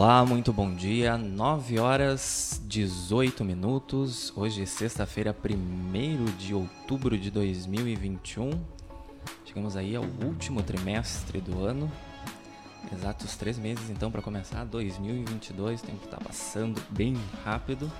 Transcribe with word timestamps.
Olá, 0.00 0.24
muito 0.24 0.52
bom 0.52 0.72
dia. 0.72 1.18
9 1.18 1.80
horas 1.80 2.62
18 2.66 3.44
minutos. 3.44 4.32
Hoje, 4.36 4.64
sexta-feira, 4.64 5.34
1 5.34 6.36
de 6.36 6.54
outubro 6.54 7.18
de 7.18 7.32
2021. 7.32 8.50
Chegamos 9.44 9.76
aí 9.76 9.96
ao 9.96 10.04
último 10.04 10.62
trimestre 10.62 11.40
do 11.40 11.64
ano. 11.64 11.90
Exatos 12.92 13.36
três 13.36 13.58
meses 13.58 13.90
então 13.90 14.08
para 14.08 14.22
começar 14.22 14.62
2022. 14.62 15.80
O 15.80 15.84
tempo 15.84 16.04
está 16.04 16.16
passando 16.18 16.80
bem 16.90 17.16
rápido. 17.44 17.90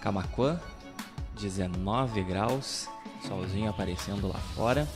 Camacuã, 0.00 0.58
19 1.38 2.22
graus, 2.22 2.88
solzinho 3.28 3.68
aparecendo 3.68 4.26
lá 4.26 4.38
fora. 4.56 4.88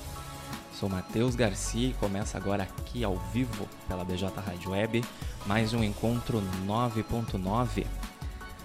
Sou 0.79 0.89
Matheus 0.89 1.37
Garcia 1.37 1.91
e 1.91 1.95
começa 1.95 2.37
agora 2.37 2.65
aqui 2.65 3.05
ao 3.05 3.17
vivo 3.33 3.69
pela 3.87 4.05
BJ 4.05 4.29
Rádio 4.41 4.73
Web 4.73 5.05
mais 5.47 5.73
um 5.73 5.85
encontro 5.85 6.43
9.9. 6.67 7.87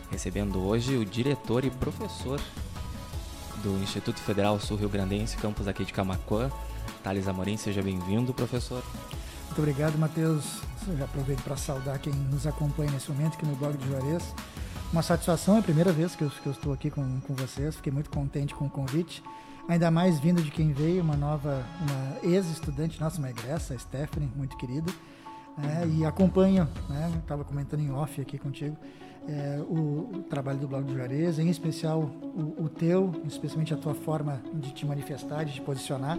Recebendo 0.10 0.60
hoje 0.60 0.98
o 0.98 1.06
diretor 1.06 1.64
e 1.64 1.70
professor 1.70 2.42
do 3.62 3.78
Instituto 3.84 4.20
Federal 4.22 4.60
Sul 4.60 4.78
Rio 4.78 4.90
Grandense, 4.90 5.38
campus 5.38 5.68
aqui 5.68 5.86
de 5.86 5.94
Camacuã, 5.94 6.50
Thales 7.04 7.28
Amorim. 7.28 7.58
Seja 7.58 7.84
bem-vindo, 7.84 8.34
professor. 8.34 8.84
Muito 9.46 9.60
obrigado, 9.60 9.96
Matheus. 9.96 10.62
Eu 10.88 10.98
já 10.98 11.06
aproveito 11.06 11.44
para 11.44 11.58
saudar 11.58 12.00
quem 12.00 12.14
nos 12.14 12.48
acompanha 12.48 12.90
nesse 12.90 13.12
momento 13.12 13.36
aqui 13.36 13.46
no 13.46 13.56
blog 13.56 13.78
de 13.78 13.88
Juarez. 13.88 14.34
Uma 14.92 15.04
satisfação, 15.04 15.58
é 15.58 15.60
a 15.60 15.64
primeira 15.64 15.92
vez 15.92 16.16
que 16.16 16.24
eu, 16.24 16.30
que 16.32 16.48
eu 16.48 16.54
estou 16.54 16.74
aqui 16.74 16.90
com, 16.90 17.20
com 17.22 17.36
vocês. 17.36 17.76
Fiquei 17.76 17.94
muito 17.94 18.10
contente 18.10 18.56
com 18.56 18.66
o 18.66 18.70
convite 18.70 19.22
ainda 19.70 19.92
mais 19.92 20.20
vindo 20.20 20.42
de 20.42 20.50
quem 20.50 20.74
veio, 20.74 21.04
uma 21.04 21.16
nova, 21.16 21.64
uma 21.80 22.34
ex-estudante 22.34 23.00
nossa, 23.00 23.20
uma 23.20 23.30
egressa, 23.30 23.76
a 23.76 23.78
Stephanie, 23.78 24.30
muito 24.36 24.58
querida, 24.58 24.92
é, 25.64 25.88
e 25.88 26.04
acompanho, 26.04 26.68
né, 26.90 27.12
estava 27.22 27.44
comentando 27.44 27.82
em 27.82 27.92
off 27.92 28.20
aqui 28.20 28.40
contigo, 28.40 28.76
é, 29.28 29.60
o, 29.70 30.10
o, 30.18 30.26
trabalho 30.28 30.58
do 30.58 30.68
Blog 30.68 30.86
do 30.86 30.96
Juarez, 30.96 31.38
em 31.38 31.50
especial 31.50 32.02
o, 32.02 32.64
o, 32.64 32.70
teu, 32.70 33.22
especialmente 33.28 33.72
a 33.72 33.78
tua 33.78 33.94
forma 33.94 34.42
de 34.56 34.74
te 34.74 34.88
manifestar, 34.88 35.44
de 35.44 35.54
te 35.54 35.62
posicionar. 35.62 36.18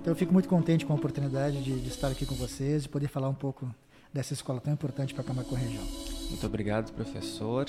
Então 0.00 0.12
eu 0.12 0.16
fico 0.16 0.32
muito 0.32 0.48
contente 0.48 0.86
com 0.86 0.92
a 0.92 0.96
oportunidade 0.96 1.60
de, 1.60 1.80
de 1.80 1.88
estar 1.88 2.08
aqui 2.08 2.24
com 2.24 2.36
vocês 2.36 2.84
e 2.84 2.88
poder 2.88 3.08
falar 3.08 3.28
um 3.28 3.34
pouco 3.34 3.68
dessa 4.12 4.32
escola 4.32 4.60
tão 4.60 4.72
importante 4.72 5.12
para 5.12 5.22
a 5.22 5.26
Camacuã 5.26 5.58
região. 5.58 5.82
Muito 6.28 6.46
obrigado, 6.46 6.92
professor. 6.92 7.66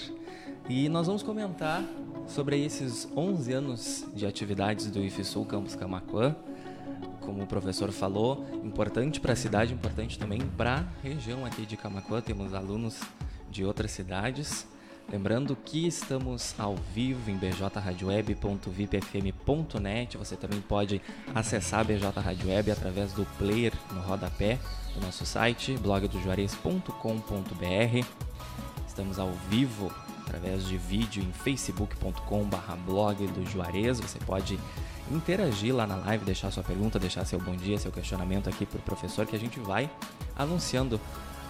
E 0.69 0.87
nós 0.87 1.07
vamos 1.07 1.21
comentar 1.21 1.83
sobre 2.25 2.63
esses 2.63 3.05
11 3.15 3.51
anos 3.51 4.05
de 4.15 4.25
atividades 4.25 4.89
do 4.89 5.03
IFSUL 5.03 5.45
Campus 5.45 5.75
Camacuã. 5.75 6.33
Como 7.19 7.43
o 7.43 7.47
professor 7.47 7.91
falou, 7.91 8.47
importante 8.63 9.19
para 9.19 9.33
a 9.33 9.35
cidade, 9.35 9.73
importante 9.73 10.17
também 10.17 10.39
para 10.57 10.77
a 10.77 10.85
região 11.01 11.45
aqui 11.45 11.65
de 11.65 11.75
Camacuã. 11.75 12.21
Temos 12.21 12.53
alunos 12.53 13.01
de 13.51 13.65
outras 13.65 13.91
cidades. 13.91 14.65
Lembrando 15.11 15.53
que 15.55 15.85
estamos 15.85 16.55
ao 16.57 16.77
vivo 16.93 17.29
em 17.29 17.35
bjradioweb.vipfm.net. 17.35 20.17
Você 20.17 20.37
também 20.37 20.61
pode 20.61 21.01
acessar 21.35 21.81
a 21.81 21.83
BJ 21.83 22.21
Rádio 22.21 22.47
Web 22.47 22.71
através 22.71 23.11
do 23.11 23.25
player 23.37 23.73
no 23.91 23.99
rodapé 23.99 24.57
do 24.95 25.01
nosso 25.01 25.25
site, 25.25 25.77
blogdojuarez.com.br. 25.77 28.07
Estamos 28.87 29.19
ao 29.19 29.33
vivo 29.49 29.91
através 30.25 30.65
de 30.65 30.77
vídeo 30.77 31.23
em 31.23 31.31
facebook.com/blog 31.31 33.27
do 33.27 33.45
Juarez. 33.49 33.99
Você 33.99 34.17
pode 34.19 34.59
interagir 35.11 35.75
lá 35.75 35.85
na 35.85 35.97
live, 35.97 36.25
deixar 36.25 36.49
sua 36.51 36.63
pergunta, 36.63 36.97
deixar 36.97 37.25
seu 37.25 37.39
bom 37.39 37.55
dia, 37.55 37.77
seu 37.77 37.91
questionamento 37.91 38.49
aqui 38.49 38.65
para 38.65 38.79
o 38.79 38.81
professor 38.81 39.25
que 39.25 39.35
a 39.35 39.39
gente 39.39 39.59
vai 39.59 39.89
anunciando 40.35 40.99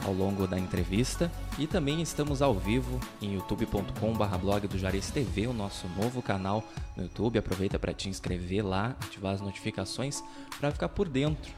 ao 0.05 0.13
longo 0.13 0.47
da 0.47 0.59
entrevista. 0.59 1.31
E 1.57 1.67
também 1.67 2.01
estamos 2.01 2.41
ao 2.41 2.53
vivo 2.55 2.99
em 3.21 3.35
youtube.com/blog 3.35 4.67
do 4.67 4.77
Juarez 4.77 5.11
TV, 5.11 5.47
o 5.47 5.53
nosso 5.53 5.87
novo 5.89 6.21
canal 6.21 6.63
no 6.97 7.03
YouTube. 7.03 7.39
Aproveita 7.39 7.77
para 7.79 7.93
te 7.93 8.09
inscrever 8.09 8.65
lá, 8.65 8.95
ativar 9.01 9.33
as 9.33 9.41
notificações 9.41 10.23
para 10.59 10.71
ficar 10.71 10.89
por 10.89 11.07
dentro 11.07 11.53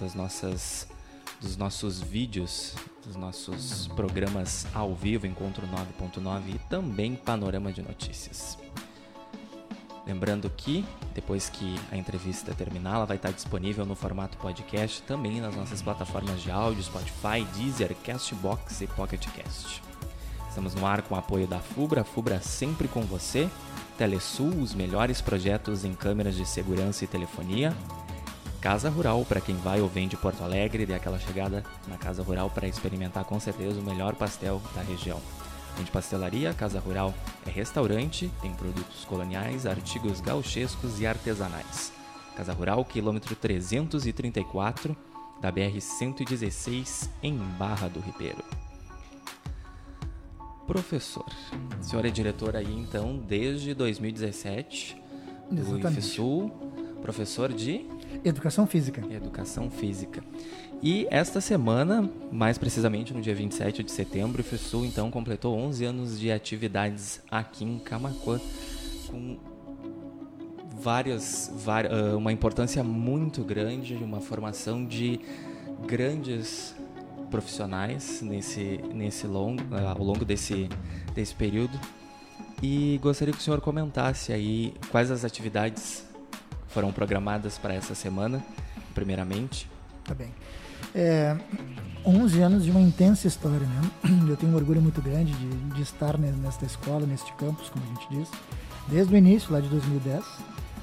das 0.00 0.14
nossas 0.14 0.88
dos 1.40 1.56
nossos 1.56 2.00
vídeos, 2.00 2.74
dos 3.04 3.16
nossos 3.16 3.88
programas 3.88 4.66
ao 4.74 4.94
vivo, 4.94 5.26
Encontro 5.26 5.66
9.9 5.66 6.54
e 6.54 6.58
também 6.68 7.14
Panorama 7.14 7.72
de 7.72 7.82
Notícias. 7.82 8.58
Lembrando 10.06 10.48
que 10.48 10.84
depois 11.14 11.50
que 11.50 11.78
a 11.92 11.96
entrevista 11.96 12.54
terminar, 12.54 12.94
ela 12.94 13.04
vai 13.04 13.16
estar 13.16 13.30
disponível 13.30 13.84
no 13.84 13.94
formato 13.94 14.38
podcast 14.38 15.02
também 15.02 15.40
nas 15.40 15.54
nossas 15.54 15.82
plataformas 15.82 16.40
de 16.40 16.50
áudio, 16.50 16.82
Spotify, 16.82 17.44
Deezer, 17.54 17.94
Castbox 17.96 18.80
e 18.80 18.86
PocketCast. 18.86 19.82
Estamos 20.48 20.74
no 20.74 20.86
ar 20.86 21.02
com 21.02 21.14
o 21.14 21.18
apoio 21.18 21.46
da 21.46 21.58
Fubra, 21.58 22.04
Fubra 22.04 22.40
sempre 22.40 22.88
com 22.88 23.02
você, 23.02 23.48
Telesul, 23.98 24.48
os 24.62 24.74
melhores 24.74 25.20
projetos 25.20 25.84
em 25.84 25.92
câmeras 25.92 26.34
de 26.36 26.46
segurança 26.46 27.04
e 27.04 27.06
telefonia, 27.06 27.76
Casa 28.60 28.90
Rural, 28.90 29.24
para 29.24 29.40
quem 29.40 29.54
vai 29.56 29.80
ou 29.80 29.88
vem 29.88 30.08
de 30.08 30.16
Porto 30.16 30.42
Alegre, 30.42 30.84
dê 30.84 30.92
aquela 30.92 31.18
chegada 31.18 31.62
na 31.86 31.96
Casa 31.96 32.24
Rural 32.24 32.50
para 32.50 32.66
experimentar 32.66 33.24
com 33.24 33.38
certeza 33.38 33.78
o 33.78 33.84
melhor 33.84 34.16
pastel 34.16 34.60
da 34.74 34.82
região. 34.82 35.20
Além 35.74 35.84
de 35.84 35.92
pastelaria, 35.92 36.52
Casa 36.52 36.80
Rural 36.80 37.14
é 37.46 37.50
restaurante, 37.50 38.28
tem 38.42 38.52
produtos 38.52 39.04
coloniais, 39.04 39.64
artigos 39.64 40.20
gauchescos 40.20 41.00
e 41.00 41.06
artesanais. 41.06 41.92
Casa 42.36 42.52
Rural, 42.52 42.84
quilômetro 42.84 43.36
334 43.36 44.96
da 45.40 45.52
BR-116 45.52 47.08
em 47.22 47.36
Barra 47.36 47.86
do 47.86 48.00
Ribeiro. 48.00 48.42
Professor, 50.66 51.24
a 51.78 51.82
senhora 51.82 52.08
é 52.08 52.10
diretora 52.10 52.58
aí 52.58 52.74
então 52.74 53.18
desde 53.18 53.72
2017 53.72 55.00
do 55.48 55.60
Exatamente. 55.60 55.98
IFSUL, 56.00 56.50
professor 57.00 57.52
de 57.52 57.86
Educação 58.24 58.66
Física. 58.66 59.02
Educação 59.10 59.70
Física. 59.70 60.22
E 60.82 61.06
esta 61.10 61.40
semana, 61.40 62.08
mais 62.30 62.56
precisamente 62.56 63.12
no 63.12 63.20
dia 63.20 63.34
27 63.34 63.82
de 63.82 63.90
setembro, 63.90 64.40
o 64.40 64.44
FESUL 64.44 64.84
então 64.84 65.10
completou 65.10 65.56
11 65.56 65.84
anos 65.84 66.20
de 66.20 66.30
atividades 66.30 67.20
aqui 67.30 67.64
em 67.64 67.78
Camacuã, 67.78 68.40
com 69.08 69.38
várias, 70.80 71.50
ah, 71.66 72.16
uma 72.16 72.32
importância 72.32 72.82
muito 72.84 73.42
grande, 73.42 73.94
uma 73.94 74.20
formação 74.20 74.84
de 74.84 75.20
grandes 75.86 76.74
profissionais 77.30 78.22
nesse, 78.22 78.80
nesse 78.94 79.26
longo, 79.26 79.62
ah, 79.72 79.94
ao 79.98 80.04
longo 80.04 80.24
desse, 80.24 80.68
desse 81.14 81.34
período. 81.34 81.78
E 82.62 82.98
gostaria 83.02 83.32
que 83.32 83.40
o 83.40 83.42
senhor 83.42 83.60
comentasse 83.60 84.32
aí 84.32 84.74
quais 84.90 85.10
as 85.10 85.24
atividades 85.24 86.07
foram 86.68 86.92
programadas 86.92 87.58
para 87.58 87.74
essa 87.74 87.94
semana, 87.94 88.42
primeiramente? 88.94 89.68
Tá 90.04 90.14
bem. 90.14 90.28
É, 90.94 91.36
11 92.04 92.40
anos 92.40 92.64
de 92.64 92.70
uma 92.70 92.80
intensa 92.80 93.26
história, 93.26 93.66
né? 93.66 93.90
Eu 94.28 94.36
tenho 94.36 94.52
um 94.52 94.56
orgulho 94.56 94.80
muito 94.80 95.02
grande 95.02 95.32
de, 95.32 95.74
de 95.74 95.82
estar 95.82 96.16
nesta 96.18 96.64
escola, 96.64 97.06
neste 97.06 97.32
campus, 97.34 97.68
como 97.68 97.84
a 97.84 97.88
gente 97.88 98.08
diz, 98.10 98.30
desde 98.88 99.14
o 99.14 99.16
início, 99.16 99.52
lá 99.52 99.60
de 99.60 99.68
2010, 99.68 100.24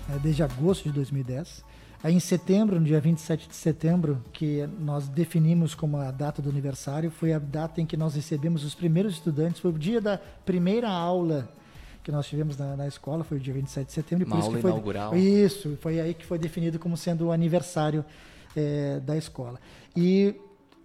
né? 0.09 0.19
desde 0.22 0.44
agosto 0.44 0.84
de 0.84 0.91
2010. 0.91 1.63
Aí 2.03 2.13
em 2.13 2.19
setembro, 2.19 2.79
no 2.79 2.85
dia 2.85 3.01
27 3.01 3.50
de 3.50 3.56
setembro, 3.56 4.22
que 4.31 4.68
nós 4.79 5.07
definimos 5.07 5.74
como 5.74 5.97
a 5.97 6.12
data 6.12 6.40
do 6.40 6.50
aniversário, 6.50 7.09
foi 7.09 7.34
a 7.34 7.40
data 7.40 7.81
em 7.81 7.85
que 7.85 7.97
nós 7.97 8.13
recebemos 8.13 8.63
os 8.63 8.75
primeiros 8.75 9.13
estudantes, 9.13 9.59
foi 9.59 9.72
o 9.72 9.79
dia 9.79 10.00
da 10.00 10.19
primeira 10.45 10.88
aula 10.88 11.50
que 12.06 12.12
nós 12.12 12.28
tivemos 12.28 12.56
na, 12.56 12.78
na 12.78 12.88
escola, 12.88 13.24
foi 13.24 13.38
o 13.38 13.40
dia 13.40 13.54
27 13.54 13.88
de 13.88 13.94
setembro. 13.94 14.28
Uma 14.28 14.36
por 14.36 14.44
aula 14.44 14.48
isso 14.48 14.56
que 14.56 14.62
foi, 14.62 14.72
inaugural. 14.72 15.16
Isso, 15.16 15.78
foi 15.81 16.00
aí 16.00 16.13
que 16.13 16.24
foi 16.24 16.38
definido 16.38 16.78
como 16.78 16.96
sendo 16.96 17.25
o 17.25 17.31
aniversário 17.31 18.06
é, 18.56 19.00
da 19.00 19.18
escola. 19.18 19.60
E 19.98 20.36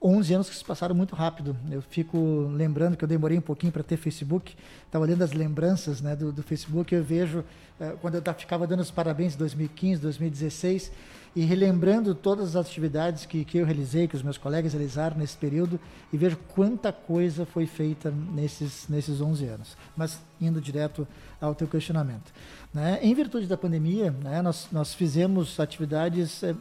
11 0.02 0.34
anos 0.34 0.50
que 0.50 0.56
se 0.56 0.64
passaram 0.64 0.94
muito 0.94 1.14
rápido. 1.14 1.56
Eu 1.70 1.82
fico 1.82 2.48
lembrando 2.54 2.96
que 2.96 3.04
eu 3.04 3.08
demorei 3.08 3.36
um 3.36 3.42
pouquinho 3.42 3.72
para 3.72 3.82
ter 3.82 3.96
Facebook. 3.96 4.56
Estava 4.86 5.04
olhando 5.04 5.22
as 5.22 5.32
lembranças 5.32 6.00
né, 6.00 6.16
do, 6.16 6.32
do 6.32 6.42
Facebook. 6.42 6.94
Eu 6.94 7.04
vejo 7.04 7.44
é, 7.78 7.90
quando 8.00 8.14
eu 8.14 8.34
ficava 8.34 8.66
dando 8.66 8.80
os 8.80 8.90
parabéns 8.90 9.34
em 9.34 9.38
2015, 9.38 10.00
2016 10.00 10.90
e 11.34 11.42
relembrando 11.42 12.14
todas 12.14 12.56
as 12.56 12.66
atividades 12.66 13.24
que, 13.24 13.44
que 13.44 13.58
eu 13.58 13.64
realizei, 13.64 14.08
que 14.08 14.16
os 14.16 14.22
meus 14.22 14.36
colegas 14.36 14.72
realizaram 14.72 15.16
nesse 15.16 15.36
período, 15.36 15.78
e 16.12 16.16
vejo 16.16 16.36
quanta 16.54 16.92
coisa 16.92 17.46
foi 17.46 17.66
feita 17.66 18.10
nesses, 18.10 18.88
nesses 18.88 19.20
11 19.20 19.46
anos. 19.46 19.76
Mas 19.96 20.20
indo 20.40 20.60
direto 20.60 21.06
ao 21.40 21.54
teu 21.54 21.68
questionamento. 21.68 22.32
Né? 22.74 22.98
Em 23.00 23.14
virtude 23.14 23.46
da 23.46 23.56
pandemia, 23.56 24.10
né, 24.10 24.42
nós, 24.42 24.68
nós 24.72 24.92
fizemos 24.92 25.60
atividades 25.60 26.42
é, 26.42 26.54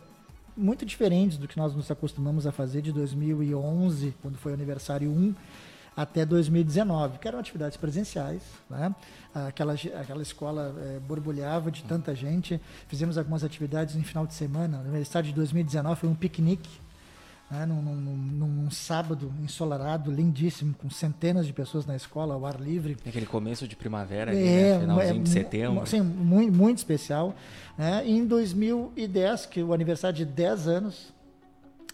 muito 0.60 0.86
diferentes 0.86 1.38
do 1.38 1.48
que 1.48 1.58
nós 1.58 1.74
nos 1.74 1.90
acostumamos 1.90 2.46
a 2.46 2.52
fazer 2.52 2.82
de 2.82 2.92
2011, 2.92 4.14
quando 4.22 4.38
foi 4.38 4.52
o 4.52 4.56
aniversário 4.56 5.10
1, 5.10 5.34
até 5.96 6.26
2019, 6.26 7.20
que 7.20 7.28
eram 7.28 7.40
atividades 7.40 7.78
presenciais. 7.78 8.42
Né? 8.70 8.94
Aquela, 9.34 9.74
aquela 9.74 10.22
escola 10.22 10.76
é, 10.78 11.00
borbulhava 11.00 11.72
de 11.72 11.84
tanta 11.84 12.14
gente. 12.14 12.60
Fizemos 12.88 13.18
algumas 13.18 13.44
atividades 13.44 13.96
no 13.96 14.04
final 14.04 14.28
de 14.28 14.34
semana. 14.34 14.78
No 14.78 14.90
aniversário 14.90 15.30
de 15.30 15.36
2019 15.36 16.00
foi 16.00 16.10
um 16.10 16.16
piquenique 16.16 16.70
né, 17.50 17.66
num, 17.66 17.82
num, 17.82 18.48
num, 18.48 18.72
sábado 18.72 19.34
ensolarado, 19.42 20.12
lindíssimo, 20.12 20.74
com 20.76 20.90
centenas 20.90 21.48
de 21.48 21.54
pessoas 21.54 21.86
na 21.86 21.96
escola, 21.96 22.36
ao 22.36 22.46
ar 22.46 22.62
livre. 22.62 22.96
Aquele 23.06 23.26
começo 23.26 23.68
de 23.68 23.76
primavera, 23.76 24.32
ali, 24.32 24.40
né? 24.40 24.70
é, 24.70 24.80
finalzinho 24.80 25.20
é, 25.20 25.24
de 25.24 25.30
setembro. 25.30 25.88
Sim, 25.88 26.02
muito, 26.02 26.56
muito 26.56 26.78
especial. 26.78 27.36
Né? 27.78 28.04
E 28.06 28.12
em 28.12 28.26
2010, 28.26 29.48
que 29.48 29.64
o 29.64 29.74
aniversário 29.74 30.18
de 30.18 30.26
10 30.26 30.68
anos, 30.68 31.14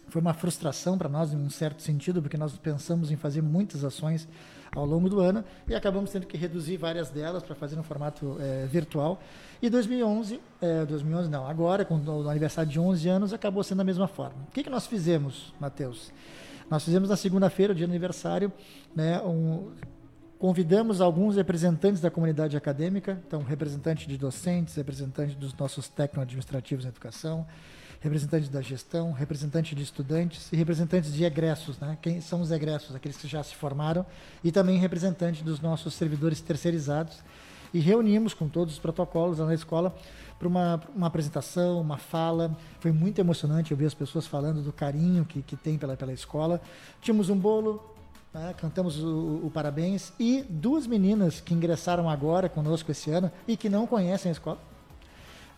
foi 0.10 0.22
uma 0.22 0.34
frustração 0.34 0.98
para 0.98 1.10
nós, 1.10 1.34
em 1.34 1.38
um 1.38 1.50
certo 1.50 1.82
sentido, 1.82 2.22
porque 2.22 2.38
nós 2.38 2.58
pensamos 2.58 3.10
em 3.10 3.16
fazer 3.16 3.42
muitas 3.42 3.84
ações 3.84 4.28
ao 4.76 4.86
longo 4.86 5.10
do 5.10 5.20
ano 5.20 5.44
e 5.68 5.74
acabamos 5.74 6.12
tendo 6.12 6.28
que 6.28 6.38
reduzir 6.38 6.78
várias 6.78 7.10
delas 7.10 7.42
para 7.42 7.56
fazer 7.56 7.76
no 7.76 7.84
formato 7.84 8.38
é, 8.40 8.66
virtual. 8.66 9.22
E 9.62 9.70
2011, 9.70 10.40
é, 10.62 10.86
2011 10.86 11.30
não, 11.30 11.48
agora, 11.48 11.86
com 11.86 11.96
o 11.96 12.30
aniversário 12.30 12.70
de 12.70 12.80
11 12.80 13.10
anos, 13.10 13.34
acabou 13.34 13.64
sendo 13.64 13.80
da 13.80 13.84
mesma 13.84 14.08
forma. 14.08 14.36
O 14.48 14.52
que, 14.52 14.64
que 14.64 14.70
nós 14.70 14.86
fizemos, 14.86 15.54
Matheus? 15.60 16.12
Nós 16.70 16.84
fizemos 16.84 17.10
na 17.10 17.16
segunda-feira, 17.16 17.74
o 17.74 17.76
dia 17.76 17.88
do 17.88 17.92
aniversário, 17.92 18.52
né, 18.96 19.22
um, 19.22 19.72
convidamos 20.40 21.00
alguns 21.00 21.36
representantes 21.36 22.02
da 22.02 22.12
comunidade 22.12 22.58
acadêmica, 22.58 23.22
então 23.28 23.42
representantes 23.42 24.08
de 24.08 24.18
docentes, 24.18 24.76
representantes 24.76 25.36
dos 25.36 25.54
nossos 25.54 25.88
técnico-administrativos 25.88 26.86
em 26.86 26.90
educação, 26.90 27.46
representantes 28.00 28.50
da 28.50 28.62
gestão, 28.62 29.12
representantes 29.12 29.76
de 29.76 29.84
estudantes 29.84 30.52
e 30.52 30.56
representantes 30.56 31.14
de 31.14 31.24
egressos, 31.24 31.80
né? 31.80 31.98
Quem 32.02 32.22
são 32.22 32.42
os 32.42 32.52
egressos? 32.52 32.96
Aqueles 32.96 33.18
que 33.18 33.28
já 33.28 33.44
se 33.44 33.56
formaram 33.56 34.06
e 34.44 34.52
também 34.52 34.78
representantes 34.78 35.42
dos 35.42 35.60
nossos 35.60 35.94
servidores 35.94 36.42
terceirizados. 36.42 37.24
E 37.74 37.80
reunimos 37.80 38.34
com 38.34 38.48
todos 38.48 38.76
os 38.76 38.80
protocolos 38.80 39.40
lá 39.40 39.48
na 39.48 39.54
escola 39.54 39.94
para 40.38 40.48
uma, 40.48 40.82
uma 40.96 41.08
apresentação, 41.08 41.82
uma 41.82 41.98
fala. 41.98 42.56
Foi 42.80 42.92
muito 42.92 43.20
emocionante 43.20 43.74
eu 43.74 43.88
as 43.88 43.94
pessoas 43.94 44.26
falando 44.28 44.62
do 44.62 44.72
carinho 44.72 45.26
que, 45.26 45.42
que 45.42 45.56
tem 45.56 45.78
pela, 45.78 45.98
pela 45.98 46.14
escola. 46.14 46.62
Tínhamos 47.02 47.30
um 47.30 47.38
bolo, 47.38 47.84
né? 48.34 48.54
cantamos 48.58 49.02
o, 49.02 49.42
o, 49.44 49.52
parabéns 49.54 50.14
e 50.20 50.44
duas 50.50 50.88
meninas 50.88 51.42
que 51.42 51.54
ingressaram 51.54 52.10
agora 52.10 52.48
conosco 52.48 52.92
esse 52.92 53.12
ano 53.12 53.32
e 53.48 53.58
que 53.58 53.70
não 53.70 53.88
conhecem 53.88 54.30
a 54.30 54.34
escola. 54.34 54.60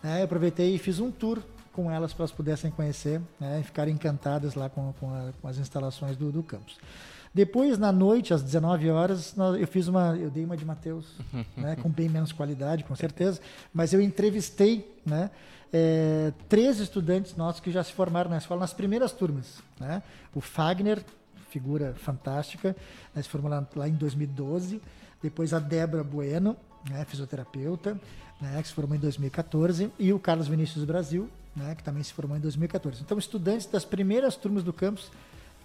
É, 0.02 0.22
aproveitei 0.22 0.74
e 0.74 0.78
fiz 0.78 1.00
um 1.00 1.10
tour 1.10 1.42
com 1.78 1.88
elas 1.88 2.12
para 2.12 2.24
elas 2.24 2.32
pudessem 2.32 2.72
conhecer 2.72 3.20
né, 3.38 3.60
e 3.60 3.62
ficarem 3.62 3.94
encantadas 3.94 4.56
lá 4.56 4.68
com, 4.68 4.92
com, 4.94 5.14
a, 5.14 5.30
com 5.40 5.46
as 5.46 5.58
instalações 5.58 6.16
do, 6.16 6.32
do, 6.32 6.42
campus. 6.42 6.76
Depois, 7.32 7.78
na 7.78 7.92
noite, 7.92 8.34
às 8.34 8.42
19 8.42 8.90
horas, 8.90 9.32
eu 9.60 9.66
fiz 9.68 9.86
uma, 9.86 10.16
eu 10.16 10.28
dei 10.28 10.44
uma 10.44 10.56
de 10.56 10.64
Mateus, 10.64 11.06
né, 11.56 11.76
com 11.76 11.88
bem 11.88 12.08
menos 12.08 12.32
qualidade, 12.32 12.82
com 12.82 12.96
certeza, 12.96 13.40
mas 13.72 13.92
eu 13.92 14.00
entrevistei, 14.00 14.92
né, 15.06 15.30
é, 15.72 16.32
três 16.48 16.80
estudantes 16.80 17.36
nossos 17.36 17.60
que 17.60 17.70
já 17.70 17.84
se 17.84 17.92
formaram 17.92 18.28
na 18.28 18.38
escola 18.38 18.58
nas 18.58 18.74
primeiras 18.74 19.12
turmas, 19.12 19.62
né, 19.78 20.02
o 20.34 20.40
Fagner, 20.40 21.04
figura 21.48 21.94
fantástica, 21.94 22.74
né, 23.14 23.22
se 23.22 23.28
formou 23.28 23.52
lá, 23.52 23.64
lá 23.76 23.88
em 23.88 23.94
2012, 23.94 24.82
depois 25.22 25.54
a 25.54 25.60
Débora 25.60 26.02
Bueno, 26.02 26.56
né, 26.90 27.04
fisioterapeuta, 27.04 27.96
né, 28.40 28.60
que 28.60 28.66
se 28.66 28.74
formou 28.74 28.96
em 28.96 29.00
2014, 29.00 29.92
e 29.96 30.12
o 30.12 30.18
Carlos 30.18 30.48
Vinícius 30.48 30.84
Brasil, 30.84 31.28
né, 31.58 31.74
que 31.74 31.82
também 31.82 32.02
se 32.02 32.12
formou 32.12 32.36
em 32.36 32.40
2014. 32.40 33.02
Então, 33.02 33.18
estudantes 33.18 33.66
das 33.66 33.84
primeiras 33.84 34.36
turmas 34.36 34.62
do 34.62 34.72
campus, 34.72 35.10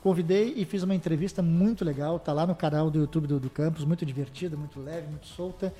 convidei 0.01 0.53
e 0.57 0.65
fiz 0.65 0.83
uma 0.83 0.95
entrevista 0.95 1.41
muito 1.41 1.85
legal, 1.85 2.19
tá 2.19 2.33
lá 2.33 2.45
no 2.45 2.55
canal 2.55 2.89
do 2.89 2.99
YouTube 2.99 3.27
do, 3.27 3.39
do 3.39 3.49
campus, 3.49 3.85
muito 3.85 4.05
divertida, 4.05 4.57
muito 4.57 4.79
leve, 4.79 5.07
muito 5.07 5.27
solta, 5.27 5.73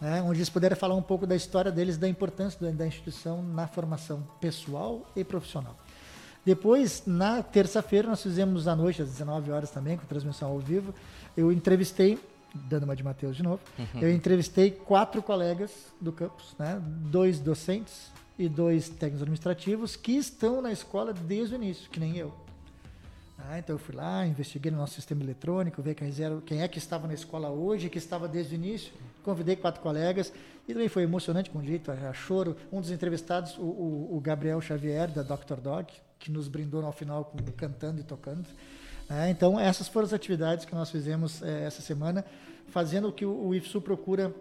né, 0.00 0.22
onde 0.22 0.38
eles 0.38 0.48
puderam 0.50 0.76
falar 0.76 0.94
um 0.94 1.02
pouco 1.02 1.26
da 1.26 1.36
história 1.36 1.70
deles, 1.70 1.98
da 1.98 2.08
importância 2.08 2.58
da, 2.60 2.70
da 2.70 2.86
instituição 2.86 3.42
na 3.42 3.66
formação 3.66 4.22
pessoal 4.40 5.06
e 5.14 5.24
profissional. 5.24 5.76
Depois, 6.44 7.02
na 7.06 7.42
terça-feira, 7.42 8.08
nós 8.08 8.22
fizemos 8.22 8.68
à 8.68 8.76
noite, 8.76 9.02
às 9.02 9.08
19 9.08 9.50
horas 9.50 9.70
também, 9.70 9.96
com 9.96 10.06
transmissão 10.06 10.48
ao 10.48 10.60
vivo, 10.60 10.94
eu 11.36 11.50
entrevistei 11.50 12.18
dando 12.54 12.84
uma 12.84 12.96
de 12.96 13.02
Matheus 13.02 13.36
de 13.36 13.42
novo, 13.42 13.60
uhum. 13.78 14.00
eu 14.00 14.10
entrevistei 14.10 14.70
quatro 14.70 15.22
colegas 15.22 15.70
do 16.00 16.12
campus, 16.12 16.54
né? 16.58 16.80
dois 17.10 17.38
docentes 17.38 18.10
e 18.38 18.48
dois 18.48 18.88
técnicos 18.88 19.22
administrativos 19.22 19.96
que 19.96 20.12
estão 20.12 20.60
na 20.60 20.72
escola 20.72 21.12
desde 21.12 21.54
o 21.54 21.56
início, 21.56 21.88
que 21.90 21.98
nem 21.98 22.16
eu. 22.16 22.32
Ah, 23.38 23.58
então 23.58 23.74
eu 23.74 23.78
fui 23.78 23.94
lá, 23.94 24.26
investiguei 24.26 24.72
no 24.72 24.78
nosso 24.78 24.94
sistema 24.94 25.22
eletrônico, 25.22 25.82
ver 25.82 25.94
quem, 25.94 26.12
era, 26.18 26.40
quem 26.40 26.62
é 26.62 26.68
que 26.68 26.78
estava 26.78 27.06
na 27.06 27.14
escola 27.14 27.50
hoje, 27.50 27.90
que 27.90 27.98
estava 27.98 28.26
desde 28.26 28.54
o 28.54 28.56
início. 28.56 28.92
Convidei 29.22 29.56
quatro 29.56 29.82
colegas 29.82 30.32
e 30.66 30.72
também 30.72 30.88
foi 30.88 31.02
emocionante 31.02 31.50
com 31.50 31.62
jeito, 31.62 31.90
a, 31.90 32.12
choro. 32.12 32.56
Um 32.72 32.80
dos 32.80 32.90
entrevistados, 32.90 33.56
o, 33.58 33.62
o, 33.62 34.16
o, 34.16 34.20
Gabriel 34.20 34.60
Xavier, 34.60 35.10
da 35.10 35.22
Dr. 35.22 35.60
Dog, 35.62 35.92
que 36.18 36.30
nos 36.30 36.48
brindou 36.48 36.80
no 36.80 36.90
final 36.92 37.26
com, 37.26 37.38
cantando 37.52 38.00
e 38.00 38.04
tocando. 38.04 38.48
É, 39.08 39.28
então, 39.30 39.60
essas 39.60 39.86
foram 39.86 40.06
as 40.06 40.12
atividades 40.12 40.64
que 40.64 40.74
nós 40.74 40.90
fizemos 40.90 41.42
é, 41.42 41.64
essa 41.64 41.82
semana, 41.82 42.24
fazendo 42.68 43.08
o 43.08 43.12
que 43.12 43.24
o, 43.24 43.48
o 43.48 43.54
IFSU 43.54 43.80
procura 43.80 44.34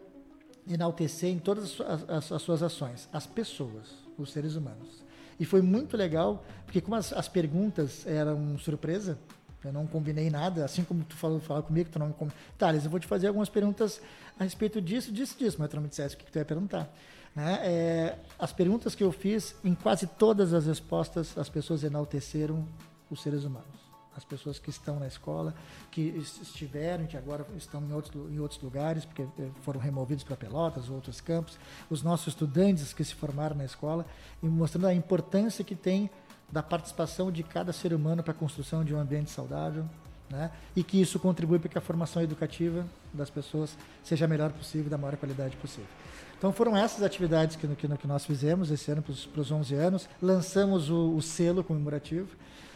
enaltecer 0.67 1.29
em 1.29 1.39
todas 1.39 1.79
as, 1.81 2.09
as, 2.09 2.31
as, 2.31 2.41
suas 2.41 2.63
ações 2.63 3.07
as 3.13 3.25
pessoas, 3.25 3.93
os 4.17 4.31
seres 4.31 4.55
humanos. 4.55 5.03
E 5.39 5.45
foi 5.45 5.61
muito 5.61 5.97
legal, 5.97 6.43
porque 6.65 6.81
como 6.81 6.95
as, 6.95 7.11
as 7.13 7.27
perguntas 7.27 8.05
eram 8.07 8.57
surpresa, 8.57 9.17
eu 9.63 9.73
não 9.73 9.87
combinei 9.87 10.29
nada, 10.29 10.63
assim 10.63 10.83
como 10.83 11.03
tu 11.03 11.15
falou, 11.15 11.39
falou 11.39 11.63
comigo, 11.63 11.89
tu 11.91 11.99
não 11.99 12.07
me 12.07 12.31
Tá, 12.57 12.71
Liz, 12.71 12.85
eu 12.85 12.91
vou 12.91 12.99
te 12.99 13.07
fazer 13.07 13.27
algumas 13.27 13.49
perguntas 13.49 13.99
a 14.39 14.43
respeito 14.43 14.79
disso, 14.79 15.11
disso, 15.11 15.35
disso, 15.37 15.57
mas 15.59 15.69
tu 15.69 15.75
não 15.75 15.83
me 15.83 15.89
dissesse 15.89 16.15
o 16.15 16.17
que 16.17 16.31
tu 16.31 16.37
ia 16.37 16.45
perguntar. 16.45 16.93
Né? 17.35 17.59
É, 17.63 18.17
as 18.37 18.53
perguntas 18.53 18.93
que 18.93 19.03
eu 19.03 19.11
fiz, 19.11 19.55
em 19.63 19.73
quase 19.73 20.07
todas 20.07 20.53
as 20.53 20.67
respostas, 20.67 21.37
as 21.37 21.49
pessoas 21.49 21.83
enalteceram 21.83 22.65
os 23.09 23.21
seres 23.21 23.43
humanos 23.43 23.84
as 24.15 24.23
pessoas 24.23 24.57
que 24.57 24.69
estão 24.69 24.99
na 24.99 25.07
escola, 25.07 25.53
que 25.91 26.01
estiveram, 26.01 27.05
que 27.05 27.17
agora 27.17 27.45
estão 27.57 27.81
em 27.83 27.91
outros, 27.91 28.31
em 28.31 28.39
outros 28.39 28.61
lugares, 28.61 29.03
porque 29.05 29.23
eh, 29.23 29.49
foram 29.61 29.79
removidos 29.79 30.23
para 30.23 30.35
Pelotas, 30.35 30.89
outros 30.89 31.19
campos, 31.19 31.57
os 31.89 32.01
nossos 32.01 32.27
estudantes 32.27 32.93
que 32.93 33.03
se 33.03 33.13
formaram 33.13 33.55
na 33.55 33.65
escola, 33.65 34.05
e 34.41 34.45
mostrando 34.47 34.87
a 34.87 34.93
importância 34.93 35.63
que 35.63 35.75
tem 35.75 36.09
da 36.51 36.63
participação 36.63 37.31
de 37.31 37.43
cada 37.43 37.73
ser 37.73 37.93
humano 37.93 38.23
para 38.23 38.31
a 38.31 38.35
construção 38.35 38.83
de 38.83 38.93
um 38.93 38.99
ambiente 38.99 39.31
saudável, 39.31 39.85
né? 40.29 40.51
e 40.75 40.83
que 40.83 40.99
isso 40.99 41.19
contribui 41.19 41.59
para 41.59 41.69
que 41.69 41.77
a 41.77 41.81
formação 41.81 42.21
educativa 42.21 42.85
das 43.13 43.29
pessoas 43.29 43.77
seja 44.03 44.25
a 44.25 44.27
melhor 44.27 44.51
possível, 44.51 44.89
da 44.89 44.97
maior 44.97 45.17
qualidade 45.17 45.55
possível. 45.57 45.89
Então 46.37 46.51
foram 46.51 46.75
essas 46.75 47.01
atividades 47.01 47.55
que, 47.55 47.67
que, 47.67 47.87
que 47.87 48.07
nós 48.07 48.25
fizemos 48.25 48.69
esse 48.69 48.91
ano 48.91 49.01
para 49.01 49.41
os 49.41 49.51
11 49.51 49.75
anos. 49.75 50.09
Lançamos 50.21 50.89
o, 50.89 51.15
o 51.15 51.21
selo 51.21 51.63
comemorativo, 51.63 52.27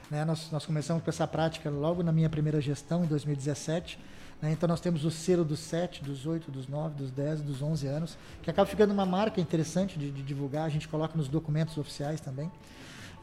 né? 0.10 0.26
Nós, 0.26 0.50
nós 0.52 0.66
começamos 0.66 1.04
com 1.04 1.10
essa 1.10 1.28
prática 1.28 1.70
logo 1.70 2.02
na 2.02 2.12
minha 2.12 2.30
primeira 2.30 2.60
gestão, 2.60 3.04
em 3.04 3.08
2017. 3.08 4.00
Né? 4.42 4.52
Então, 4.52 4.68
nós 4.68 4.82
temos 4.82 5.06
o 5.06 5.12
selo 5.12 5.46
dos 5.46 5.60
7, 5.60 6.04
dos 6.04 6.26
8, 6.26 6.50
dos 6.50 6.68
9, 6.68 6.96
dos 6.96 7.12
10, 7.12 7.42
dos 7.42 7.62
11 7.62 7.88
anos, 7.88 8.18
que 8.42 8.50
acaba 8.50 8.66
ficando 8.66 8.92
uma 8.92 9.06
marca 9.06 9.40
interessante 9.40 10.00
de, 10.00 10.12
de 10.12 10.24
divulgar. 10.24 10.66
A 10.66 10.70
gente 10.70 10.88
coloca 10.88 11.16
nos 11.16 11.28
documentos 11.28 11.78
oficiais 11.78 12.20
também. 12.20 12.52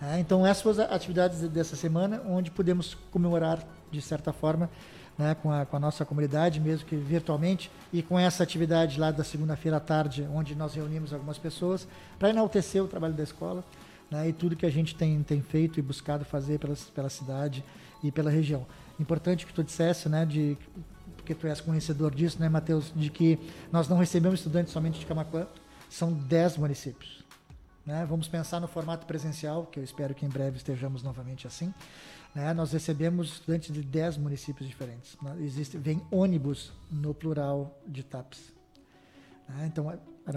É, 0.00 0.20
então, 0.20 0.46
essas 0.46 0.62
foram 0.62 0.84
as 0.84 0.92
atividades 0.92 1.40
dessa 1.48 1.74
semana, 1.74 2.22
onde 2.26 2.50
podemos 2.50 2.94
comemorar, 3.10 3.66
de 3.90 4.02
certa 4.02 4.32
forma, 4.32 4.68
né, 5.16 5.34
com, 5.34 5.50
a, 5.50 5.64
com 5.64 5.76
a 5.78 5.80
nossa 5.80 6.04
comunidade, 6.04 6.60
mesmo 6.60 6.86
que 6.86 6.94
virtualmente, 6.94 7.70
e 7.90 8.02
com 8.02 8.18
essa 8.18 8.42
atividade 8.42 9.00
lá 9.00 9.10
da 9.10 9.24
segunda-feira 9.24 9.78
à 9.78 9.80
tarde, 9.80 10.28
onde 10.34 10.54
nós 10.54 10.74
reunimos 10.74 11.14
algumas 11.14 11.38
pessoas, 11.38 11.88
para 12.18 12.28
enaltecer 12.28 12.84
o 12.84 12.86
trabalho 12.86 13.14
da 13.14 13.22
escola 13.22 13.64
né, 14.10 14.28
e 14.28 14.32
tudo 14.32 14.56
que 14.56 14.66
a 14.66 14.70
gente 14.70 14.94
tem, 14.94 15.22
tem 15.22 15.40
feito 15.40 15.78
e 15.78 15.82
buscado 15.82 16.24
fazer 16.24 16.58
pela, 16.58 16.74
pela 16.94 17.08
cidade 17.08 17.64
e 18.02 18.10
pela 18.10 18.30
região. 18.30 18.66
Importante 18.98 19.46
que 19.46 19.52
tu 19.52 19.62
dissesse, 19.62 20.08
né, 20.08 20.24
de, 20.24 20.56
porque 21.16 21.34
tu 21.34 21.46
és 21.46 21.60
conhecedor 21.60 22.14
disso, 22.14 22.38
né, 22.40 22.48
Matheus, 22.48 22.92
de 22.94 23.10
que 23.10 23.38
nós 23.72 23.88
não 23.88 23.98
recebemos 23.98 24.40
estudantes 24.40 24.72
somente 24.72 24.98
de 25.00 25.06
Camacuã, 25.06 25.46
são 25.90 26.12
10 26.12 26.58
municípios. 26.58 27.24
Né? 27.84 28.04
Vamos 28.08 28.26
pensar 28.26 28.60
no 28.60 28.66
formato 28.66 29.06
presencial, 29.06 29.66
que 29.66 29.78
eu 29.78 29.84
espero 29.84 30.14
que 30.14 30.26
em 30.26 30.28
breve 30.28 30.56
estejamos 30.56 31.02
novamente 31.02 31.46
assim. 31.46 31.72
Né? 32.34 32.52
Nós 32.52 32.72
recebemos 32.72 33.34
estudantes 33.34 33.72
de 33.72 33.82
10 33.82 34.18
municípios 34.18 34.68
diferentes. 34.68 35.16
Existe, 35.40 35.78
vem 35.78 36.02
ônibus 36.10 36.72
no 36.90 37.14
plural 37.14 37.80
de 37.86 38.02
TAPS. 38.02 38.55
Né? 39.48 39.66
Então, 39.66 39.92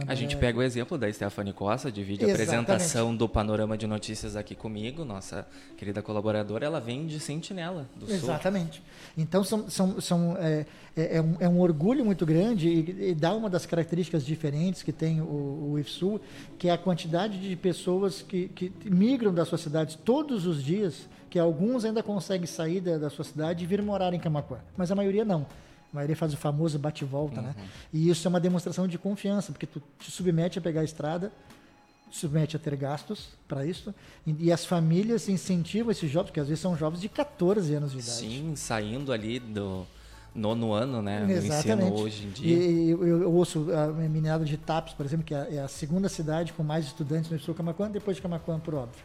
a 0.07 0.13
gente 0.13 0.37
pega 0.37 0.59
o 0.59 0.61
exemplo 0.61 0.99
da 0.99 1.11
Stephanie 1.11 1.51
Costa, 1.51 1.91
divide 1.91 2.23
Exatamente. 2.23 2.55
a 2.55 2.59
apresentação 2.61 3.15
do 3.15 3.27
Panorama 3.27 3.75
de 3.75 3.87
Notícias 3.87 4.35
aqui 4.35 4.53
comigo, 4.53 5.03
nossa 5.03 5.47
querida 5.75 5.99
colaboradora, 6.03 6.63
ela 6.63 6.79
vem 6.79 7.07
de 7.07 7.19
Sentinela, 7.19 7.89
do 7.95 8.11
Exatamente. 8.11 8.75
Sul. 8.77 8.83
Então, 9.17 9.43
são, 9.43 9.67
são, 9.67 9.99
são, 9.99 10.37
é, 10.37 10.67
é, 10.95 11.17
é, 11.17 11.21
um, 11.21 11.35
é 11.39 11.49
um 11.49 11.59
orgulho 11.59 12.05
muito 12.05 12.23
grande 12.23 12.69
e, 12.69 13.09
e, 13.09 13.15
dá 13.15 13.33
uma 13.33 13.49
das 13.49 13.65
características 13.65 14.23
diferentes 14.23 14.83
que 14.83 14.91
tem 14.91 15.21
o, 15.21 15.71
o 15.71 15.79
IFSU, 15.79 16.21
que 16.59 16.69
é 16.69 16.71
a 16.71 16.77
quantidade 16.77 17.39
de 17.39 17.55
pessoas 17.55 18.21
que, 18.21 18.47
que 18.49 18.71
migram 18.85 19.33
das 19.33 19.47
suas 19.47 19.61
cidades 19.61 19.95
todos 19.95 20.45
os 20.45 20.63
dias, 20.63 21.09
que 21.31 21.39
alguns 21.39 21.83
ainda 21.83 22.03
conseguem 22.03 22.45
sair 22.45 22.79
da, 22.79 22.99
da 22.99 23.09
sua 23.09 23.25
cidade 23.25 23.63
e 23.63 23.67
vir 23.67 23.81
morar 23.81 24.13
em 24.13 24.19
Camacuã, 24.19 24.59
mas 24.77 24.91
a 24.91 24.95
maioria 24.95 25.25
não. 25.25 25.47
A 25.91 25.95
maioria 25.95 26.15
faz 26.15 26.33
o 26.33 26.37
famoso 26.37 26.77
bate-volta, 26.77 27.41
né? 27.41 27.53
uhum. 27.55 27.63
né? 27.63 27.69
E 27.91 28.09
isso 28.09 28.27
é 28.27 28.29
uma 28.29 28.39
demonstração 28.39 28.87
de 28.87 28.97
confiança, 28.97 29.51
porque 29.51 29.65
tu 29.65 29.81
te 29.97 30.11
submete 30.11 30.59
a 30.59 30.61
pegar 30.61 30.81
a 30.81 30.83
estrada, 30.83 31.31
submete 32.11 32.55
a 32.55 32.59
ter 32.59 32.75
gastos 32.75 33.29
para 33.47 33.65
isso. 33.65 33.93
E, 34.25 34.35
e, 34.45 34.51
as 34.51 34.65
famílias 34.65 35.27
incentivam 35.27 35.91
esses 35.91 36.09
jovens, 36.09 36.29
porque 36.29 36.39
às 36.39 36.47
vezes 36.47 36.61
são 36.61 36.75
jovens 36.77 37.01
de 37.01 37.09
14 37.09 37.73
anos 37.73 37.91
de 37.91 37.99
idade. 37.99 38.17
Sim, 38.17 38.55
saindo 38.55 39.11
ali 39.11 39.39
do 39.39 39.85
nono 40.33 40.73
ano, 40.73 41.01
né? 41.01 41.25
Exatamente. 41.31 41.83
ensino 41.83 42.01
hoje 42.01 42.25
em 42.25 42.29
dia. 42.29 42.57
E, 42.57 42.89
eu, 42.89 43.05
eu, 43.05 43.33
ouço 43.33 43.67
a 43.73 43.87
meninada 43.87 44.45
de 44.45 44.57
TAPS, 44.57 44.93
por 44.93 45.05
exemplo, 45.05 45.25
que 45.25 45.33
é, 45.33 45.55
é 45.55 45.59
a 45.59 45.67
segunda 45.67 46.07
cidade 46.07 46.53
com 46.53 46.63
mais 46.63 46.85
estudantes 46.85 47.29
no 47.31 47.39
Sul 47.39 47.55
Camacuã, 47.55 47.89
depois 47.89 48.15
de 48.17 48.21
Camacuã, 48.21 48.59
por 48.59 48.75
óbvio. 48.75 49.03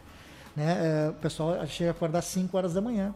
Né? 0.55 1.05
É, 1.05 1.09
o 1.09 1.13
pessoal 1.13 1.65
chega 1.67 1.89
a 1.89 1.91
acordar 1.91 2.21
5 2.21 2.55
horas 2.55 2.73
da 2.73 2.81
manhã. 2.81 3.13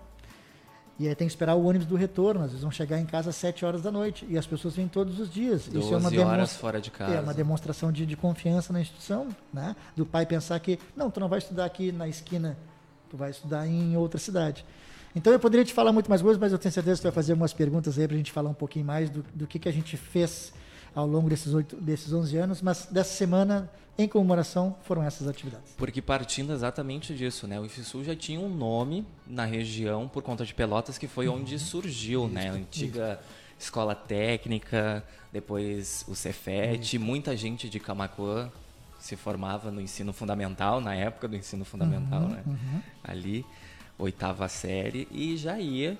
E 1.00 1.08
aí 1.08 1.16
tem 1.16 1.26
que 1.26 1.32
esperar 1.32 1.56
o 1.56 1.64
ônibus 1.64 1.88
do 1.88 1.96
retorno, 1.96 2.42
às 2.42 2.48
vezes 2.48 2.62
vão 2.62 2.72
chegar 2.72 3.00
em 3.00 3.06
casa 3.06 3.30
às 3.30 3.36
7 3.38 3.64
horas 3.64 3.82
da 3.82 3.90
noite. 3.90 4.28
E 4.30 4.38
as 4.38 4.46
pessoas 4.46 4.76
vêm 4.76 4.86
todos 4.86 5.18
os 5.18 5.32
dias. 5.32 5.68
Isso 5.68 5.94
é 5.94 5.98
uma 5.98 6.10
horas 6.26 6.58
fora 6.58 6.82
de 6.82 6.92
casa. 6.92 7.16
É 7.16 7.22
uma 7.22 7.34
demonstração 7.34 7.90
de, 7.90 8.06
de 8.06 8.18
confiança 8.18 8.74
na 8.74 8.82
instituição, 8.82 9.30
né? 9.54 9.78
Do 9.96 10.06
pai 10.06 10.26
pensar 10.26 10.60
que, 10.60 10.78
não, 10.98 11.10
tu 11.10 11.22
não 11.22 11.30
vai 11.30 11.40
estudar 11.40 11.64
aqui 11.64 11.94
na 11.94 12.06
esquina, 12.10 12.58
tu 13.10 13.16
vai 13.16 13.30
estudar 13.30 13.66
em 13.66 13.96
outra 13.96 14.20
cidade. 14.20 14.66
Então 15.16 15.32
eu 15.32 15.40
poderia 15.40 15.66
te 15.66 15.74
falar 15.74 15.94
muito 15.94 16.10
mais 16.10 16.22
coisas, 16.22 16.40
mas 16.40 16.52
eu 16.52 16.60
tenho 16.60 16.74
certeza 16.74 16.98
que 16.98 17.02
tu 17.02 17.06
vai 17.06 17.14
fazer 17.14 17.32
algumas 17.32 17.54
perguntas 17.54 17.98
aí 17.98 18.06
para 18.06 18.16
a 18.16 18.18
gente 18.18 18.32
falar 18.34 18.50
um 18.50 18.54
pouquinho 18.54 18.86
mais 18.86 19.10
do, 19.10 19.24
do 19.34 19.48
que, 19.48 19.58
que 19.58 19.70
a 19.70 19.72
gente 19.72 19.96
fez 19.96 20.52
ao 20.94 21.08
longo 21.08 21.30
desses, 21.30 21.54
oito, 21.54 21.78
desses 21.78 22.12
11 22.12 22.38
anos. 22.38 22.62
Mas 22.62 22.88
dessa 22.92 23.16
semana, 23.16 23.70
em 24.00 24.08
comemoração, 24.08 24.76
foram 24.84 25.04
essas 25.04 25.28
atividades. 25.28 25.74
Porque 25.78 26.02
partindo 26.02 26.54
exatamente 26.54 27.14
disso, 27.14 27.46
né? 27.46 27.60
O 27.60 27.66
IFSU 27.66 28.06
já 28.06 28.16
tinha 28.16 28.40
um 28.40 28.48
nome 28.48 29.06
na 29.28 29.44
região 29.44 30.08
por 30.08 30.24
conta 30.24 30.46
de 30.46 30.54
Pelotas, 30.54 30.98
que 30.98 31.06
foi 31.06 31.28
onde 31.28 31.56
uhum. 31.56 31.60
surgiu, 31.60 32.26
isso, 32.26 32.34
né? 32.34 32.50
A 32.50 32.54
antiga 32.54 33.20
isso. 33.22 33.66
escola 33.66 33.94
técnica, 33.94 35.04
depois 35.34 36.06
o 36.08 36.16
Cefet, 36.16 36.96
isso. 36.96 37.06
muita 37.06 37.36
gente 37.36 37.70
de 37.70 37.78
Camacuã 37.78 38.50
se 38.98 39.18
formava 39.18 39.70
no 39.70 39.82
ensino 39.82 40.14
fundamental, 40.14 40.80
na 40.80 40.96
época 40.96 41.28
do 41.28 41.36
ensino 41.36 41.66
fundamental, 41.66 42.22
uhum, 42.22 42.30
né? 42.30 42.44
Uhum. 42.48 42.82
Ali 43.04 43.46
oitava 43.98 44.48
série 44.48 45.10
e 45.12 45.36
já 45.36 45.60
ia 45.60 45.98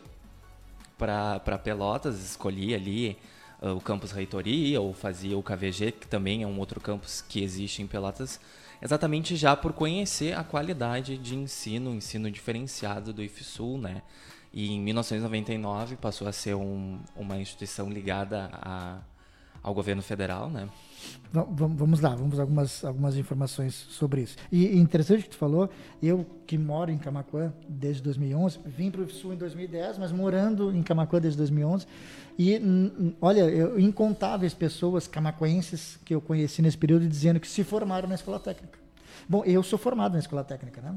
para 0.98 1.58
Pelotas, 1.62 2.24
escolhia 2.24 2.78
ali 2.78 3.18
uh, 3.62 3.70
o 3.70 3.82
campus 3.82 4.12
reitoria 4.12 4.80
ou 4.82 4.94
fazia 4.94 5.38
o 5.38 5.44
KVG, 5.44 5.94
que 5.94 6.08
também 6.08 6.44
é 6.44 6.48
um 6.48 6.60
outro 6.60 6.80
campus 6.80 7.22
que 7.22 7.44
existe 7.44 7.82
em 7.82 7.88
Pelotas, 7.88 8.40
exatamente 8.82 9.36
já 9.36 9.56
por 9.56 9.74
conhecer 9.74 10.38
a 10.38 10.44
qualidade 10.44 11.18
de 11.18 11.36
ensino, 11.36 11.94
ensino 11.94 12.30
diferenciado 12.32 13.14
do 13.14 13.24
IFSUL, 13.24 13.78
né? 13.78 14.02
E 14.52 14.72
em 14.72 14.80
1999 14.82 15.96
passou 15.98 16.28
a 16.28 16.32
ser 16.32 16.56
um, 16.56 17.00
uma 17.16 17.38
instituição 17.38 17.90
ligada 17.90 18.50
a, 18.54 18.98
ao 19.62 19.74
governo 19.74 20.02
federal, 20.02 20.50
né? 20.50 20.68
Vamos 21.32 22.00
lá, 22.00 22.16
vamos 22.16 22.40
algumas 22.40 22.84
algumas 22.84 23.16
informações 23.16 23.74
sobre 23.74 24.22
isso. 24.22 24.36
E 24.52 24.78
interessante 24.78 25.24
que 25.24 25.30
tu 25.30 25.38
falou, 25.38 25.70
eu 26.02 26.26
que 26.48 26.58
moro 26.58 26.92
em 26.92 26.98
Camacuã 26.98 27.54
desde 27.68 28.02
2011, 28.02 28.60
vim 28.66 28.90
para 28.90 29.02
o 29.02 29.10
Sul 29.10 29.34
em 29.34 29.38
2010, 29.38 30.00
mas 30.00 30.12
morando 30.12 30.76
em 30.76 30.82
Camacuã 30.82 31.22
desde 31.22 31.38
2011, 31.38 31.86
e 32.38 32.60
olha, 33.22 33.42
eu, 33.42 33.80
incontáveis 33.80 34.54
pessoas 34.54 35.08
camacuenses 35.08 36.00
que 36.04 36.16
eu 36.16 36.22
conheci 36.22 36.62
nesse 36.62 36.78
período 36.78 37.08
dizendo 37.08 37.40
que 37.40 37.48
se 37.48 37.64
formaram 37.64 38.10
na 38.10 38.16
escola 38.16 38.40
técnica. 38.40 38.80
Bom, 39.28 39.44
eu 39.46 39.62
sou 39.62 39.78
formado 39.78 40.14
na 40.14 40.20
escola 40.20 40.44
técnica, 40.44 40.82
né? 40.82 40.96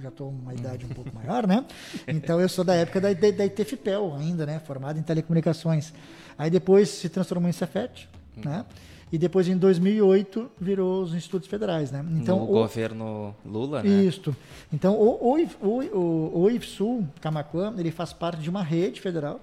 Já 0.00 0.08
estou 0.08 0.30
uma 0.30 0.54
idade 0.54 0.86
um 0.86 0.88
pouco 0.88 1.14
maior, 1.14 1.46
né? 1.46 1.64
Então 2.06 2.40
eu 2.40 2.48
sou 2.48 2.64
da 2.64 2.74
época 2.74 3.00
da, 3.00 3.12
da, 3.12 3.30
da 3.30 3.44
ITFPEL 3.44 4.14
ainda, 4.14 4.46
né? 4.46 4.58
Formado 4.60 4.98
em 4.98 5.02
telecomunicações. 5.02 5.92
Aí 6.38 6.48
depois 6.48 6.88
se 6.88 7.08
transformou 7.08 7.50
em 7.50 7.52
Cefet, 7.52 8.08
né? 8.36 8.64
E 9.12 9.18
depois 9.18 9.46
em 9.48 9.56
2008 9.56 10.50
virou 10.60 11.02
os 11.02 11.14
institutos 11.14 11.48
federais, 11.48 11.92
né? 11.92 12.04
Então 12.20 12.38
no 12.38 12.44
o 12.44 12.46
governo 12.48 13.34
Lula, 13.44 13.82
né? 13.82 13.88
Isso. 13.88 14.34
Então 14.72 14.94
o, 14.94 15.36
o, 15.36 15.38
o, 15.62 16.42
o 16.42 16.50
IFSUL 16.50 17.06
Camacuã 17.20 17.72
ele 17.78 17.90
faz 17.90 18.12
parte 18.12 18.42
de 18.42 18.50
uma 18.50 18.62
rede 18.62 19.00
federal, 19.00 19.40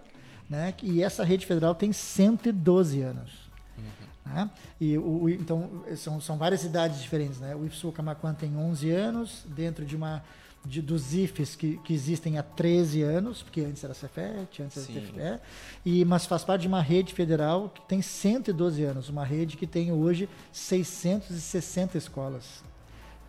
né? 0.49 0.73
E 0.83 1.01
essa 1.01 1.23
rede 1.23 1.45
federal 1.45 1.73
tem 1.73 1.93
112 1.93 3.01
anos. 3.01 3.31
Uhum. 3.77 4.33
Né? 4.33 4.49
E 4.81 4.97
o, 4.97 5.29
então 5.29 5.69
são, 5.95 6.19
são 6.19 6.37
várias 6.37 6.65
idades 6.65 7.01
diferentes, 7.01 7.39
né? 7.39 7.55
O 7.55 7.65
IFSUL 7.65 7.93
Camacuã 7.93 8.33
tem 8.33 8.57
11 8.57 8.91
anos 8.91 9.45
dentro 9.47 9.85
de 9.85 9.95
uma 9.95 10.21
de, 10.65 10.81
dos 10.81 11.13
IFES 11.13 11.55
que, 11.55 11.77
que 11.77 11.93
existem 11.93 12.37
há 12.37 12.43
13 12.43 13.01
anos, 13.01 13.41
porque 13.41 13.61
antes 13.61 13.83
era 13.83 13.93
Cefet, 13.93 14.61
antes 14.61 14.89
era 14.89 15.01
TFE, 15.01 15.43
e, 15.85 16.05
mas 16.05 16.25
faz 16.25 16.43
parte 16.43 16.61
de 16.61 16.67
uma 16.67 16.81
rede 16.81 17.13
federal 17.13 17.69
que 17.69 17.81
tem 17.81 18.01
112 18.01 18.83
anos, 18.83 19.09
uma 19.09 19.25
rede 19.25 19.57
que 19.57 19.67
tem 19.67 19.91
hoje 19.91 20.29
660 20.51 21.97
escolas. 21.97 22.63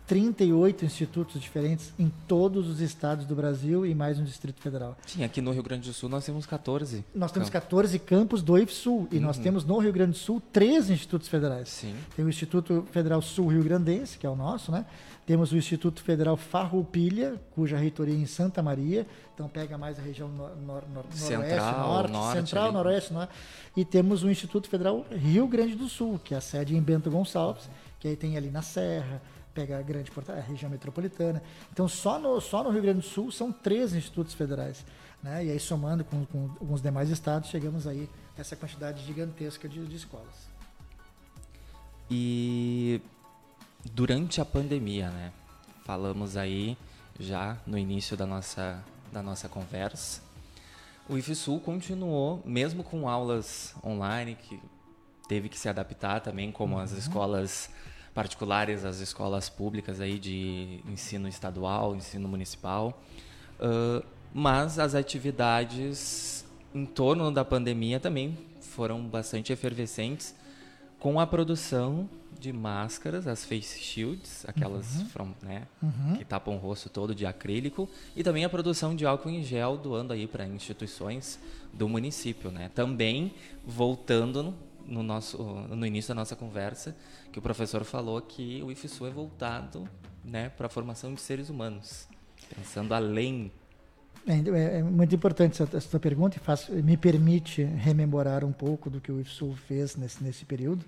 38 0.07 0.85
institutos 0.85 1.41
diferentes 1.41 1.91
em 1.97 2.11
todos 2.27 2.69
os 2.69 2.79
estados 2.79 3.25
do 3.25 3.35
Brasil 3.35 3.85
e 3.85 3.95
mais 3.95 4.19
no 4.19 4.25
Distrito 4.25 4.61
Federal. 4.61 4.95
Sim, 5.05 5.23
aqui 5.23 5.41
no 5.41 5.51
Rio 5.51 5.63
Grande 5.63 5.89
do 5.89 5.93
Sul 5.93 6.09
nós 6.09 6.25
temos 6.25 6.45
14. 6.45 7.03
Nós 7.13 7.31
temos 7.31 7.49
14 7.49 7.97
campos 7.99 8.43
do 8.43 8.57
IFSUL 8.57 9.07
e 9.11 9.15
uhum. 9.15 9.23
nós 9.23 9.37
temos 9.37 9.65
no 9.65 9.77
Rio 9.79 9.91
Grande 9.91 10.11
do 10.11 10.17
Sul 10.17 10.41
três 10.53 10.89
institutos 10.89 11.27
federais. 11.27 11.69
Sim. 11.69 11.95
Tem 12.15 12.23
o 12.23 12.29
Instituto 12.29 12.85
Federal 12.91 13.21
Sul 13.21 13.47
Rio 13.47 13.63
Grandense, 13.63 14.17
que 14.17 14.27
é 14.27 14.29
o 14.29 14.35
nosso, 14.35 14.71
né? 14.71 14.85
Temos 15.25 15.51
o 15.51 15.57
Instituto 15.57 16.03
Federal 16.03 16.37
Farroupilha, 16.37 17.41
cuja 17.55 17.77
reitoria 17.77 18.13
é 18.13 18.17
em 18.17 18.27
Santa 18.27 18.61
Maria, 18.61 19.07
então 19.33 19.49
pega 19.49 19.75
mais 19.75 19.97
a 19.97 20.01
região 20.01 20.29
nor, 20.29 20.55
nor, 20.57 20.83
nor 20.93 21.05
central, 21.11 21.79
norte, 21.79 22.11
norte, 22.11 22.37
central, 22.37 22.65
ali. 22.65 22.73
noroeste, 22.73 23.13
norte. 23.13 23.33
E 23.75 23.83
temos 23.83 24.23
o 24.23 24.29
Instituto 24.29 24.69
Federal 24.69 25.03
Rio 25.11 25.47
Grande 25.47 25.73
do 25.75 25.89
Sul, 25.89 26.19
que 26.23 26.35
é 26.35 26.37
a 26.37 26.41
sede 26.41 26.75
em 26.75 26.81
Bento 26.81 27.09
Gonçalves, 27.09 27.67
que 27.99 28.07
aí 28.07 28.15
tem 28.15 28.37
ali 28.37 28.51
na 28.51 28.61
Serra, 28.61 29.19
pega 29.51 29.79
a 29.79 29.81
grande 29.81 30.11
a 30.27 30.41
região 30.41 30.69
metropolitana. 30.69 31.41
Então, 31.73 31.87
só 31.87 32.19
no, 32.19 32.39
só 32.39 32.63
no 32.63 32.69
Rio 32.69 32.83
Grande 32.83 32.99
do 32.99 33.05
Sul 33.05 33.31
são 33.31 33.51
três 33.51 33.95
institutos 33.95 34.35
federais. 34.35 34.85
Né? 35.23 35.45
E 35.45 35.51
aí, 35.51 35.59
somando 35.59 36.03
com, 36.03 36.23
com 36.25 36.51
alguns 36.61 36.83
demais 36.83 37.09
estados, 37.09 37.49
chegamos 37.49 37.87
aí 37.87 38.07
a 38.37 38.41
essa 38.41 38.55
quantidade 38.55 39.03
gigantesca 39.03 39.67
de, 39.67 39.83
de 39.87 39.95
escolas. 39.95 40.53
E 42.11 43.01
durante 43.93 44.41
a 44.41 44.45
pandemia, 44.45 45.09
né? 45.09 45.31
Falamos 45.85 46.35
aí 46.35 46.77
já 47.19 47.57
no 47.65 47.77
início 47.77 48.17
da 48.17 48.25
nossa, 48.25 48.83
da 49.11 49.21
nossa 49.21 49.47
conversa. 49.47 50.21
O 51.07 51.17
IFSUL 51.17 51.59
continuou, 51.59 52.41
mesmo 52.43 52.83
com 52.83 53.07
aulas 53.07 53.75
online, 53.83 54.35
que 54.35 54.59
teve 55.27 55.49
que 55.49 55.57
se 55.57 55.69
adaptar 55.69 56.19
também, 56.19 56.51
como 56.51 56.75
uhum. 56.75 56.81
as 56.81 56.91
escolas 56.91 57.69
particulares, 58.13 58.83
as 58.83 58.99
escolas 58.99 59.49
públicas 59.49 59.99
aí 59.99 60.17
de 60.17 60.79
ensino 60.87 61.27
estadual, 61.27 61.95
ensino 61.95 62.27
municipal. 62.27 62.99
Uh, 63.59 64.03
mas 64.33 64.79
as 64.79 64.95
atividades 64.95 66.43
em 66.73 66.85
torno 66.85 67.31
da 67.31 67.45
pandemia 67.45 67.99
também 67.99 68.37
foram 68.59 69.05
bastante 69.05 69.53
efervescentes 69.53 70.35
com 70.99 71.19
a 71.19 71.27
produção 71.27 72.09
de 72.39 72.51
máscaras, 72.51 73.27
as 73.27 73.45
face 73.45 73.79
shields, 73.79 74.45
aquelas 74.47 74.97
uhum. 74.97 75.05
from, 75.07 75.33
né, 75.41 75.67
uhum. 75.81 76.15
que 76.17 76.25
tapam 76.25 76.55
o 76.55 76.57
rosto 76.57 76.89
todo 76.89 77.15
de 77.15 77.25
acrílico, 77.25 77.89
e 78.15 78.23
também 78.23 78.45
a 78.45 78.49
produção 78.49 78.95
de 78.95 79.05
álcool 79.05 79.29
em 79.29 79.43
gel 79.43 79.77
doando 79.77 80.13
aí 80.13 80.27
para 80.27 80.45
instituições 80.45 81.39
do 81.73 81.89
município, 81.89 82.51
né? 82.51 82.69
Também 82.73 83.33
voltando 83.65 84.53
no 84.85 85.01
nosso 85.01 85.37
no 85.43 85.85
início 85.85 86.09
da 86.09 86.15
nossa 86.15 86.35
conversa, 86.35 86.95
que 87.31 87.39
o 87.39 87.41
professor 87.41 87.83
falou 87.83 88.21
que 88.21 88.61
o 88.63 88.71
IFSU 88.71 89.07
é 89.07 89.09
voltado, 89.09 89.89
né, 90.23 90.49
para 90.49 90.67
a 90.67 90.69
formação 90.69 91.13
de 91.13 91.21
seres 91.21 91.49
humanos, 91.49 92.07
pensando 92.55 92.93
além 92.93 93.51
é, 94.27 94.79
é, 94.79 94.83
muito 94.83 95.13
importante 95.13 95.61
essa, 95.61 95.77
essa 95.77 95.99
pergunta 95.99 96.37
e 96.37 96.39
faz, 96.39 96.67
me 96.69 96.97
permite 96.97 97.63
rememorar 97.63 98.43
um 98.43 98.51
pouco 98.51 98.89
do 98.89 98.99
que 98.99 99.11
o 99.11 99.19
IFSU 99.19 99.55
fez 99.67 99.95
nesse, 99.95 100.23
nesse 100.23 100.45
período. 100.45 100.83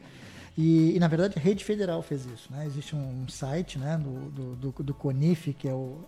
E, 0.57 0.95
e, 0.95 0.99
na 0.99 1.07
verdade, 1.07 1.35
a 1.37 1.39
rede 1.39 1.63
federal 1.63 2.01
fez 2.01 2.25
isso. 2.25 2.51
Né? 2.51 2.65
Existe 2.65 2.95
um 2.95 3.27
site 3.27 3.77
né, 3.77 3.95
do, 3.97 4.31
do, 4.31 4.55
do, 4.55 4.83
do 4.83 4.93
CONIF, 4.93 5.53
que 5.53 5.69
é, 5.69 5.73
o, 5.73 5.99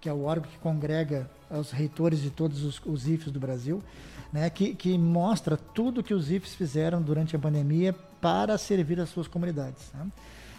que 0.00 0.08
é 0.08 0.12
o 0.12 0.24
órgão 0.24 0.50
que 0.50 0.58
congrega 0.58 1.30
os 1.50 1.70
reitores 1.70 2.22
de 2.22 2.30
todos 2.30 2.64
os, 2.64 2.80
os 2.86 3.06
IFs 3.06 3.30
do 3.30 3.38
Brasil, 3.38 3.82
né, 4.32 4.48
que, 4.48 4.74
que 4.74 4.96
mostra 4.96 5.56
tudo 5.56 6.02
que 6.02 6.14
os 6.14 6.30
IFs 6.30 6.54
fizeram 6.54 7.02
durante 7.02 7.36
a 7.36 7.38
pandemia 7.38 7.92
para 8.22 8.56
servir 8.56 8.98
as 8.98 9.10
suas 9.10 9.28
comunidades. 9.28 9.92
Né? 9.92 10.06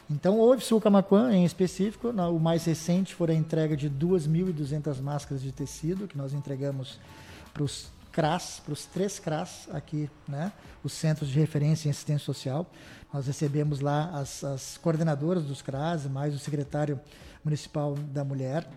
Então, 0.09 0.39
o 0.39 0.53
IFSU 0.53 0.79
Camacuã, 0.79 1.33
em 1.33 1.43
específico, 1.45 2.09
o 2.09 2.39
mais 2.39 2.63
recente 2.65 3.15
foi 3.15 3.31
a 3.31 3.33
entrega 3.33 3.75
de 3.75 3.89
2.200 3.89 5.01
máscaras 5.01 5.41
de 5.41 5.51
tecido, 5.51 6.07
que 6.07 6.17
nós 6.17 6.31
entregamos 6.33 6.99
para 7.51 7.63
os 7.63 7.89
CRAS, 8.11 8.61
para 8.63 8.73
os 8.73 8.85
três 8.85 9.17
CRAS 9.17 9.67
aqui, 9.73 10.09
né, 10.27 10.51
os 10.83 10.93
Centros 10.93 11.29
de 11.29 11.39
Referência 11.39 11.87
em 11.87 11.91
Assistência 11.91 12.23
Social. 12.23 12.69
Nós 13.11 13.25
recebemos 13.25 13.79
lá 13.79 14.11
as, 14.11 14.43
as 14.43 14.77
coordenadoras 14.77 15.43
dos 15.43 15.61
CRAS, 15.61 16.05
mais 16.05 16.35
o 16.35 16.39
secretário 16.39 16.99
municipal 17.43 17.95
da 17.95 18.23
mulher, 18.23 18.69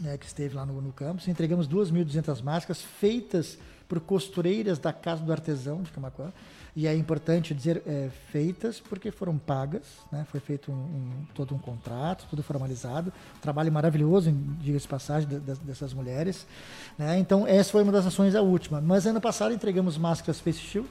né, 0.00 0.18
que 0.18 0.26
esteve 0.26 0.54
lá 0.54 0.66
no, 0.66 0.80
no 0.80 0.92
campus. 0.92 1.26
Entregamos 1.26 1.66
2.200 1.66 2.42
máscaras 2.42 2.82
feitas 2.82 3.58
por 3.88 3.98
costureiras 4.00 4.78
da 4.78 4.92
Casa 4.92 5.22
do 5.22 5.32
Artesão 5.32 5.82
de 5.82 5.90
Camacuã. 5.90 6.32
E 6.76 6.88
é 6.88 6.96
importante 6.96 7.54
dizer 7.54 7.82
é, 7.86 8.10
feitas 8.32 8.80
porque 8.80 9.12
foram 9.12 9.38
pagas, 9.38 9.82
né? 10.10 10.26
foi 10.28 10.40
feito 10.40 10.72
um, 10.72 10.74
um, 10.74 11.26
todo 11.32 11.54
um 11.54 11.58
contrato, 11.58 12.26
tudo 12.28 12.42
formalizado. 12.42 13.12
Trabalho 13.40 13.70
maravilhoso, 13.70 14.32
diga-se 14.60 14.88
passagem, 14.88 15.28
de, 15.28 15.38
de, 15.38 15.54
dessas 15.60 15.94
mulheres. 15.94 16.44
Né? 16.98 17.16
Então, 17.20 17.46
essa 17.46 17.70
foi 17.70 17.84
uma 17.84 17.92
das 17.92 18.06
ações, 18.06 18.34
a 18.34 18.42
última. 18.42 18.80
Mas 18.80 19.06
ano 19.06 19.20
passado 19.20 19.54
entregamos 19.54 19.96
máscaras 19.96 20.40
Face 20.40 20.58
Shield, 20.58 20.90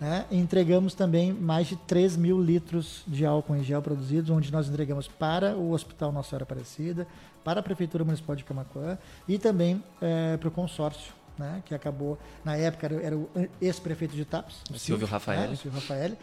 né? 0.00 0.24
entregamos 0.32 0.94
também 0.94 1.32
mais 1.32 1.68
de 1.68 1.76
3 1.76 2.16
mil 2.16 2.42
litros 2.42 3.04
de 3.06 3.24
álcool 3.24 3.54
em 3.54 3.62
gel 3.62 3.80
produzidos, 3.80 4.30
onde 4.30 4.50
nós 4.50 4.68
entregamos 4.68 5.06
para 5.06 5.54
o 5.54 5.70
Hospital 5.70 6.10
Nossa 6.10 6.30
Senhora 6.30 6.42
Aparecida, 6.42 7.06
para 7.44 7.60
a 7.60 7.62
Prefeitura 7.62 8.04
Municipal 8.04 8.34
de 8.34 8.42
Camacuã 8.42 8.98
e 9.28 9.38
também 9.38 9.80
é, 10.02 10.36
para 10.36 10.48
o 10.48 10.50
consórcio 10.50 11.17
né, 11.38 11.62
que 11.64 11.74
acabou, 11.74 12.18
na 12.44 12.56
época, 12.56 12.86
era, 12.86 13.02
era 13.02 13.16
o 13.16 13.28
ex-prefeito 13.60 14.14
de 14.14 14.24
Tapes, 14.24 14.56
o 14.70 14.78
Silvio 14.78 15.06
Rafael. 15.06 15.50
Né, 15.50 15.56
Silvio 15.56 15.80
Rafael, 15.80 16.16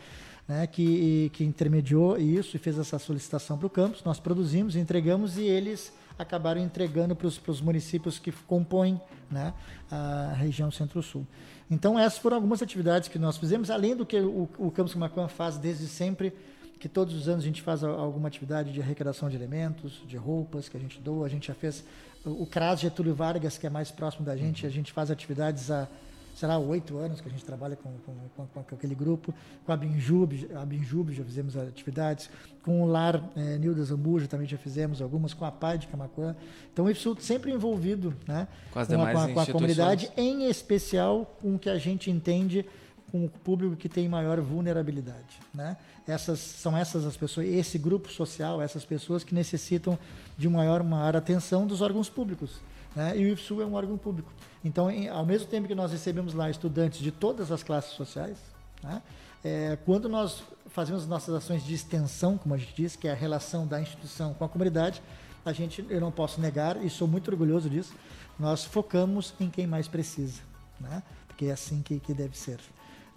né, 0.47 0.67
que, 0.67 1.31
que 1.33 1.43
intermediou 1.43 2.17
isso 2.17 2.55
e 2.55 2.59
fez 2.59 2.77
essa 2.77 2.99
solicitação 2.99 3.57
para 3.57 3.67
o 3.67 3.69
campus. 3.69 4.03
Nós 4.03 4.19
produzimos, 4.19 4.75
entregamos 4.75 5.37
e 5.37 5.43
eles 5.43 5.91
acabaram 6.17 6.61
entregando 6.61 7.15
para 7.15 7.27
os 7.27 7.61
municípios 7.61 8.19
que 8.19 8.31
compõem 8.31 8.99
né, 9.29 9.53
a 9.89 10.33
região 10.37 10.71
Centro-Sul. 10.71 11.25
Então, 11.69 11.97
essas 11.97 12.19
foram 12.19 12.37
algumas 12.37 12.61
atividades 12.61 13.09
que 13.09 13.17
nós 13.17 13.37
fizemos, 13.37 13.69
além 13.69 13.95
do 13.95 14.05
que 14.05 14.19
o, 14.19 14.47
o 14.57 14.71
Campus 14.71 14.93
Camacuã 14.93 15.27
faz 15.27 15.57
desde 15.57 15.87
sempre, 15.87 16.31
que 16.79 16.87
todos 16.87 17.15
os 17.15 17.27
anos 17.27 17.43
a 17.43 17.47
gente 17.47 17.61
faz 17.61 17.83
alguma 17.83 18.27
atividade 18.27 18.71
de 18.71 18.81
arrecadação 18.81 19.29
de 19.29 19.35
elementos, 19.35 20.03
de 20.05 20.17
roupas 20.17 20.69
que 20.69 20.77
a 20.77 20.79
gente 20.79 20.99
doa. 20.99 21.25
A 21.25 21.29
gente 21.29 21.47
já 21.47 21.55
fez 21.55 21.83
o 22.25 22.45
CRAS 22.45 22.79
Getúlio 22.79 23.13
Vargas, 23.13 23.57
que 23.57 23.67
é 23.67 23.69
mais 23.69 23.91
próximo 23.91 24.25
da 24.25 24.35
gente, 24.35 24.65
a 24.65 24.69
gente 24.69 24.91
faz 24.91 25.11
atividades 25.11 25.69
há, 25.69 25.87
sei 26.35 26.47
lá, 26.47 26.57
oito 26.57 26.97
anos 26.97 27.21
que 27.21 27.27
a 27.27 27.31
gente 27.31 27.45
trabalha 27.45 27.75
com, 27.75 27.91
com, 28.05 28.45
com, 28.47 28.63
com 28.63 28.75
aquele 28.75 28.95
grupo. 28.95 29.33
Com 29.65 29.71
a 29.71 29.77
Binjub, 29.77 30.49
a 30.55 30.65
Binjub 30.65 31.13
já 31.13 31.23
fizemos 31.23 31.55
atividades. 31.55 32.29
Com 32.63 32.81
o 32.81 32.87
Lar 32.87 33.23
é, 33.35 33.57
Nilda 33.57 33.83
Zambuja 33.83 34.27
também 34.27 34.47
já 34.47 34.57
fizemos 34.57 35.01
algumas. 35.01 35.33
Com 35.33 35.45
a 35.45 35.51
PAI 35.51 35.77
de 35.77 35.87
Camacuã. 35.87 36.35
Então, 36.73 36.85
o 36.85 36.89
IFSU 36.89 37.15
sempre 37.19 37.51
envolvido 37.51 38.13
né, 38.27 38.47
com, 38.71 38.79
a, 38.79 38.85
com 38.85 39.39
a 39.39 39.45
comunidade, 39.45 40.11
em 40.17 40.49
especial 40.49 41.37
com 41.39 41.55
o 41.55 41.59
que 41.59 41.69
a 41.69 41.77
gente 41.77 42.09
entende 42.09 42.65
com 43.11 43.25
o 43.25 43.29
público 43.29 43.75
que 43.75 43.87
tem 43.87 44.07
maior 44.09 44.39
vulnerabilidade. 44.41 45.39
Né? 45.53 45.77
Essas, 46.07 46.39
são 46.39 46.75
essas 46.75 47.05
as 47.05 47.15
pessoas, 47.15 47.47
esse 47.47 47.77
grupo 47.77 48.11
social, 48.11 48.61
essas 48.61 48.83
pessoas 48.83 49.23
que 49.23 49.33
necessitam 49.33 49.97
de 50.37 50.49
maior, 50.49 50.83
maior 50.83 51.15
atenção 51.15 51.65
dos 51.65 51.81
órgãos 51.81 52.09
públicos. 52.09 52.61
Né? 52.95 53.17
E 53.17 53.25
o 53.25 53.27
IFSU 53.29 53.61
é 53.61 53.65
um 53.65 53.73
órgão 53.73 53.97
público. 53.97 54.31
Então, 54.63 54.89
em, 54.89 55.07
ao 55.07 55.25
mesmo 55.25 55.47
tempo 55.47 55.67
que 55.67 55.75
nós 55.75 55.91
recebemos 55.91 56.33
lá 56.33 56.49
estudantes 56.49 56.99
de 56.99 57.11
todas 57.11 57.51
as 57.51 57.61
classes 57.61 57.91
sociais, 57.91 58.37
né? 58.83 59.01
é, 59.43 59.77
quando 59.85 60.09
nós 60.09 60.43
fazemos 60.67 61.05
nossas 61.05 61.35
ações 61.35 61.63
de 61.63 61.73
extensão, 61.73 62.37
como 62.37 62.55
a 62.55 62.57
gente 62.57 62.73
diz, 62.75 62.95
que 62.95 63.07
é 63.07 63.11
a 63.11 63.15
relação 63.15 63.67
da 63.67 63.79
instituição 63.79 64.33
com 64.33 64.43
a 64.43 64.49
comunidade, 64.49 65.01
a 65.45 65.53
gente, 65.53 65.85
eu 65.89 66.01
não 66.01 66.11
posso 66.11 66.41
negar, 66.41 66.83
e 66.83 66.89
sou 66.89 67.07
muito 67.07 67.29
orgulhoso 67.29 67.69
disso, 67.69 67.93
nós 68.39 68.65
focamos 68.65 69.33
em 69.39 69.49
quem 69.49 69.67
mais 69.67 69.87
precisa, 69.87 70.41
né? 70.79 71.03
porque 71.27 71.45
é 71.45 71.51
assim 71.51 71.81
que, 71.81 71.99
que 71.99 72.13
deve 72.13 72.37
ser. 72.37 72.59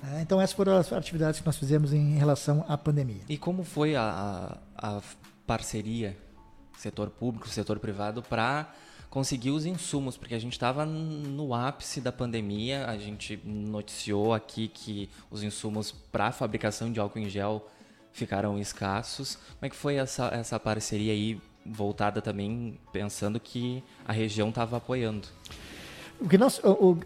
É, 0.02 0.20
então, 0.20 0.40
essas 0.40 0.54
foram 0.54 0.76
as 0.76 0.92
atividades 0.92 1.40
que 1.40 1.46
nós 1.46 1.56
fizemos 1.56 1.92
em 1.92 2.16
relação 2.16 2.64
à 2.68 2.78
pandemia. 2.78 3.22
E 3.28 3.36
como 3.36 3.64
foi 3.64 3.96
a, 3.96 4.56
a 4.76 5.00
parceria 5.46 6.16
setor 6.76 7.10
público, 7.10 7.48
setor 7.48 7.78
privado, 7.80 8.22
para 8.22 8.72
conseguir 9.10 9.50
os 9.50 9.66
insumos? 9.66 10.16
Porque 10.16 10.34
a 10.34 10.38
gente 10.38 10.52
estava 10.52 10.86
no 10.86 11.52
ápice 11.52 12.00
da 12.00 12.12
pandemia, 12.12 12.86
a 12.86 12.96
gente 12.96 13.40
noticiou 13.44 14.32
aqui 14.32 14.68
que 14.68 15.10
os 15.30 15.42
insumos 15.42 15.90
para 15.90 16.30
fabricação 16.30 16.92
de 16.92 17.00
álcool 17.00 17.18
em 17.18 17.28
gel 17.28 17.68
ficaram 18.12 18.58
escassos. 18.58 19.34
Como 19.34 19.62
é 19.62 19.68
que 19.68 19.76
foi 19.76 19.96
essa, 19.96 20.28
essa 20.28 20.60
parceria 20.60 21.12
aí, 21.12 21.40
voltada 21.66 22.22
também 22.22 22.78
pensando 22.92 23.40
que 23.40 23.82
a 24.06 24.12
região 24.12 24.50
estava 24.50 24.76
apoiando? 24.76 25.28
O 26.20 26.28
que 26.28 26.36
nós, 26.36 26.58
o, 26.64 26.90
o, 26.90 26.98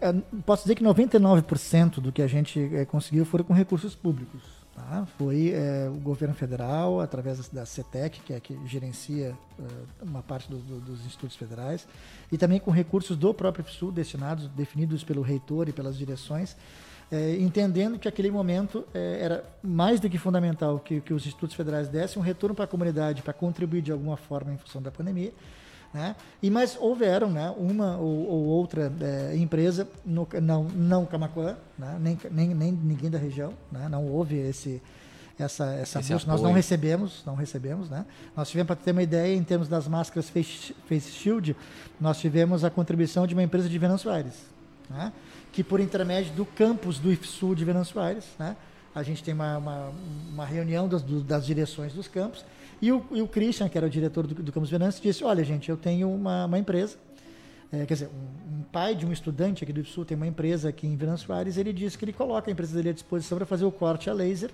posso 0.45 0.63
dizer 0.63 0.75
que 0.75 0.83
99% 0.83 1.99
do 1.99 2.11
que 2.11 2.21
a 2.21 2.27
gente 2.27 2.59
é, 2.73 2.83
conseguiu 2.85 3.25
foram 3.25 3.43
com 3.45 3.53
recursos 3.53 3.93
públicos. 3.93 4.41
Tá? 4.75 5.05
Foi 5.19 5.51
é, 5.51 5.87
o 5.87 5.99
governo 5.99 6.33
federal, 6.33 6.99
através 6.99 7.47
da 7.49 7.63
CETEC, 7.63 8.21
que 8.21 8.33
é 8.33 8.39
que 8.39 8.57
gerencia 8.65 9.37
é, 9.59 9.63
uma 10.03 10.23
parte 10.23 10.49
do, 10.49 10.57
do, 10.57 10.79
dos 10.79 11.05
institutos 11.05 11.35
federais, 11.35 11.87
e 12.31 12.39
também 12.39 12.59
com 12.59 12.71
recursos 12.71 13.15
do 13.15 13.31
próprio 13.35 13.63
FSU, 13.63 13.91
destinados, 13.91 14.47
definidos 14.47 15.03
pelo 15.03 15.21
reitor 15.21 15.69
e 15.69 15.71
pelas 15.71 15.97
direções, 15.97 16.55
entendendo 17.39 17.99
que 17.99 18.07
aquele 18.07 18.31
momento 18.31 18.83
era 18.91 19.43
mais 19.61 19.99
do 19.99 20.09
que 20.09 20.17
fundamental 20.17 20.79
que, 20.79 20.99
que 20.99 21.13
os 21.13 21.23
institutos 21.27 21.55
federais 21.55 21.87
dessem 21.87 22.19
um 22.19 22.25
retorno 22.25 22.55
para 22.55 22.65
a 22.65 22.67
comunidade, 22.67 23.21
para 23.21 23.33
contribuir 23.33 23.83
de 23.83 23.91
alguma 23.91 24.17
forma 24.17 24.51
em 24.51 24.57
função 24.57 24.81
da 24.81 24.89
pandemia, 24.89 25.31
né? 25.93 26.15
E 26.41 26.49
mas 26.49 26.75
houveram, 26.79 27.29
né, 27.29 27.53
uma 27.55 27.97
ou, 27.97 28.27
ou 28.27 28.43
outra 28.45 28.91
é, 28.99 29.37
empresa, 29.37 29.87
no, 30.03 30.27
não, 30.41 30.63
não 30.63 31.05
Camacuã, 31.05 31.55
né, 31.77 31.97
nem, 31.99 32.17
nem, 32.31 32.55
nem 32.55 32.71
ninguém 32.71 33.09
da 33.09 33.17
região, 33.19 33.53
né, 33.71 33.87
não 33.89 34.07
houve 34.07 34.35
esse 34.37 34.81
essa 35.37 35.65
essa 35.73 35.99
esse 35.99 36.13
busca. 36.13 36.31
Nós 36.31 36.41
não 36.41 36.53
recebemos, 36.53 37.23
não 37.25 37.35
recebemos, 37.35 37.89
né? 37.89 38.05
Nós 38.35 38.49
tivemos 38.49 38.67
para 38.67 38.75
ter 38.75 38.91
uma 38.91 39.01
ideia 39.01 39.35
em 39.35 39.43
termos 39.43 39.67
das 39.67 39.87
máscaras 39.87 40.29
face, 40.29 40.75
face 40.87 41.11
shield, 41.11 41.55
nós 41.99 42.19
tivemos 42.19 42.63
a 42.63 42.69
contribuição 42.69 43.25
de 43.25 43.33
uma 43.33 43.41
empresa 43.41 43.67
de 43.67 43.77
Venâncio 43.79 44.11
Aires, 44.11 44.35
né? 44.89 45.11
Que 45.51 45.63
por 45.63 45.79
intermédio 45.79 46.33
do 46.33 46.45
campus 46.45 46.99
do 46.99 47.11
IFSU 47.11 47.55
de 47.55 47.65
Venâncio 47.65 47.99
Aires, 47.99 48.25
né? 48.37 48.55
A 48.93 49.01
gente 49.01 49.23
tem 49.23 49.33
uma, 49.33 49.57
uma, 49.57 49.91
uma 50.31 50.45
reunião 50.45 50.87
das, 50.87 51.01
das 51.01 51.45
direções 51.47 51.93
dos 51.93 52.07
campos 52.07 52.45
e 52.83 52.91
o, 52.91 53.05
e 53.11 53.21
o 53.21 53.27
Christian, 53.29 53.69
que 53.69 53.77
era 53.77 53.87
o 53.87 53.89
diretor 53.89 54.27
do, 54.27 54.35
do 54.35 54.51
Campos 54.51 54.69
Venâncio, 54.69 55.01
disse: 55.01 55.23
Olha, 55.23 55.41
gente, 55.41 55.69
eu 55.69 55.77
tenho 55.77 56.13
uma, 56.13 56.43
uma 56.43 56.59
empresa. 56.59 56.97
É, 57.71 57.85
quer 57.85 57.93
dizer, 57.93 58.09
um, 58.09 58.59
um, 58.59 58.63
pai 58.63 58.93
de 58.93 59.05
um 59.05 59.13
estudante 59.13 59.63
aqui 59.63 59.71
do 59.71 59.85
Sul 59.85 60.03
tem 60.03 60.17
uma 60.17 60.27
empresa 60.27 60.67
aqui 60.67 60.85
em 60.85 60.97
Venâncio 60.97 61.27
Soares. 61.27 61.55
Ele 61.55 61.71
disse 61.71 61.97
que 61.97 62.03
ele 62.03 62.11
coloca 62.11 62.49
a 62.49 62.51
empresa 62.51 62.75
dele 62.75 62.89
à 62.89 62.91
disposição 62.91 63.37
para 63.37 63.45
fazer 63.45 63.63
o 63.63 63.71
corte 63.71 64.09
a 64.09 64.13
laser 64.13 64.51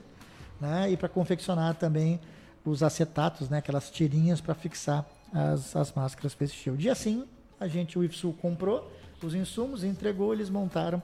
né, 0.62 0.92
e 0.92 0.96
para 0.96 1.10
confeccionar 1.10 1.74
também 1.74 2.20
os 2.64 2.84
acetatos, 2.84 3.50
né, 3.50 3.58
aquelas 3.58 3.90
tirinhas 3.90 4.40
para 4.40 4.54
fixar 4.54 5.10
as, 5.34 5.76
as 5.76 5.92
máscaras 5.92 6.36
Face 6.36 6.54
Shield. 6.54 6.86
E 6.86 6.88
assim, 6.88 7.26
a 7.60 7.68
gente, 7.68 7.98
o 7.98 8.04
IFSU, 8.04 8.34
comprou 8.34 8.92
os 9.24 9.34
insumos, 9.34 9.84
entregou, 9.84 10.34
eles 10.36 10.52
montaram 10.52 11.02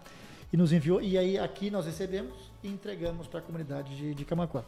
e 0.53 0.57
nos 0.57 0.71
enviou. 0.71 1.01
E 1.01 1.17
aí 1.17 1.39
aqui 1.39 1.71
nós 1.71 1.87
recebemos 1.87 2.51
e 2.65 2.71
entregamos 2.71 3.27
para 3.27 3.39
a 3.39 3.43
comunidade 3.43 3.95
de, 3.95 4.13
de 4.13 4.25
Camacuã. 4.25 4.63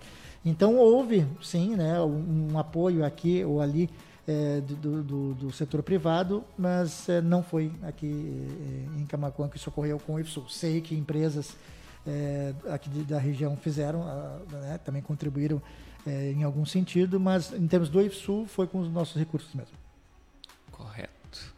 Então 0.45 0.77
houve, 0.77 1.25
sim, 1.41 1.75
né, 1.75 1.99
um, 2.01 2.53
um 2.53 2.59
apoio 2.59 3.03
aqui 3.03 3.43
ou 3.43 3.59
ali 3.59 3.89
é, 4.27 4.61
do, 4.61 5.03
do, 5.03 5.33
do, 5.33 5.51
setor 5.51 5.81
privado, 5.81 6.43
mas 6.57 7.07
é, 7.09 7.21
não 7.21 7.41
foi 7.41 7.71
aqui 7.81 8.07
é, 8.95 8.99
em 8.99 9.05
Camacuã 9.05 9.47
que 9.47 9.57
isso 9.57 9.69
ocorreu 9.69 9.99
com 9.99 10.15
o 10.15 10.19
IFSU. 10.19 10.49
Sei 10.49 10.81
que 10.81 10.95
empresas 10.95 11.55
aqui 12.71 12.89
de, 12.89 13.03
da 13.03 13.19
região 13.19 13.57
fizeram, 13.57 14.05
né, 14.49 14.79
também 14.85 15.01
contribuíram 15.01 15.61
em 16.05 16.41
algum 16.41 16.65
sentido, 16.65 17.19
mas 17.19 17.51
em 17.51 17.67
termos 17.67 17.89
do 17.89 18.01
IFSU 18.01 18.45
foi 18.47 18.65
com 18.65 18.79
os 18.79 18.89
nossos 18.89 19.17
recursos 19.17 19.53
mesmo. 19.53 19.75
Correto. 20.71 21.53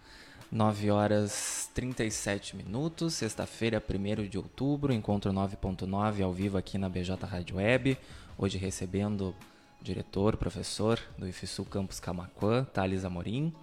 9 0.52 0.89
horas 0.89 1.69
37 1.80 2.58
minutos, 2.58 3.13
sexta-feira, 3.13 3.82
1 3.82 4.28
de 4.28 4.38
outubro, 4.38 4.92
encontro 4.92 5.32
9.9 5.32 6.22
ao 6.22 6.34
vivo 6.34 6.58
aqui 6.58 6.78
na 6.78 6.89
BJ 6.89 7.26
Rádio 7.26 7.56
Web. 7.56 7.98
Hoje 8.38 8.58
recebendo 8.58 9.30
o 9.30 9.36
diretor, 9.82 10.36
professor 10.36 11.00
do 11.18 11.26
IFSU 11.26 11.63
Campus 11.63 12.02
Camacuã, 12.02 12.65
Thales 12.65 13.06
Amorim. 13.06 13.54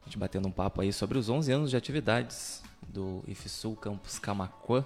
A 0.00 0.06
gente 0.06 0.16
batendo 0.16 0.48
um 0.48 0.50
papo 0.50 0.80
aí 0.80 0.94
sobre 0.94 1.18
os 1.18 1.28
11 1.28 1.52
anos 1.52 1.68
de 1.68 1.76
atividades 1.76 2.62
do 2.88 3.22
IFSU 3.28 3.76
Campus 3.76 4.18
Camacuã, 4.18 4.82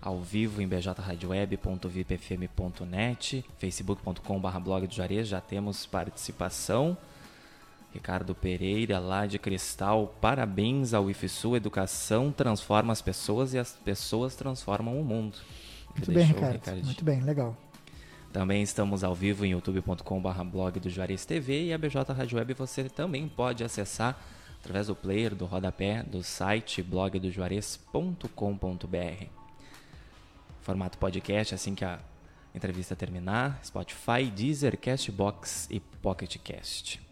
ao 0.00 0.20
vivo 0.20 0.60
em 0.60 0.66
bjradioweb.vipfm.net, 0.66 3.44
facebook.com.br 3.58 4.58
blog 4.58 4.88
do 4.88 4.92
Juarez, 4.92 5.28
já 5.28 5.40
temos 5.40 5.86
participação. 5.86 6.98
Ricardo 7.92 8.34
Pereira, 8.34 8.98
lá 8.98 9.26
de 9.26 9.38
Cristal, 9.38 10.14
parabéns 10.20 10.94
ao 10.94 11.10
IFSU, 11.10 11.56
educação 11.56 12.32
transforma 12.32 12.92
as 12.92 13.02
pessoas 13.02 13.52
e 13.52 13.58
as 13.58 13.72
pessoas 13.72 14.34
transformam 14.34 15.00
o 15.00 15.04
mundo. 15.04 15.36
Muito 15.94 16.10
bem, 16.10 16.24
Ricardo. 16.24 16.84
Muito 16.84 17.04
bem, 17.04 17.20
legal. 17.20 17.56
Também 18.32 18.62
estamos 18.62 19.04
ao 19.04 19.14
vivo 19.14 19.44
em 19.44 19.50
youtube.com.br 19.50 20.42
blog 20.50 20.80
do 20.80 20.88
Juarez 20.88 21.26
TV 21.26 21.66
e 21.66 21.72
a 21.74 21.78
BJ 21.78 22.14
Rádio 22.14 22.38
Web 22.38 22.54
você 22.54 22.84
também 22.84 23.28
pode 23.28 23.62
acessar 23.62 24.18
através 24.58 24.86
do 24.86 24.96
player 24.96 25.34
do 25.34 25.44
rodapé 25.44 26.02
do 26.02 26.22
site 26.22 26.82
blogdojuarez.com.br. 26.82 29.26
Formato 30.62 30.96
podcast 30.96 31.54
assim 31.54 31.74
que 31.74 31.84
a 31.84 31.98
entrevista 32.54 32.96
terminar, 32.96 33.60
Spotify, 33.62 34.30
Deezer, 34.34 34.78
Castbox 34.78 35.68
e 35.70 35.78
Pocketcast. 35.78 37.11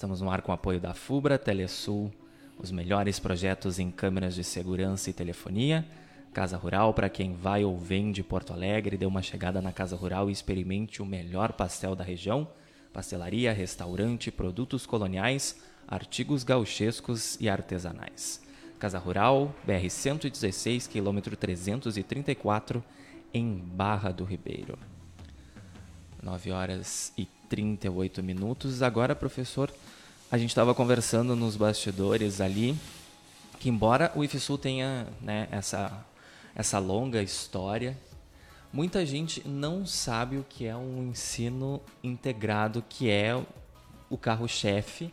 Estamos 0.00 0.22
no 0.22 0.30
ar 0.30 0.40
com 0.40 0.50
o 0.50 0.54
apoio 0.54 0.80
da 0.80 0.94
FUBRA, 0.94 1.38
Telesul, 1.38 2.10
Os 2.56 2.70
melhores 2.70 3.18
projetos 3.18 3.78
em 3.78 3.90
câmeras 3.90 4.34
de 4.34 4.42
segurança 4.42 5.10
e 5.10 5.12
telefonia. 5.12 5.86
Casa 6.32 6.56
Rural, 6.56 6.94
para 6.94 7.10
quem 7.10 7.34
vai 7.34 7.64
ou 7.64 7.76
vem 7.76 8.10
de 8.10 8.22
Porto 8.22 8.54
Alegre, 8.54 8.96
dê 8.96 9.04
uma 9.04 9.20
chegada 9.20 9.60
na 9.60 9.72
Casa 9.72 9.94
Rural 9.94 10.30
e 10.30 10.32
experimente 10.32 11.02
o 11.02 11.04
melhor 11.04 11.52
pastel 11.52 11.94
da 11.94 12.02
região. 12.02 12.48
Pastelaria, 12.94 13.52
restaurante, 13.52 14.30
produtos 14.30 14.86
coloniais, 14.86 15.60
artigos 15.86 16.44
gauchescos 16.44 17.38
e 17.38 17.46
artesanais. 17.46 18.42
Casa 18.78 18.98
Rural, 18.98 19.54
BR 19.66 19.90
116, 19.90 20.86
quilômetro 20.86 21.36
334, 21.36 22.82
em 23.34 23.54
Barra 23.54 24.12
do 24.12 24.24
Ribeiro. 24.24 24.78
9 26.22 26.52
horas 26.52 27.12
e 27.18 27.28
38 27.50 28.22
minutos. 28.22 28.82
Agora, 28.82 29.14
professor, 29.14 29.70
a 30.30 30.38
gente 30.38 30.50
estava 30.50 30.74
conversando 30.74 31.34
nos 31.34 31.56
bastidores 31.56 32.40
ali 32.40 32.76
que 33.58 33.68
embora 33.68 34.10
o 34.14 34.24
IFSU 34.24 34.56
tenha 34.56 35.06
né, 35.20 35.46
essa, 35.50 35.92
essa 36.54 36.78
longa 36.78 37.22
história, 37.22 37.98
muita 38.72 39.04
gente 39.04 39.46
não 39.46 39.84
sabe 39.84 40.38
o 40.38 40.46
que 40.48 40.64
é 40.64 40.74
um 40.74 41.10
ensino 41.10 41.80
integrado, 42.02 42.82
que 42.88 43.10
é 43.10 43.38
o 44.08 44.16
carro-chefe 44.16 45.12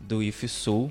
do 0.00 0.22
IFSU. 0.22 0.90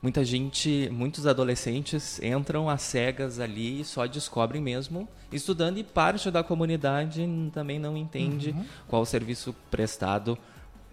Muita 0.00 0.24
gente, 0.24 0.88
muitos 0.92 1.26
adolescentes 1.26 2.22
entram 2.22 2.68
às 2.68 2.82
cegas 2.82 3.40
ali 3.40 3.80
e 3.80 3.84
só 3.84 4.06
descobrem 4.06 4.62
mesmo 4.62 5.08
estudando 5.32 5.78
e 5.78 5.82
parte 5.82 6.30
da 6.30 6.44
comunidade 6.44 7.26
também 7.52 7.78
não 7.78 7.96
entende 7.96 8.50
uhum. 8.50 8.64
qual 8.86 9.02
o 9.02 9.06
serviço 9.06 9.54
prestado 9.70 10.38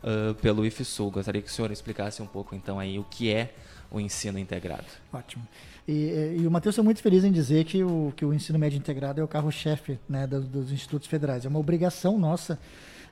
uh, 0.04 0.34
pelo 0.36 0.66
IFSU. 0.66 1.10
Gostaria 1.10 1.42
que 1.42 1.50
o 1.50 1.52
senhor 1.52 1.72
explicasse 1.72 2.22
um 2.22 2.28
pouco, 2.28 2.56
então, 2.56 2.80
aí 2.80 3.00
o 3.00 3.04
que 3.04 3.34
é 3.34 3.54
o 3.92 4.00
ensino 4.00 4.40
integrado. 4.40 4.86
Ótimo. 5.12 5.46
E, 5.88 6.38
e 6.40 6.48
o 6.48 6.52
Matheus 6.52 6.78
é 6.78 6.82
muito 6.82 7.02
feliz 7.02 7.24
em 7.24 7.32
dizer 7.32 7.66
que 7.66 7.84
o, 7.84 8.14
que 8.16 8.24
o 8.24 8.34
ensino 8.34 8.58
médio 8.58 8.78
integrado 8.78 9.20
é 9.20 9.24
o 9.24 9.28
carro-chefe 9.28 10.00
né, 10.08 10.26
dos, 10.26 10.48
dos, 10.48 10.72
institutos 10.72 11.08
federais. 11.08 11.46
É 11.46 11.50
uma 11.50 11.60
obrigação 11.60 12.18
nossa 12.18 12.58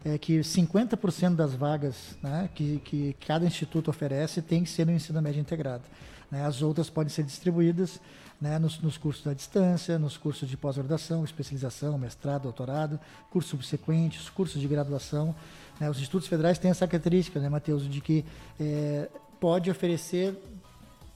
é, 0.06 0.18
que 0.18 0.40
50% 0.40 1.36
das 1.36 1.54
vagas 1.54 2.18
né, 2.24 2.50
que, 2.56 2.80
que 2.86 3.16
cada 3.26 3.46
instituto 3.46 3.90
oferece 3.90 4.42
tem 4.42 4.64
que 4.64 4.70
ser 4.70 4.86
no 4.86 4.94
ensino 4.94 5.22
médio 5.22 5.42
integrado. 5.42 5.84
Né? 6.32 6.46
As 6.46 6.62
outras 6.62 6.90
podem 6.90 7.10
ser 7.10 7.24
distribuídas 7.24 8.00
né, 8.40 8.58
nos, 8.58 8.80
nos, 8.80 8.98
cursos 8.98 9.24
da 9.24 9.34
distância, 9.34 10.00
nos 10.00 10.16
cursos 10.16 10.48
de 10.48 10.56
pós-graduação, 10.56 11.26
especialização, 11.26 11.98
mestrado, 11.98 12.44
doutorado, 12.44 13.00
cursos 13.30 13.50
subsequentes, 13.50 14.30
cursos 14.30 14.62
de 14.62 14.68
graduação. 14.68 15.36
Né? 15.80 15.90
Os 15.90 15.98
institutos 15.98 16.28
federais 16.28 16.58
têm 16.58 16.72
essa 16.72 16.88
característica, 16.88 17.40
né, 17.40 17.50
Matheus, 17.50 17.90
de 17.90 18.02
que 18.02 18.26
é, 18.60 19.08
pode 19.40 19.72
oferecer, 19.72 20.38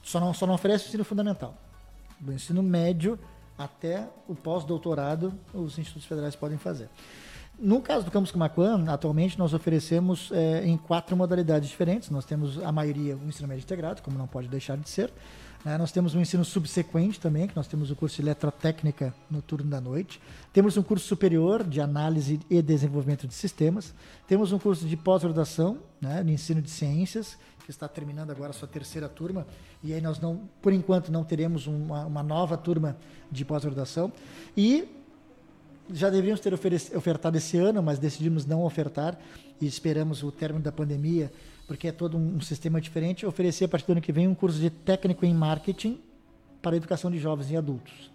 só 0.02 0.19
não, 0.19 0.34
só 0.34 0.47
não 0.47 0.54
oferece 0.54 0.86
o 0.86 0.88
ensino 0.88 1.04
fundamental. 1.04 1.56
Do 2.19 2.32
ensino 2.32 2.63
médio 2.63 3.19
até 3.58 4.08
o 4.28 4.34
pós-doutorado, 4.34 5.34
os 5.54 5.78
institutos 5.78 6.08
federais 6.08 6.36
podem 6.36 6.58
fazer. 6.58 6.89
No 7.60 7.82
caso 7.82 8.06
do 8.06 8.12
Campus 8.12 8.32
Camacuã, 8.32 8.84
atualmente 8.88 9.38
nós 9.38 9.54
oferecemos 9.54 10.32
é, 10.32 10.65
em 10.65 10.76
quatro 10.76 11.15
modalidades 11.15 11.69
diferentes. 11.69 12.10
Nós 12.10 12.26
temos 12.26 12.62
a 12.63 12.71
maioria 12.71 13.15
o 13.15 13.28
ensino 13.28 13.47
médio 13.47 13.63
integrado, 13.63 14.02
como 14.02 14.17
não 14.17 14.28
pode 14.28 14.47
deixar 14.47 14.76
de 14.78 14.89
ser. 14.89 15.13
Né? 15.63 15.78
Nós 15.78 15.91
temos 15.91 16.13
um 16.13 16.21
ensino 16.21 16.43
subsequente 16.43 17.19
também, 17.19 17.47
que 17.47 17.56
nós 17.56 17.67
temos 17.67 17.89
o 17.89 17.95
curso 17.95 18.17
de 18.17 18.21
eletrotécnica 18.21 19.13
no 19.30 19.41
turno 19.41 19.69
da 19.69 19.80
noite. 19.80 20.19
Temos 20.52 20.78
um 20.78 20.84
curso 20.84 21.08
superior 21.08 21.63
de 21.63 21.80
análise 21.80 22.39
e 22.49 22.62
desenvolvimento 22.62 23.28
de 23.28 23.34
sistemas. 23.34 23.93
Temos 24.28 24.52
um 24.52 24.60
curso 24.60 24.86
de 24.86 24.97
pós-graduação, 24.97 25.78
né, 26.02 26.23
de 26.23 26.32
ensino 26.32 26.62
de 26.62 26.69
ciências, 26.69 27.38
que 27.63 27.71
está 27.71 27.88
terminando 27.88 28.30
agora 28.30 28.49
a 28.49 28.54
sua 28.54 28.67
terceira 28.67 29.08
turma. 29.08 29.47
E 29.82 29.93
aí 29.93 30.02
nós 30.02 30.19
não, 30.19 30.41
por 30.62 30.73
enquanto, 30.73 31.12
não 31.12 31.23
teremos 31.23 31.65
uma, 31.65 32.06
uma 32.06 32.21
nova 32.21 32.58
turma 32.58 32.97
de 33.32 33.45
pós-graduação. 33.45 34.12
E 34.56 34.88
já 35.91 36.10
deveríamos 36.10 36.41
ter 36.41 36.54
ofertado 36.54 37.38
esse 37.38 37.58
ano, 37.58 37.82
mas 37.82 37.99
decidimos 37.99 38.45
não 38.45 38.63
ofertar 38.63 39.17
e 39.62 39.65
esperamos 39.65 40.23
o 40.23 40.32
término 40.32 40.63
da 40.63 40.71
pandemia 40.71 41.32
porque 41.67 41.88
é 41.88 41.91
todo 41.91 42.17
um 42.17 42.41
sistema 42.41 42.80
diferente, 42.82 43.26
oferecer 43.26 43.65
a 43.65 43.67
partir 43.67 43.88
do 43.88 43.93
ano 43.93 44.02
que 44.02 44.12
vem 44.12 44.28
um 44.28 44.36
curso 44.36 44.60
de 44.60 44.69
técnico 44.69 45.26
em 45.26 45.34
marketing 45.34 45.99
para 46.62 46.76
a 46.76 46.78
educação 46.78 47.10
de 47.10 47.19
jovens 47.19 47.52
e 47.52 47.58
adultos. 47.58 48.12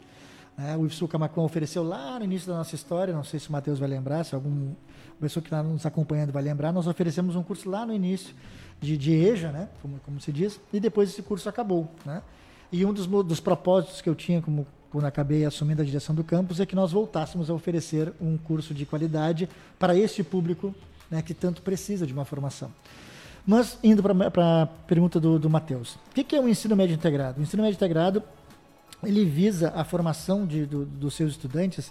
É, 0.58 0.76
o 0.76 0.86
IFSU 0.86 1.06
Camacuã 1.06 1.44
ofereceu 1.44 1.84
lá 1.84 2.18
no 2.18 2.24
início 2.24 2.48
da 2.48 2.56
nossa 2.56 2.74
história, 2.74 3.14
não 3.14 3.22
sei 3.22 3.38
se 3.38 3.48
o 3.48 3.52
Matheus 3.52 3.78
vai 3.78 3.88
lembrar, 3.88 4.24
se 4.24 4.34
algum 4.34 4.72
pessoa 5.20 5.42
que 5.42 5.48
está 5.48 5.62
nos 5.62 5.84
acompanhando 5.84 6.32
vai 6.32 6.42
lembrar, 6.42 6.72
nós 6.72 6.86
oferecemos 6.86 7.36
um 7.36 7.42
curso 7.42 7.68
lá 7.68 7.84
no 7.84 7.92
início 7.92 8.34
de, 8.80 8.96
de 8.96 9.12
EJA, 9.12 9.50
né, 9.50 9.68
como, 9.82 9.98
como 10.00 10.20
se 10.20 10.32
diz, 10.32 10.60
e 10.72 10.80
depois 10.80 11.10
esse 11.10 11.22
curso 11.22 11.48
acabou. 11.48 11.88
Né? 12.04 12.22
E 12.70 12.84
um 12.84 12.92
dos, 12.92 13.06
dos 13.06 13.40
propósitos 13.40 14.00
que 14.00 14.08
eu 14.08 14.14
tinha 14.14 14.40
como 14.40 14.66
quando 14.90 15.04
acabei 15.04 15.44
assumindo 15.44 15.82
a 15.82 15.84
direção 15.84 16.14
do 16.14 16.24
campus 16.24 16.60
é 16.60 16.66
que 16.66 16.74
nós 16.74 16.92
voltássemos 16.92 17.50
a 17.50 17.54
oferecer 17.54 18.12
um 18.20 18.38
curso 18.38 18.72
de 18.72 18.86
qualidade 18.86 19.48
para 19.78 19.94
este 19.94 20.24
público 20.24 20.74
né, 21.10 21.20
que 21.20 21.34
tanto 21.34 21.60
precisa 21.60 22.06
de 22.06 22.12
uma 22.12 22.24
formação. 22.24 22.72
Mas, 23.48 23.78
indo 23.82 24.02
para 24.02 24.62
a 24.62 24.66
pergunta 24.86 25.18
do, 25.18 25.38
do 25.38 25.48
Matheus. 25.48 25.94
O 25.94 26.14
que, 26.14 26.22
que, 26.22 26.36
é 26.36 26.40
o 26.40 26.46
ensino 26.46 26.76
médio 26.76 26.92
integrado? 26.92 27.40
O 27.40 27.42
ensino 27.42 27.62
médio 27.62 27.76
integrado, 27.76 28.22
ele 29.02 29.24
visa 29.24 29.72
a 29.74 29.84
formação 29.84 30.44
de, 30.44 30.66
do, 30.66 30.84
dos 30.84 31.14
seus 31.14 31.30
estudantes 31.30 31.90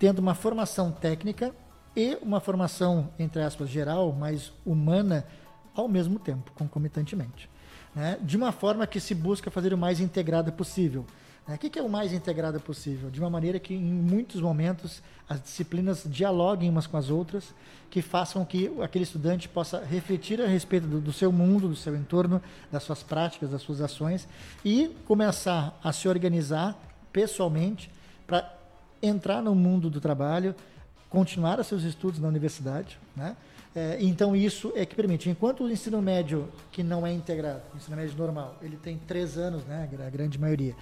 tendo 0.00 0.18
uma 0.18 0.34
formação 0.34 0.90
técnica 0.90 1.54
e 1.94 2.18
uma 2.20 2.40
formação, 2.40 3.08
entre 3.20 3.40
aspas, 3.40 3.68
geral, 3.68 4.12
mais 4.12 4.52
humana, 4.64 5.24
ao 5.76 5.86
mesmo 5.86 6.18
tempo, 6.18 6.50
concomitantemente. 6.56 7.48
Né? 7.94 8.18
De 8.20 8.36
uma 8.36 8.50
forma 8.50 8.84
que 8.84 8.98
se 8.98 9.14
busca 9.14 9.48
fazer 9.48 9.72
o 9.72 9.78
mais 9.78 10.00
integrada 10.00 10.50
possível. 10.50 11.06
Né? 11.46 11.54
O 11.54 11.58
que 11.58 11.78
é 11.78 11.82
o 11.82 11.88
mais 11.88 12.12
integrado 12.12 12.60
possível? 12.60 13.10
De 13.10 13.20
uma 13.20 13.30
maneira 13.30 13.58
que, 13.58 13.74
em 13.74 13.82
muitos 13.82 14.40
momentos, 14.40 15.02
as 15.28 15.40
disciplinas 15.40 16.04
dialoguem 16.06 16.68
umas 16.68 16.86
com 16.86 16.96
as 16.96 17.10
outras, 17.10 17.54
que 17.90 18.02
façam 18.02 18.44
que 18.44 18.70
aquele 18.82 19.04
estudante 19.04 19.48
possa 19.48 19.84
refletir 19.84 20.40
a 20.40 20.46
respeito 20.46 20.86
do, 20.86 21.00
do 21.00 21.12
seu 21.12 21.30
mundo, 21.30 21.68
do 21.68 21.76
seu 21.76 21.94
entorno, 21.94 22.42
das 22.70 22.82
suas 22.82 23.02
práticas, 23.02 23.50
das 23.50 23.62
suas 23.62 23.80
ações 23.80 24.26
e 24.64 24.94
começar 25.06 25.78
a 25.82 25.92
se 25.92 26.08
organizar 26.08 26.76
pessoalmente 27.12 27.90
para 28.26 28.52
entrar 29.02 29.40
no 29.40 29.54
mundo 29.54 29.88
do 29.88 30.00
trabalho, 30.00 30.54
continuar 31.08 31.60
os 31.60 31.66
seus 31.66 31.84
estudos 31.84 32.18
na 32.20 32.28
universidade, 32.28 32.98
né? 33.14 33.36
É, 33.76 33.98
então 34.00 34.34
isso 34.34 34.72
é 34.74 34.86
que 34.86 34.96
permite. 34.96 35.28
Enquanto 35.28 35.62
o 35.62 35.70
ensino 35.70 36.00
médio 36.00 36.48
que 36.72 36.82
não 36.82 37.06
é 37.06 37.12
integrado, 37.12 37.60
ensino 37.74 37.94
médio 37.94 38.16
normal, 38.16 38.56
ele 38.62 38.78
tem 38.78 38.96
três 39.06 39.36
anos, 39.36 39.66
né, 39.66 39.86
a 40.06 40.08
grande 40.08 40.38
maioria, 40.38 40.74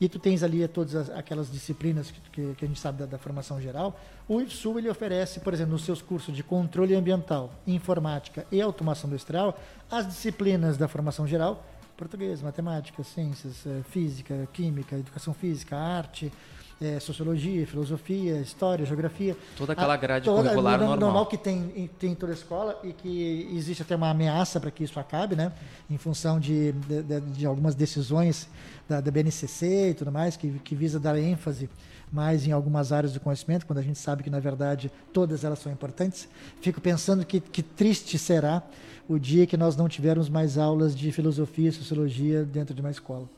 e 0.00 0.08
tu 0.08 0.18
tens 0.18 0.42
ali 0.42 0.66
todas 0.66 0.96
as, 0.96 1.10
aquelas 1.10 1.48
disciplinas 1.48 2.10
que, 2.10 2.20
que, 2.32 2.54
que, 2.56 2.64
a 2.64 2.66
gente 2.68 2.80
sabe 2.80 2.98
da, 2.98 3.06
da, 3.06 3.18
formação 3.18 3.60
geral, 3.60 3.96
o 4.26 4.40
IFSU 4.40 4.80
ele 4.80 4.90
oferece, 4.90 5.38
por 5.38 5.54
exemplo, 5.54 5.74
nos 5.74 5.84
seus 5.84 6.02
cursos 6.02 6.34
de 6.34 6.42
controle 6.42 6.92
ambiental, 6.92 7.52
informática 7.68 8.44
e 8.50 8.60
automação 8.60 9.08
industrial, 9.08 9.56
as 9.88 10.08
disciplinas 10.08 10.76
da 10.76 10.88
formação 10.88 11.28
geral, 11.28 11.64
português, 11.96 12.42
matemática, 12.42 13.04
ciências, 13.04 13.64
eh, 13.64 13.82
física, 13.90 14.48
química, 14.52 14.96
educação 14.96 15.32
física, 15.32 15.76
arte, 15.76 16.32
é, 16.80 16.98
sociologia, 16.98 17.66
filosofia, 17.66 18.40
história, 18.40 18.86
geografia. 18.86 19.36
Toda 19.56 19.74
aquela 19.74 19.96
grade 19.96 20.28
a, 20.28 20.32
toda, 20.32 20.42
curricular 20.44 20.78
normal. 20.78 20.98
normal 20.98 21.26
que 21.26 21.36
tem, 21.36 21.90
tem 21.98 22.12
em 22.12 22.14
toda 22.14 22.32
a 22.32 22.34
escola 22.34 22.80
e 22.82 22.92
que 22.92 23.50
existe 23.54 23.82
até 23.82 23.94
uma 23.94 24.10
ameaça 24.10 24.58
para 24.58 24.70
que 24.70 24.82
isso 24.82 24.98
acabe, 24.98 25.36
né? 25.36 25.52
Em 25.90 25.98
função 25.98 26.40
de, 26.40 26.72
de, 26.72 27.20
de 27.20 27.46
algumas 27.46 27.74
decisões 27.74 28.48
da, 28.88 29.00
da, 29.00 29.10
BNCC 29.10 29.90
e 29.90 29.94
tudo 29.94 30.10
mais, 30.10 30.36
que, 30.36 30.50
que 30.60 30.74
visa 30.74 30.98
dar 30.98 31.18
ênfase 31.18 31.68
mais 32.10 32.46
em 32.46 32.52
algumas 32.52 32.92
áreas 32.92 33.12
do 33.12 33.20
conhecimento, 33.20 33.66
quando 33.66 33.78
a 33.78 33.82
gente 33.82 33.98
sabe 33.98 34.22
que, 34.22 34.30
na 34.30 34.40
verdade, 34.40 34.90
todas 35.12 35.44
elas 35.44 35.58
são 35.58 35.70
importantes. 35.70 36.28
Fico 36.60 36.80
pensando 36.80 37.24
que, 37.24 37.40
que 37.40 37.62
triste 37.62 38.18
será 38.18 38.62
o 39.08 39.18
dia 39.18 39.46
que 39.46 39.56
nós 39.56 39.76
não 39.76 39.88
tivermos 39.88 40.28
mais 40.28 40.56
aulas 40.56 40.96
de 40.96 41.12
filosofia 41.12 41.68
e 41.68 41.72
sociologia 41.72 42.44
dentro 42.44 42.74
de 42.74 42.80
uma 42.80 42.90
escola. 42.90 43.28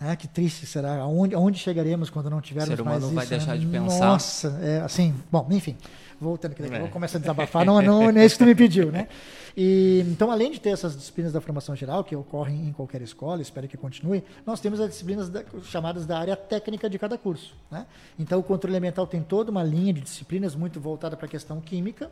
Ah, 0.00 0.16
que 0.16 0.26
triste 0.26 0.64
será. 0.64 0.96
Aonde, 0.96 1.34
aonde 1.34 1.58
chegaremos 1.58 2.08
quando 2.08 2.30
não 2.30 2.40
tivermos 2.40 2.70
mais 2.70 2.80
isso? 2.80 2.88
O 2.88 2.90
ser 2.90 3.06
humano 3.06 3.14
vai 3.14 3.26
deixar 3.26 3.58
de 3.58 3.66
pensar. 3.66 4.06
Nossa, 4.06 4.58
é, 4.62 4.80
assim, 4.80 5.14
bom, 5.30 5.46
enfim, 5.50 5.76
voltando 6.18 6.52
aqui, 6.52 6.62
é. 6.62 6.78
vou 6.78 6.88
começar 6.88 7.18
a 7.18 7.20
desabafar, 7.20 7.66
não, 7.66 7.82
não, 7.82 8.10
não 8.10 8.20
é 8.20 8.24
isso 8.24 8.36
que 8.36 8.44
tu 8.44 8.46
me 8.46 8.54
pediu, 8.54 8.90
né? 8.90 9.08
E, 9.54 10.02
então, 10.08 10.30
além 10.30 10.50
de 10.50 10.58
ter 10.58 10.70
essas 10.70 10.96
disciplinas 10.96 11.34
da 11.34 11.40
formação 11.40 11.76
geral, 11.76 12.02
que 12.02 12.16
ocorrem 12.16 12.68
em 12.68 12.72
qualquer 12.72 13.02
escola, 13.02 13.42
espero 13.42 13.68
que 13.68 13.76
continue, 13.76 14.24
nós 14.46 14.58
temos 14.58 14.80
as 14.80 14.88
disciplinas 14.88 15.28
da, 15.28 15.44
chamadas 15.64 16.06
da 16.06 16.18
área 16.18 16.34
técnica 16.34 16.88
de 16.88 16.98
cada 16.98 17.18
curso. 17.18 17.54
Né? 17.70 17.84
Então, 18.18 18.38
o 18.38 18.42
controle 18.42 18.78
ambiental 18.78 19.06
tem 19.06 19.22
toda 19.22 19.50
uma 19.50 19.62
linha 19.62 19.92
de 19.92 20.00
disciplinas 20.00 20.54
muito 20.54 20.80
voltada 20.80 21.14
para 21.14 21.26
a 21.26 21.28
questão 21.28 21.60
química, 21.60 22.10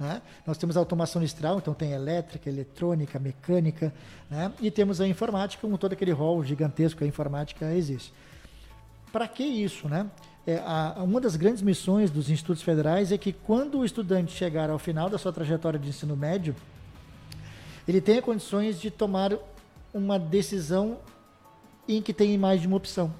né? 0.00 0.22
Nós 0.46 0.56
temos 0.56 0.78
a 0.78 0.80
automação 0.80 1.20
industrial, 1.20 1.58
então 1.58 1.74
tem 1.74 1.92
elétrica, 1.92 2.48
eletrônica, 2.48 3.18
mecânica, 3.18 3.92
né? 4.30 4.50
e 4.58 4.70
temos 4.70 4.98
a 4.98 5.06
informática, 5.06 5.68
com 5.68 5.76
todo 5.76 5.92
aquele 5.92 6.10
rol 6.10 6.42
gigantesco 6.42 6.98
que 6.98 7.04
a 7.04 7.06
informática 7.06 7.70
existe. 7.74 8.10
Para 9.12 9.28
que 9.28 9.44
isso? 9.44 9.88
Né? 9.88 10.06
É, 10.46 10.56
a, 10.64 11.02
uma 11.02 11.20
das 11.20 11.36
grandes 11.36 11.60
missões 11.60 12.10
dos 12.10 12.30
institutos 12.30 12.62
federais 12.62 13.12
é 13.12 13.18
que 13.18 13.30
quando 13.30 13.80
o 13.80 13.84
estudante 13.84 14.32
chegar 14.32 14.70
ao 14.70 14.78
final 14.78 15.10
da 15.10 15.18
sua 15.18 15.34
trajetória 15.34 15.78
de 15.78 15.90
ensino 15.90 16.16
médio, 16.16 16.56
ele 17.86 18.00
tenha 18.00 18.22
condições 18.22 18.80
de 18.80 18.90
tomar 18.90 19.36
uma 19.92 20.18
decisão 20.18 20.98
em 21.86 22.00
que 22.00 22.14
tem 22.14 22.38
mais 22.38 22.62
de 22.62 22.66
uma 22.66 22.78
opção. 22.78 23.12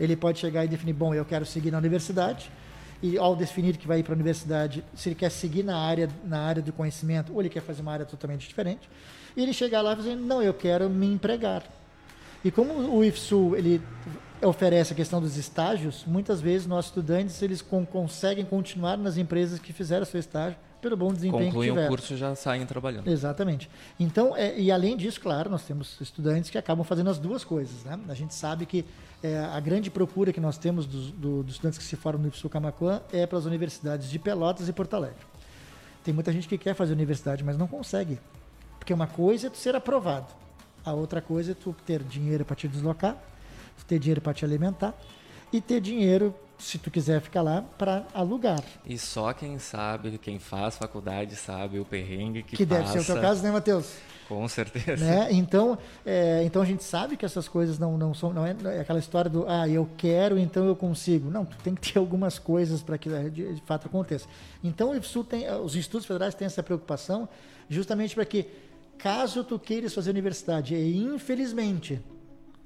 Ele 0.00 0.16
pode 0.16 0.40
chegar 0.40 0.64
e 0.64 0.68
definir, 0.68 0.94
bom, 0.94 1.14
eu 1.14 1.24
quero 1.24 1.46
seguir 1.46 1.70
na 1.70 1.78
universidade, 1.78 2.50
e 3.02 3.18
ao 3.18 3.34
definir 3.34 3.76
que 3.76 3.86
vai 3.86 3.98
ir 3.98 4.02
para 4.04 4.12
a 4.12 4.14
universidade, 4.14 4.84
se 4.94 5.08
ele 5.08 5.16
quer 5.16 5.30
seguir 5.30 5.64
na 5.64 5.76
área, 5.76 6.08
na 6.24 6.40
área 6.40 6.62
do 6.62 6.72
conhecimento 6.72 7.32
ou 7.32 7.40
ele 7.40 7.48
quer 7.48 7.60
fazer 7.60 7.82
uma 7.82 7.92
área 7.92 8.06
totalmente 8.06 8.48
diferente, 8.48 8.88
e 9.36 9.42
ele 9.42 9.52
chegar 9.52 9.82
lá 9.82 9.94
dizendo, 9.94 10.22
não, 10.24 10.42
eu 10.42 10.54
quero 10.54 10.88
me 10.88 11.06
empregar. 11.06 11.64
E 12.44 12.50
como 12.50 12.72
o 12.72 13.04
IFSU 13.04 13.56
ele 13.56 13.82
oferece 14.40 14.92
a 14.92 14.96
questão 14.96 15.20
dos 15.20 15.36
estágios, 15.36 16.04
muitas 16.06 16.40
vezes 16.40 16.66
nossos 16.66 16.90
estudantes 16.90 17.40
eles 17.42 17.60
com, 17.60 17.84
conseguem 17.84 18.44
continuar 18.44 18.96
nas 18.96 19.16
empresas 19.16 19.58
que 19.58 19.72
fizeram 19.72 20.04
seu 20.04 20.20
estágio 20.20 20.56
pelo 20.82 20.96
bom 20.96 21.12
desempenho 21.14 21.44
Concluem 21.44 21.68
que 21.68 21.74
tiveram. 21.74 21.86
o 21.86 21.96
curso 21.96 22.16
já 22.16 22.34
saem 22.34 22.66
trabalhando. 22.66 23.06
Exatamente. 23.06 23.70
Então, 23.98 24.36
é, 24.36 24.58
e 24.58 24.70
além 24.70 24.96
disso, 24.96 25.20
claro, 25.20 25.48
nós 25.48 25.62
temos 25.62 25.98
estudantes 26.00 26.50
que 26.50 26.58
acabam 26.58 26.84
fazendo 26.84 27.08
as 27.08 27.18
duas 27.18 27.44
coisas. 27.44 27.84
Né? 27.84 27.98
A 28.08 28.14
gente 28.14 28.34
sabe 28.34 28.66
que 28.66 28.84
é, 29.22 29.38
a 29.38 29.60
grande 29.60 29.90
procura 29.90 30.32
que 30.32 30.40
nós 30.40 30.58
temos 30.58 30.84
dos, 30.84 31.12
do, 31.12 31.44
dos 31.44 31.54
estudantes 31.54 31.78
que 31.78 31.84
se 31.84 31.94
formam 31.94 32.22
no 32.22 32.28
IFSU 32.28 32.48
Camacuã 32.50 33.00
é 33.12 33.24
para 33.24 33.38
as 33.38 33.44
universidades 33.44 34.10
de 34.10 34.18
Pelotas 34.18 34.68
e 34.68 34.72
Porto 34.72 34.94
Alegre. 34.94 35.24
Tem 36.02 36.12
muita 36.12 36.32
gente 36.32 36.48
que 36.48 36.58
quer 36.58 36.74
fazer 36.74 36.92
universidade, 36.92 37.44
mas 37.44 37.56
não 37.56 37.68
consegue. 37.68 38.18
Porque 38.76 38.92
uma 38.92 39.06
coisa 39.06 39.46
é 39.46 39.50
tu 39.50 39.58
ser 39.58 39.76
aprovado, 39.76 40.26
a 40.84 40.92
outra 40.92 41.22
coisa 41.22 41.52
é 41.52 41.54
tu 41.54 41.72
ter 41.86 42.02
dinheiro 42.02 42.44
para 42.44 42.56
te 42.56 42.66
deslocar, 42.66 43.16
ter 43.86 44.00
dinheiro 44.00 44.20
para 44.20 44.34
te 44.34 44.44
alimentar 44.44 44.92
e 45.52 45.60
ter 45.60 45.80
dinheiro, 45.80 46.34
se 46.58 46.78
tu 46.78 46.90
quiser 46.90 47.20
ficar 47.20 47.42
lá, 47.42 47.62
para 47.76 48.06
alugar. 48.14 48.62
E 48.86 48.96
só 48.98 49.32
quem 49.32 49.58
sabe, 49.58 50.16
quem 50.18 50.38
faz 50.38 50.76
faculdade 50.76 51.36
sabe 51.36 51.78
o 51.78 51.84
perrengue 51.84 52.42
que, 52.42 52.56
Que 52.56 52.64
deve 52.64 52.84
passa. 52.84 53.00
ser 53.00 53.10
o 53.10 53.14
teu 53.14 53.22
caso, 53.22 53.42
né, 53.42 53.50
Matheus? 53.50 53.94
Com 54.28 54.48
certeza. 54.48 55.04
né? 55.04 55.28
Então, 55.30 55.76
é, 56.06 56.42
então 56.44 56.62
a 56.62 56.64
gente 56.64 56.82
sabe 56.82 57.16
que 57.16 57.24
essas 57.24 57.48
coisas 57.48 57.78
não, 57.78 57.98
não 57.98 58.14
são, 58.14 58.32
não 58.32 58.46
é, 58.46 58.54
não 58.54 58.70
é 58.70 58.80
aquela 58.80 58.98
história 58.98 59.30
do 59.30 59.44
ah, 59.46 59.68
eu 59.68 59.86
quero, 59.96 60.38
então 60.38 60.64
eu 60.66 60.74
consigo. 60.74 61.30
Não, 61.30 61.44
tu 61.44 61.56
tem 61.62 61.74
que 61.74 61.92
ter 61.92 61.98
algumas 61.98 62.38
coisas 62.38 62.82
para 62.82 62.96
que 62.96 63.10
de, 63.30 63.54
de 63.54 63.62
fato 63.66 63.88
aconteça. 63.88 64.26
Então, 64.64 64.92
tem, 65.28 65.50
os 65.56 65.76
institutos 65.76 66.06
federais 66.06 66.34
têm 66.34 66.46
essa 66.46 66.62
preocupação 66.62 67.28
justamente 67.68 68.14
para 68.14 68.24
que, 68.24 68.46
caso 68.96 69.44
tu 69.44 69.58
queiras 69.58 69.92
fazer 69.92 70.10
universidade 70.10 70.74
e 70.74 70.96
infelizmente 70.96 72.00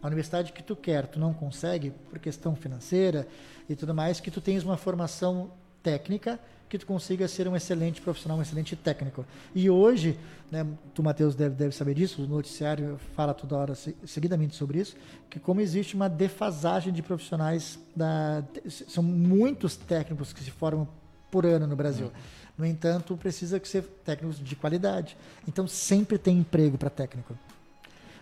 a 0.06 0.08
universidade 0.08 0.52
que 0.52 0.62
tu 0.62 0.76
quer, 0.76 1.06
tu 1.06 1.18
não 1.18 1.34
consegue 1.34 1.90
por 2.10 2.18
questão 2.18 2.54
financeira 2.54 3.26
e 3.68 3.74
tudo 3.74 3.92
mais, 3.92 4.20
que 4.20 4.30
tu 4.30 4.40
tenhas 4.40 4.62
uma 4.62 4.76
formação 4.76 5.50
técnica 5.82 6.38
que 6.68 6.78
tu 6.78 6.86
consiga 6.86 7.28
ser 7.28 7.46
um 7.46 7.54
excelente 7.54 8.00
profissional, 8.00 8.38
um 8.38 8.42
excelente 8.42 8.74
técnico. 8.74 9.24
E 9.54 9.70
hoje, 9.70 10.18
né, 10.50 10.66
tu, 10.94 11.00
Matheus, 11.02 11.34
deve, 11.36 11.54
deve 11.54 11.72
saber 11.74 11.94
disso, 11.94 12.22
o 12.24 12.26
noticiário 12.26 12.98
fala 13.14 13.32
toda 13.32 13.56
hora 13.56 13.74
se- 13.76 13.96
seguidamente 14.04 14.56
sobre 14.56 14.80
isso, 14.80 14.96
que 15.30 15.38
como 15.38 15.60
existe 15.60 15.94
uma 15.94 16.08
defasagem 16.08 16.92
de 16.92 17.02
profissionais, 17.02 17.78
da, 17.94 18.42
são 18.68 19.02
muitos 19.02 19.76
técnicos 19.76 20.32
que 20.32 20.42
se 20.42 20.50
formam 20.50 20.88
por 21.30 21.46
ano 21.46 21.68
no 21.68 21.76
Brasil. 21.76 22.10
No 22.58 22.64
entanto, 22.66 23.16
precisa 23.16 23.60
que 23.60 23.68
ser 23.68 23.82
técnicos 24.04 24.38
de 24.38 24.56
qualidade. 24.56 25.16
Então, 25.46 25.68
sempre 25.68 26.18
tem 26.18 26.38
emprego 26.38 26.76
para 26.76 26.90
técnico. 26.90 27.36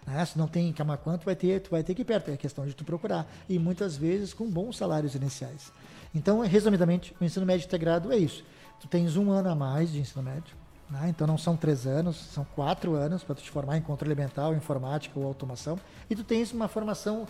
Né? 0.06 0.24
Se 0.24 0.38
não 0.38 0.46
tem 0.46 0.68
em 0.68 0.72
Camaquã, 0.72 1.16
tu 1.16 1.24
vai 1.24 1.36
ter, 1.36 1.60
tu 1.60 1.70
vai 1.70 1.82
ter 1.82 1.94
que 1.94 2.02
ir 2.02 2.04
perto. 2.04 2.30
É 2.30 2.36
questão 2.36 2.66
de 2.66 2.74
tu 2.74 2.84
procurar. 2.84 3.26
E 3.48 3.58
muitas 3.58 3.96
vezes 3.96 4.34
com 4.34 4.48
bons 4.48 4.76
salários 4.76 5.14
iniciais. 5.14 5.72
Então, 6.14 6.40
resumidamente, 6.40 7.14
o 7.20 7.24
ensino 7.24 7.44
médio 7.44 7.66
integrado 7.66 8.12
é 8.12 8.16
isso. 8.16 8.44
Tu 8.80 8.88
tens 8.88 9.16
um 9.16 9.30
ano 9.30 9.48
a 9.48 9.54
mais 9.54 9.90
de 9.90 10.00
ensino 10.00 10.22
médio. 10.22 10.54
né? 10.90 11.08
Então 11.08 11.26
não 11.26 11.38
são 11.38 11.56
três 11.56 11.86
anos, 11.86 12.16
são 12.16 12.46
quatro 12.54 12.94
anos 12.94 13.24
para 13.24 13.34
tu 13.34 13.42
te 13.42 13.50
formar 13.50 13.76
em 13.76 13.80
controle 13.80 14.14
mental, 14.14 14.54
informática 14.54 15.18
ou 15.18 15.26
automação. 15.26 15.78
E 16.08 16.14
tu 16.14 16.22
tens 16.22 16.52
uma 16.52 16.68
formação 16.68 17.26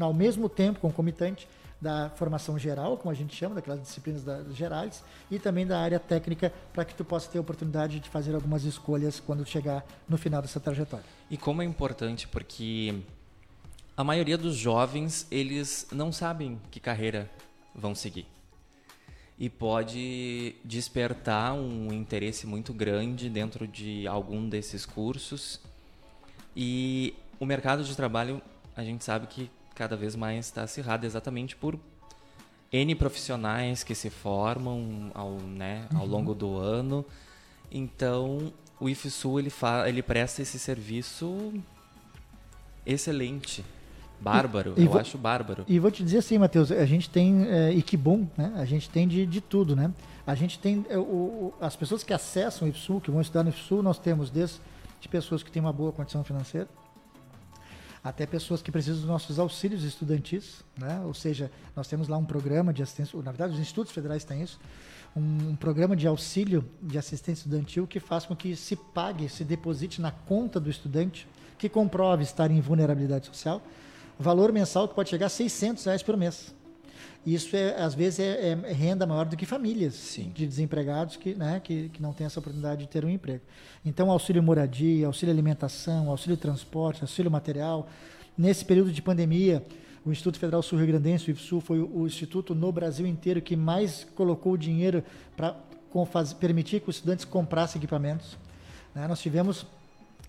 ao 0.00 0.14
mesmo 0.14 0.48
tempo 0.48 0.80
concomitante 0.80 1.46
da 1.80 2.10
formação 2.10 2.58
geral, 2.58 2.96
como 2.96 3.10
a 3.10 3.14
gente 3.14 3.34
chama, 3.36 3.54
daquelas 3.54 3.80
disciplinas 3.82 4.24
da- 4.24 4.42
gerais, 4.52 5.04
e 5.30 5.38
também 5.38 5.66
da 5.66 5.78
área 5.78 5.98
técnica, 6.00 6.52
para 6.72 6.84
que 6.84 6.94
tu 6.94 7.04
possa 7.04 7.30
ter 7.30 7.38
a 7.38 7.40
oportunidade 7.40 8.00
de 8.00 8.08
fazer 8.08 8.34
algumas 8.34 8.64
escolhas 8.64 9.20
quando 9.20 9.44
chegar 9.44 9.84
no 10.08 10.16
final 10.16 10.40
dessa 10.40 10.58
trajetória. 10.58 11.04
E 11.30 11.36
como 11.36 11.60
é 11.60 11.64
importante, 11.64 12.26
porque 12.28 12.94
a 13.96 14.02
maioria 14.02 14.38
dos 14.38 14.56
jovens, 14.56 15.26
eles 15.30 15.86
não 15.92 16.10
sabem 16.12 16.60
que 16.70 16.80
carreira 16.80 17.30
vão 17.74 17.94
seguir. 17.94 18.26
E 19.38 19.50
pode 19.50 20.54
despertar 20.64 21.52
um 21.52 21.92
interesse 21.92 22.46
muito 22.46 22.72
grande 22.72 23.28
dentro 23.28 23.66
de 23.68 24.06
algum 24.06 24.48
desses 24.48 24.86
cursos. 24.86 25.60
E 26.56 27.14
o 27.38 27.44
mercado 27.44 27.84
de 27.84 27.94
trabalho, 27.94 28.40
a 28.74 28.82
gente 28.82 29.04
sabe 29.04 29.26
que 29.26 29.50
cada 29.76 29.96
vez 29.96 30.16
mais 30.16 30.46
está 30.46 30.62
acirrado 30.62 31.06
exatamente 31.06 31.54
por 31.54 31.78
N 32.72 32.94
profissionais 32.96 33.84
que 33.84 33.94
se 33.94 34.10
formam 34.10 35.10
ao, 35.14 35.32
né, 35.32 35.86
ao 35.94 36.04
longo 36.06 36.34
do 36.34 36.56
ano. 36.56 37.04
Então, 37.70 38.52
o 38.80 38.88
IFSU 38.88 39.38
ele, 39.38 39.52
ele 39.86 40.02
presta 40.02 40.42
esse 40.42 40.58
serviço 40.58 41.52
excelente. 42.84 43.64
Bárbaro, 44.18 44.72
E- 44.76 44.84
eu 44.84 44.90
vo- 44.90 44.98
acho 44.98 45.18
bárbaro. 45.18 45.64
E 45.68 45.78
vou 45.78 45.90
te 45.90 46.02
dizer 46.02 46.18
assim, 46.18 46.38
Matheus, 46.38 46.72
a 46.72 46.86
gente 46.86 47.10
tem, 47.10 47.46
é, 47.48 47.70
e 47.72 47.82
que 47.82 47.96
bom, 47.98 48.26
né? 48.36 48.50
A 48.56 48.64
gente 48.64 48.88
tem 48.88 49.06
de, 49.06 49.26
de 49.26 49.40
tudo, 49.42 49.76
né? 49.76 49.92
A 50.26 50.34
gente 50.34 50.58
tem, 50.58 50.86
é, 50.88 50.96
o, 50.96 51.02
o- 51.02 51.54
as 51.60 51.76
pessoas 51.76 52.02
que 52.02 52.14
acessam 52.14 52.66
o 52.66 52.70
IFSU, 52.70 53.00
que 53.00 53.10
vão 53.10 53.20
estudar 53.20 53.42
no 53.42 53.50
IFSU, 53.50 53.82
nós 53.82 53.98
temos 53.98 54.30
desde 54.30 54.56
de 55.00 55.08
pessoas 55.08 55.42
que 55.42 55.50
têm 55.50 55.60
uma 55.60 55.72
boa 55.72 55.92
condição 55.92 56.24
financeira, 56.24 56.66
até 58.08 58.24
pessoas 58.24 58.62
que 58.62 58.70
precisam 58.70 59.00
dos 59.00 59.08
nossos 59.08 59.38
auxílios 59.38 59.82
estudantis, 59.82 60.64
né? 60.78 61.00
Ou 61.04 61.12
seja, 61.12 61.50
nós 61.74 61.88
temos 61.88 62.06
lá 62.06 62.16
um 62.16 62.24
programa 62.24 62.72
de 62.72 62.82
assistência, 62.82 63.20
na 63.20 63.32
verdade 63.32 63.54
os 63.54 63.58
institutos 63.58 63.92
federais 63.92 64.22
têm 64.22 64.42
isso, 64.42 64.60
um, 65.16 65.50
um 65.50 65.56
programa 65.56 65.96
de 65.96 66.06
auxílio 66.06 66.64
de 66.80 66.98
assistência 66.98 67.40
estudantil 67.40 67.84
que 67.84 67.98
faz 67.98 68.24
com 68.24 68.36
que 68.36 68.54
se 68.54 68.76
pague, 68.76 69.28
se 69.28 69.42
deposite 69.44 70.00
na 70.00 70.12
conta 70.12 70.60
do 70.60 70.70
estudante 70.70 71.26
que 71.58 71.68
comprove 71.68 72.22
estar 72.22 72.48
em 72.48 72.60
vulnerabilidade 72.60 73.26
social, 73.26 73.60
valor 74.18 74.52
mensal 74.52 74.86
que 74.86 74.94
pode 74.94 75.10
chegar 75.10 75.26
a 75.26 75.30
600 75.30 75.84
reais 75.84 76.02
por 76.02 76.16
mês. 76.16 76.54
Isso 77.26 77.56
é, 77.56 77.74
às 77.82 77.92
vezes 77.92 78.20
é, 78.20 78.50
é 78.50 78.72
renda 78.72 79.04
maior 79.04 79.26
do 79.26 79.36
que 79.36 79.44
famílias 79.44 79.94
Sim. 79.94 80.30
de 80.32 80.46
desempregados 80.46 81.16
que, 81.16 81.34
né, 81.34 81.58
que, 81.58 81.88
que 81.88 82.00
não 82.00 82.12
têm 82.12 82.24
essa 82.24 82.38
oportunidade 82.38 82.82
de 82.82 82.88
ter 82.88 83.04
um 83.04 83.10
emprego. 83.10 83.42
Então, 83.84 84.12
auxílio 84.12 84.40
moradia, 84.40 85.08
auxílio 85.08 85.34
alimentação, 85.34 86.08
auxílio 86.08 86.36
transporte, 86.36 87.02
auxílio 87.02 87.28
material. 87.28 87.88
Nesse 88.38 88.64
período 88.64 88.92
de 88.92 89.02
pandemia, 89.02 89.66
o 90.04 90.12
Instituto 90.12 90.38
Federal 90.38 90.62
Sul-Rio 90.62 90.86
Grandense, 90.86 91.28
o 91.28 91.32
IFSU, 91.32 91.60
foi 91.60 91.80
o, 91.80 92.02
o 92.02 92.06
instituto 92.06 92.54
no 92.54 92.70
Brasil 92.70 93.04
inteiro 93.04 93.42
que 93.42 93.56
mais 93.56 94.06
colocou 94.14 94.56
dinheiro 94.56 95.02
para 95.36 95.56
permitir 96.38 96.80
que 96.80 96.88
os 96.88 96.96
estudantes 96.96 97.24
comprassem 97.24 97.80
equipamentos. 97.80 98.38
né? 98.94 99.08
Nós 99.08 99.20
tivemos 99.20 99.66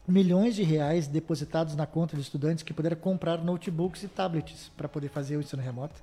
milhões 0.07 0.55
de 0.55 0.63
reais 0.63 1.05
depositados 1.05 1.75
na 1.75 1.85
conta 1.85 2.15
de 2.15 2.23
estudantes 2.23 2.63
que 2.63 2.73
puderam 2.73 2.97
comprar 2.97 3.37
notebooks 3.37 4.01
e 4.01 4.07
tablets 4.07 4.71
para 4.75 4.89
poder 4.89 5.09
fazer 5.09 5.37
o 5.37 5.41
ensino 5.41 5.61
remoto. 5.61 6.01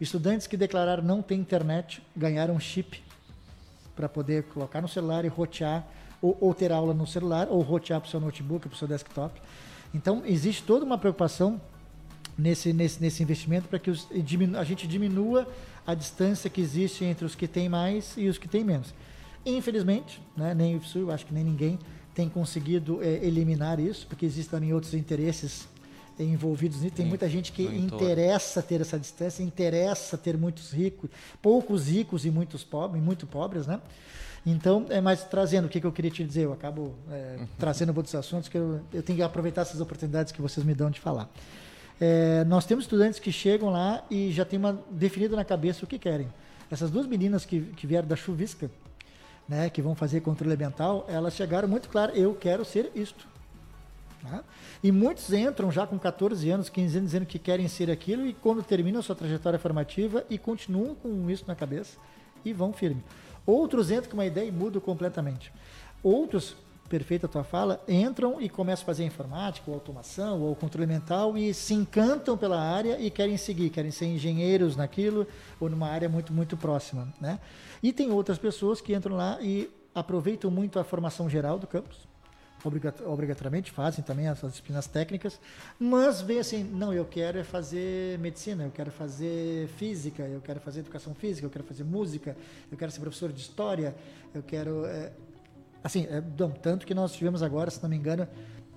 Estudantes 0.00 0.46
que 0.46 0.56
declararam 0.56 1.02
não 1.02 1.22
ter 1.22 1.34
internet 1.34 2.02
ganharam 2.16 2.58
chip 2.58 3.02
para 3.94 4.08
poder 4.08 4.44
colocar 4.44 4.80
no 4.80 4.88
celular 4.88 5.24
e 5.24 5.28
rotear, 5.28 5.86
ou, 6.20 6.36
ou 6.40 6.54
ter 6.54 6.72
aula 6.72 6.94
no 6.94 7.06
celular, 7.06 7.48
ou 7.50 7.60
rotear 7.60 8.00
para 8.00 8.08
o 8.08 8.10
seu 8.10 8.20
notebook, 8.20 8.68
para 8.68 8.74
o 8.74 8.78
seu 8.78 8.88
desktop. 8.88 9.40
Então, 9.94 10.22
existe 10.24 10.62
toda 10.62 10.84
uma 10.84 10.96
preocupação 10.96 11.60
nesse, 12.38 12.72
nesse, 12.72 13.00
nesse 13.00 13.22
investimento 13.22 13.68
para 13.68 13.78
que 13.78 13.90
os, 13.90 14.08
diminu- 14.24 14.58
a 14.58 14.64
gente 14.64 14.86
diminua 14.86 15.46
a 15.86 15.94
distância 15.94 16.48
que 16.48 16.60
existe 16.60 17.04
entre 17.04 17.24
os 17.24 17.34
que 17.34 17.46
têm 17.46 17.68
mais 17.68 18.14
e 18.16 18.28
os 18.28 18.38
que 18.38 18.48
têm 18.48 18.64
menos. 18.64 18.94
Infelizmente, 19.44 20.22
né, 20.36 20.54
nem 20.54 20.74
o 20.74 20.76
IFSU, 20.78 21.10
acho 21.10 21.26
que 21.26 21.34
nem 21.34 21.44
ninguém 21.44 21.78
tem 22.14 22.28
conseguido 22.28 23.02
eh, 23.02 23.20
eliminar 23.22 23.80
isso, 23.80 24.06
porque 24.06 24.24
existem 24.24 24.72
outros 24.72 24.94
interesses 24.94 25.66
envolvidos 26.24 26.80
nisso. 26.80 26.94
Tem 26.94 27.06
muita 27.06 27.28
gente 27.28 27.52
que 27.52 27.62
interessa 27.62 28.62
ter 28.62 28.80
essa 28.80 28.98
distância, 28.98 29.42
interessa 29.42 30.16
ter 30.16 30.36
muitos 30.36 30.72
ricos, 30.72 31.10
poucos 31.40 31.88
ricos 31.88 32.24
e 32.24 32.30
muitos 32.30 32.64
pobres, 32.64 33.02
muito 33.02 33.26
pobres, 33.26 33.66
né? 33.66 33.80
Então, 34.44 34.86
é 34.90 35.00
mais 35.00 35.22
trazendo 35.22 35.66
o 35.66 35.68
que, 35.68 35.80
que 35.80 35.86
eu 35.86 35.92
queria 35.92 36.10
te 36.10 36.24
dizer, 36.24 36.44
eu 36.44 36.52
acabo 36.52 36.94
eh, 37.10 37.38
trazendo 37.58 37.96
outros 37.96 38.14
assuntos 38.14 38.48
que 38.48 38.58
eu, 38.58 38.80
eu 38.92 39.02
tenho 39.02 39.18
que 39.18 39.22
aproveitar 39.22 39.62
essas 39.62 39.80
oportunidades 39.80 40.32
que 40.32 40.42
vocês 40.42 40.66
me 40.66 40.74
dão 40.74 40.90
de 40.90 40.98
falar. 40.98 41.30
É, 42.00 42.42
nós 42.44 42.66
temos 42.66 42.84
estudantes 42.84 43.20
que 43.20 43.30
chegam 43.30 43.70
lá 43.70 44.04
e 44.10 44.32
já 44.32 44.44
tem 44.44 44.58
uma 44.58 44.76
definido 44.90 45.36
na 45.36 45.44
cabeça 45.44 45.84
o 45.84 45.86
que 45.86 45.96
querem. 45.96 46.26
Essas 46.68 46.90
duas 46.90 47.06
meninas 47.06 47.44
que, 47.44 47.60
que 47.60 47.86
vieram 47.86 48.08
da 48.08 48.16
chuvisca, 48.16 48.68
né, 49.48 49.70
que 49.70 49.80
vão 49.80 49.94
fazer 49.94 50.20
controle 50.20 50.54
ambiental, 50.54 51.06
elas 51.08 51.34
chegaram 51.34 51.68
muito 51.68 51.88
claro, 51.88 52.12
eu 52.12 52.34
quero 52.34 52.64
ser 52.64 52.90
isto. 52.96 53.28
Tá? 54.22 54.44
E 54.82 54.92
muitos 54.92 55.32
entram 55.32 55.70
já 55.70 55.86
com 55.86 55.98
14 55.98 56.48
anos, 56.48 56.68
15 56.68 56.98
anos, 56.98 57.10
dizendo 57.10 57.26
que 57.26 57.38
querem 57.38 57.66
ser 57.66 57.90
aquilo 57.90 58.24
e 58.26 58.32
quando 58.32 58.62
terminam 58.62 59.00
a 59.00 59.02
sua 59.02 59.16
trajetória 59.16 59.58
formativa 59.58 60.24
e 60.30 60.38
continuam 60.38 60.94
com 60.94 61.28
isso 61.28 61.44
na 61.46 61.54
cabeça 61.54 61.98
e 62.44 62.52
vão 62.52 62.72
firme. 62.72 63.02
Outros 63.44 63.90
entram 63.90 64.10
com 64.10 64.16
uma 64.16 64.26
ideia 64.26 64.46
e 64.46 64.52
mudam 64.52 64.80
completamente. 64.80 65.52
Outros 66.02 66.56
perfeita 66.88 67.24
a 67.24 67.28
tua 67.28 67.42
fala, 67.42 67.82
entram 67.88 68.38
e 68.38 68.50
começam 68.50 68.82
a 68.82 68.86
fazer 68.86 69.04
informática, 69.04 69.70
ou 69.70 69.74
automação, 69.74 70.42
ou 70.42 70.54
controle 70.54 70.86
mental 70.86 71.38
e 71.38 71.54
se 71.54 71.72
encantam 71.72 72.36
pela 72.36 72.60
área 72.60 73.00
e 73.00 73.10
querem 73.10 73.38
seguir, 73.38 73.70
querem 73.70 73.90
ser 73.90 74.04
engenheiros 74.04 74.76
naquilo 74.76 75.26
ou 75.58 75.70
numa 75.70 75.88
área 75.88 76.06
muito, 76.06 76.34
muito 76.34 76.54
próxima. 76.54 77.08
Né? 77.18 77.38
E 77.82 77.94
tem 77.94 78.10
outras 78.10 78.36
pessoas 78.36 78.82
que 78.82 78.94
entram 78.94 79.16
lá 79.16 79.38
e 79.40 79.70
aproveitam 79.94 80.50
muito 80.50 80.78
a 80.78 80.84
formação 80.84 81.30
geral 81.30 81.58
do 81.58 81.66
campus, 81.66 82.06
obrigatoriamente 82.64 83.70
fazem 83.70 84.04
também 84.04 84.28
as 84.28 84.40
disciplinas 84.40 84.86
técnicas, 84.86 85.38
mas 85.78 86.20
vê 86.20 86.38
assim, 86.38 86.62
não, 86.62 86.92
eu 86.92 87.04
quero 87.04 87.38
é 87.38 87.44
fazer 87.44 88.18
medicina, 88.18 88.64
eu 88.64 88.70
quero 88.70 88.90
fazer 88.90 89.68
física, 89.76 90.22
eu 90.22 90.40
quero 90.40 90.60
fazer 90.60 90.80
educação 90.80 91.14
física, 91.14 91.46
eu 91.46 91.50
quero 91.50 91.64
fazer 91.64 91.84
música, 91.84 92.36
eu 92.70 92.78
quero 92.78 92.90
ser 92.92 93.00
professor 93.00 93.32
de 93.32 93.40
história, 93.40 93.94
eu 94.34 94.42
quero... 94.42 94.84
É, 94.86 95.12
assim, 95.82 96.06
é, 96.08 96.22
tanto 96.62 96.86
que 96.86 96.94
nós 96.94 97.12
tivemos 97.12 97.42
agora, 97.42 97.70
se 97.70 97.82
não 97.82 97.90
me 97.90 97.96
engano, 97.96 98.28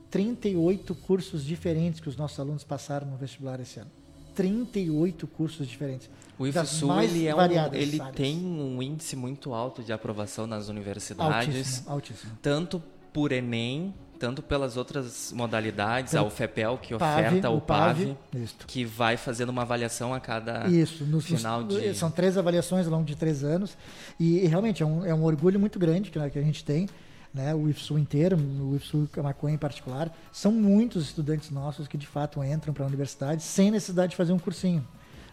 38 0.10 0.96
cursos 0.96 1.44
diferentes 1.44 2.00
que 2.00 2.10
os 2.10 2.16
nossos 2.16 2.40
alunos 2.40 2.64
passaram 2.64 3.08
no 3.08 3.18
vestibular 3.18 3.60
esse 3.60 3.80
ano. 3.80 3.92
38 4.36 5.26
cursos 5.28 5.68
diferentes. 5.68 6.10
O 6.38 6.46
IFSU 6.46 6.92
ele, 7.02 7.26
é 7.26 7.34
um, 7.34 7.74
ele 7.74 8.00
tem 8.14 8.38
um 8.38 8.84
índice 8.84 9.16
muito 9.16 9.54
alto 9.54 9.82
de 9.82 9.94
aprovação 9.94 10.46
nas 10.46 10.68
universidades. 10.68 11.48
Altíssimo, 11.48 11.90
altíssimo. 11.90 12.32
Tanto 12.42 12.84
por 13.16 13.32
Enem, 13.32 13.94
tanto 14.20 14.44
pelas 14.44 14.76
outras 14.76 15.32
modalidades, 15.32 16.14
a 16.14 16.22
UFEPEL 16.22 16.78
que 16.78 16.94
PAV, 16.98 17.28
oferta 17.28 17.50
o, 17.50 17.62
PAV, 17.62 18.18
PAV 18.30 18.50
que 18.68 18.84
vai 18.84 19.16
fazendo 19.16 19.52
uma 19.52 19.62
avaliação 19.62 20.14
a 20.14 20.20
cada 20.20 20.68
isso, 20.68 21.06
no, 21.06 21.22
final 21.22 21.64
de... 21.64 21.94
São 21.94 22.12
três 22.12 22.38
avaliações 22.38 22.86
ao 22.86 22.92
longo 22.92 23.06
de 23.06 23.16
três 23.16 23.42
anos 23.42 23.78
e, 24.20 24.40
e 24.40 24.48
realmente 24.48 24.84
é 24.84 24.86
um, 24.86 25.06
é 25.06 25.16
um 25.16 25.24
orgulho 25.24 25.58
muito 25.58 25.80
grande 25.80 26.12
que, 26.12 26.20
né, 26.20 26.30
que 26.30 26.38
a 26.38 26.42
gente 26.42 26.62
tem, 26.66 26.90
né, 27.34 27.56
o 27.56 27.70
IFSU 27.70 27.98
inteiro, 27.98 28.36
o 28.36 28.76
IFSU 28.76 29.08
Camacuã 29.14 29.50
em 29.50 29.58
particular, 29.58 30.14
são 30.30 30.52
muitos 30.52 31.06
estudantes 31.06 31.50
nossos 31.52 31.88
que 31.88 31.98
de 31.98 32.06
fato 32.06 32.44
entram 32.44 32.74
para 32.74 32.84
a 32.84 32.88
universidade 32.88 33.44
sem 33.44 33.72
necessidade 33.72 34.10
de 34.10 34.18
fazer 34.18 34.34
um 34.34 34.40
cursinho. 34.40 34.86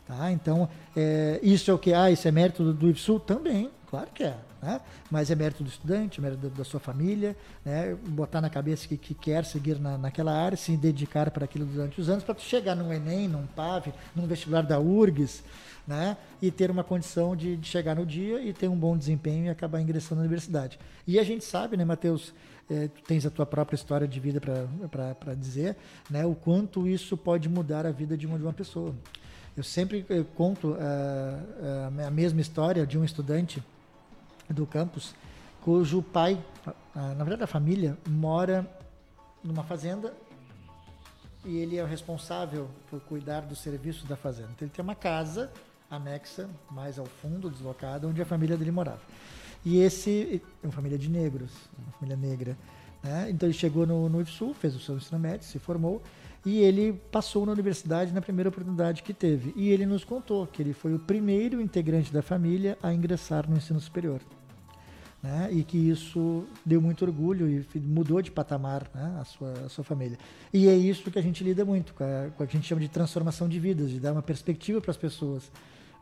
Tá? 0.07 0.33
Então, 0.33 0.69
é, 0.97 1.39
isso 1.43 1.71
é 1.71 1.75
o 1.75 1.79
que? 1.79 1.93
Ah, 1.93 2.11
isso 2.11 2.27
é 2.27 2.31
mérito 2.31 2.65
do, 2.65 2.75
do 2.75 2.91
IFSU? 2.91 3.21
Também, 3.21 3.71
claro 3.89 4.09
que 4.13 4.25
é. 4.25 4.37
Né? 4.63 4.81
Mas 5.11 5.29
é 5.31 5.35
mérito 5.35 5.65
do 5.65 5.69
estudante, 5.69 6.21
é 6.21 6.23
mérito 6.23 6.49
da, 6.49 6.59
da 6.59 6.65
sua 6.65 6.79
família, 6.79 7.37
né? 7.65 7.97
botar 8.09 8.41
na 8.41 8.49
cabeça 8.49 8.87
que, 8.87 8.97
que 8.97 9.13
quer 9.13 9.45
seguir 9.45 9.81
na, 9.81 9.99
naquela 9.99 10.33
área, 10.33 10.57
se 10.57 10.77
dedicar 10.77 11.31
para 11.33 11.45
aquilo 11.45 11.67
durante 11.67 12.01
os 12.01 12.09
anos, 12.09 12.23
para 12.23 12.39
chegar 12.39 12.77
num 12.77 12.93
Enem, 12.93 13.27
num 13.27 13.45
PAV, 13.45 13.93
num 14.15 14.25
vestibular 14.27 14.63
da 14.63 14.79
URGS, 14.79 15.43
né? 15.85 16.17
e 16.41 16.49
ter 16.51 16.71
uma 16.71 16.85
condição 16.85 17.35
de, 17.35 17.57
de, 17.57 17.69
chegar 17.69 17.97
no 17.97 18.07
dia 18.07 18.41
e 18.41 18.53
ter 18.53 18.69
um 18.69 18.77
bom 18.77 18.97
desempenho 18.97 19.47
e 19.47 19.49
acabar 19.49 19.81
ingressando 19.81 20.17
na 20.17 20.23
universidade. 20.23 20.79
E 21.09 21.19
a 21.19 21.25
gente 21.25 21.45
sabe, 21.45 21.77
né, 21.77 21.85
Matheus, 21.85 22.33
é, 22.71 22.87
tu 22.87 23.03
tens 23.03 23.27
a 23.27 23.31
tua 23.31 23.45
própria 23.45 23.75
história 23.75 24.07
de 24.07 24.21
vida 24.21 24.41
para 24.41 25.35
dizer, 25.35 25.77
né, 26.09 26.25
o 26.25 26.37
quanto 26.37 26.87
isso 26.87 27.17
pode 27.17 27.49
mudar 27.49 27.85
a 27.85 27.91
vida 27.91 28.17
de 28.17 28.29
uma, 28.29 28.39
de 28.39 28.45
uma 28.45 28.53
pessoa. 28.53 28.95
Eu 29.57 29.63
sempre 29.63 30.07
conto 30.35 30.69
uh, 30.69 30.75
uh, 30.75 32.07
a 32.07 32.11
mesma 32.11 32.41
história 32.41 32.87
de 32.87 32.99
um 32.99 33.05
estudante 33.05 33.63
do 34.49 34.67
campus, 34.67 35.15
cujo 35.61 36.03
pai, 36.03 36.43
na 36.95 37.25
verdade 37.25 37.45
a 37.45 37.47
família, 37.47 37.97
mora 38.07 38.67
numa 39.43 39.63
fazenda 39.63 40.13
e 41.45 41.57
ele 41.59 41.77
é 41.77 41.83
o 41.83 41.87
responsável 41.87 42.69
por 42.91 43.01
cuidar 43.01 43.43
do 43.43 43.55
serviço 43.55 44.07
da 44.07 44.17
fazenda. 44.17 44.51
Então 44.55 44.67
ele 44.67 44.75
tem 44.75 44.83
uma 44.83 44.95
casa 44.95 45.51
anexa, 45.91 46.49
mais 46.71 46.99
ao 46.99 47.07
fundo, 47.07 47.51
deslocada, 47.51 48.07
onde 48.07 48.23
a 48.23 48.27
família 48.27 48.57
dele 48.57 48.71
morava. 48.71 49.01
E 49.65 49.79
esse 49.79 50.43
é 50.63 50.67
uma 50.67 50.73
família 50.73 50.99
de 50.99 51.09
negros, 51.09 51.51
uma 51.79 51.93
família 51.93 52.17
negra. 52.17 52.57
Né? 53.03 53.31
Então 53.31 53.49
ele 53.49 53.57
chegou 53.57 53.87
no, 53.87 54.09
no 54.09 54.21
IFSU, 54.21 54.55
fez 54.55 54.75
o 54.75 54.81
seu 54.81 54.97
ensino 54.97 55.19
médio, 55.19 55.47
se 55.47 55.59
formou 55.59 56.03
e 56.45 56.59
ele 56.59 57.01
passou 57.11 57.47
na 57.47 57.53
universidade 57.53 58.13
na 58.13 58.21
primeira 58.21 58.49
oportunidade 58.49 59.03
que 59.03 59.15
teve. 59.15 59.53
E 59.57 59.71
ele 59.71 59.87
nos 59.87 60.05
contou 60.05 60.47
que 60.47 60.61
ele 60.61 60.73
foi 60.73 60.95
o 60.95 60.99
primeiro 60.99 61.61
integrante 61.61 62.13
da 62.13 62.23
família 62.23 62.77
a 62.83 62.93
ingressar 62.93 63.49
no 63.49 63.57
ensino 63.57 63.81
superior 63.81 64.21
né? 65.23 65.49
e 65.53 65.63
que 65.63 65.79
isso 65.79 66.45
deu 66.67 66.83
muito 66.83 67.05
orgulho 67.05 67.49
e 67.49 67.79
mudou 67.79 68.21
de 68.21 68.31
patamar 68.31 68.91
né? 68.93 69.19
a, 69.21 69.25
sua, 69.25 69.53
a 69.65 69.69
sua 69.69 69.85
família. 69.85 70.19
E 70.53 70.69
é 70.69 70.75
isso 70.75 71.11
que 71.11 71.19
a 71.19 71.23
gente 71.23 71.45
lida 71.45 71.65
muito, 71.65 71.95
com, 71.95 72.03
a, 72.03 72.31
com 72.31 72.45
que 72.45 72.57
a 72.57 72.59
gente 72.59 72.67
chama 72.67 72.81
de 72.81 72.89
transformação 72.89 73.49
de 73.49 73.59
vidas, 73.61 73.91
de 73.91 74.01
dar 74.01 74.13
uma 74.13 74.23
perspectiva 74.23 74.81
para 74.81 74.91
as 74.91 74.97
pessoas, 74.97 75.51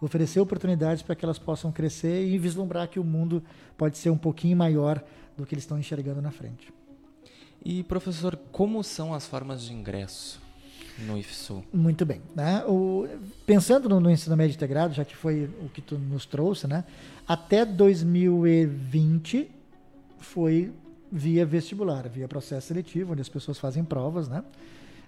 oferecer 0.00 0.40
oportunidades 0.40 1.02
para 1.02 1.14
que 1.14 1.24
elas 1.24 1.38
possam 1.38 1.70
crescer 1.70 2.26
e 2.26 2.38
vislumbrar 2.38 2.88
que 2.88 2.98
o 2.98 3.04
mundo 3.04 3.42
pode 3.76 3.98
ser 3.98 4.08
um 4.08 4.16
pouquinho 4.16 4.56
maior 4.56 5.04
do 5.36 5.44
que 5.44 5.54
eles 5.54 5.64
estão 5.64 5.78
enxergando 5.78 6.22
na 6.22 6.30
frente. 6.30 6.72
E 7.64 7.82
professor, 7.82 8.38
como 8.50 8.82
são 8.82 9.12
as 9.12 9.26
formas 9.26 9.62
de 9.62 9.72
ingresso? 9.72 10.40
no 10.98 11.16
IFSU. 11.16 11.64
Muito 11.72 12.04
bem. 12.04 12.20
Né? 12.34 12.62
O, 12.66 13.08
pensando 13.46 13.88
no, 13.88 14.00
no, 14.00 14.10
ensino 14.10 14.36
médio 14.36 14.54
integrado, 14.54 14.92
já 14.92 15.02
que 15.02 15.16
foi 15.16 15.50
o 15.62 15.68
que 15.68 15.80
tu 15.80 15.96
nos 15.96 16.26
trouxe, 16.26 16.66
né? 16.66 16.84
até 17.26 17.64
2020 17.64 19.50
foi 20.18 20.72
via 21.10 21.44
vestibular, 21.44 22.08
via 22.08 22.28
processo 22.28 22.68
seletivo, 22.68 23.12
onde 23.12 23.22
as 23.22 23.28
pessoas 23.28 23.58
fazem 23.58 23.82
provas, 23.82 24.28
né? 24.28 24.44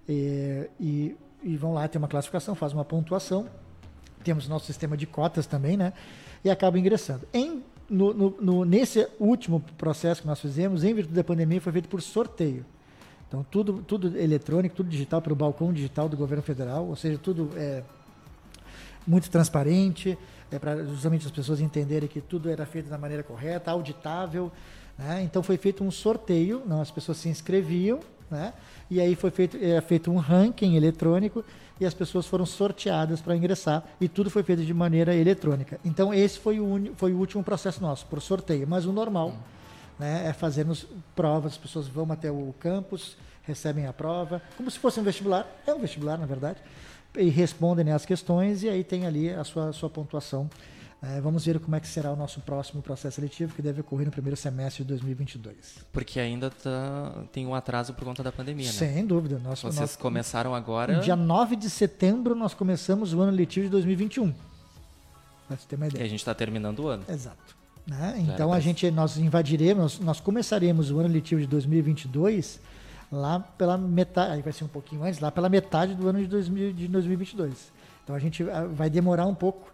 E, 0.09 0.69
e, 0.81 1.17
e 1.45 1.57
vão 1.57 1.73
lá 1.73 1.87
ter 1.87 1.99
uma 1.99 2.09
classificação, 2.09 2.55
fazem 2.57 2.77
uma 2.77 2.85
pontuação. 2.85 3.49
Temos 4.25 4.49
nosso 4.49 4.67
sistema 4.67 4.97
de 4.97 5.07
cotas 5.07 5.47
também, 5.47 5.77
né? 5.77 5.93
E 6.45 6.51
acabam 6.51 6.81
ingressando. 6.81 7.27
Em, 7.33 7.62
no, 7.93 8.15
no, 8.15 8.31
no, 8.41 8.65
nesse 8.65 9.07
último 9.21 9.61
processo 9.77 10.23
que 10.23 10.27
nós 10.27 10.41
fizemos, 10.41 10.83
em 10.83 10.95
virtude 10.95 11.15
da 11.15 11.23
pandemia, 11.23 11.61
foi 11.61 11.73
feito 11.73 11.89
por 11.89 12.01
sorteio. 12.01 12.65
Então, 13.29 13.45
tudo, 13.51 13.85
tudo 13.87 14.19
eletrônico, 14.19 14.75
tudo 14.75 14.89
digital 14.89 15.21
pelo 15.21 15.37
balcão 15.37 15.73
digital 15.73 16.09
do 16.09 16.17
governo 16.17 16.43
federal, 16.43 16.87
ou 16.87 16.97
seja, 16.97 17.19
tudo 17.19 17.51
é 17.57 17.83
muito 19.07 19.31
transparente, 19.31 20.19
é 20.51 20.59
para 20.59 20.85
justamente 20.85 21.27
as 21.27 21.33
pessoas 21.33 21.61
entenderem 21.61 22.09
que 22.09 22.21
tudo 22.21 22.51
era 22.51 22.65
feito 22.65 22.89
da 22.89 22.99
maneira 22.99 23.23
correta, 23.23 23.71
auditável. 23.71 24.51
Né? 24.99 25.23
Então, 25.23 25.43
foi 25.43 25.57
feito 25.57 25.85
um 25.85 25.91
sorteio, 25.91 26.63
não, 26.67 26.81
as 26.81 26.91
pessoas 26.91 27.19
se 27.19 27.29
inscreviam, 27.29 28.01
né? 28.31 28.55
e 28.91 29.01
aí 29.01 29.15
foi 29.15 29.31
feito, 29.31 29.59
é, 29.61 29.81
feito 29.81 30.11
um 30.11 30.17
ranking 30.17 30.77
eletrônico 30.77 31.45
e 31.83 31.87
as 31.87 31.95
pessoas 31.95 32.27
foram 32.27 32.47
sorteadas 32.47 33.21
para 33.21 33.37
ingressar 33.37 33.85
e 34.01 34.09
tudo 34.09 34.31
foi 34.31 34.42
feito 34.42 34.64
de 34.64 34.73
maneira 34.73 35.14
eletrônica. 35.14 35.79
Então, 35.85 36.12
esse 36.14 36.38
foi 36.38 36.59
o, 36.61 36.92
foi 36.97 37.12
o 37.12 37.18
último 37.18 37.42
processo 37.45 37.83
nosso, 37.83 38.07
por 38.07 38.21
sorteio, 38.21 38.66
mas 38.66 38.87
o 38.87 38.92
normal. 38.92 39.29
Hum 39.29 39.62
né, 40.03 40.27
é 40.29 40.33
fazermos 40.33 40.87
provas, 41.14 41.53
as 41.53 41.59
pessoas 41.59 41.87
vão 41.87 42.11
até 42.11 42.31
o 42.31 42.53
campus, 42.59 43.16
recebem 43.45 43.87
a 43.87 43.92
prova, 43.92 44.42
como 44.57 44.71
se 44.71 44.79
fosse 44.79 44.99
um 44.99 45.03
vestibular, 45.03 45.47
é 45.66 45.73
um 45.73 45.79
vestibular 45.79 46.18
na 46.18 46.27
verdade, 46.27 46.59
e 47.16 47.29
respondem 47.29 47.85
né, 47.85 47.92
as 47.92 48.05
questões 48.05 48.62
e 48.62 48.68
aí 48.68 48.83
tem 48.83 49.07
ali 49.07 49.31
a 49.31 49.45
sua, 49.45 49.73
sua 49.73 49.88
pontuação. 49.88 50.51
É, 51.03 51.21
vamos 51.21 51.45
ver 51.45 51.59
como 51.59 51.75
é 51.75 51.81
que 51.81 51.88
será 51.88 52.12
o 52.12 52.17
nosso 52.17 52.41
próximo 52.41 52.81
processo 52.81 53.17
seletivo, 53.17 53.53
que 53.55 53.61
deve 53.61 53.81
ocorrer 53.81 54.07
no 54.07 54.12
primeiro 54.12 54.37
semestre 54.37 54.85
de 54.85 54.88
2022. 54.91 55.57
Porque 55.93 56.21
ainda 56.21 56.49
tá, 56.49 57.25
tem 57.33 57.45
um 57.45 57.57
atraso 57.57 57.93
por 57.93 58.05
conta 58.05 58.23
da 58.23 58.31
pandemia, 58.31 58.67
né? 58.67 58.73
Sem 58.73 59.05
dúvida. 59.05 59.41
Nós, 59.41 59.61
Vocês 59.61 59.81
nós, 59.81 59.97
começaram 59.97 60.55
agora... 60.55 61.01
Dia 61.01 61.17
9 61.17 61.57
de 61.57 61.69
setembro 61.69 62.37
nós 62.37 62.55
começamos 62.55 63.12
o 63.12 63.21
ano 63.21 63.33
letivo 63.33 63.67
de 63.67 63.71
2021. 63.73 64.33
Para 65.49 65.57
você 65.57 65.67
ter 65.67 65.75
uma 65.75 65.88
ideia. 65.88 66.03
E 66.03 66.07
a 66.07 66.09
gente 66.09 66.21
está 66.21 66.35
terminando 66.35 66.79
o 66.79 66.87
ano. 66.87 67.05
Exato. 67.09 67.57
Né? 67.85 68.25
Então 68.29 68.53
a 68.53 68.61
gente, 68.61 68.88
nós 68.93 69.17
invadiremos, 69.17 69.99
nós 69.99 70.21
começaremos 70.21 70.93
o 70.93 71.01
ano 71.01 71.09
letivo 71.09 71.41
de 71.41 71.49
2022 71.49 72.61
lá 73.11 73.41
pela 73.41 73.77
metade, 73.77 74.35
aí 74.35 74.43
vai 74.43 74.53
ser 74.53 74.65
um 74.65 74.69
pouquinho 74.69 75.03
antes, 75.03 75.19
lá 75.19 75.33
pela 75.33 75.49
metade 75.49 75.95
do 75.95 76.09
ano 76.09 76.21
de, 76.21 76.29
2000, 76.29 76.73
de 76.73 76.87
2022. 76.87 77.73
Então 78.05 78.15
a 78.15 78.21
gente 78.21 78.49
ah, 78.49 78.67
vai 78.67 78.88
demorar 78.88 79.27
um 79.27 79.35
pouco 79.35 79.73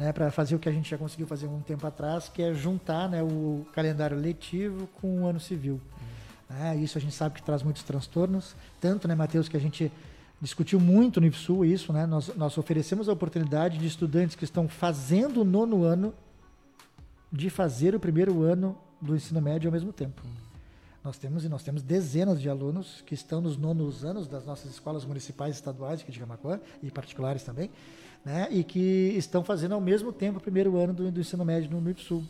né, 0.00 0.14
para 0.14 0.30
fazer 0.30 0.56
o 0.56 0.58
que 0.58 0.66
a 0.66 0.72
gente 0.72 0.88
já 0.88 0.96
conseguiu 0.96 1.26
fazer 1.26 1.46
um 1.46 1.60
tempo 1.60 1.86
atrás, 1.86 2.26
que 2.26 2.40
é 2.40 2.54
juntar 2.54 3.06
né, 3.06 3.22
o 3.22 3.66
calendário 3.74 4.16
letivo 4.16 4.86
com 4.98 5.20
o 5.20 5.26
ano 5.26 5.38
civil. 5.38 5.78
Uhum. 6.50 6.82
isso 6.82 6.96
a 6.96 7.00
gente 7.00 7.14
sabe 7.14 7.34
que 7.34 7.42
traz 7.42 7.62
muitos 7.62 7.82
transtornos, 7.82 8.56
tanto, 8.80 9.06
né, 9.06 9.14
Matheus, 9.14 9.46
que 9.46 9.58
a 9.58 9.60
gente 9.60 9.92
discutiu 10.40 10.80
muito 10.80 11.20
no 11.20 11.26
IFSU 11.26 11.66
isso, 11.66 11.92
né? 11.92 12.06
Nós, 12.06 12.34
nós 12.34 12.56
oferecemos 12.56 13.10
a 13.10 13.12
oportunidade 13.12 13.76
de 13.76 13.86
estudantes 13.86 14.34
que 14.34 14.44
estão 14.44 14.66
fazendo 14.66 15.42
o 15.42 15.44
nono 15.44 15.84
ano 15.84 16.14
de 17.30 17.50
fazer 17.50 17.94
o 17.94 18.00
primeiro 18.00 18.42
ano 18.42 18.78
do 19.02 19.14
ensino 19.14 19.38
médio 19.38 19.68
ao 19.68 19.72
mesmo 19.72 19.92
tempo. 19.92 20.22
Nós 21.04 21.18
temos 21.18 21.44
e 21.44 21.48
nós 21.50 21.62
temos 21.62 21.82
dezenas 21.82 22.40
de 22.40 22.48
alunos 22.48 23.02
que 23.04 23.12
estão 23.12 23.42
nos 23.42 23.58
nonos 23.58 24.02
anos 24.02 24.26
das 24.26 24.46
nossas 24.46 24.70
escolas 24.70 25.04
municipais 25.04 25.56
estaduais 25.56 26.00
aqui 26.00 26.10
de 26.10 26.18
Camacuã 26.18 26.58
e 26.82 26.90
particulares 26.90 27.42
também, 27.42 27.70
né? 28.24 28.48
E 28.50 28.62
que 28.62 29.14
estão 29.16 29.42
fazendo 29.42 29.74
ao 29.74 29.80
mesmo 29.80 30.12
tempo 30.12 30.38
o 30.38 30.40
primeiro 30.40 30.76
ano 30.76 30.92
do, 30.92 31.10
do 31.10 31.20
ensino 31.20 31.44
médio 31.44 31.70
no, 31.70 31.90
IPSU. 31.90 32.22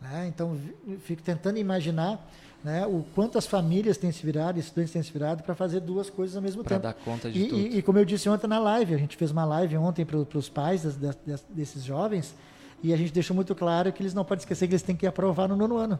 Né? 0.00 0.26
Então, 0.28 0.58
fico 1.00 1.22
tentando 1.22 1.58
imaginar 1.58 2.30
né, 2.62 2.86
o 2.86 3.04
quanto 3.14 3.38
as 3.38 3.46
famílias 3.46 3.96
têm 3.96 4.10
se 4.10 4.24
virado, 4.24 4.58
estudantes 4.58 4.92
têm 4.92 5.02
se 5.02 5.12
virado 5.12 5.42
para 5.42 5.54
fazer 5.54 5.80
duas 5.80 6.10
coisas 6.10 6.36
ao 6.36 6.42
mesmo 6.42 6.64
pra 6.64 6.76
tempo. 6.76 6.80
Para 6.82 6.92
dar 6.92 7.04
conta 7.04 7.30
de 7.30 7.38
e, 7.38 7.48
tudo. 7.48 7.60
E, 7.60 7.78
e, 7.78 7.82
como 7.82 7.98
eu 7.98 8.04
disse 8.04 8.28
ontem 8.28 8.46
na 8.46 8.58
live, 8.58 8.94
a 8.94 8.98
gente 8.98 9.16
fez 9.16 9.30
uma 9.30 9.44
live 9.44 9.76
ontem 9.76 10.04
para 10.04 10.18
os 10.18 10.48
pais 10.48 10.82
das, 10.82 10.96
das, 10.96 11.44
desses 11.48 11.84
jovens, 11.84 12.34
e 12.82 12.92
a 12.92 12.96
gente 12.96 13.12
deixou 13.12 13.34
muito 13.34 13.54
claro 13.54 13.92
que 13.92 14.02
eles 14.02 14.14
não 14.14 14.24
podem 14.24 14.42
esquecer 14.42 14.66
que 14.66 14.72
eles 14.74 14.82
têm 14.82 14.96
que 14.96 15.06
aprovar 15.06 15.48
no 15.48 15.56
nono 15.56 15.76
ano. 15.76 15.98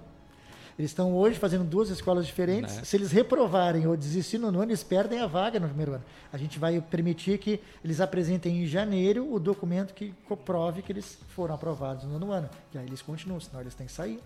Eles 0.78 0.92
estão 0.92 1.12
hoje 1.12 1.38
fazendo 1.38 1.64
duas 1.64 1.90
escolas 1.90 2.24
diferentes. 2.24 2.76
Né? 2.76 2.84
Se 2.84 2.96
eles 2.96 3.10
reprovarem 3.10 3.86
ou 3.86 3.96
desistirem 3.96 4.42
no 4.42 4.60
ano, 4.60 4.70
eles 4.70 4.84
perdem 4.84 5.18
a 5.18 5.26
vaga 5.26 5.58
no 5.58 5.66
primeiro 5.66 5.94
ano. 5.94 6.04
A 6.32 6.38
gente 6.38 6.56
vai 6.56 6.80
permitir 6.80 7.36
que 7.38 7.60
eles 7.84 8.00
apresentem 8.00 8.62
em 8.62 8.66
janeiro 8.66 9.32
o 9.32 9.40
documento 9.40 9.92
que 9.92 10.14
comprove 10.28 10.82
que 10.82 10.92
eles 10.92 11.18
foram 11.30 11.56
aprovados 11.56 12.04
no 12.04 12.12
nono 12.16 12.30
ano. 12.30 12.48
E 12.72 12.78
aí 12.78 12.86
eles 12.86 13.02
continuam, 13.02 13.40
senão 13.40 13.60
eles 13.60 13.74
têm 13.74 13.88
que 13.88 13.92
sair. 13.92 14.20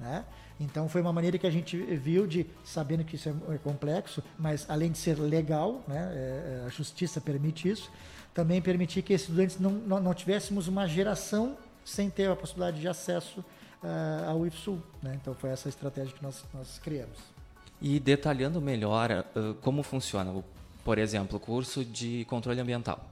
Né? 0.00 0.24
Então 0.58 0.88
foi 0.88 1.00
uma 1.00 1.12
maneira 1.12 1.38
que 1.38 1.46
a 1.46 1.50
gente 1.50 1.76
viu 1.76 2.26
de, 2.26 2.44
sabendo 2.64 3.04
que 3.04 3.14
isso 3.14 3.28
é, 3.28 3.54
é 3.54 3.58
complexo, 3.58 4.20
mas 4.36 4.68
além 4.68 4.90
de 4.90 4.98
ser 4.98 5.18
legal, 5.18 5.80
né, 5.86 6.10
é, 6.12 6.16
é, 6.16 6.66
a 6.66 6.68
justiça 6.70 7.20
permite 7.20 7.68
isso, 7.68 7.88
também 8.32 8.60
permitir 8.60 9.02
que 9.02 9.12
esses 9.12 9.28
estudantes 9.28 9.60
não, 9.60 9.70
não, 9.70 10.00
não 10.00 10.14
tivéssemos 10.14 10.66
uma 10.66 10.88
geração 10.88 11.56
sem 11.84 12.10
ter 12.10 12.28
a 12.28 12.34
possibilidade 12.34 12.80
de 12.80 12.88
acesso 12.88 13.44
uh, 13.84 14.30
ao 14.30 14.46
IFSU. 14.46 14.82
Né? 15.02 15.18
Então 15.20 15.34
foi 15.34 15.50
essa 15.50 15.68
estratégia 15.68 16.12
que 16.12 16.22
nós, 16.22 16.42
nós 16.52 16.80
criamos. 16.82 17.18
E 17.80 18.00
detalhando 18.00 18.60
melhor 18.60 19.24
uh, 19.36 19.54
como 19.60 19.82
funciona, 19.82 20.42
por 20.84 20.98
exemplo, 20.98 21.36
o 21.36 21.40
curso 21.40 21.84
de 21.84 22.24
controle 22.24 22.60
ambiental. 22.60 23.10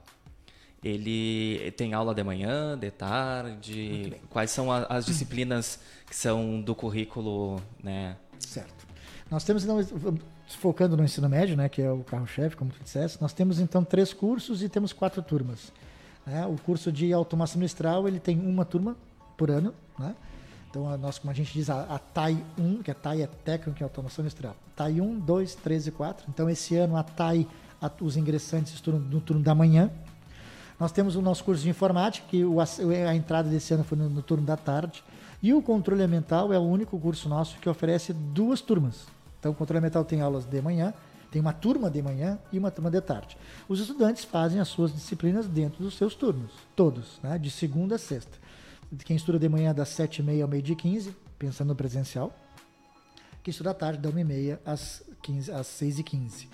Ele 0.83 1.71
tem 1.77 1.93
aula 1.93 2.13
de 2.13 2.23
manhã, 2.23 2.77
de 2.77 2.91
tarde? 2.91 4.17
Quais 4.29 4.51
são 4.51 4.69
a, 4.69 4.79
as 4.83 5.05
disciplinas 5.05 5.79
que 6.05 6.15
são 6.15 6.59
do 6.59 6.75
currículo, 6.75 7.61
né? 7.81 8.17
Certo. 8.37 8.85
Nós 9.31 9.45
temos, 9.45 9.63
então, 9.63 9.79
focando 10.57 10.97
no 10.97 11.03
ensino 11.05 11.29
médio, 11.29 11.55
né, 11.55 11.69
que 11.69 11.81
é 11.81 11.89
o 11.89 12.03
carro-chefe, 12.03 12.57
como 12.57 12.69
tu 12.69 12.83
disseste, 12.83 13.21
nós 13.21 13.31
temos 13.31 13.59
então 13.59 13.83
três 13.83 14.11
cursos 14.13 14.61
e 14.61 14.67
temos 14.67 14.91
quatro 14.91 15.21
turmas. 15.21 15.71
Né? 16.25 16.45
O 16.45 16.57
curso 16.57 16.91
de 16.91 17.13
automação 17.13 17.59
industrial, 17.59 18.05
ele 18.05 18.19
tem 18.19 18.37
uma 18.37 18.65
turma 18.65 18.97
por 19.37 19.49
ano, 19.49 19.73
né? 19.97 20.13
Então, 20.73 20.89
a 20.89 20.97
nós, 20.97 21.19
como 21.19 21.29
a 21.29 21.35
gente 21.35 21.53
diz, 21.53 21.69
a, 21.69 21.83
a 21.83 21.99
TAI 21.99 22.43
1, 22.57 22.81
que 22.81 22.89
a 22.89 22.95
TAI 22.95 23.21
é 23.21 23.27
técnica 23.27 23.79
em 23.79 23.83
automação 23.83 24.23
industrial. 24.23 24.55
TAI 24.75 24.99
1, 24.99 25.19
2, 25.19 25.53
3 25.53 25.85
e 25.85 25.91
4. 25.91 26.25
Então, 26.27 26.49
esse 26.49 26.75
ano 26.75 26.97
a 26.97 27.03
TAI, 27.03 27.47
a, 27.79 27.91
os 28.01 28.17
ingressantes 28.17 28.73
estudam 28.73 28.99
no 28.99 29.21
turno 29.21 29.43
da 29.43 29.53
manhã. 29.53 29.91
Nós 30.79 30.91
temos 30.91 31.15
o 31.15 31.21
nosso 31.21 31.43
curso 31.43 31.61
de 31.61 31.69
informática, 31.69 32.25
que 32.27 32.43
o, 32.43 32.57
a 32.59 33.15
entrada 33.15 33.47
desse 33.47 33.71
ano 33.71 33.83
foi 33.83 33.99
no, 33.99 34.09
no 34.09 34.23
turno 34.23 34.43
da 34.43 34.57
tarde. 34.57 35.03
E 35.43 35.53
o 35.53 35.61
controle 35.61 36.01
ambiental 36.01 36.51
é 36.51 36.57
o 36.57 36.63
único 36.63 36.99
curso 36.99 37.29
nosso 37.29 37.59
que 37.59 37.69
oferece 37.69 38.11
duas 38.11 38.59
turmas. 38.59 39.05
Então, 39.39 39.51
o 39.51 39.55
controle 39.55 39.77
ambiental 39.77 40.03
tem 40.03 40.21
aulas 40.21 40.43
de 40.43 40.59
manhã, 40.59 40.91
tem 41.29 41.39
uma 41.39 41.53
turma 41.53 41.87
de 41.87 42.01
manhã 42.01 42.39
e 42.51 42.57
uma 42.57 42.71
turma 42.71 42.89
de 42.89 42.99
tarde. 42.99 43.37
Os 43.69 43.79
estudantes 43.79 44.23
fazem 44.23 44.59
as 44.59 44.69
suas 44.69 44.91
disciplinas 44.91 45.45
dentro 45.45 45.83
dos 45.83 45.95
seus 45.95 46.15
turnos, 46.15 46.49
todos, 46.75 47.19
né, 47.21 47.37
de 47.37 47.51
segunda 47.51 47.93
a 47.93 47.99
sexta 47.99 48.41
quem 49.03 49.15
estuda 49.15 49.39
de 49.39 49.49
manhã 49.49 49.73
das 49.73 49.89
7h30 49.89 50.41
ao 50.41 50.47
meio-dia 50.47 50.75
15, 50.75 51.15
pensando 51.37 51.69
no 51.69 51.75
presencial. 51.75 52.33
Quem 53.41 53.51
estuda 53.51 53.71
à 53.71 53.73
tarde, 53.73 53.99
da 53.99 54.09
1h30 54.09 54.59
às, 54.65 55.03
15, 55.21 55.51
às 55.51 55.67
6h15. 55.67 56.47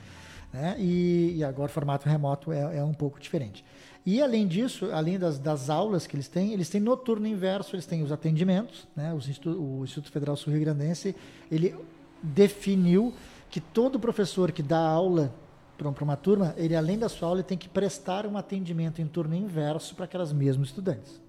Né? 0.51 0.75
E, 0.79 1.35
e, 1.37 1.43
agora 1.43 1.69
o 1.69 1.73
formato 1.73 2.09
remoto 2.09 2.51
é, 2.51 2.77
é, 2.77 2.83
um 2.83 2.93
pouco 2.93 3.19
diferente. 3.19 3.63
E 4.05 4.21
além 4.21 4.47
disso, 4.47 4.89
além 4.91 5.19
das, 5.19 5.37
das, 5.37 5.69
aulas 5.69 6.07
que 6.07 6.15
eles 6.15 6.27
têm, 6.27 6.53
eles 6.53 6.69
têm 6.69 6.81
noturno 6.81 7.27
inverso, 7.27 7.75
eles 7.75 7.85
têm 7.85 8.01
os 8.01 8.11
atendimentos. 8.11 8.87
Né? 8.95 9.13
o 9.13 9.83
Instituto 9.83 10.11
Federal 10.11 10.35
Sul-Rio 10.35 10.61
Grandense, 10.61 11.15
ele 11.51 11.75
definiu 12.23 13.13
que 13.49 13.59
todo 13.59 13.99
professor 13.99 14.51
que 14.51 14.63
dá 14.63 14.79
aula 14.79 15.33
para 15.77 16.03
uma 16.03 16.17
turma, 16.17 16.53
ele 16.57 16.75
além 16.75 16.97
da 16.97 17.07
sua 17.07 17.27
aula, 17.27 17.39
ele 17.39 17.47
tem 17.47 17.57
que 17.57 17.69
prestar 17.69 18.25
um 18.25 18.37
atendimento 18.37 19.01
em 19.01 19.07
turno 19.07 19.35
inverso 19.35 19.95
para 19.95 20.05
aquelas 20.05 20.33
mesmas 20.33 20.69
estudantes. 20.69 21.21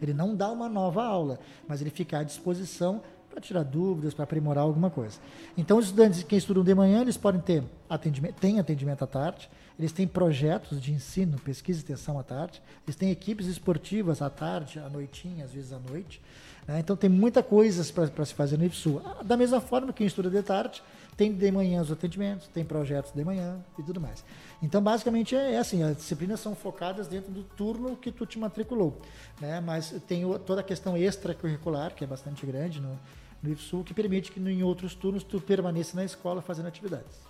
Ele 0.00 0.12
não 0.12 0.34
dá 0.34 0.50
uma 0.50 0.68
nova 0.68 1.04
aula, 1.04 1.38
mas 1.66 1.80
ele 1.80 1.90
fica 1.90 2.18
à 2.18 2.22
disposição 2.22 3.02
para 3.30 3.40
tirar 3.40 3.62
dúvidas, 3.62 4.14
para 4.14 4.24
aprimorar 4.24 4.64
alguma 4.64 4.90
coisa. 4.90 5.18
Então, 5.56 5.78
os 5.78 5.86
estudantes 5.86 6.22
que 6.22 6.36
estudam 6.36 6.64
de 6.64 6.74
manhã, 6.74 7.02
eles 7.02 7.16
podem 7.16 7.40
ter 7.40 7.62
atendimento, 7.88 8.34
têm 8.34 8.58
atendimento 8.58 9.04
à 9.04 9.06
tarde, 9.06 9.48
eles 9.78 9.92
têm 9.92 10.08
projetos 10.08 10.80
de 10.80 10.92
ensino, 10.92 11.38
pesquisa 11.38 11.78
e 11.78 11.82
extensão 11.82 12.18
à 12.18 12.22
tarde, 12.22 12.60
eles 12.84 12.96
têm 12.96 13.10
equipes 13.10 13.46
esportivas 13.46 14.20
à 14.20 14.28
tarde, 14.28 14.80
à 14.80 14.88
noitinha, 14.88 15.44
às 15.44 15.52
vezes 15.52 15.72
à 15.72 15.78
noite. 15.78 16.20
Né? 16.66 16.80
Então, 16.80 16.96
tem 16.96 17.08
muita 17.08 17.42
coisa 17.42 17.84
para 18.10 18.24
se 18.24 18.34
fazer 18.34 18.58
no 18.58 18.64
IFSU. 18.64 19.00
Da 19.24 19.36
mesma 19.36 19.60
forma 19.60 19.88
que 19.88 19.98
quem 19.98 20.06
estuda 20.06 20.28
de 20.28 20.42
tarde, 20.42 20.82
tem 21.16 21.32
de 21.32 21.50
manhã 21.50 21.82
os 21.82 21.90
atendimentos, 21.90 22.46
tem 22.48 22.64
projetos 22.64 23.12
de 23.12 23.24
manhã 23.24 23.58
e 23.78 23.82
tudo 23.82 24.00
mais. 24.00 24.24
Então, 24.60 24.82
basicamente 24.82 25.36
é, 25.36 25.54
é 25.54 25.58
assim, 25.58 25.82
as 25.82 25.96
disciplinas 25.96 26.40
são 26.40 26.54
focadas 26.54 27.06
dentro 27.06 27.30
do 27.30 27.44
turno 27.44 27.96
que 27.96 28.10
tu 28.10 28.26
te 28.26 28.38
matriculou, 28.38 29.00
né? 29.40 29.60
Mas 29.60 29.94
tem 30.06 30.24
toda 30.40 30.60
a 30.60 30.64
questão 30.64 30.96
extracurricular, 30.96 31.94
que 31.94 32.02
é 32.02 32.06
bastante 32.06 32.44
grande 32.44 32.80
no, 32.80 32.98
no 33.42 33.52
IFSU, 33.52 33.84
que 33.84 33.94
permite 33.94 34.32
que 34.32 34.40
em 34.40 34.62
outros 34.62 34.94
turnos 34.94 35.22
tu 35.22 35.40
permaneça 35.40 35.96
na 35.96 36.04
escola 36.04 36.42
fazendo 36.42 36.66
atividades. 36.66 37.20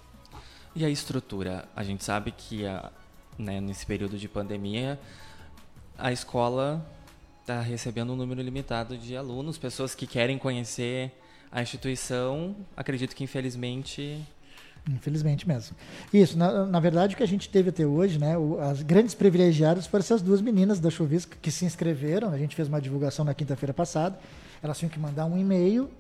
E 0.74 0.84
a 0.84 0.88
estrutura? 0.88 1.68
A 1.76 1.82
gente 1.82 2.02
sabe 2.02 2.32
que 2.32 2.64
a, 2.66 2.90
né, 3.38 3.60
nesse 3.60 3.84
período 3.84 4.16
de 4.16 4.28
pandemia, 4.28 4.98
a 5.98 6.10
escola 6.10 6.86
está 7.40 7.60
recebendo 7.60 8.12
um 8.12 8.16
número 8.16 8.40
limitado 8.40 8.96
de 8.96 9.16
alunos, 9.16 9.58
pessoas 9.58 9.94
que 9.94 10.06
querem 10.06 10.38
conhecer 10.38 11.12
a 11.50 11.62
instituição, 11.62 12.56
acredito 12.76 13.14
que 13.14 13.24
infelizmente. 13.24 14.24
Infelizmente 14.88 15.46
mesmo. 15.46 15.76
Isso, 16.12 16.38
na, 16.38 16.64
na 16.64 16.80
verdade, 16.80 17.14
o 17.14 17.16
que 17.16 17.22
a 17.22 17.28
gente 17.28 17.48
teve 17.48 17.68
até 17.68 17.86
hoje, 17.86 18.18
né? 18.18 18.38
O, 18.38 18.58
as 18.58 18.82
grandes 18.82 19.14
privilegiadas 19.14 19.86
foram 19.86 20.00
essas 20.00 20.22
duas 20.22 20.40
meninas 20.40 20.80
da 20.80 20.90
Chuvisca 20.90 21.36
que 21.40 21.50
se 21.50 21.66
inscreveram. 21.66 22.30
A 22.30 22.38
gente 22.38 22.56
fez 22.56 22.68
uma 22.68 22.80
divulgação 22.80 23.24
na 23.24 23.34
quinta-feira 23.34 23.74
passada. 23.74 24.18
Elas 24.62 24.78
tinham 24.78 24.88
que 24.90 24.98
mandar 24.98 25.26
um 25.26 25.36
e-mail 25.36 25.90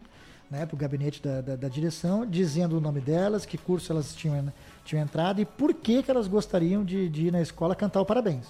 né, 0.50 0.64
para 0.64 0.74
o 0.74 0.78
gabinete 0.78 1.22
da, 1.22 1.42
da, 1.42 1.56
da, 1.56 1.68
direção, 1.68 2.24
dizendo 2.24 2.78
o 2.78 2.80
nome 2.80 3.00
delas, 3.00 3.44
que 3.44 3.58
curso 3.58 3.92
elas 3.92 4.14
tinham, 4.14 4.50
tinham 4.84 5.02
entrado 5.02 5.40
e 5.40 5.44
por 5.44 5.74
que, 5.74 6.02
que 6.02 6.10
elas 6.10 6.26
gostariam 6.26 6.82
de, 6.82 7.08
de 7.10 7.26
ir 7.26 7.32
na 7.32 7.42
escola 7.42 7.74
cantar 7.74 8.00
o 8.00 8.06
parabéns. 8.06 8.46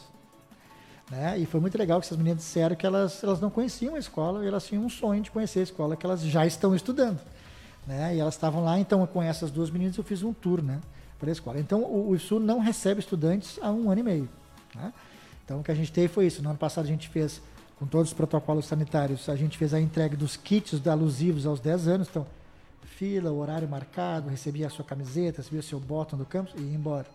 Né? 1.10 1.38
E 1.38 1.46
foi 1.46 1.60
muito 1.60 1.76
legal 1.76 1.98
que 1.98 2.06
essas 2.06 2.18
meninas 2.18 2.38
disseram 2.38 2.76
que 2.76 2.86
elas, 2.86 3.24
elas 3.24 3.40
não 3.40 3.50
conheciam 3.50 3.96
a 3.96 3.98
escola 3.98 4.44
e 4.44 4.48
elas 4.48 4.64
tinham 4.66 4.84
um 4.84 4.88
sonho 4.88 5.20
de 5.22 5.30
conhecer 5.30 5.60
a 5.60 5.62
escola 5.64 5.96
que 5.96 6.06
elas 6.06 6.22
já 6.22 6.46
estão 6.46 6.74
estudando. 6.76 7.18
Né? 7.88 8.16
E 8.16 8.20
elas 8.20 8.34
estavam 8.34 8.62
lá, 8.62 8.78
então 8.78 9.04
com 9.06 9.22
essas 9.22 9.50
duas 9.50 9.70
meninas 9.70 9.96
eu 9.96 10.04
fiz 10.04 10.22
um 10.22 10.30
tour 10.30 10.62
né, 10.62 10.78
para 11.18 11.30
a 11.30 11.32
escola. 11.32 11.58
Então 11.58 11.82
o, 11.82 12.14
o 12.14 12.38
não 12.38 12.58
recebe 12.58 13.00
estudantes 13.00 13.58
há 13.62 13.72
um 13.72 13.90
ano 13.90 14.00
e 14.00 14.02
meio. 14.02 14.28
Né? 14.74 14.92
Então 15.42 15.60
o 15.60 15.64
que 15.64 15.70
a 15.70 15.74
gente 15.74 15.90
teve 15.90 16.08
foi 16.08 16.26
isso. 16.26 16.42
No 16.42 16.50
ano 16.50 16.58
passado 16.58 16.84
a 16.84 16.88
gente 16.88 17.08
fez, 17.08 17.40
com 17.78 17.86
todos 17.86 18.08
os 18.08 18.14
protocolos 18.14 18.66
sanitários, 18.66 19.26
a 19.30 19.36
gente 19.36 19.56
fez 19.56 19.72
a 19.72 19.80
entrega 19.80 20.14
dos 20.18 20.36
kits 20.36 20.86
alusivos 20.86 21.46
aos 21.46 21.60
10 21.60 21.88
anos. 21.88 22.08
Então, 22.10 22.26
fila, 22.82 23.32
horário 23.32 23.66
marcado, 23.66 24.28
recebia 24.28 24.66
a 24.66 24.70
sua 24.70 24.84
camiseta, 24.84 25.38
recebia 25.38 25.60
o 25.60 25.62
seu 25.62 25.80
botão 25.80 26.18
do 26.18 26.26
campus 26.26 26.52
e 26.58 26.60
ia 26.60 26.74
embora. 26.74 27.06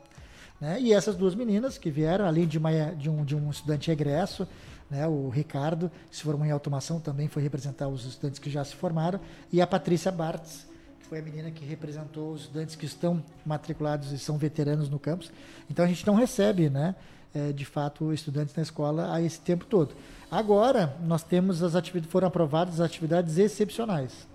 Né? 0.60 0.82
E 0.82 0.92
essas 0.92 1.16
duas 1.16 1.36
meninas 1.36 1.78
que 1.78 1.92
vieram, 1.92 2.26
além 2.26 2.48
de, 2.48 2.58
uma, 2.58 2.72
de, 2.96 3.12
um, 3.12 3.24
de 3.24 3.36
um 3.36 3.52
estudante 3.52 3.92
egresso, 3.92 4.48
né, 4.94 5.08
o 5.08 5.28
Ricardo, 5.30 5.92
que 6.10 6.16
se 6.16 6.22
formou 6.22 6.46
em 6.46 6.52
automação, 6.52 7.00
também 7.00 7.28
foi 7.28 7.42
representar 7.42 7.88
os 7.88 8.06
estudantes 8.06 8.40
que 8.40 8.50
já 8.50 8.64
se 8.64 8.76
formaram, 8.76 9.20
e 9.52 9.60
a 9.60 9.66
Patrícia 9.66 10.12
Bartz, 10.12 10.68
que 11.00 11.08
foi 11.08 11.18
a 11.18 11.22
menina 11.22 11.50
que 11.50 11.66
representou 11.66 12.34
os 12.34 12.42
estudantes 12.42 12.76
que 12.76 12.86
estão 12.86 13.24
matriculados 13.44 14.12
e 14.12 14.20
são 14.20 14.38
veteranos 14.38 14.90
no 14.90 15.00
campus. 15.00 15.32
Então 15.68 15.84
a 15.84 15.88
gente 15.88 16.06
não 16.06 16.14
recebe, 16.14 16.70
né, 16.70 16.96
é, 17.34 17.52
de 17.52 17.66
fato, 17.66 18.14
estudantes 18.14 18.54
na 18.56 18.62
escola 18.62 19.12
a 19.12 19.20
esse 19.20 19.40
tempo 19.40 19.66
todo. 19.66 19.96
Agora, 20.30 20.96
nós 21.04 21.24
temos 21.24 21.64
as 21.64 21.76
atividades, 21.76 22.12
foram 22.12 22.28
aprovadas 22.28 22.76
as 22.76 22.82
atividades 22.82 23.40
excepcionais. 23.40 24.28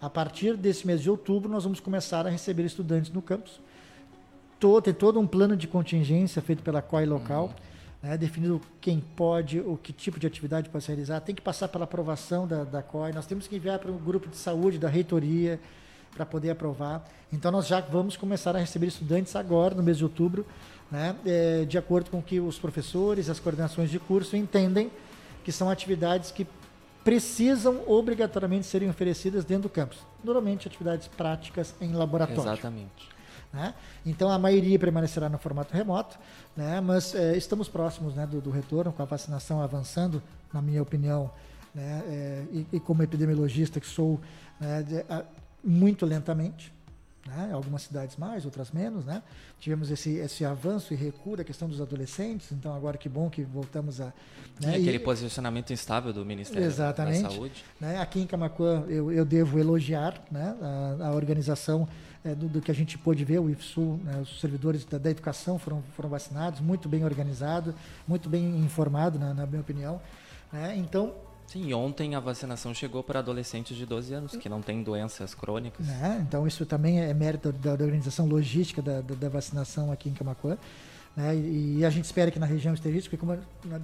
A 0.00 0.08
partir 0.08 0.56
desse 0.56 0.86
mês 0.86 1.02
de 1.02 1.10
outubro, 1.10 1.50
nós 1.50 1.64
vamos 1.64 1.80
começar 1.80 2.26
a 2.26 2.30
receber 2.30 2.64
estudantes 2.64 3.10
no 3.10 3.20
campus 3.20 3.60
todo, 4.58 4.82
tem 4.82 4.94
todo 4.94 5.20
um 5.20 5.26
plano 5.26 5.56
de 5.56 5.66
contingência 5.66 6.42
feito 6.42 6.62
pela 6.62 6.82
COI 6.82 7.06
local, 7.06 7.46
uhum. 7.46 7.67
Né, 8.02 8.16
definido 8.16 8.60
quem 8.80 9.00
pode, 9.00 9.60
o 9.60 9.76
que 9.76 9.92
tipo 9.92 10.18
de 10.18 10.26
atividade 10.26 10.68
pode 10.68 10.84
ser 10.84 10.92
realizar, 10.92 11.20
tem 11.20 11.34
que 11.34 11.42
passar 11.42 11.68
pela 11.68 11.84
aprovação 11.84 12.46
da, 12.46 12.64
da 12.64 12.82
COI, 12.82 13.12
nós 13.12 13.26
temos 13.26 13.46
que 13.46 13.56
enviar 13.56 13.78
para 13.78 13.90
o 13.90 13.98
grupo 13.98 14.28
de 14.28 14.36
saúde 14.36 14.78
da 14.78 14.88
reitoria 14.88 15.60
para 16.14 16.24
poder 16.24 16.50
aprovar. 16.50 17.04
Então 17.32 17.50
nós 17.50 17.66
já 17.66 17.80
vamos 17.80 18.16
começar 18.16 18.54
a 18.56 18.58
receber 18.58 18.86
estudantes 18.86 19.34
agora, 19.36 19.74
no 19.74 19.82
mês 19.82 19.98
de 19.98 20.04
outubro, 20.04 20.46
né, 20.90 21.14
é, 21.26 21.64
de 21.64 21.76
acordo 21.76 22.10
com 22.10 22.22
que 22.22 22.40
os 22.40 22.58
professores, 22.58 23.28
as 23.28 23.38
coordenações 23.38 23.90
de 23.90 23.98
curso 23.98 24.36
entendem 24.36 24.90
que 25.44 25.52
são 25.52 25.68
atividades 25.68 26.30
que 26.30 26.46
precisam 27.04 27.82
obrigatoriamente 27.86 28.66
serem 28.66 28.88
oferecidas 28.88 29.44
dentro 29.44 29.64
do 29.64 29.68
campus. 29.70 29.98
Normalmente 30.22 30.68
atividades 30.68 31.08
práticas 31.08 31.74
em 31.80 31.92
laboratório. 31.92 32.42
Exatamente. 32.42 33.17
Né? 33.52 33.74
Então 34.04 34.30
a 34.30 34.38
maioria 34.38 34.78
permanecerá 34.78 35.28
no 35.28 35.38
formato 35.38 35.74
remoto, 35.74 36.18
né? 36.56 36.80
mas 36.80 37.14
é, 37.14 37.36
estamos 37.36 37.68
próximos 37.68 38.14
né, 38.14 38.26
do, 38.26 38.40
do, 38.40 38.50
retorno, 38.50 38.92
com 38.92 39.02
a 39.02 39.06
vacinação 39.06 39.62
avançando, 39.62 40.22
na 40.52 40.60
minha 40.60 40.82
opinião, 40.82 41.30
né? 41.74 42.02
É, 42.06 42.44
e, 42.52 42.66
e, 42.72 42.80
como 42.80 43.02
epidemiologista 43.02 43.78
que 43.80 43.86
sou, 43.86 44.20
né, 44.58 44.82
de, 44.82 44.98
a, 45.08 45.24
muito 45.62 46.04
lentamente. 46.04 46.72
né? 47.26 47.50
algumas 47.52 47.82
cidades 47.82 48.16
mais, 48.16 48.44
outras 48.44 48.70
menos. 48.70 49.04
Tivemos 49.60 49.90
esse, 49.90 50.16
esse 50.16 50.44
avanço 50.44 50.92
e 50.92 50.96
recuo 50.96 51.36
da 51.36 51.44
questão 51.44 51.68
dos 51.68 51.80
adolescentes, 51.80 52.52
então 52.52 52.74
agora 52.74 52.96
que 52.96 53.08
bom 53.08 53.30
que 53.30 53.42
voltamos 53.42 54.00
a. 54.00 54.12
Né? 54.60 54.70
aquele 54.70 54.96
e, 54.96 54.98
posicionamento 54.98 55.72
instável 55.72 56.12
do 56.12 56.24
Ministério 56.24 56.64
exatamente, 56.64 57.22
da 57.22 57.30
Saúde. 57.30 57.64
Aqui 58.00 58.20
em 58.20 58.26
Camacuã 58.26 58.84
eu, 58.88 59.12
eu 59.12 59.24
devo 59.24 59.58
elogiar 59.58 60.22
a, 60.34 61.06
a 61.08 61.12
organização 61.12 61.88
é, 62.24 62.34
do, 62.34 62.48
do, 62.48 62.60
que 62.60 62.70
a 62.70 62.74
gente 62.74 62.98
pôde 62.98 63.24
ver, 63.24 63.38
o 63.38 63.48
IFSU, 63.50 64.00
né? 64.04 64.20
os 64.20 64.40
servidores 64.40 64.84
da, 64.84 64.98
da, 64.98 65.10
educação 65.10 65.58
foram, 65.58 65.82
foram 65.96 66.08
vacinados, 66.08 66.60
muito 66.60 66.88
bem 66.88 67.04
organizado, 67.04 67.74
muito 68.06 68.28
bem 68.28 68.58
informado, 68.58 69.18
na, 69.18 69.32
na 69.32 69.46
minha 69.46 69.60
opinião. 69.60 70.00
Né? 70.52 70.74
Então, 70.76 71.14
Sim, 71.48 71.72
ontem 71.72 72.14
a 72.14 72.20
vacinação 72.20 72.74
chegou 72.74 73.02
para 73.02 73.20
adolescentes 73.20 73.74
de 73.74 73.86
12 73.86 74.12
anos 74.12 74.36
que 74.36 74.50
não 74.50 74.60
têm 74.60 74.82
doenças 74.82 75.34
crônicas. 75.34 75.88
É, 75.88 76.18
então 76.20 76.46
isso 76.46 76.66
também 76.66 77.00
é 77.00 77.14
mérito 77.14 77.50
da, 77.52 77.74
da 77.74 77.84
organização 77.84 78.26
logística 78.26 78.82
da, 78.82 79.00
da, 79.00 79.14
da, 79.14 79.28
vacinação 79.30 79.90
aqui 79.90 80.10
em 80.10 80.12
Camacuã. 80.12 80.58
Né? 81.16 81.34
E, 81.36 81.78
e, 81.78 81.84
a 81.86 81.90
gente 81.90 82.04
espera 82.04 82.30
que 82.30 82.38
na 82.38 82.44
região 82.44 82.74
esteja, 82.74 83.00
porque 83.00 83.16
como 83.16 83.38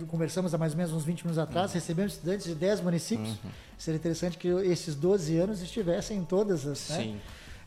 conversamos 0.07 0.53
há 0.53 0.59
mais 0.59 0.73
ou 0.73 0.77
menos 0.77 0.93
uns 0.93 1.05
20 1.05 1.23
minutos 1.23 1.39
atrás, 1.39 1.71
uhum. 1.71 1.75
recebemos 1.75 2.13
estudantes 2.13 2.45
de 2.45 2.55
10 2.55 2.83
municípios. 2.83 3.31
Uhum. 3.31 3.51
Seria 3.79 3.97
interessante 3.97 4.37
que 4.37 4.47
esses 4.47 4.95
12 4.95 5.39
anos 5.39 5.63
estivessem 5.63 6.19
em 6.19 6.25
todas 6.25 6.67
as. 6.67 6.91
Né? 6.91 6.97
Sim. 6.97 7.21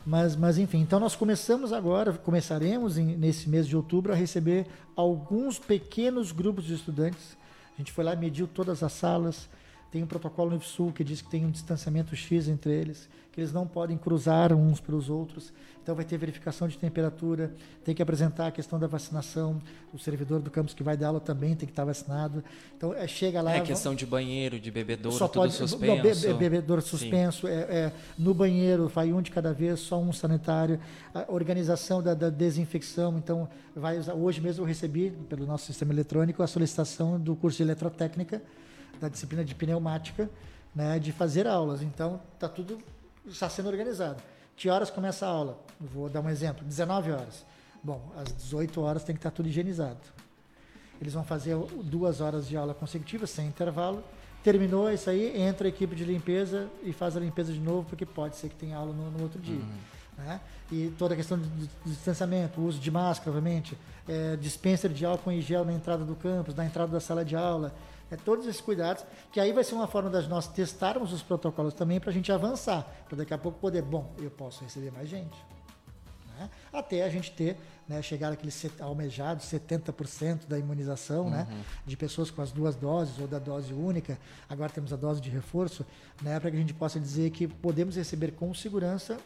Mas, 0.08 0.34
mas 0.34 0.56
enfim, 0.56 0.78
então 0.78 0.98
nós 0.98 1.14
começamos 1.14 1.70
agora, 1.70 2.14
começaremos 2.14 2.96
em, 2.96 3.14
nesse 3.14 3.46
mês 3.46 3.68
de 3.68 3.76
outubro 3.76 4.10
a 4.10 4.16
receber 4.16 4.66
alguns 4.96 5.58
pequenos 5.58 6.32
grupos 6.32 6.64
de 6.64 6.72
estudantes. 6.72 7.36
A 7.74 7.76
gente 7.76 7.92
foi 7.92 8.02
lá, 8.02 8.16
mediu 8.16 8.48
todas 8.48 8.82
as 8.82 8.90
salas, 8.90 9.50
tem 9.90 10.02
um 10.02 10.06
protocolo 10.06 10.52
no 10.52 10.56
IFSUL 10.56 10.92
que 10.92 11.04
diz 11.04 11.20
que 11.20 11.28
tem 11.28 11.44
um 11.44 11.50
distanciamento 11.50 12.16
X 12.16 12.48
entre 12.48 12.72
eles, 12.72 13.06
que 13.38 13.42
eles 13.42 13.52
não 13.52 13.68
podem 13.68 13.96
cruzar 13.96 14.52
uns 14.52 14.80
pelos 14.80 15.08
outros. 15.08 15.52
Então 15.80 15.94
vai 15.94 16.04
ter 16.04 16.18
verificação 16.18 16.66
de 16.66 16.76
temperatura, 16.76 17.54
tem 17.84 17.94
que 17.94 18.02
apresentar 18.02 18.48
a 18.48 18.50
questão 18.50 18.80
da 18.80 18.88
vacinação. 18.88 19.62
O 19.94 19.98
servidor 19.98 20.40
do 20.40 20.50
campus 20.50 20.74
que 20.74 20.82
vai 20.82 20.96
dar 20.96 21.06
aula 21.06 21.20
também 21.20 21.54
tem 21.54 21.64
que 21.64 21.70
estar 21.70 21.84
vacinado. 21.84 22.42
Então 22.76 22.92
é, 22.92 23.06
chega 23.06 23.40
lá. 23.40 23.54
É 23.54 23.60
questão 23.60 23.94
de 23.94 24.04
banheiro, 24.04 24.58
de 24.58 24.72
bebedouro, 24.72 25.16
só 25.16 25.28
tudo 25.28 25.42
pode, 25.42 25.52
suspenso. 25.52 26.26
Não, 26.26 26.32
be, 26.32 26.34
bebedouro 26.34 26.82
suspenso. 26.82 27.46
É, 27.46 27.52
é, 27.52 27.92
no 28.18 28.34
banheiro 28.34 28.88
vai 28.88 29.12
um 29.12 29.22
de 29.22 29.30
cada 29.30 29.52
vez, 29.52 29.78
só 29.78 30.00
um 30.00 30.12
sanitário. 30.12 30.80
A 31.14 31.32
organização 31.32 32.02
da, 32.02 32.14
da 32.14 32.30
desinfecção. 32.30 33.18
Então 33.18 33.48
vai 33.72 33.98
usar. 33.98 34.14
Hoje 34.14 34.40
mesmo 34.40 34.64
eu 34.64 34.66
recebi 34.66 35.12
pelo 35.28 35.46
nosso 35.46 35.64
sistema 35.64 35.92
eletrônico 35.92 36.42
a 36.42 36.46
solicitação 36.48 37.20
do 37.20 37.36
curso 37.36 37.58
de 37.58 37.62
eletrotécnica 37.62 38.42
da 39.00 39.08
disciplina 39.08 39.44
de 39.44 39.54
pneumática, 39.54 40.28
né, 40.74 40.98
de 40.98 41.12
fazer 41.12 41.46
aulas. 41.46 41.82
Então, 41.82 42.20
está 42.34 42.48
tudo 42.48 42.78
está 43.28 43.48
sendo 43.48 43.68
organizado. 43.68 44.22
Que 44.56 44.68
horas 44.68 44.90
começa 44.90 45.26
a 45.26 45.28
aula? 45.28 45.58
Vou 45.80 46.08
dar 46.08 46.20
um 46.20 46.28
exemplo. 46.28 46.64
19 46.64 47.12
horas. 47.12 47.44
Bom, 47.82 48.12
às 48.16 48.32
18 48.32 48.80
horas 48.80 49.04
tem 49.04 49.14
que 49.14 49.20
estar 49.20 49.30
tudo 49.30 49.48
higienizado. 49.48 50.00
Eles 51.00 51.14
vão 51.14 51.22
fazer 51.22 51.56
duas 51.84 52.20
horas 52.20 52.48
de 52.48 52.56
aula 52.56 52.74
consecutivas, 52.74 53.30
sem 53.30 53.46
intervalo. 53.46 54.02
Terminou 54.42 54.90
isso 54.90 55.08
aí, 55.10 55.40
entra 55.40 55.68
a 55.68 55.70
equipe 55.70 55.94
de 55.94 56.04
limpeza 56.04 56.68
e 56.82 56.92
faz 56.92 57.16
a 57.16 57.20
limpeza 57.20 57.52
de 57.52 57.60
novo, 57.60 57.88
porque 57.88 58.04
pode 58.04 58.36
ser 58.36 58.48
que 58.48 58.56
tenha 58.56 58.76
aula 58.76 58.92
no, 58.92 59.10
no 59.10 59.22
outro 59.22 59.40
dia. 59.40 59.60
Uhum. 59.60 60.24
Né? 60.24 60.40
E 60.72 60.92
toda 60.98 61.14
a 61.14 61.16
questão 61.16 61.38
de, 61.38 61.48
de 61.48 61.68
distanciamento, 61.84 62.60
uso 62.60 62.80
de 62.80 62.90
máscara, 62.90 63.30
obviamente, 63.30 63.78
é, 64.08 64.36
dispenser 64.36 64.90
de 64.92 65.04
álcool 65.04 65.30
em 65.30 65.40
gel 65.40 65.64
na 65.64 65.72
entrada 65.72 66.04
do 66.04 66.16
campus, 66.16 66.54
na 66.54 66.64
entrada 66.64 66.90
da 66.90 67.00
sala 67.00 67.24
de 67.24 67.36
aula, 67.36 67.72
é 68.10 68.16
todos 68.16 68.46
esses 68.46 68.60
cuidados, 68.60 69.04
que 69.30 69.38
aí 69.38 69.52
vai 69.52 69.64
ser 69.64 69.74
uma 69.74 69.86
forma 69.86 70.08
das 70.08 70.26
nós 70.28 70.46
testarmos 70.48 71.12
os 71.12 71.22
protocolos 71.22 71.74
também 71.74 72.00
para 72.00 72.10
a 72.10 72.12
gente 72.12 72.32
avançar, 72.32 72.86
para 73.06 73.18
daqui 73.18 73.34
a 73.34 73.38
pouco 73.38 73.58
poder, 73.58 73.82
bom, 73.82 74.14
eu 74.18 74.30
posso 74.30 74.64
receber 74.64 74.90
mais 74.90 75.08
gente. 75.08 75.36
Né? 76.38 76.48
Até 76.72 77.04
a 77.04 77.08
gente 77.08 77.32
ter, 77.32 77.56
né, 77.88 78.00
chegar 78.00 78.32
aquele 78.32 78.52
almejado 78.80 79.42
70% 79.42 80.46
da 80.46 80.58
imunização, 80.58 81.28
né, 81.28 81.46
uhum. 81.50 81.56
né, 81.56 81.64
de 81.84 81.96
pessoas 81.96 82.30
com 82.30 82.40
as 82.40 82.52
duas 82.52 82.76
doses 82.76 83.18
ou 83.18 83.26
da 83.26 83.38
dose 83.38 83.72
única. 83.74 84.18
Agora 84.48 84.70
temos 84.70 84.92
a 84.92 84.96
dose 84.96 85.20
de 85.20 85.28
reforço, 85.28 85.84
né, 86.22 86.38
para 86.38 86.50
que 86.50 86.56
a 86.56 86.60
gente 86.60 86.74
possa 86.74 87.00
dizer 87.00 87.30
que 87.30 87.48
podemos 87.48 87.96
receber 87.96 88.32
com 88.32 88.54
segurança 88.54 89.18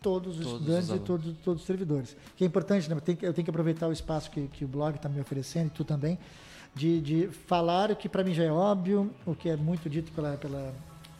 todos 0.00 0.38
os 0.38 0.44
todos 0.44 0.60
estudantes 0.60 0.90
os 0.90 0.96
e 0.96 0.98
todos, 1.00 1.38
todos 1.38 1.62
os 1.62 1.66
servidores. 1.66 2.16
Que 2.36 2.44
é 2.44 2.46
importante, 2.46 2.88
né? 2.88 2.94
eu, 2.94 3.00
tenho 3.00 3.18
que, 3.18 3.26
eu 3.26 3.34
tenho 3.34 3.44
que 3.44 3.50
aproveitar 3.50 3.88
o 3.88 3.92
espaço 3.92 4.30
que, 4.30 4.46
que 4.48 4.64
o 4.64 4.68
blog 4.68 4.94
está 4.94 5.08
me 5.08 5.20
oferecendo 5.20 5.66
e 5.66 5.70
tu 5.70 5.84
também, 5.84 6.18
de, 6.76 7.00
de 7.00 7.28
falar 7.28 7.90
o 7.90 7.96
que 7.96 8.06
para 8.06 8.22
mim 8.22 8.34
já 8.34 8.44
é 8.44 8.52
óbvio, 8.52 9.10
o 9.24 9.34
que 9.34 9.48
é 9.48 9.56
muito 9.56 9.88
dito 9.88 10.12
pela, 10.12 10.36
pela, 10.36 10.74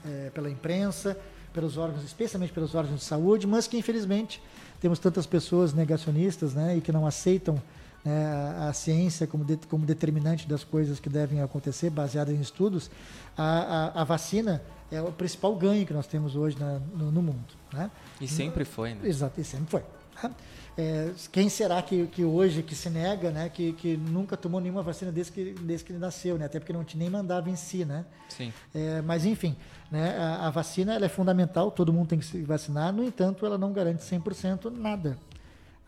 é, 0.04 0.30
pela 0.30 0.50
imprensa, 0.50 1.18
pelos 1.52 1.78
órgãos, 1.78 2.04
especialmente 2.04 2.52
pelos 2.52 2.74
órgãos 2.74 3.00
de 3.00 3.04
saúde, 3.06 3.46
mas 3.46 3.66
que 3.66 3.78
infelizmente 3.78 4.42
temos 4.78 4.98
tantas 4.98 5.24
pessoas 5.24 5.72
negacionistas 5.72 6.52
né, 6.52 6.76
e 6.76 6.82
que 6.82 6.92
não 6.92 7.06
aceitam 7.06 7.60
né, 8.04 8.26
a, 8.26 8.68
a, 8.68 8.72
ciência 8.74 9.26
como, 9.26 9.46
de, 9.46 9.56
como 9.56 9.86
determinante 9.86 10.46
das 10.46 10.62
coisas 10.62 11.00
que 11.00 11.08
devem 11.08 11.40
acontecer, 11.40 11.88
baseada 11.88 12.30
em 12.30 12.38
estudos. 12.38 12.90
A, 13.34 13.92
a, 13.96 14.02
a, 14.02 14.04
vacina 14.04 14.62
é 14.92 15.00
o 15.00 15.10
principal 15.10 15.56
ganho 15.56 15.86
que 15.86 15.94
nós 15.94 16.06
temos 16.06 16.36
hoje 16.36 16.58
na, 16.60 16.78
no, 16.94 17.10
no, 17.10 17.22
mundo. 17.22 17.54
Né? 17.72 17.90
E 18.20 18.28
sempre 18.28 18.66
foi, 18.66 18.94
né? 18.94 19.08
Exato, 19.08 19.40
e 19.40 19.44
sempre 19.44 19.70
foi. 19.70 19.82
Né? 20.22 20.30
É, 20.78 21.10
quem 21.32 21.48
será 21.48 21.80
que, 21.80 22.06
que 22.08 22.22
hoje 22.22 22.62
que 22.62 22.74
se 22.74 22.90
nega, 22.90 23.30
né, 23.30 23.48
que, 23.48 23.72
que 23.72 23.96
nunca 23.96 24.36
tomou 24.36 24.60
nenhuma 24.60 24.82
vacina 24.82 25.10
desde 25.10 25.32
que, 25.32 25.54
desde 25.54 25.86
que 25.86 25.92
ele 25.92 25.98
nasceu, 25.98 26.36
né, 26.36 26.44
até 26.44 26.58
porque 26.58 26.72
não 26.72 26.84
te 26.84 26.98
nem 26.98 27.08
mandava 27.08 27.48
em 27.48 27.56
si, 27.56 27.84
né? 27.84 28.04
Sim. 28.28 28.52
É, 28.74 29.00
mas 29.00 29.24
enfim, 29.24 29.56
né, 29.90 30.14
a, 30.18 30.48
a, 30.48 30.50
vacina 30.50 30.94
ela 30.94 31.06
é 31.06 31.08
fundamental, 31.08 31.70
todo 31.70 31.94
mundo 31.94 32.08
tem 32.08 32.18
que 32.18 32.26
se 32.26 32.42
vacinar, 32.42 32.92
no 32.92 33.02
entanto, 33.02 33.46
ela 33.46 33.56
não 33.56 33.72
garante 33.72 34.02
100% 34.02 34.70
nada. 34.70 35.16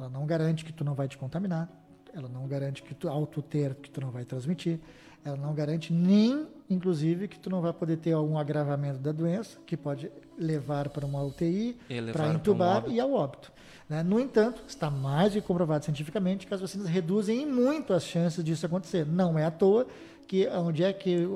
Ela 0.01 0.09
não 0.09 0.25
garante 0.25 0.65
que 0.65 0.73
tu 0.73 0.85
não 0.85 0.95
vai 0.95 1.07
te 1.07 1.19
contaminar, 1.19 1.69
ela 2.15 2.29
não 2.29 2.47
garante 2.47 2.83
que 2.83 2.95
tu, 2.95 3.09
ao 3.09 3.27
tu 3.27 3.43
ter, 3.43 3.75
que 3.75 3.91
tu 3.91 4.01
não 4.01 4.11
vai 4.11 4.25
transmitir, 4.25 4.81
ela 5.23 5.37
não 5.37 5.53
garante 5.53 5.93
nem, 5.93 6.47
inclusive, 6.71 7.29
que 7.29 7.39
tu 7.39 7.51
não 7.51 7.61
vai 7.61 7.73
poder 7.73 7.99
ter 7.99 8.13
algum 8.13 8.39
agravamento 8.39 8.99
da 8.99 9.13
doença, 9.13 9.59
que 9.67 9.77
pode 9.77 10.11
levar 10.39 10.89
para 10.89 11.05
uma 11.05 11.23
UTI, 11.23 11.77
para 12.13 12.29
entubar 12.29 12.87
um 12.87 12.91
e 12.91 13.01
ao 13.01 13.13
óbito. 13.13 13.53
Né? 13.89 14.03
No 14.03 14.21
entanto, 14.21 14.63
está 14.69 14.91
mais 14.91 15.33
do 15.33 15.41
que 15.41 15.47
comprovado 15.47 15.85
cientificamente 15.85 16.47
que 16.47 16.53
as 16.53 16.61
vacinas 16.61 16.89
reduzem 16.89 17.47
muito 17.47 17.93
as 17.93 18.05
chances 18.05 18.45
disso 18.45 18.67
acontecer. 18.67 19.07
Não 19.07 19.39
é 19.39 19.45
à 19.45 19.51
toa 19.51 19.87
que 20.27 20.47
onde 20.49 20.85
é 20.85 20.93
que 20.93 21.27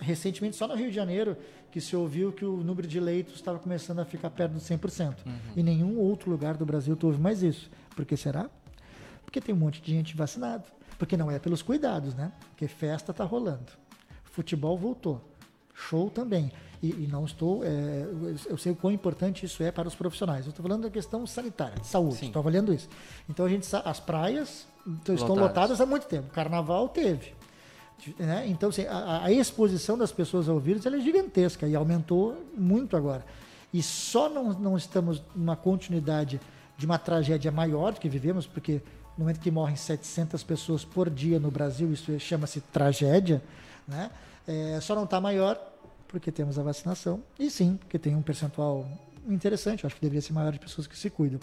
recentemente 0.00 0.54
só 0.54 0.68
no 0.68 0.74
Rio 0.74 0.88
de 0.88 0.94
Janeiro 0.94 1.36
que 1.70 1.80
se 1.80 1.96
ouviu 1.96 2.32
que 2.32 2.44
o 2.44 2.58
número 2.58 2.86
de 2.86 3.00
leitos 3.00 3.34
estava 3.34 3.58
começando 3.58 3.98
a 3.98 4.04
ficar 4.04 4.30
perto 4.30 4.52
dos 4.52 4.62
100%. 4.62 5.16
Uhum. 5.26 5.32
Em 5.56 5.62
nenhum 5.62 5.98
outro 5.98 6.30
lugar 6.30 6.56
do 6.56 6.64
Brasil 6.64 6.96
tu 6.96 7.08
ouve 7.08 7.20
mais 7.20 7.42
isso. 7.42 7.68
Por 7.94 8.04
que 8.04 8.16
será? 8.16 8.48
Porque 9.24 9.40
tem 9.40 9.54
um 9.54 9.58
monte 9.58 9.82
de 9.82 9.90
gente 9.90 10.16
vacinado. 10.16 10.64
Porque 10.98 11.16
não 11.16 11.30
é 11.30 11.38
pelos 11.38 11.60
cuidados, 11.60 12.14
né? 12.14 12.32
Porque 12.50 12.68
festa 12.68 13.10
está 13.10 13.24
rolando. 13.24 13.72
Futebol 14.24 14.78
voltou. 14.78 15.20
Show 15.74 16.08
também 16.08 16.50
e, 16.82 16.90
e 16.90 17.08
não 17.10 17.24
estou. 17.24 17.64
É, 17.64 18.06
eu 18.46 18.56
sei 18.56 18.72
o 18.72 18.76
quão 18.76 18.92
importante 18.92 19.44
isso 19.44 19.62
é 19.62 19.70
para 19.70 19.88
os 19.88 19.94
profissionais. 19.94 20.44
Eu 20.46 20.50
estou 20.50 20.62
falando 20.62 20.82
da 20.82 20.90
questão 20.90 21.26
sanitária, 21.26 21.78
de 21.80 21.86
saúde, 21.86 22.24
estou 22.24 22.40
avaliando 22.40 22.72
isso. 22.72 22.88
Então 23.28 23.46
a 23.46 23.48
gente 23.48 23.66
as 23.84 24.00
praias 24.00 24.66
estão 25.08 25.34
lotadas 25.34 25.80
há 25.80 25.86
muito 25.86 26.06
tempo. 26.06 26.30
Carnaval 26.32 26.88
teve. 26.88 27.34
Né? 28.18 28.46
Então, 28.48 28.68
assim, 28.68 28.86
a, 28.86 29.24
a, 29.24 29.32
exposição 29.32 29.96
das 29.96 30.12
pessoas 30.12 30.48
ao 30.48 30.58
vírus 30.60 30.84
é 30.84 31.00
gigantesca 31.00 31.66
e 31.66 31.74
aumentou 31.74 32.36
muito 32.56 32.96
agora. 32.96 33.24
E 33.72 33.82
só 33.82 34.28
não, 34.28 34.52
não 34.52 34.76
estamos 34.76 35.22
numa 35.34 35.56
continuidade 35.56 36.40
de 36.76 36.86
uma 36.86 36.98
tragédia 36.98 37.50
maior 37.50 37.92
do 37.92 38.00
que 38.00 38.08
vivemos, 38.08 38.46
porque 38.46 38.82
no 39.16 39.24
momento 39.24 39.40
que 39.40 39.50
morrem 39.50 39.76
700 39.76 40.42
pessoas 40.42 40.84
por 40.84 41.08
dia 41.08 41.40
no 41.40 41.50
Brasil, 41.50 41.90
isso 41.92 42.18
chama-se 42.20 42.60
tragédia, 42.60 43.42
né? 43.88 44.10
É, 44.46 44.78
só 44.80 44.94
não 44.94 45.04
está 45.04 45.20
maior 45.20 45.58
porque 46.18 46.32
temos 46.32 46.58
a 46.58 46.62
vacinação, 46.62 47.22
e 47.38 47.50
sim, 47.50 47.76
porque 47.76 47.98
tem 47.98 48.16
um 48.16 48.22
percentual 48.22 48.88
interessante, 49.28 49.84
eu 49.84 49.88
acho 49.88 49.96
que 49.96 50.00
deveria 50.00 50.22
ser 50.22 50.32
maior 50.32 50.50
de 50.50 50.58
pessoas 50.58 50.86
que 50.86 50.96
se 50.96 51.10
cuidam. 51.10 51.38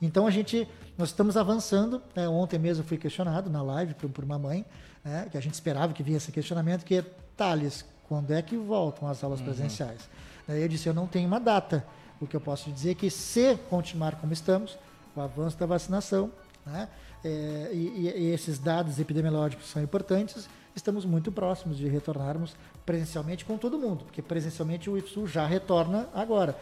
Então 0.00 0.26
a 0.26 0.30
gente, 0.30 0.66
nós 0.96 1.10
estamos 1.10 1.36
avançando. 1.36 2.00
Né? 2.16 2.26
Ontem 2.26 2.58
mesmo 2.58 2.84
fui 2.84 2.96
questionado 2.96 3.50
na 3.50 3.62
live 3.62 3.92
por, 3.94 4.08
por 4.08 4.24
uma 4.24 4.38
mãe, 4.38 4.64
né? 5.04 5.28
que 5.30 5.36
a 5.36 5.40
gente 5.40 5.52
esperava 5.52 5.92
que 5.92 6.02
vinha 6.02 6.16
esse 6.16 6.32
questionamento, 6.32 6.84
que 6.84 6.96
é, 6.96 7.04
Thales, 7.36 7.84
quando 8.08 8.30
é 8.32 8.40
que 8.40 8.56
voltam 8.56 9.08
as 9.08 9.22
aulas 9.22 9.40
uhum. 9.40 9.46
presenciais? 9.46 10.08
Daí 10.48 10.62
eu 10.62 10.68
disse, 10.68 10.88
eu 10.88 10.94
não 10.94 11.06
tenho 11.06 11.26
uma 11.28 11.38
data. 11.38 11.84
O 12.18 12.26
que 12.26 12.34
eu 12.34 12.40
posso 12.40 12.70
dizer 12.70 12.92
é 12.92 12.94
que 12.94 13.10
se 13.10 13.56
continuar 13.68 14.16
como 14.16 14.32
estamos, 14.32 14.78
o 15.14 15.20
avanço 15.20 15.58
da 15.58 15.66
vacinação, 15.66 16.30
né? 16.64 16.88
É, 17.22 17.70
e, 17.72 18.12
e, 18.16 18.30
esses 18.32 18.58
dados 18.58 18.98
epidemiológicos 18.98 19.66
são 19.70 19.82
importantes, 19.82 20.46
estamos 20.74 21.04
muito 21.04 21.30
próximos 21.30 21.78
de 21.78 21.88
retornarmos 21.88 22.56
presencialmente 22.84 23.44
com 23.44 23.56
todo 23.56 23.78
mundo, 23.78 24.04
porque 24.04 24.20
presencialmente 24.20 24.90
o 24.90 24.98
IFSU 24.98 25.26
já 25.26 25.46
retorna 25.46 26.08
agora. 26.12 26.58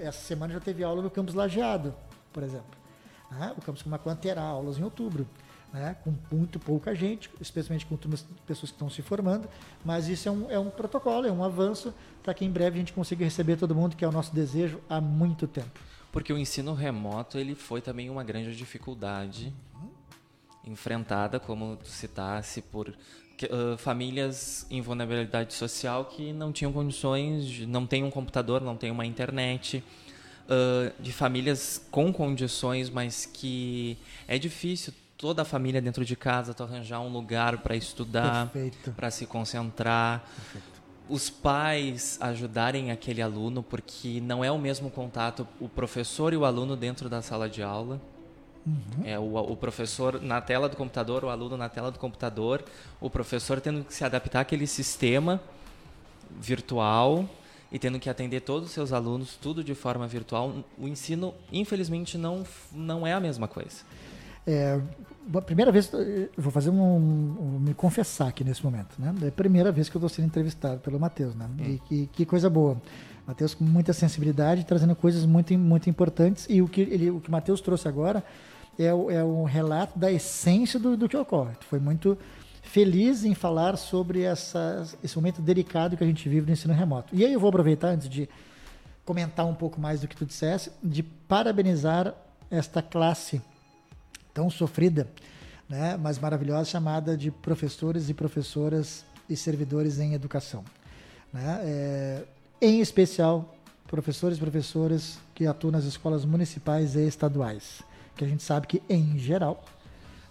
Essa 0.00 0.20
semana 0.20 0.54
já 0.54 0.60
teve 0.60 0.82
aula 0.82 1.02
no 1.02 1.10
campus 1.10 1.34
Lajeado, 1.34 1.94
por 2.32 2.42
exemplo. 2.42 2.76
Né? 3.30 3.52
O 3.56 3.60
campus 3.60 3.82
Camacuã 3.82 4.14
terá 4.14 4.42
aulas 4.42 4.78
em 4.78 4.82
outubro. 4.82 5.26
Né, 5.72 5.96
com 6.04 6.14
muito 6.32 6.60
pouca 6.60 6.94
gente, 6.94 7.28
especialmente 7.38 7.84
com 7.84 7.96
pessoas 8.46 8.70
que 8.70 8.76
estão 8.76 8.88
se 8.88 9.02
formando, 9.02 9.46
mas 9.84 10.08
isso 10.08 10.26
é 10.26 10.32
um, 10.32 10.50
é 10.50 10.58
um 10.58 10.70
protocolo, 10.70 11.26
é 11.26 11.30
um 11.30 11.42
avanço 11.42 11.92
para 12.22 12.32
que 12.32 12.44
em 12.44 12.50
breve 12.50 12.76
a 12.76 12.78
gente 12.78 12.92
consiga 12.92 13.24
receber 13.24 13.56
todo 13.56 13.74
mundo, 13.74 13.94
que 13.94 14.04
é 14.04 14.08
o 14.08 14.12
nosso 14.12 14.32
desejo 14.34 14.80
há 14.88 15.00
muito 15.00 15.46
tempo. 15.46 15.78
Porque 16.12 16.32
o 16.32 16.38
ensino 16.38 16.72
remoto 16.72 17.36
ele 17.36 17.54
foi 17.54 17.82
também 17.82 18.08
uma 18.08 18.24
grande 18.24 18.56
dificuldade 18.56 19.52
enfrentada, 20.64 21.38
como 21.38 21.76
tu 21.76 21.88
citasse, 21.88 22.60
por 22.60 22.96
uh, 23.44 23.76
famílias 23.76 24.66
em 24.70 24.80
vulnerabilidade 24.80 25.54
social 25.54 26.06
que 26.06 26.32
não 26.32 26.52
tinham 26.52 26.72
condições, 26.72 27.46
de, 27.46 27.66
não 27.66 27.86
tem 27.86 28.02
um 28.02 28.10
computador, 28.10 28.60
não 28.60 28.76
tem 28.76 28.90
uma 28.90 29.04
internet, 29.04 29.84
uh, 30.46 30.92
de 31.02 31.12
famílias 31.12 31.86
com 31.90 32.12
condições, 32.12 32.88
mas 32.88 33.26
que 33.26 33.98
é 34.26 34.38
difícil 34.38 34.92
toda 35.16 35.42
a 35.42 35.44
família 35.44 35.80
dentro 35.80 36.04
de 36.04 36.14
casa, 36.14 36.54
tu 36.54 36.62
arranjar 36.62 37.00
um 37.00 37.08
lugar 37.08 37.58
para 37.58 37.74
estudar, 37.74 38.50
para 38.96 39.10
se 39.10 39.26
concentrar. 39.26 40.24
Perfeito. 40.34 40.76
Os 41.08 41.30
pais 41.30 42.18
ajudarem 42.20 42.90
aquele 42.90 43.22
aluno, 43.22 43.62
porque 43.62 44.20
não 44.20 44.44
é 44.44 44.50
o 44.50 44.58
mesmo 44.58 44.90
contato 44.90 45.46
o 45.60 45.68
professor 45.68 46.32
e 46.32 46.36
o 46.36 46.44
aluno 46.44 46.76
dentro 46.76 47.08
da 47.08 47.22
sala 47.22 47.48
de 47.48 47.62
aula. 47.62 48.00
Uhum. 48.66 49.04
É 49.04 49.18
o, 49.18 49.36
o, 49.36 49.56
professor 49.56 50.20
na 50.20 50.40
tela 50.40 50.68
do 50.68 50.76
computador, 50.76 51.24
o 51.24 51.28
aluno 51.28 51.56
na 51.56 51.68
tela 51.68 51.90
do 51.90 51.98
computador, 51.98 52.64
o 53.00 53.08
professor 53.08 53.60
tendo 53.60 53.84
que 53.84 53.94
se 53.94 54.04
adaptar 54.04 54.40
àquele 54.40 54.66
sistema 54.66 55.40
virtual 56.40 57.28
e 57.70 57.78
tendo 57.78 57.98
que 57.98 58.10
atender 58.10 58.40
todos 58.40 58.68
os 58.68 58.74
seus 58.74 58.92
alunos, 58.92 59.36
tudo 59.40 59.62
de 59.62 59.74
forma 59.74 60.06
virtual. 60.06 60.64
O 60.78 60.88
ensino, 60.88 61.32
infelizmente, 61.52 62.18
não, 62.18 62.44
não 62.72 63.06
é 63.06 63.12
a 63.12 63.20
mesma 63.20 63.46
coisa. 63.46 63.84
É, 64.46 64.80
a 65.34 65.42
primeira 65.42 65.72
vez, 65.72 65.90
vou 66.36 66.52
fazer 66.52 66.70
um, 66.70 66.80
um, 66.80 67.58
me 67.60 67.74
confessar 67.74 68.28
aqui 68.28 68.44
nesse 68.44 68.64
momento, 68.64 68.94
né? 68.98 69.12
É 69.22 69.28
a 69.28 69.32
primeira 69.32 69.72
vez 69.72 69.88
que 69.88 69.96
eu 69.96 69.98
estou 69.98 70.08
sendo 70.08 70.26
entrevistado 70.26 70.80
pelo 70.80 70.98
Matheus, 71.00 71.34
né? 71.34 71.48
Hum. 71.58 71.64
E 71.64 71.78
que, 71.80 72.06
que, 72.12 72.26
coisa 72.26 72.48
boa. 72.48 72.80
Matheus 73.26 73.54
com 73.54 73.64
muita 73.64 73.92
sensibilidade, 73.92 74.64
trazendo 74.64 74.94
coisas 74.94 75.26
muito, 75.26 75.52
muito 75.58 75.90
importantes. 75.90 76.46
E 76.48 76.62
o 76.62 76.68
que, 76.68 76.82
ele, 76.82 77.10
o 77.10 77.20
que 77.20 77.28
Matheus 77.28 77.60
trouxe 77.60 77.88
agora 77.88 78.22
é, 78.78 78.86
é 78.86 79.24
um 79.24 79.44
relato 79.44 79.98
da 79.98 80.10
essência 80.10 80.78
do, 80.78 80.96
do 80.96 81.08
que 81.08 81.16
ocorre. 81.16 81.54
Foi 81.68 81.78
muito 81.78 82.18
feliz 82.62 83.24
em 83.24 83.34
falar 83.34 83.76
sobre 83.76 84.22
essa, 84.22 84.86
esse 85.02 85.16
momento 85.16 85.40
delicado 85.40 85.96
que 85.96 86.04
a 86.04 86.06
gente 86.06 86.28
vive 86.28 86.46
no 86.46 86.52
ensino 86.52 86.74
remoto. 86.74 87.14
E 87.14 87.24
aí 87.24 87.32
eu 87.32 87.40
vou 87.40 87.48
aproveitar, 87.48 87.88
antes 87.88 88.08
de 88.08 88.28
comentar 89.04 89.46
um 89.46 89.54
pouco 89.54 89.80
mais 89.80 90.00
do 90.00 90.08
que 90.08 90.16
tu 90.16 90.26
dissesse, 90.26 90.70
de 90.82 91.02
parabenizar 91.02 92.14
esta 92.50 92.82
classe 92.82 93.40
tão 94.34 94.50
sofrida, 94.50 95.08
né, 95.68 95.96
mas 95.96 96.18
maravilhosa, 96.18 96.70
chamada 96.70 97.16
de 97.16 97.30
professores 97.30 98.10
e 98.10 98.14
professoras 98.14 99.04
e 99.28 99.36
servidores 99.36 99.98
em 99.98 100.12
educação. 100.12 100.64
Né? 101.32 101.60
É, 101.62 102.24
em 102.60 102.80
especial, 102.80 103.54
professores 103.86 104.38
e 104.38 104.40
professoras 104.40 105.18
que 105.34 105.46
atuam 105.46 105.70
nas 105.70 105.84
escolas 105.84 106.24
municipais 106.24 106.96
e 106.96 107.06
estaduais, 107.06 107.82
que 108.16 108.24
a 108.24 108.28
gente 108.28 108.42
sabe 108.42 108.66
que, 108.66 108.82
em 108.88 109.18
geral, 109.18 109.62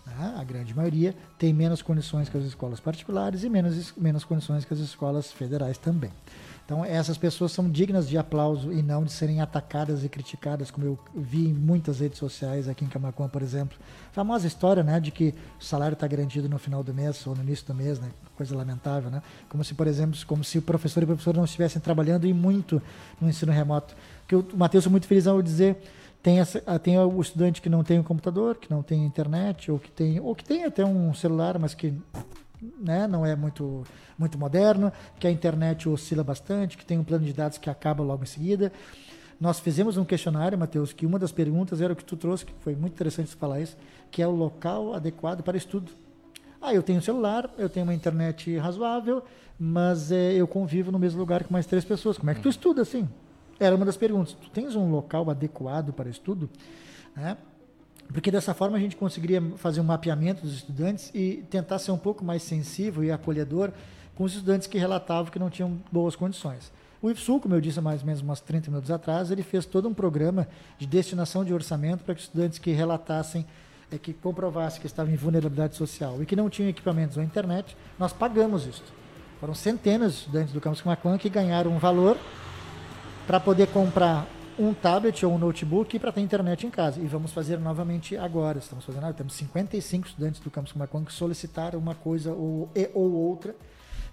né, 0.06 0.36
a 0.38 0.44
grande 0.44 0.76
maioria 0.76 1.16
tem 1.38 1.54
menos 1.54 1.82
condições 1.82 2.30
que 2.30 2.38
as 2.38 2.44
escolas 2.44 2.80
particulares 2.80 3.44
e 3.44 3.50
menos, 3.50 3.94
menos 3.98 4.24
condições 4.24 4.66
que 4.66 4.74
as 4.74 4.80
escolas 4.80 5.32
federais 5.32 5.78
também. 5.78 6.12
Então, 6.66 6.84
essas 6.84 7.16
pessoas 7.16 7.52
são 7.52 7.70
dignas 7.70 8.10
de 8.10 8.18
aplauso 8.18 8.74
e 8.74 8.82
não 8.82 9.04
de 9.04 9.12
serem 9.12 9.40
atacadas 9.40 10.04
e 10.04 10.10
criticadas, 10.10 10.72
como 10.72 10.84
eu 10.84 11.00
vi 11.14 11.50
em 11.50 11.54
muitas 11.54 12.00
redes 12.00 12.18
sociais 12.18 12.68
aqui 12.68 12.84
em 12.84 12.88
Camacuã, 12.88 13.30
por 13.30 13.44
exemplo. 13.44 13.78
Famosa 14.12 14.48
história, 14.48 14.84
né, 14.84 15.00
de 15.00 15.12
que 15.12 15.36
o 15.60 15.64
salário 15.64 15.94
está 15.94 16.08
garantido 16.08 16.50
no 16.50 16.58
final 16.58 16.84
do 16.84 16.92
mês 16.92 17.26
ou 17.28 17.36
no 17.36 17.44
início 17.44 17.68
do 17.68 17.76
mês, 17.76 18.00
né? 18.00 18.10
Coisa 18.36 18.56
lamentável, 18.58 19.12
né? 19.12 19.22
Como 19.48 19.64
se, 19.64 19.76
por 19.76 19.86
exemplo, 19.86 20.20
como 20.26 20.44
se 20.44 20.58
o 20.58 20.62
professor 20.62 21.02
e 21.02 21.04
o 21.04 21.08
professor 21.08 21.36
não 21.36 21.46
estivessem 21.46 21.80
trabalhando 21.80 22.26
e 22.26 22.34
muito 22.34 22.82
no 23.22 23.30
ensino 23.30 23.52
remoto. 23.52 23.96
Que 24.28 24.36
o 24.36 24.44
Matheus 24.56 24.88
é 24.88 24.90
muito 24.90 25.06
feliz 25.06 25.28
ao 25.28 25.44
dizer 25.44 25.78
tem, 26.26 26.40
essa, 26.40 26.60
tem 26.80 26.98
o 26.98 27.22
estudante 27.22 27.62
que 27.62 27.70
não 27.70 27.84
tem 27.84 28.00
um 28.00 28.04
computador, 28.04 28.56
que 28.56 28.68
não 28.68 28.82
tem 28.82 29.06
internet, 29.06 29.70
ou 29.70 29.78
que 29.78 29.92
tem, 29.92 30.20
ou 30.20 30.34
que 30.34 30.44
tem 30.44 30.64
até 30.64 30.84
um 30.84 31.14
celular, 31.14 31.60
mas 31.60 31.76
que 31.76 31.94
né, 32.80 33.06
não 33.06 33.24
é 33.24 33.36
muito, 33.36 33.84
muito 34.18 34.36
moderno, 34.36 34.92
que 35.20 35.28
a 35.28 35.30
internet 35.30 35.88
oscila 35.88 36.24
bastante, 36.24 36.80
que 36.80 36.84
tem 36.84 36.98
um 36.98 37.04
plano 37.04 37.24
de 37.24 37.32
dados 37.32 37.60
que 37.60 37.70
acaba 37.70 38.04
logo 38.04 38.24
em 38.24 38.26
seguida. 38.26 38.74
Nós 39.40 39.60
fizemos 39.60 39.98
um 39.98 40.04
questionário, 40.04 40.58
Matheus, 40.58 40.92
que 40.92 41.06
uma 41.06 41.20
das 41.20 41.32
perguntas 41.32 41.80
era 41.80 41.94
o 41.94 41.96
que 41.96 42.04
tu 42.04 42.18
trouxe, 42.18 42.44
que 42.44 42.54
foi 42.62 42.74
muito 42.76 42.94
interessante 42.94 43.30
você 43.30 43.38
falar 43.38 43.62
isso, 43.62 43.78
que 44.10 44.20
é 44.20 44.28
o 44.28 44.32
local 44.32 44.96
adequado 44.96 45.44
para 45.44 45.56
estudo. 45.56 45.92
Ah, 46.60 46.74
eu 46.74 46.82
tenho 46.82 46.98
um 46.98 47.04
celular, 47.04 47.54
eu 47.56 47.70
tenho 47.70 47.86
uma 47.86 47.94
internet 47.94 48.58
razoável, 48.58 49.22
mas 49.60 50.12
é, 50.12 50.34
eu 50.34 50.48
convivo 50.48 50.92
no 50.92 50.98
mesmo 50.98 51.20
lugar 51.20 51.44
com 51.44 51.54
mais 51.54 51.68
três 51.68 51.86
pessoas. 51.86 52.18
Como 52.18 52.32
é 52.32 52.34
que 52.34 52.42
tu 52.42 52.50
estuda 52.50 52.82
assim? 52.82 53.08
Era 53.60 53.76
uma 53.76 53.86
das 53.86 53.98
perguntas. 53.98 54.34
Tu 54.34 54.50
tens 54.50 54.76
um 54.76 54.92
local 54.92 55.30
adequado 55.30 55.94
para 55.94 56.10
estudo? 56.10 56.50
Né? 57.16 57.38
porque 58.12 58.32
dessa 58.32 58.54
forma 58.54 58.78
a 58.78 58.80
gente 58.80 58.96
conseguiria 58.96 59.42
fazer 59.58 59.82
um 59.82 59.84
mapeamento 59.84 60.44
dos 60.44 60.56
estudantes 60.56 61.12
e 61.14 61.44
tentar 61.50 61.80
ser 61.80 61.92
um 61.92 61.98
pouco 61.98 62.24
mais 62.24 62.44
sensível 62.44 63.04
e 63.04 63.12
acolhedor 63.12 63.72
com 64.16 64.24
os 64.24 64.34
estudantes 64.34 64.68
que 64.68 64.78
relatavam 64.78 65.32
que 65.32 65.40
não 65.40 65.50
tinham 65.50 65.80
boas 65.92 66.16
condições. 66.16 66.72
O 67.02 67.10
IFSUL, 67.10 67.40
como 67.40 67.54
eu 67.54 67.62
disse 67.62 67.78
há 67.78 67.82
mais 67.82 68.02
ou 68.02 68.08
menos 68.08 68.22
umas 68.22 68.40
30 68.40 68.72
minutos 68.72 68.90
atrás, 68.90 69.30
ele 69.30 69.44
fez 69.44 69.66
todo 69.66 69.88
um 69.88 69.94
programa 69.94 70.48
de 70.78 70.88
destinação 70.88 71.44
de 71.44 71.54
orçamento 71.54 72.04
para 72.04 72.16
que 72.16 72.22
estudantes 72.22 72.58
que 72.58 72.72
relatassem, 72.72 73.46
é, 73.92 73.98
que 73.98 74.14
comprovassem 74.14 74.80
que 74.80 74.88
estavam 74.88 75.14
em 75.14 75.18
vulnerabilidade 75.18 75.76
social 75.76 76.22
e 76.22 76.26
que 76.26 76.36
não 76.36 76.50
tinham 76.50 76.70
equipamentos 76.70 77.18
ou 77.18 77.24
internet, 77.24 77.76
nós 78.00 78.14
pagamos 78.14 78.66
isso. 78.66 78.84
Foram 79.40 79.54
centenas 79.54 80.14
de 80.14 80.20
estudantes 80.20 80.54
do 80.54 80.62
campus 80.62 80.82
Camacuã 80.82 81.18
que 81.18 81.30
ganharam 81.30 81.72
um 81.72 81.78
valor 81.78 82.18
para 83.26 83.40
poder 83.40 83.68
comprar 83.68 84.28
um 84.58 84.74
tablet 84.74 85.26
ou 85.26 85.34
um 85.34 85.38
notebook 85.38 85.98
para 86.00 86.12
ter 86.12 86.22
internet 86.22 86.66
em 86.66 86.70
casa. 86.70 87.00
E 87.02 87.06
vamos 87.06 87.32
fazer 87.32 87.60
novamente 87.60 88.16
agora. 88.16 88.60
Estamos 88.60 88.86
fazendo, 88.86 89.14
temos 89.14 89.34
55 89.34 90.08
estudantes 90.08 90.40
do 90.40 90.50
campus 90.50 90.74
Macon 90.74 91.04
que 91.04 91.12
solicitaram 91.12 91.80
uma 91.80 91.96
coisa 91.96 92.32
ou, 92.32 92.70
e, 92.76 92.90
ou 92.94 93.12
outra. 93.12 93.56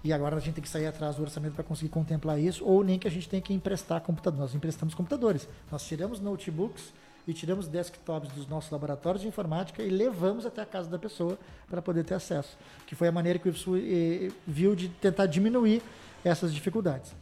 E 0.03 0.11
agora 0.11 0.35
a 0.35 0.39
gente 0.39 0.55
tem 0.55 0.63
que 0.63 0.69
sair 0.69 0.85
atrás 0.85 1.15
do 1.15 1.21
orçamento 1.21 1.53
para 1.53 1.63
conseguir 1.63 1.89
contemplar 1.89 2.37
isso, 2.37 2.65
ou 2.65 2.83
nem 2.83 2.99
que 2.99 3.07
a 3.07 3.11
gente 3.11 3.29
tenha 3.29 3.41
que 3.41 3.53
emprestar 3.53 4.01
computadores. 4.01 4.47
Nós 4.47 4.55
emprestamos 4.55 4.93
computadores. 4.93 5.47
Nós 5.71 5.85
tiramos 5.87 6.19
notebooks 6.19 6.91
e 7.25 7.33
tiramos 7.33 7.69
desktops 7.69 8.29
dos 8.33 8.45
nossos 8.47 8.69
laboratórios 8.69 9.21
de 9.21 9.29
informática 9.29 9.81
e 9.81 9.89
levamos 9.89 10.45
até 10.45 10.61
a 10.61 10.65
casa 10.65 10.89
da 10.89 10.99
pessoa 10.99 11.37
para 11.69 11.81
poder 11.81 12.03
ter 12.03 12.15
acesso. 12.15 12.57
Que 12.85 12.95
foi 12.95 13.07
a 13.07 13.13
maneira 13.13 13.39
que 13.39 13.47
o 13.47 13.51
IFSU 13.51 13.77
eh, 13.77 14.31
viu 14.45 14.75
de 14.75 14.89
tentar 14.89 15.25
diminuir 15.25 15.81
essas 16.25 16.53
dificuldades. 16.53 17.13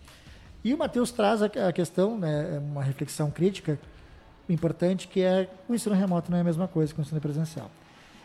E 0.63 0.73
o 0.73 0.77
Matheus 0.77 1.11
traz 1.11 1.41
a, 1.41 1.49
questão, 1.73 2.17
né, 2.17 2.55
é 2.55 2.59
uma 2.59 2.83
reflexão 2.83 3.31
crítica 3.31 3.79
importante, 4.47 5.07
que 5.07 5.21
é 5.21 5.49
o 5.67 5.73
ensino 5.73 5.95
remoto 5.95 6.29
não 6.29 6.37
é 6.37 6.41
a 6.41 6.43
mesma 6.43 6.67
coisa 6.67 6.93
que 6.93 6.99
o 6.99 7.01
ensino 7.01 7.19
presencial. 7.19 7.71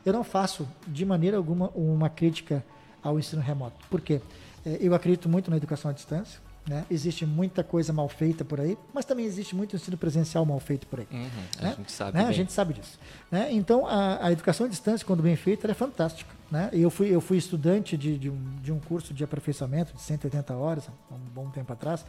Eu 0.05 0.13
não 0.13 0.23
faço, 0.23 0.69
de 0.87 1.05
maneira 1.05 1.37
alguma, 1.37 1.69
uma 1.75 2.09
crítica 2.09 2.65
ao 3.03 3.19
ensino 3.19 3.41
remoto. 3.43 3.77
Por 3.89 4.01
quê? 4.01 4.21
É, 4.65 4.79
eu 4.81 4.95
acredito 4.95 5.29
muito 5.29 5.51
na 5.51 5.57
educação 5.57 5.91
à 5.91 5.95
distância. 5.95 6.41
Né? 6.69 6.85
Existe 6.91 7.25
muita 7.25 7.63
coisa 7.63 7.93
mal 7.93 8.09
feita 8.09 8.45
por 8.45 8.61
aí, 8.61 8.77
mas 8.93 9.05
também 9.05 9.25
existe 9.25 9.55
muito 9.55 9.77
ensino 9.77 9.97
presencial 9.97 10.45
mal 10.45 10.59
feito 10.59 10.87
por 10.89 10.99
aí. 10.99 11.07
Uhum, 11.13 11.29
né? 11.61 11.73
A 11.73 11.75
gente 11.75 11.93
sabe. 11.93 12.19
Né? 12.19 12.25
A 12.25 12.33
gente 12.33 12.53
sabe 12.53 12.75
disso. 12.75 12.99
Né? 13.31 13.49
Então, 13.53 13.87
a, 13.87 14.27
a, 14.27 14.33
educação 14.33 14.67
à 14.67 14.69
distância, 14.69 15.07
quando 15.07 15.23
bem 15.23 15.37
feita, 15.37 15.71
é 15.71 15.75
fantástica. 15.75 16.35
Né? 16.51 16.71
Eu, 16.73 16.91
fui, 16.91 17.09
eu 17.09 17.21
fui 17.21 17.37
estudante 17.37 17.97
de, 17.97 18.17
de, 18.17 18.31
um, 18.31 18.57
de 18.63 18.73
um 18.73 18.79
curso 18.79 19.13
de 19.13 19.25
aperfeiçoamento 19.25 19.93
de 19.93 20.01
180 20.01 20.55
horas, 20.55 20.89
há 21.11 21.15
um 21.15 21.19
bom 21.35 21.51
tempo 21.51 21.73
atrás. 21.73 22.05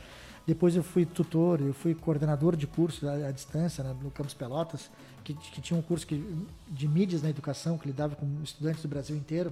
Depois 0.45 0.75
eu 0.75 0.83
fui 0.83 1.05
tutor, 1.05 1.59
eu 1.59 1.73
fui 1.73 1.93
coordenador 1.95 2.55
de 2.55 2.67
curso 2.67 3.07
à, 3.07 3.27
à 3.27 3.31
distância 3.31 3.83
né, 3.83 3.95
no 4.01 4.11
Campus 4.11 4.33
Pelotas, 4.33 4.89
que, 5.23 5.33
que 5.33 5.59
tinha 5.59 5.77
um 5.77 5.81
curso 5.81 6.05
que, 6.05 6.23
de 6.67 6.88
mídias 6.88 7.21
na 7.21 7.29
educação, 7.29 7.77
que 7.77 7.88
lidava 7.88 8.15
com 8.15 8.25
estudantes 8.43 8.81
do 8.81 8.88
Brasil 8.88 9.15
inteiro. 9.15 9.51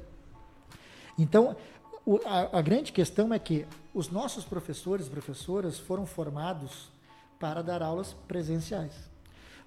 Então, 1.18 1.56
o, 2.06 2.20
a, 2.24 2.60
a, 2.60 2.62
grande 2.62 2.92
questão 2.92 3.34
é 3.34 3.40
que 3.40 3.66
os 3.94 4.10
nossos 4.10 4.46
professores 4.46 5.08
e 5.08 5.10
professoras 5.10 5.80
foram 5.80 6.06
formados 6.06 6.90
para 7.40 7.64
dar 7.64 7.82
aulas 7.82 8.14
presenciais. 8.28 8.94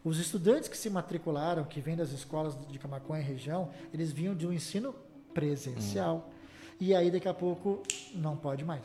Os 0.05 0.19
estudantes 0.19 0.69
que 0.69 0.77
se 0.77 0.89
matricularam, 0.89 1.64
que 1.64 1.81
vêm 1.81 1.97
das 1.97 2.12
escolas 2.12 2.57
de 2.69 2.79
Camacuã 2.79 3.19
e 3.19 3.23
região, 3.23 3.71
eles 3.93 4.12
vinham 4.12 4.35
de 4.35 4.47
um 4.47 4.53
ensino 4.53 4.95
presencial. 5.39 6.16
Hum. 6.16 6.32
E 6.80 6.95
aí, 6.95 7.11
daqui 7.11 7.28
a 7.28 7.34
pouco, 7.34 7.82
não 8.14 8.36
pode 8.36 8.64
mais. 8.64 8.82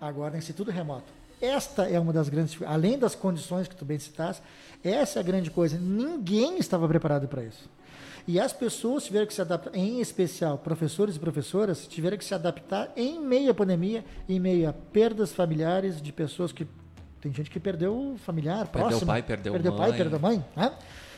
Agora 0.00 0.32
tem 0.32 0.40
que 0.40 0.46
ser 0.46 0.52
tudo 0.52 0.70
remoto. 0.70 1.12
Esta 1.40 1.88
é 1.88 1.98
uma 1.98 2.12
das 2.12 2.28
grandes, 2.28 2.60
além 2.62 2.98
das 2.98 3.14
condições 3.14 3.68
que 3.68 3.76
tu 3.76 3.84
bem 3.84 3.98
citaste, 3.98 4.42
essa 4.82 5.18
é 5.18 5.20
a 5.20 5.22
grande 5.22 5.50
coisa. 5.50 5.78
Ninguém 5.78 6.58
estava 6.58 6.88
preparado 6.88 7.28
para 7.28 7.42
isso. 7.44 7.68
E 8.26 8.40
as 8.40 8.52
pessoas 8.52 9.04
tiveram 9.04 9.26
que 9.26 9.34
se 9.34 9.42
adaptar, 9.42 9.76
em 9.76 10.00
especial 10.00 10.56
professores 10.56 11.16
e 11.16 11.18
professoras, 11.18 11.86
tiveram 11.86 12.16
que 12.16 12.24
se 12.24 12.34
adaptar 12.34 12.90
em 12.96 13.20
meio 13.20 13.50
à 13.50 13.54
pandemia, 13.54 14.04
em 14.28 14.40
meio 14.40 14.68
a 14.68 14.72
perdas 14.72 15.32
familiares 15.32 16.00
de 16.00 16.12
pessoas 16.12 16.50
que. 16.50 16.66
Tem 17.20 17.32
gente 17.32 17.50
que 17.50 17.58
perdeu 17.58 17.94
o 17.94 18.18
familiar 18.18 18.66
perdeu 18.66 18.88
próximo. 18.88 19.00
Perdeu 19.00 19.04
o 19.04 19.06
pai, 19.06 19.22
perdeu, 19.22 19.52
perdeu 19.52 19.72
mãe. 19.72 19.80
pai, 19.80 19.96
perdeu 19.96 20.16
a 20.16 20.20
mãe. 20.20 20.44
Né? 20.56 20.72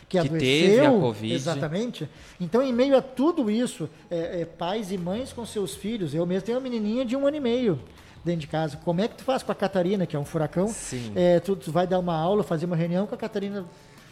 Que, 0.08 0.20
que 0.20 0.28
teve 0.28 0.80
a 0.80 0.90
Covid. 0.90 1.34
Exatamente. 1.34 2.08
Então, 2.40 2.62
em 2.62 2.72
meio 2.72 2.96
a 2.96 3.02
tudo 3.02 3.50
isso, 3.50 3.88
é, 4.10 4.42
é, 4.42 4.44
pais 4.44 4.92
e 4.92 4.98
mães 4.98 5.32
com 5.32 5.44
seus 5.44 5.74
filhos. 5.74 6.14
Eu 6.14 6.24
mesmo 6.24 6.46
tenho 6.46 6.58
uma 6.58 6.62
menininha 6.62 7.04
de 7.04 7.16
um 7.16 7.26
ano 7.26 7.36
e 7.36 7.40
meio 7.40 7.80
dentro 8.24 8.42
de 8.42 8.46
casa. 8.46 8.76
Como 8.76 9.00
é 9.00 9.08
que 9.08 9.16
tu 9.16 9.24
faz 9.24 9.42
com 9.42 9.50
a 9.50 9.54
Catarina, 9.54 10.06
que 10.06 10.14
é 10.14 10.18
um 10.18 10.24
furacão? 10.24 10.68
Sim. 10.68 11.12
É, 11.14 11.40
tu, 11.40 11.56
tu 11.56 11.72
vai 11.72 11.86
dar 11.86 11.98
uma 11.98 12.16
aula, 12.16 12.44
fazer 12.44 12.66
uma 12.66 12.76
reunião 12.76 13.06
com 13.06 13.14
a 13.14 13.18
Catarina 13.18 13.64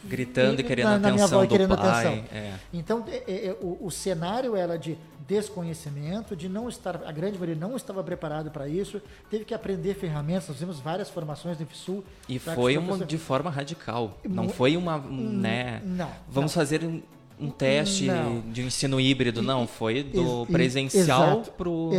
Gritando 0.07 0.61
e, 0.61 0.63
e 0.63 0.67
querendo 0.67 0.85
na, 0.85 0.91
na 0.91 1.11
minha 1.11 1.23
atenção 1.23 1.39
voz, 1.39 1.49
do 1.49 1.51
querendo 1.51 1.75
pai. 1.75 1.89
atenção. 1.89 2.25
É. 2.31 2.53
Então, 2.73 3.05
é, 3.07 3.23
é, 3.27 3.47
é, 3.47 3.57
o, 3.61 3.77
o 3.81 3.91
cenário 3.91 4.55
era 4.55 4.77
de 4.77 4.97
desconhecimento, 5.27 6.35
de 6.35 6.47
não 6.47 6.69
estar, 6.69 7.01
a 7.05 7.11
grande 7.11 7.37
maioria 7.37 7.55
não 7.55 7.75
estava 7.75 8.03
preparado 8.03 8.51
para 8.51 8.67
isso, 8.67 9.01
teve 9.29 9.43
que 9.43 9.53
aprender 9.53 9.95
ferramentas, 9.95 10.47
nós 10.47 10.57
fizemos 10.57 10.79
várias 10.79 11.09
formações 11.09 11.57
no 11.57 11.63
IFSU. 11.63 12.03
E 12.29 12.37
foi 12.37 12.77
uma, 12.77 13.03
de 13.03 13.17
forma 13.17 13.49
radical. 13.49 14.19
Não 14.23 14.49
foi 14.49 14.77
uma, 14.77 14.97
um, 14.97 15.29
né? 15.29 15.81
Não. 15.83 16.09
Vamos 16.29 16.51
não. 16.51 16.61
fazer 16.61 16.83
um, 16.83 17.01
um 17.39 17.49
teste 17.49 18.05
Não. 18.05 18.41
de 18.41 18.61
um 18.61 18.67
ensino 18.67 18.99
híbrido. 18.99 19.41
Não, 19.41 19.67
foi 19.67 20.03
do 20.03 20.45
presencial 20.45 21.41
para 21.41 21.69
o 21.69 21.91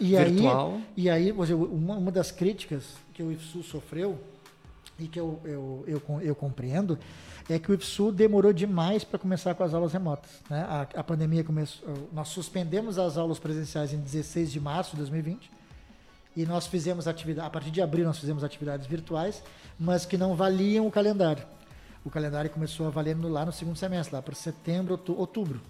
virtual. 0.00 0.74
Aí, 0.74 0.82
e 0.96 1.10
aí, 1.10 1.32
uma, 1.32 1.96
uma 1.96 2.12
das 2.12 2.30
críticas 2.30 2.84
que 3.12 3.22
o 3.22 3.32
IFSU 3.32 3.62
sofreu 3.62 4.18
e 4.98 5.08
que 5.08 5.18
eu, 5.18 5.40
eu, 5.44 5.84
eu, 5.86 6.20
eu 6.20 6.34
compreendo 6.34 6.98
é 7.48 7.58
que 7.58 7.70
o 7.70 7.74
IFSU 7.74 8.10
demorou 8.10 8.52
demais 8.52 9.04
para 9.04 9.18
começar 9.18 9.54
com 9.54 9.62
as 9.62 9.74
aulas 9.74 9.92
remotas. 9.92 10.30
Né? 10.48 10.60
A, 10.68 10.82
a 11.00 11.04
pandemia 11.04 11.44
começou. 11.44 11.86
Nós 12.12 12.28
suspendemos 12.28 12.98
as 12.98 13.16
aulas 13.18 13.38
presenciais 13.38 13.92
em 13.92 13.98
16 13.98 14.50
de 14.50 14.60
março 14.60 14.92
de 14.92 14.96
2020 14.98 15.50
e 16.36 16.46
nós 16.46 16.66
fizemos 16.66 17.06
atividade. 17.06 17.46
A 17.46 17.50
partir 17.50 17.70
de 17.70 17.82
abril 17.82 18.04
nós 18.06 18.18
fizemos 18.18 18.42
atividades 18.42 18.86
virtuais, 18.86 19.42
mas 19.78 20.06
que 20.06 20.16
não 20.16 20.34
valiam 20.34 20.86
o 20.86 20.90
calendário. 20.90 21.44
O 22.04 22.10
calendário 22.10 22.50
começou 22.50 22.86
a 22.86 22.90
valer 22.90 23.14
no- 23.16 23.28
lá 23.28 23.44
no 23.46 23.52
segundo 23.52 23.76
semestre, 23.76 24.14
lá 24.14 24.22
para 24.22 24.34
setembro, 24.34 24.92
outu- 24.92 25.18
outubro. 25.18 25.60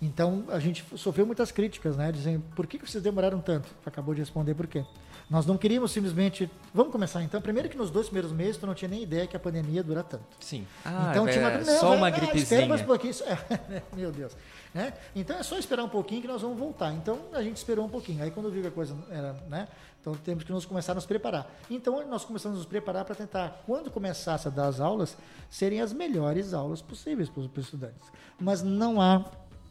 Então 0.00 0.44
a 0.48 0.58
gente 0.58 0.84
sofreu 0.96 1.24
muitas 1.26 1.52
críticas, 1.52 1.96
né? 1.96 2.10
Dizendo 2.10 2.42
por 2.56 2.66
que, 2.66 2.78
que 2.78 2.90
vocês 2.90 3.02
demoraram 3.04 3.40
tanto? 3.40 3.68
Acabou 3.86 4.14
de 4.14 4.20
responder 4.20 4.54
por 4.54 4.66
quê. 4.66 4.84
Nós 5.32 5.46
não 5.46 5.56
queríamos 5.56 5.90
simplesmente. 5.90 6.50
Vamos 6.74 6.92
começar 6.92 7.22
então. 7.22 7.40
Primeiro 7.40 7.66
que 7.66 7.76
nos 7.76 7.90
dois 7.90 8.04
primeiros 8.04 8.32
meses 8.32 8.58
tu 8.58 8.66
não 8.66 8.74
tinha 8.74 8.90
nem 8.90 9.02
ideia 9.02 9.26
que 9.26 9.34
a 9.34 9.40
pandemia 9.40 9.76
ia 9.76 9.82
durar 9.82 10.04
tanto. 10.04 10.26
Sim. 10.38 10.66
Ah, 10.84 11.08
então 11.10 11.26
é, 11.26 11.32
tinha 11.32 11.48
uma, 11.48 11.56
não, 11.56 11.64
só 11.64 11.88
vai- 11.88 11.96
uma 11.96 12.06
ah, 12.06 12.10
Espera 12.10 12.26
gripezinha. 12.32 12.66
mais 12.68 12.82
um 12.82 12.84
pouquinho. 12.84 13.14
Meu 13.96 14.12
Deus. 14.12 14.36
Né? 14.74 14.92
Então 15.16 15.34
é 15.38 15.42
só 15.42 15.56
esperar 15.56 15.84
um 15.84 15.88
pouquinho 15.88 16.20
que 16.20 16.28
nós 16.28 16.42
vamos 16.42 16.58
voltar. 16.58 16.92
Então 16.92 17.18
a 17.32 17.42
gente 17.42 17.56
esperou 17.56 17.86
um 17.86 17.88
pouquinho. 17.88 18.22
Aí 18.22 18.30
quando 18.30 18.50
viu 18.50 18.60
que 18.60 18.68
a 18.68 18.70
coisa 18.70 18.94
era, 19.08 19.32
né? 19.48 19.68
Então 20.02 20.12
temos 20.16 20.44
que 20.44 20.52
nos 20.52 20.66
começar 20.66 20.92
a 20.92 20.96
nos 20.96 21.06
preparar. 21.06 21.50
Então 21.70 22.06
nós 22.06 22.26
começamos 22.26 22.56
a 22.56 22.58
nos 22.58 22.66
preparar 22.66 23.06
para 23.06 23.14
tentar, 23.14 23.62
quando 23.64 23.90
começasse 23.90 24.46
a 24.46 24.50
dar 24.50 24.66
as 24.66 24.80
aulas, 24.80 25.16
serem 25.48 25.80
as 25.80 25.94
melhores 25.94 26.52
aulas 26.52 26.82
possíveis 26.82 27.30
para 27.30 27.40
os 27.40 27.46
para 27.46 27.60
os 27.60 27.64
estudantes. 27.64 28.12
Mas 28.38 28.62
não 28.62 29.00
há 29.00 29.24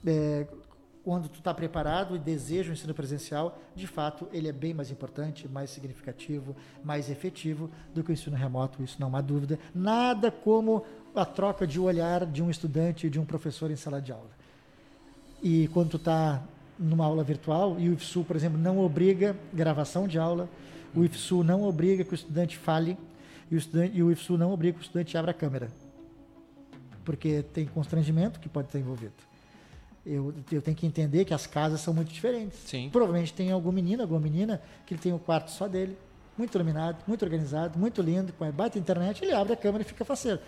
é, 0.08 0.48
quando 1.04 1.28
tu 1.28 1.40
está 1.40 1.54
preparado 1.54 2.16
e 2.16 2.20
deseja 2.20 2.70
o 2.70 2.74
ensino 2.74 2.94
presencial, 2.94 3.58
de 3.76 3.88
fato, 3.88 4.28
ele 4.32 4.48
é 4.48 4.52
bem 4.52 4.74
mais 4.74 4.92
importante, 4.92 5.48
mais 5.48 5.70
significativo, 5.72 6.56
mais 6.84 7.10
efetivo 7.10 7.70
do 7.94 8.04
que 8.04 8.12
o 8.12 8.14
ensino 8.14 8.36
remoto, 8.36 8.84
isso 8.84 8.98
não 9.00 9.16
há 9.16 9.22
dúvida. 9.22 9.58
Nada 9.74 10.30
como 10.30 10.86
a 11.16 11.26
troca 11.26 11.66
de 11.66 11.80
olhar 11.80 12.26
de 12.26 12.44
um 12.44 12.50
estudante 12.50 13.08
e 13.08 13.10
de 13.10 13.20
um 13.20 13.26
professor 13.26 13.72
em 13.72 13.76
sala 13.76 14.02
de 14.02 14.12
aula. 14.12 14.30
E 15.42 15.68
quando 15.70 15.90
tu 15.90 15.98
está 15.98 16.44
numa 16.78 17.06
aula 17.06 17.24
virtual, 17.24 17.80
e 17.80 17.90
o 17.90 17.94
IFSU, 17.94 18.24
por 18.24 18.36
exemplo, 18.36 18.58
não 18.58 18.80
obriga 18.80 19.36
gravação 19.52 20.08
de 20.08 20.20
aula, 20.20 20.48
o 20.96 21.04
IFSU 21.04 21.44
não 21.44 21.64
obriga 21.64 22.04
que 22.04 22.14
o 22.14 22.16
estudante 22.16 22.58
fale, 22.58 22.98
e 23.50 23.56
o, 23.56 23.58
estudante, 23.58 23.98
e 23.98 24.04
o 24.04 24.12
IFSU 24.12 24.38
não 24.38 24.52
obriga 24.52 24.78
que 24.78 24.84
o 24.84 24.86
estudante 24.86 25.18
abra 25.18 25.32
a 25.32 25.34
câmera. 25.34 25.70
Porque 27.04 27.42
tem 27.42 27.66
constrangimento 27.66 28.40
que 28.40 28.48
pode 28.48 28.68
estar 28.68 28.80
envolvido. 28.80 29.31
Eu, 30.06 30.34
eu 30.52 30.62
tenho 30.62 30.76
que 30.76 30.86
entender 30.86 31.26
que 31.26 31.34
as 31.34 31.46
casas 31.46 31.80
são 31.82 31.94
muito 31.94 32.12
diferentes. 32.12 32.58
Sim. 32.66 32.90
Provavelmente 32.92 33.34
tem 33.34 33.52
algum 33.52 33.72
menino, 33.72 34.02
alguma 34.02 34.20
menina, 34.20 34.62
que 34.86 34.94
ele 34.94 35.02
tem 35.02 35.14
um 35.14 35.20
quarto 35.20 35.52
só 35.52 35.68
dele, 35.68 35.96
muito 36.38 36.56
iluminado, 36.56 36.98
muito 37.08 37.24
organizado, 37.24 37.78
muito 37.78 38.02
lindo, 38.02 38.34
com 38.34 38.44
a 38.44 38.52
baita 38.52 38.80
internet, 38.80 39.24
ele 39.24 39.34
abre 39.34 39.54
a 39.54 39.56
câmera 39.58 39.84
e 39.84 39.86
fica 39.86 40.04
faceiro. 40.04 40.40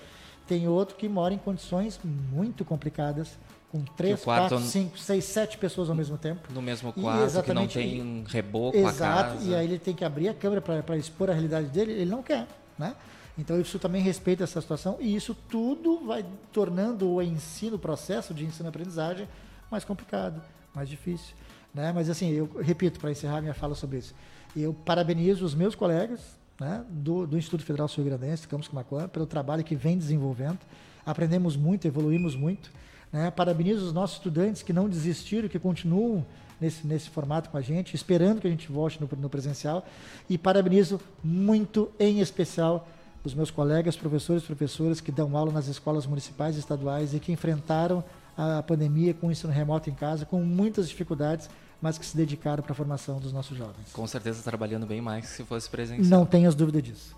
Tem 0.48 0.68
outro 0.68 0.96
que 0.96 1.08
mora 1.08 1.34
em 1.34 1.38
condições 1.38 2.00
muito 2.04 2.66
complicadas, 2.66 3.38
com 3.72 3.82
três, 3.96 4.22
o 4.22 4.24
quatro, 4.24 4.60
cinco, 4.60 4.98
seis, 5.00 5.24
sete 5.26 5.58
pessoas 5.58 5.90
ao 5.90 5.96
mesmo 5.96 6.18
tempo. 6.18 6.52
No 6.54 6.62
mesmo 6.62 6.94
quarto, 6.94 7.42
que 7.44 7.54
não 7.54 7.68
tem 7.68 8.24
reboco 8.28 8.78
a 8.78 8.82
Exato, 8.82 9.34
casa. 9.36 9.50
e 9.50 9.56
aí 9.56 9.66
ele 9.66 9.80
tem 9.80 9.96
que 9.96 10.06
abrir 10.06 10.30
a 10.30 10.34
câmera 10.34 10.62
para 10.62 10.98
expor 10.98 11.30
a 11.30 11.34
realidade 11.34 11.68
dele, 11.68 11.92
ele 11.94 12.10
não 12.10 12.22
quer, 12.22 12.48
né? 12.78 12.96
Então 13.38 13.60
isso 13.60 13.80
também 13.80 14.02
respeita 14.02 14.44
essa 14.44 14.62
situação 14.62 14.98
e 15.00 15.16
isso 15.16 15.36
tudo 15.50 16.06
vai 16.06 16.24
tornando 16.52 17.10
o 17.10 17.22
ensino, 17.22 17.78
o 17.78 17.80
processo 17.80 18.34
de 18.34 18.46
ensino-aprendizagem 18.46 19.28
mais 19.72 19.84
complicado, 19.84 20.42
mais 20.74 20.88
difícil, 20.88 21.34
né? 21.74 21.92
Mas 21.92 22.10
assim, 22.10 22.30
eu 22.30 22.50
repito 22.62 23.00
para 23.00 23.12
encerrar 23.12 23.42
minha 23.42 23.56
fala 23.56 23.74
sobre 23.74 23.98
isso, 23.98 24.14
eu 24.56 24.74
parabenizo 24.74 25.44
os 25.44 25.56
meus 25.56 25.74
colegas, 25.74 26.20
né, 26.60 26.84
do, 26.88 27.26
do 27.26 27.38
Instituto 27.38 27.64
Federal 27.64 27.88
Sul 27.88 28.04
Grandense, 28.04 28.48
Campos 28.48 28.68
Camacuã, 28.68 29.08
pelo 29.08 29.26
trabalho 29.26 29.64
que 29.64 29.76
vem 29.76 29.98
desenvolvendo. 29.98 30.60
Aprendemos 31.06 31.56
muito, 31.58 31.88
evoluímos 31.88 32.36
muito. 32.36 32.72
Né? 33.12 33.30
Parabenizo 33.32 33.86
os 33.86 33.94
nossos 33.94 34.18
estudantes 34.18 34.62
que 34.64 34.72
não 34.72 34.88
desistiram, 34.88 35.50
que 35.50 35.60
continuam 35.60 36.26
nesse, 36.62 36.86
nesse 36.86 37.10
formato 37.10 37.50
com 37.50 37.58
a 37.58 37.62
gente, 37.62 37.96
esperando 37.96 38.40
que 38.40 38.48
a 38.48 38.50
gente 38.50 38.72
volte 38.72 39.02
no, 39.02 39.10
no 39.18 39.30
presencial. 39.30 39.86
E 40.30 40.38
parabenizo 40.38 41.02
muito, 41.24 41.92
em 42.00 42.20
especial, 42.20 42.88
os 43.24 43.34
meus 43.34 43.50
colegas, 43.50 43.96
professores 43.96 44.44
e 44.44 44.46
professoras 44.46 45.00
que 45.00 45.12
dão 45.12 45.36
aula 45.38 45.52
nas 45.52 45.68
escolas 45.68 46.06
municipais 46.06 46.56
e 46.56 46.60
estaduais 46.60 47.14
e 47.14 47.20
que 47.20 47.32
enfrentaram 47.32 48.04
a 48.38 48.62
pandemia 48.64 49.14
com 49.14 49.28
o 49.28 49.32
ensino 49.32 49.54
remoto 49.54 49.90
em 49.90 49.94
casa, 49.94 50.26
com 50.26 50.42
muitas 50.42 50.90
dificuldades, 50.90 51.50
mas 51.82 51.98
que 51.98 52.06
se 52.06 52.18
dedicaram 52.18 52.64
para 52.64 52.72
a 52.72 52.76
formação 52.76 53.20
dos 53.20 53.32
nossos 53.32 53.58
jovens. 53.58 53.92
Com 53.94 54.08
certeza 54.08 54.42
trabalhando 54.44 54.86
bem 54.86 55.02
mais 55.02 55.26
que 55.26 55.32
se 55.32 55.44
fosse 55.44 55.70
presencial. 55.70 56.08
Não 56.20 56.26
tenhas 56.26 56.56
dúvida 56.56 56.82
disso. 56.82 57.16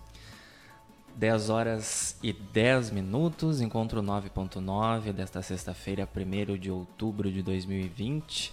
10 1.16 1.48
horas 1.48 2.16
e 2.22 2.32
10 2.32 2.90
minutos, 2.90 3.62
encontro 3.62 4.02
9.9 4.02 5.12
desta 5.12 5.40
sexta-feira, 5.40 6.06
1 6.14 6.58
de 6.58 6.70
outubro 6.70 7.32
de 7.32 7.42
2020. 7.42 8.52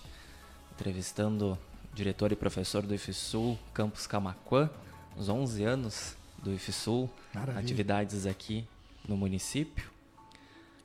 Entrevistando 0.73 1.57
o 1.91 1.95
diretor 1.95 2.31
e 2.31 2.35
professor 2.37 2.83
do 2.83 2.95
IFSUL, 2.95 3.59
Campus 3.73 4.07
Camaquã, 4.07 4.69
uns 5.17 5.27
11 5.27 5.63
anos 5.63 6.15
do 6.41 6.53
IFSUL, 6.53 7.09
Maravilha. 7.33 7.59
atividades 7.59 8.25
aqui 8.25 8.65
no 9.07 9.15
município. 9.17 9.91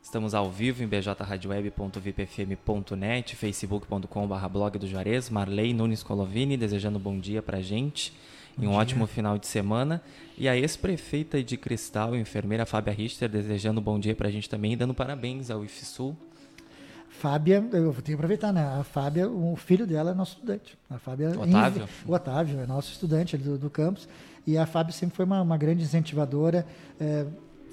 Estamos 0.03 0.35
ao 0.35 0.51
vivo 0.51 0.83
em 0.83 0.87
bjradioweb.vipfm.net, 0.87 3.37
facebook.com.br 3.37 4.49
blog 4.51 4.79
do 4.79 4.87
Juarez, 4.87 5.29
Marley 5.29 5.75
Nunes 5.75 6.03
Colovini, 6.03 6.57
desejando 6.57 6.99
bom 6.99 7.19
dia 7.19 7.43
pra 7.43 7.61
gente 7.61 8.15
e 8.59 8.67
um 8.67 8.73
ótimo 8.73 9.07
final 9.07 9.39
de 9.39 9.47
semana. 9.47 10.03
E 10.37 10.49
a 10.49 10.57
ex-prefeita 10.57 11.41
de 11.43 11.57
Cristal, 11.57 12.17
enfermeira 12.17 12.67
Fábia 12.67 12.93
Richter, 12.93 13.29
desejando 13.29 13.81
bom 13.81 13.99
dia 13.99 14.17
pra 14.17 14.31
gente 14.31 14.49
também 14.49 14.73
e 14.73 14.77
dando 14.77 14.95
parabéns 14.95 15.51
ao 15.51 15.65
IFSUL. 15.65 16.17
Fábia, 17.19 17.57
eu 17.73 17.93
tenho 17.95 18.03
que 18.05 18.13
aproveitar, 18.15 18.53
né? 18.53 18.65
A 18.79 18.85
Fábia, 18.85 19.29
o 19.29 19.57
filho 19.57 19.85
dela 19.85 20.13
é 20.13 20.15
nosso 20.15 20.35
estudante. 20.35 20.79
A 20.89 20.99
Fábia, 20.99 21.31
O 21.31 21.43
Otávio? 21.43 21.89
O 22.07 22.13
Otávio 22.13 22.61
é 22.61 22.67
nosso 22.67 22.93
estudante 22.93 23.37
do, 23.37 23.59
do 23.59 23.69
campus. 23.69 24.09
E 24.47 24.57
a 24.57 24.65
Fábia 24.65 24.93
sempre 24.93 25.17
foi 25.17 25.25
uma, 25.25 25.43
uma 25.43 25.57
grande 25.57 25.83
incentivadora, 25.83 26.65
eh, 27.01 27.27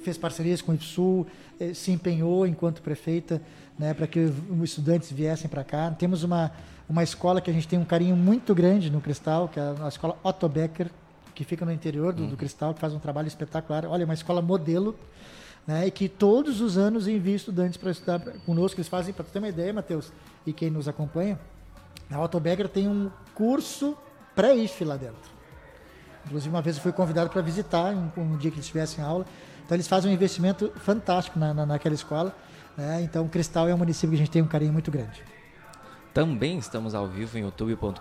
fez 0.04 0.18
parcerias 0.18 0.64
com 0.64 0.72
o 0.72 0.76
IFSUL, 0.76 1.28
eh, 1.60 1.76
se 1.76 1.92
empenhou 1.92 2.48
enquanto 2.48 2.82
prefeita 2.82 3.40
né, 3.78 3.94
para 3.94 4.08
que 4.08 4.20
os 4.20 4.64
estudantes 4.64 5.12
viessem 5.12 5.48
para 5.48 5.64
cá. 5.64 5.92
Temos 5.92 6.24
uma, 6.24 6.52
uma 6.90 7.04
escola 7.04 7.40
que 7.40 7.52
a 7.52 7.54
gente 7.54 7.68
tem 7.68 7.78
um 7.78 7.86
carinho 7.86 8.16
muito 8.16 8.56
grande 8.56 8.90
no 8.90 9.00
Cristal, 9.00 9.48
que 9.48 9.60
é 9.60 9.76
a 9.80 9.88
escola 9.88 10.18
Otto 10.24 10.50
Becker, 10.50 10.90
que 11.36 11.44
fica 11.44 11.64
no 11.66 11.72
interior 11.72 12.14
do, 12.14 12.26
do 12.26 12.36
Cristal, 12.36 12.74
que 12.74 12.80
faz 12.80 12.94
um 12.94 13.00
trabalho 13.00 13.28
espetacular. 13.28 13.86
Olha, 13.86 14.02
é 14.02 14.06
uma 14.06 14.14
escola 14.16 14.42
modelo 14.42 14.98
né, 15.68 15.88
e 15.88 15.92
que 15.92 16.08
todos 16.08 16.62
os 16.62 16.78
anos 16.78 17.08
envia 17.08 17.36
estudantes 17.36 17.78
para 17.78 17.92
estudar 17.92 18.20
conosco. 18.46 18.80
Eles 18.80 18.88
fazem, 18.88 19.14
para 19.14 19.26
ter 19.26 19.40
uma 19.40 19.50
ideia, 19.50 19.74
Matheus, 19.74 20.12
e 20.46 20.54
quem 20.54 20.70
nos 20.70 20.88
acompanha, 20.88 21.40
a 22.10 22.22
Otto 22.22 22.40
Becker 22.40 22.70
tem 22.70 22.88
um 22.88 23.10
curso 23.34 23.98
pré-IF 24.36 24.84
lá 24.84 24.96
dentro. 24.96 25.36
Inclusive, 26.26 26.50
uma 26.50 26.62
vez 26.62 26.76
eu 26.78 26.82
fui 26.82 26.92
convidado 26.92 27.30
para 27.30 27.42
visitar 27.42 27.94
um, 27.94 28.12
um 28.18 28.38
dia 28.38 28.50
que 28.52 28.58
eles 28.58 28.68
tivessem 28.68 29.04
aula. 29.04 29.26
Então, 29.64 29.76
eles 29.76 29.88
fazem 29.88 30.12
um 30.12 30.14
investimento 30.14 30.72
fantástico 30.78 31.40
na, 31.40 31.54
na, 31.54 31.66
naquela 31.66 31.96
escola. 31.96 32.36
Né? 32.78 33.02
Então, 33.04 33.28
Cristal 33.28 33.68
é 33.68 33.74
um 33.74 33.78
município 33.78 34.10
que 34.10 34.16
a 34.16 34.20
gente 34.20 34.32
tem 34.32 34.42
um 34.42 34.48
carinho 34.48 34.74
muito 34.74 34.92
grande. 34.92 35.24
Também 36.14 36.58
estamos 36.58 36.96
ao 36.96 37.08
vivo 37.08 37.38
em 37.38 37.42
youtube.com.br 37.42 38.00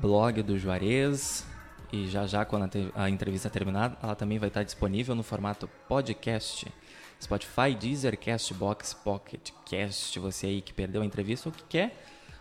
blog 0.00 0.42
do 0.42 0.58
Juarez. 0.58 1.44
E 1.92 2.06
já 2.08 2.26
já, 2.26 2.44
quando 2.44 2.64
a, 2.94 3.04
a 3.04 3.10
entrevista 3.10 3.50
terminar, 3.50 3.98
ela 4.02 4.14
também 4.14 4.38
vai 4.38 4.48
estar 4.48 4.62
disponível 4.62 5.14
no 5.14 5.22
formato 5.22 5.68
podcast. 5.88 6.66
Spotify, 7.22 7.72
Deezer, 7.78 8.18
Castbox, 8.18 8.94
Pocket 8.94 9.50
Cast. 9.64 10.18
Você 10.18 10.48
aí 10.48 10.60
que 10.60 10.72
perdeu 10.72 11.02
a 11.02 11.06
entrevista 11.06 11.48
ou 11.48 11.54
que 11.54 11.62
quer 11.62 11.96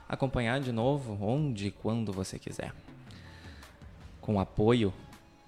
acompanhar 0.10 0.60
de 0.60 0.72
novo, 0.72 1.18
onde 1.24 1.68
e 1.68 1.72
quando 1.72 2.12
você 2.12 2.40
quiser. 2.40 2.74
Com 4.20 4.36
o 4.36 4.40
apoio 4.40 4.92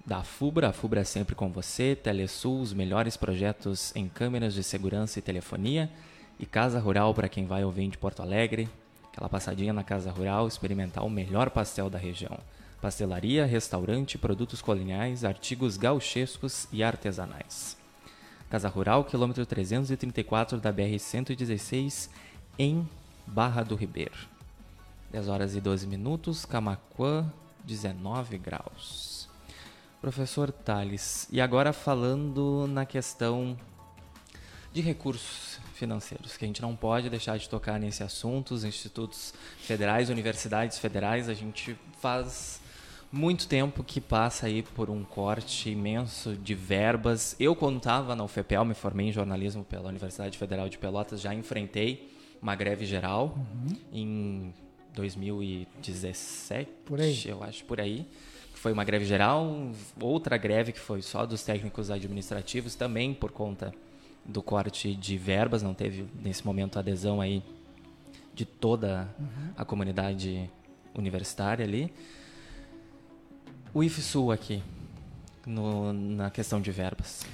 da 0.06 0.22
FUBRA, 0.22 0.68
a 0.68 0.72
FUBRA 0.72 1.00
é 1.00 1.04
sempre 1.04 1.34
com 1.34 1.50
você, 1.50 1.96
Telesul, 1.96 2.60
os 2.60 2.72
melhores 2.72 3.16
projetos 3.16 3.94
em 3.96 4.08
câmeras 4.08 4.54
de 4.54 4.62
segurança 4.62 5.18
e 5.18 5.22
telefonia, 5.22 5.90
e 6.38 6.46
Casa 6.46 6.78
Rural 6.78 7.12
para 7.12 7.28
quem 7.28 7.44
vai 7.44 7.64
ouvir 7.64 7.88
de 7.88 7.98
Porto 7.98 8.22
Alegre, 8.22 8.68
aquela 9.12 9.28
passadinha 9.28 9.72
na 9.72 9.82
Casa 9.82 10.12
Rural, 10.12 10.46
experimentar 10.46 11.04
o 11.04 11.10
melhor 11.10 11.50
pastel 11.50 11.90
da 11.90 11.98
região. 11.98 12.38
Pastelaria, 12.80 13.44
restaurante, 13.44 14.16
produtos 14.16 14.62
coloniais, 14.62 15.24
artigos 15.24 15.76
gauchescos 15.76 16.68
e 16.72 16.84
artesanais. 16.84 17.83
Casa 18.50 18.68
Rural, 18.68 19.04
quilômetro 19.04 19.44
334 19.44 20.60
da 20.60 20.72
BR-116, 20.72 22.08
em 22.58 22.88
Barra 23.26 23.62
do 23.62 23.74
Ribeiro. 23.74 24.16
10 25.10 25.28
horas 25.28 25.54
e 25.54 25.60
12 25.60 25.86
minutos, 25.86 26.44
Camaquã, 26.44 27.30
19 27.64 28.38
graus. 28.38 29.28
Professor 30.00 30.52
Tales, 30.52 31.26
e 31.30 31.40
agora 31.40 31.72
falando 31.72 32.66
na 32.68 32.84
questão 32.84 33.56
de 34.72 34.80
recursos 34.80 35.58
financeiros, 35.72 36.36
que 36.36 36.44
a 36.44 36.48
gente 36.48 36.60
não 36.60 36.74
pode 36.74 37.08
deixar 37.08 37.38
de 37.38 37.48
tocar 37.48 37.78
nesse 37.78 38.02
assunto, 38.02 38.54
os 38.54 38.64
institutos 38.64 39.32
federais, 39.58 40.10
universidades 40.10 40.78
federais, 40.78 41.28
a 41.28 41.34
gente 41.34 41.78
faz 42.00 42.60
muito 43.14 43.46
tempo 43.46 43.84
que 43.84 44.00
passa 44.00 44.46
aí 44.46 44.62
por 44.62 44.90
um 44.90 45.04
corte 45.04 45.70
imenso 45.70 46.34
de 46.34 46.52
verbas. 46.52 47.36
Eu, 47.38 47.54
quando 47.54 47.76
estava 47.76 48.16
na 48.16 48.24
UFPEL, 48.24 48.64
me 48.64 48.74
formei 48.74 49.06
em 49.06 49.12
jornalismo 49.12 49.62
pela 49.62 49.88
Universidade 49.88 50.36
Federal 50.36 50.68
de 50.68 50.76
Pelotas, 50.76 51.20
já 51.20 51.32
enfrentei 51.32 52.12
uma 52.42 52.56
greve 52.56 52.84
geral 52.84 53.36
uhum. 53.36 53.76
em 53.92 54.54
2017, 54.94 56.68
por 56.84 57.00
aí. 57.00 57.22
eu 57.24 57.42
acho, 57.44 57.64
por 57.64 57.80
aí. 57.80 58.04
Foi 58.52 58.72
uma 58.72 58.82
greve 58.82 59.04
geral, 59.04 59.70
outra 60.00 60.36
greve 60.36 60.72
que 60.72 60.80
foi 60.80 61.00
só 61.00 61.24
dos 61.24 61.44
técnicos 61.44 61.92
administrativos, 61.92 62.74
também 62.74 63.14
por 63.14 63.30
conta 63.30 63.72
do 64.24 64.42
corte 64.42 64.92
de 64.92 65.16
verbas, 65.16 65.62
não 65.62 65.72
teve 65.72 66.06
nesse 66.20 66.44
momento 66.44 66.80
adesão 66.80 67.20
aí 67.20 67.44
de 68.34 68.44
toda 68.44 69.08
uhum. 69.20 69.52
a 69.56 69.64
comunidade 69.64 70.50
universitária 70.96 71.64
ali. 71.64 71.92
O 73.74 73.82
IFSU 73.82 74.30
aqui, 74.30 74.62
no, 75.44 75.92
na 75.92 76.30
questão 76.30 76.60
de 76.60 76.70
verbas. 76.70 77.26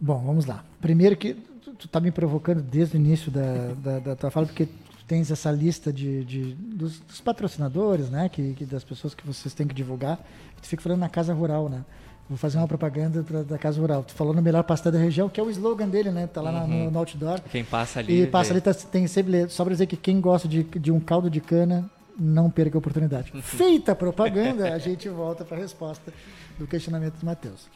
Bom, 0.00 0.18
vamos 0.18 0.44
lá. 0.44 0.64
Primeiro 0.80 1.16
que 1.16 1.34
tu 1.78 1.86
está 1.86 2.00
me 2.00 2.10
provocando 2.10 2.60
desde 2.60 2.96
o 2.96 2.98
início 2.98 3.30
da, 3.30 3.74
da, 3.74 3.98
da, 4.00 4.16
tua 4.16 4.30
fala, 4.30 4.46
porque 4.46 4.66
tu 4.66 5.04
tens 5.06 5.30
essa 5.30 5.50
lista 5.52 5.92
de, 5.92 6.24
de 6.24 6.54
dos, 6.54 6.98
dos, 6.98 7.20
patrocinadores, 7.20 8.10
né, 8.10 8.28
que, 8.28 8.54
que, 8.54 8.64
das 8.64 8.82
pessoas 8.82 9.14
que 9.14 9.24
vocês 9.24 9.54
têm 9.54 9.68
que 9.68 9.74
divulgar, 9.74 10.18
tu 10.60 10.66
fica 10.66 10.82
falando 10.82 11.00
na 11.00 11.08
Casa 11.08 11.32
Rural, 11.32 11.68
né? 11.68 11.84
Vou 12.28 12.36
fazer 12.36 12.58
uma 12.58 12.66
propaganda 12.66 13.22
pra, 13.22 13.44
da 13.44 13.56
Casa 13.56 13.80
Rural. 13.80 14.02
Tu 14.02 14.12
falou 14.12 14.34
no 14.34 14.42
melhor 14.42 14.64
pastel 14.64 14.90
da 14.90 14.98
região, 14.98 15.28
que 15.28 15.38
é 15.38 15.42
o 15.44 15.48
slogan 15.48 15.88
dele, 15.88 16.10
né? 16.10 16.26
Tá 16.26 16.42
lá 16.42 16.64
uhum. 16.64 16.86
no, 16.86 16.90
no, 16.90 16.98
outdoor. 16.98 17.40
Quem 17.52 17.64
passa 17.64 18.00
ali. 18.00 18.22
E 18.22 18.26
passa 18.26 18.48
vê. 18.48 18.54
ali, 18.54 18.60
tá, 18.62 18.74
tem 18.74 19.06
sempre. 19.06 19.48
Só 19.48 19.62
para 19.62 19.72
dizer 19.72 19.86
que 19.86 19.96
quem 19.96 20.20
gosta 20.20 20.48
de, 20.48 20.64
de 20.64 20.90
um 20.90 20.98
caldo 20.98 21.30
de 21.30 21.40
cana, 21.40 21.88
não 22.18 22.50
perca 22.50 22.76
a 22.76 22.80
oportunidade. 22.80 23.32
Feita 23.42 23.92
a 23.92 23.94
propaganda, 23.94 24.72
a 24.72 24.78
gente 24.78 25.08
volta 25.08 25.44
para 25.44 25.56
a 25.56 25.60
resposta 25.60 26.12
do 26.58 26.66
questionamento 26.66 27.18
do 27.18 27.26
Matheus. 27.26 27.68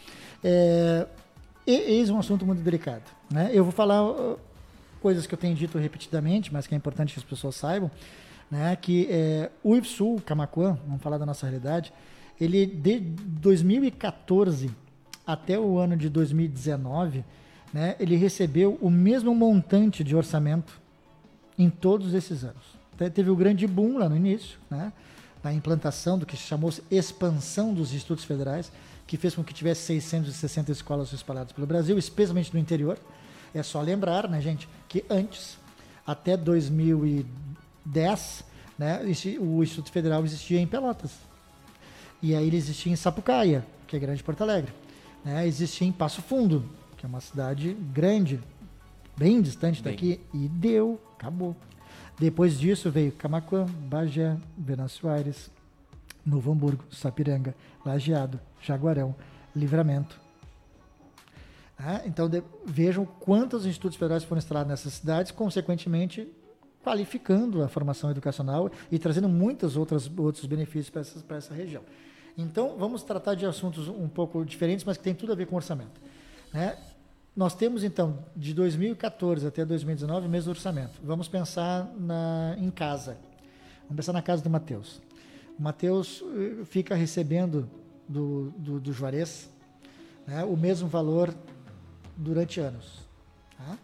É, 0.42 1.06
eis 1.66 2.10
um 2.10 2.18
assunto 2.18 2.46
muito 2.46 2.62
delicado. 2.62 3.04
Né? 3.30 3.50
Eu 3.52 3.64
vou 3.64 3.72
falar 3.72 4.04
uh, 4.04 4.38
coisas 5.00 5.26
que 5.26 5.34
eu 5.34 5.38
tenho 5.38 5.54
dito 5.54 5.78
repetidamente, 5.78 6.52
mas 6.52 6.66
que 6.66 6.74
é 6.74 6.76
importante 6.76 7.14
que 7.14 7.20
as 7.20 7.24
pessoas 7.24 7.54
saibam, 7.56 7.90
né? 8.50 8.74
que 8.76 9.06
é, 9.10 9.50
o 9.62 9.76
IFSU, 9.76 10.22
Camacuã, 10.24 10.78
vamos 10.86 11.02
falar 11.02 11.18
da 11.18 11.26
nossa 11.26 11.46
realidade, 11.46 11.92
ele 12.40 12.64
de 12.64 12.98
2014 13.00 14.70
até 15.26 15.58
o 15.58 15.78
ano 15.78 15.96
de 15.96 16.08
2019, 16.08 17.24
né, 17.72 17.94
ele 18.00 18.16
recebeu 18.16 18.78
o 18.80 18.90
mesmo 18.90 19.34
montante 19.34 20.02
de 20.02 20.16
orçamento 20.16 20.80
em 21.56 21.70
todos 21.70 22.14
esses 22.14 22.42
anos. 22.42 22.79
Teve 23.08 23.30
o 23.30 23.36
grande 23.36 23.66
boom 23.66 23.98
lá 23.98 24.08
no 24.08 24.16
início, 24.16 24.58
né, 24.68 24.92
na 25.42 25.54
implantação 25.54 26.18
do 26.18 26.26
que 26.26 26.36
se 26.36 26.42
chamou 26.42 26.72
expansão 26.90 27.72
dos 27.72 27.94
institutos 27.94 28.24
federais, 28.24 28.70
que 29.06 29.16
fez 29.16 29.34
com 29.34 29.42
que 29.42 29.54
tivesse 29.54 29.82
660 29.82 30.72
escolas 30.72 31.12
espalhadas 31.12 31.52
pelo 31.52 31.66
Brasil, 31.66 31.98
especialmente 31.98 32.52
no 32.52 32.60
interior. 32.60 32.98
É 33.54 33.62
só 33.62 33.80
lembrar, 33.80 34.28
né, 34.28 34.40
gente, 34.40 34.68
que 34.88 35.04
antes, 35.08 35.56
até 36.06 36.36
2010, 36.36 38.44
né, 38.78 39.00
o 39.40 39.62
Instituto 39.62 39.90
Federal 39.90 40.24
existia 40.24 40.60
em 40.60 40.66
Pelotas. 40.66 41.12
E 42.22 42.34
aí 42.34 42.46
ele 42.46 42.56
existia 42.56 42.92
em 42.92 42.96
Sapucaia, 42.96 43.64
que 43.86 43.96
é 43.96 43.98
grande 43.98 44.22
Porto 44.22 44.42
Alegre. 44.42 44.72
Né? 45.24 45.46
Existia 45.46 45.86
em 45.86 45.92
Passo 45.92 46.22
Fundo, 46.22 46.68
que 46.96 47.06
é 47.06 47.08
uma 47.08 47.20
cidade 47.20 47.74
grande, 47.92 48.40
bem 49.16 49.40
distante 49.40 49.82
bem. 49.82 49.92
daqui, 49.92 50.20
e 50.34 50.48
deu, 50.48 51.00
acabou. 51.14 51.56
Depois 52.20 52.60
disso 52.60 52.90
veio 52.90 53.12
Camacuã, 53.12 53.64
Bagé, 53.64 54.36
Venâncio 54.54 55.08
Aires, 55.08 55.50
Novo 56.24 56.52
Hamburgo, 56.52 56.84
Sapiranga, 56.90 57.54
Lajeado, 57.82 58.38
Jaguarão, 58.60 59.16
Livramento. 59.56 60.20
Ah, 61.78 62.02
então 62.04 62.28
de, 62.28 62.42
vejam 62.66 63.06
quantos 63.06 63.64
institutos 63.64 63.96
federais 63.96 64.22
foram 64.22 64.38
instalados 64.38 64.68
nessas 64.68 64.92
cidades, 64.92 65.32
consequentemente 65.32 66.30
qualificando 66.84 67.62
a 67.62 67.68
formação 67.68 68.10
educacional 68.10 68.70
e 68.92 68.98
trazendo 68.98 69.26
muitos 69.26 69.78
outros, 69.78 70.10
outros 70.18 70.44
benefícios 70.44 70.90
para 70.90 71.00
essa, 71.00 71.20
para 71.20 71.36
essa 71.38 71.54
região. 71.54 71.82
Então, 72.36 72.76
vamos 72.76 73.02
tratar 73.02 73.34
de 73.34 73.46
assuntos 73.46 73.88
um 73.88 74.08
pouco 74.08 74.44
diferentes, 74.44 74.84
mas 74.84 74.98
que 74.98 75.02
tem 75.02 75.14
tudo 75.14 75.32
a 75.32 75.34
ver 75.34 75.46
com 75.46 75.56
orçamento. 75.56 75.98
Né? 76.52 76.76
Nós 77.34 77.54
temos, 77.54 77.84
então, 77.84 78.24
de 78.34 78.52
2014 78.52 79.46
até 79.46 79.64
2019, 79.64 80.26
o 80.26 80.30
mesmo 80.30 80.50
orçamento. 80.50 81.00
Vamos 81.02 81.28
pensar 81.28 81.90
na, 81.96 82.56
em 82.58 82.70
casa. 82.70 83.16
Vamos 83.82 83.96
pensar 83.96 84.12
na 84.12 84.22
casa 84.22 84.42
do 84.42 84.50
Matheus. 84.50 85.00
O 85.58 85.62
Matheus 85.62 86.22
eh, 86.22 86.64
fica 86.64 86.94
recebendo 86.94 87.68
do, 88.08 88.50
do, 88.56 88.80
do 88.80 88.92
Juarez 88.92 89.48
né, 90.26 90.44
o 90.44 90.56
mesmo 90.56 90.88
valor 90.88 91.34
durante 92.16 92.60
anos. 92.60 93.00
Tá? 93.56 93.78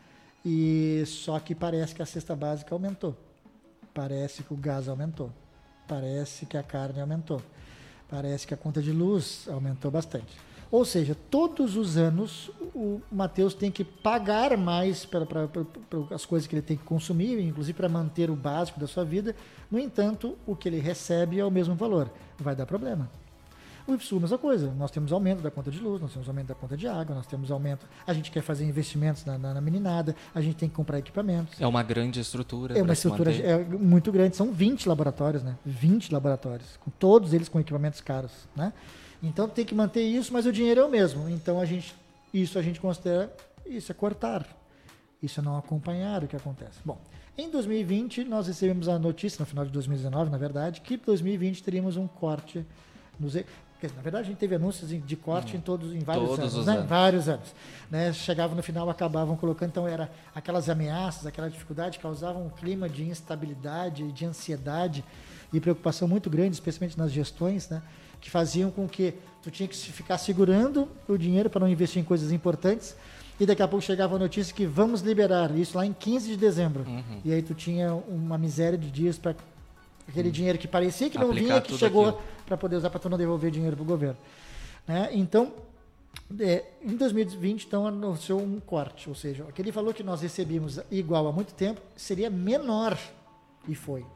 E 0.44 1.04
só 1.06 1.38
que 1.38 1.54
parece 1.54 1.94
que 1.94 2.02
a 2.02 2.06
cesta 2.06 2.34
básica 2.34 2.74
aumentou. 2.74 3.16
Parece 3.94 4.42
que 4.42 4.52
o 4.52 4.56
gás 4.56 4.88
aumentou. 4.88 5.32
Parece 5.86 6.46
que 6.46 6.56
a 6.56 6.62
carne 6.62 7.00
aumentou 7.00 7.40
parece 8.08 8.46
que 8.46 8.54
a 8.54 8.56
conta 8.56 8.80
de 8.80 8.92
luz 8.92 9.46
aumentou 9.48 9.90
bastante. 9.90 10.36
Ou 10.70 10.84
seja, 10.84 11.16
todos 11.30 11.76
os 11.76 11.96
anos 11.96 12.50
o 12.74 13.00
Mateus 13.10 13.54
tem 13.54 13.70
que 13.70 13.84
pagar 13.84 14.56
mais 14.56 15.04
para 15.04 15.26
as 16.10 16.26
coisas 16.26 16.46
que 16.46 16.54
ele 16.54 16.62
tem 16.62 16.76
que 16.76 16.84
consumir, 16.84 17.40
inclusive 17.40 17.76
para 17.76 17.88
manter 17.88 18.30
o 18.30 18.36
básico 18.36 18.78
da 18.80 18.86
sua 18.86 19.04
vida. 19.04 19.34
No 19.70 19.78
entanto, 19.78 20.36
o 20.46 20.54
que 20.54 20.68
ele 20.68 20.78
recebe 20.78 21.38
é 21.38 21.44
o 21.44 21.50
mesmo 21.50 21.74
valor. 21.74 22.10
Vai 22.38 22.54
dar 22.54 22.66
problema. 22.66 23.08
O 23.86 23.94
IFSU, 23.94 24.18
mesma 24.18 24.36
coisa. 24.36 24.72
Nós 24.76 24.90
temos 24.90 25.12
aumento 25.12 25.40
da 25.40 25.50
conta 25.50 25.70
de 25.70 25.78
luz, 25.78 26.02
nós 26.02 26.12
temos 26.12 26.28
aumento 26.28 26.48
da 26.48 26.54
conta 26.56 26.76
de 26.76 26.88
água, 26.88 27.14
nós 27.14 27.26
temos 27.26 27.52
aumento. 27.52 27.86
A 28.04 28.12
gente 28.12 28.32
quer 28.32 28.42
fazer 28.42 28.64
investimentos 28.64 29.24
na, 29.24 29.38
na, 29.38 29.54
na 29.54 29.60
meninada, 29.60 30.16
a 30.34 30.40
gente 30.40 30.56
tem 30.56 30.68
que 30.68 30.74
comprar 30.74 30.98
equipamentos. 30.98 31.60
É 31.60 31.66
uma 31.66 31.84
grande 31.84 32.18
estrutura. 32.18 32.76
É 32.76 32.82
uma 32.82 32.92
estrutura 32.92 33.32
é, 33.32 33.58
muito 33.64 34.10
grande. 34.10 34.36
São 34.36 34.52
20 34.52 34.88
laboratórios, 34.88 35.44
né? 35.44 35.56
20 35.64 36.12
laboratórios, 36.12 36.76
com 36.78 36.90
todos 36.90 37.32
eles 37.32 37.48
com 37.48 37.60
equipamentos 37.60 38.00
caros, 38.00 38.32
né? 38.56 38.72
Então 39.26 39.48
tem 39.48 39.64
que 39.64 39.74
manter 39.74 40.02
isso, 40.02 40.32
mas 40.32 40.46
o 40.46 40.52
dinheiro 40.52 40.80
é 40.80 40.84
o 40.84 40.88
mesmo. 40.88 41.28
Então 41.28 41.60
a 41.60 41.64
gente, 41.64 41.94
isso 42.32 42.58
a 42.58 42.62
gente 42.62 42.80
considera, 42.80 43.34
isso 43.64 43.90
é 43.90 43.94
cortar. 43.94 44.46
Isso 45.22 45.40
é 45.40 45.42
não 45.42 45.56
acompanhar 45.56 46.22
o 46.22 46.28
que 46.28 46.36
acontece. 46.36 46.78
Bom, 46.84 46.98
em 47.36 47.50
2020 47.50 48.24
nós 48.24 48.46
recebemos 48.46 48.88
a 48.88 48.98
notícia, 48.98 49.40
no 49.40 49.46
final 49.46 49.64
de 49.64 49.70
2019, 49.72 50.30
na 50.30 50.38
verdade, 50.38 50.80
que 50.80 50.94
em 50.94 50.98
2020 50.98 51.62
teríamos 51.62 51.96
um 51.96 52.06
corte 52.06 52.64
nos, 53.18 53.34
na 53.94 54.02
verdade, 54.02 54.24
a 54.24 54.30
gente 54.30 54.38
teve 54.38 54.54
anúncios 54.54 54.90
de 54.90 55.16
corte 55.16 55.56
em 55.56 55.60
todos, 55.60 55.94
em 55.94 55.98
vários 55.98 56.30
todos 56.30 56.54
anos, 56.54 56.66
né? 56.66 56.72
anos. 56.76 56.88
Vários 56.88 57.28
anos. 57.28 57.54
Né? 57.90 58.12
Chegava 58.12 58.54
no 58.54 58.62
final, 58.62 58.88
acabavam 58.88 59.36
colocando, 59.36 59.68
então 59.68 59.86
era 59.86 60.10
aquelas 60.34 60.70
ameaças, 60.70 61.26
aquela 61.26 61.50
dificuldade 61.50 61.98
causavam 61.98 62.46
um 62.46 62.48
clima 62.48 62.88
de 62.88 63.04
instabilidade, 63.04 64.10
de 64.12 64.24
ansiedade 64.24 65.04
e 65.52 65.60
preocupação 65.60 66.08
muito 66.08 66.30
grande, 66.30 66.54
especialmente 66.54 66.98
nas 66.98 67.12
gestões, 67.12 67.68
né? 67.68 67.82
Que 68.20 68.30
faziam 68.30 68.70
com 68.70 68.88
que 68.88 69.14
tu 69.42 69.50
tinha 69.50 69.68
que 69.68 69.76
ficar 69.76 70.18
segurando 70.18 70.88
o 71.06 71.16
dinheiro 71.16 71.48
para 71.48 71.60
não 71.60 71.68
investir 71.68 72.00
em 72.00 72.04
coisas 72.04 72.32
importantes 72.32 72.96
e 73.38 73.44
daqui 73.46 73.62
a 73.62 73.68
pouco 73.68 73.84
chegava 73.84 74.16
a 74.16 74.18
notícia 74.18 74.54
que 74.54 74.64
vamos 74.66 75.02
liberar 75.02 75.54
isso 75.56 75.76
lá 75.76 75.84
em 75.84 75.92
15 75.92 76.28
de 76.28 76.36
dezembro. 76.36 76.84
Uhum. 76.86 77.20
E 77.24 77.32
aí 77.32 77.42
tu 77.42 77.54
tinha 77.54 77.94
uma 77.94 78.38
miséria 78.38 78.78
de 78.78 78.90
dias 78.90 79.18
para 79.18 79.34
Aquele 80.08 80.28
hum. 80.28 80.32
dinheiro 80.32 80.58
que 80.58 80.68
parecia 80.68 81.10
que 81.10 81.18
não 81.18 81.32
vinha, 81.32 81.60
que 81.60 81.76
chegou 81.76 82.20
para 82.46 82.56
poder 82.56 82.76
usar 82.76 82.90
para 82.90 83.00
tu 83.00 83.08
não 83.08 83.18
devolver 83.18 83.50
dinheiro 83.50 83.76
para 83.76 83.82
o 83.82 83.86
governo. 83.86 84.16
Né? 84.86 85.10
Então, 85.12 85.52
é, 86.38 86.64
em 86.82 86.96
2020, 86.96 87.64
então, 87.64 87.86
anunciou 87.86 88.40
um 88.40 88.60
corte, 88.60 89.08
ou 89.08 89.14
seja, 89.14 89.44
aquele 89.48 89.70
valor 89.72 89.94
que 89.94 90.02
nós 90.02 90.22
recebíamos 90.22 90.78
igual 90.90 91.26
há 91.26 91.32
muito 91.32 91.54
tempo 91.54 91.80
seria 91.96 92.30
menor, 92.30 92.96
e 93.68 93.74
foi. 93.74 94.06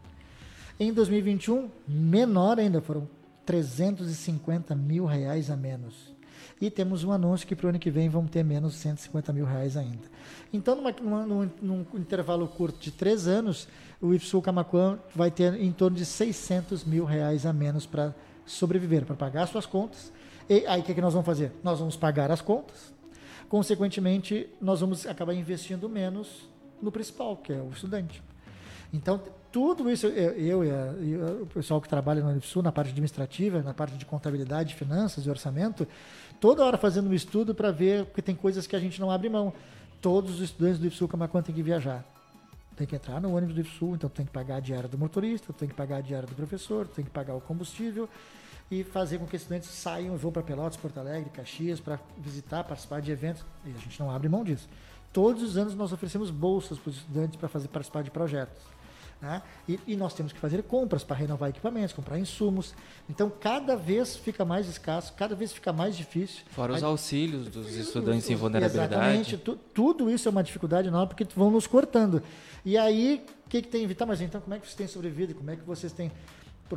Em 0.78 0.92
2021, 0.92 1.68
menor 1.86 2.58
ainda, 2.58 2.80
foram 2.80 3.08
350 3.50 4.76
mil 4.76 5.04
reais 5.04 5.50
a 5.50 5.56
menos. 5.56 6.14
E 6.60 6.70
temos 6.70 7.02
um 7.02 7.10
anúncio 7.10 7.48
que 7.48 7.56
para 7.56 7.66
o 7.66 7.70
ano 7.70 7.80
que 7.80 7.90
vem 7.90 8.08
vão 8.08 8.24
ter 8.24 8.44
menos 8.44 8.76
150 8.76 9.32
mil 9.32 9.44
reais 9.44 9.76
ainda. 9.76 10.08
Então, 10.52 10.76
numa, 10.76 10.92
numa, 10.92 11.26
num, 11.26 11.50
num 11.60 11.86
intervalo 11.94 12.46
curto 12.46 12.78
de 12.78 12.92
três 12.92 13.26
anos, 13.26 13.66
o 14.00 14.14
IFSU 14.14 14.40
Camacuã 14.40 15.00
vai 15.16 15.32
ter 15.32 15.54
em 15.54 15.72
torno 15.72 15.96
de 15.96 16.06
600 16.06 16.84
mil 16.84 17.04
reais 17.04 17.44
a 17.44 17.52
menos 17.52 17.86
para 17.86 18.14
sobreviver, 18.46 19.04
para 19.04 19.16
pagar 19.16 19.48
suas 19.48 19.66
contas. 19.66 20.12
E 20.48 20.64
aí 20.68 20.80
o 20.80 20.84
que, 20.84 20.92
é 20.92 20.94
que 20.94 21.00
nós 21.00 21.12
vamos 21.12 21.26
fazer? 21.26 21.50
Nós 21.64 21.80
vamos 21.80 21.96
pagar 21.96 22.30
as 22.30 22.40
contas, 22.40 22.94
consequentemente, 23.48 24.48
nós 24.60 24.80
vamos 24.80 25.06
acabar 25.06 25.34
investindo 25.34 25.88
menos 25.88 26.48
no 26.80 26.92
principal, 26.92 27.36
que 27.36 27.52
é 27.52 27.60
o 27.60 27.70
estudante. 27.70 28.22
Então, 28.92 29.20
tudo 29.52 29.90
isso, 29.90 30.06
eu, 30.06 30.32
eu 30.32 30.64
e, 30.64 30.70
a, 30.70 30.94
e, 31.00 31.42
o 31.42 31.46
pessoal 31.46 31.80
que 31.80 31.88
trabalha 31.88 32.22
no 32.22 32.30
Unifsul, 32.30 32.62
na 32.62 32.70
parte 32.70 32.90
administrativa, 32.90 33.62
na 33.62 33.74
parte 33.74 33.96
de 33.96 34.04
contabilidade, 34.04 34.74
finanças 34.74 35.26
e 35.26 35.30
orçamento, 35.30 35.86
toda 36.40 36.64
hora 36.64 36.78
fazendo 36.78 37.10
um 37.10 37.14
estudo 37.14 37.54
para 37.54 37.70
ver, 37.70 38.06
porque 38.06 38.22
tem 38.22 38.34
coisas 38.34 38.66
que 38.66 38.76
a 38.76 38.78
gente 38.78 39.00
não 39.00 39.10
abre 39.10 39.28
mão. 39.28 39.52
Todos 40.00 40.36
os 40.36 40.40
estudantes 40.40 40.78
do 40.78 40.86
IFSU 40.86 41.08
Camacuã 41.08 41.42
têm 41.42 41.54
que 41.54 41.62
viajar. 41.62 42.04
Tem 42.76 42.86
que 42.86 42.94
entrar 42.94 43.20
no 43.20 43.36
ônibus 43.36 43.54
do 43.54 43.60
IFSU, 43.60 43.94
então 43.94 44.08
tem 44.08 44.24
que 44.24 44.32
pagar 44.32 44.56
a 44.56 44.60
diária 44.60 44.88
do 44.88 44.96
motorista, 44.96 45.52
tem 45.52 45.68
que 45.68 45.74
pagar 45.74 45.96
a 45.96 46.00
diária 46.00 46.28
do 46.28 46.34
professor, 46.34 46.86
tem 46.86 47.04
que 47.04 47.10
pagar 47.10 47.34
o 47.34 47.40
combustível 47.40 48.08
e 48.70 48.84
fazer 48.84 49.18
com 49.18 49.26
que 49.26 49.34
estudantes 49.34 49.68
saiam 49.68 50.14
e 50.14 50.16
vão 50.16 50.30
para 50.30 50.42
Pelotas, 50.42 50.76
Porto 50.76 50.98
Alegre, 50.98 51.28
Caxias, 51.30 51.80
para 51.80 51.98
visitar, 52.16 52.62
participar 52.62 53.00
de 53.00 53.10
eventos. 53.10 53.44
E 53.66 53.70
a 53.70 53.78
gente 53.80 53.98
não 53.98 54.10
abre 54.10 54.28
mão 54.28 54.44
disso. 54.44 54.68
Todos 55.12 55.42
os 55.42 55.56
anos 55.56 55.74
nós 55.74 55.92
oferecemos 55.92 56.30
bolsas 56.30 56.78
para 56.78 56.90
os 56.90 56.96
estudantes 56.98 57.36
para 57.36 57.48
fazer 57.48 57.66
participar 57.66 58.04
de 58.04 58.12
projetos. 58.12 58.62
Né? 59.20 59.42
E, 59.68 59.78
e, 59.86 59.96
nós 59.96 60.14
temos 60.14 60.32
que 60.32 60.38
fazer 60.38 60.62
compras 60.62 61.04
para 61.04 61.14
renovar 61.14 61.50
equipamentos, 61.50 61.92
comprar 61.92 62.18
insumos. 62.18 62.74
Então, 63.08 63.30
cada 63.30 63.76
vez 63.76 64.16
fica 64.16 64.46
mais 64.46 64.66
escasso, 64.66 65.12
cada 65.12 65.34
vez 65.34 65.52
fica 65.52 65.74
mais 65.74 65.94
difícil. 65.94 66.42
Fora 66.50 66.72
os 66.72 66.82
auxílios 66.82 67.48
dos 67.48 67.76
estudantes 67.76 68.30
em 68.30 68.34
vulnerabilidade. 68.34 68.94
Exatamente. 68.94 69.36
Tu, 69.36 69.56
tudo 69.74 70.10
isso 70.10 70.26
é 70.26 70.30
uma 70.30 70.42
dificuldade 70.42 70.88
enorme 70.88 71.08
porque 71.08 71.26
vão 71.36 71.50
nos 71.50 71.66
cortando. 71.66 72.22
E 72.64 72.78
aí, 72.78 73.22
o 73.44 73.48
que, 73.50 73.60
que 73.60 73.68
tem 73.68 73.84
evitar? 73.84 74.06
Mas 74.06 74.22
então, 74.22 74.40
como 74.40 74.54
é 74.54 74.58
que 74.58 74.64
vocês 74.64 74.76
têm 74.76 74.86
sobrevivido? 74.86 75.34
Como 75.34 75.50
é 75.50 75.56
que 75.56 75.64
vocês 75.64 75.92
têm. 75.92 76.10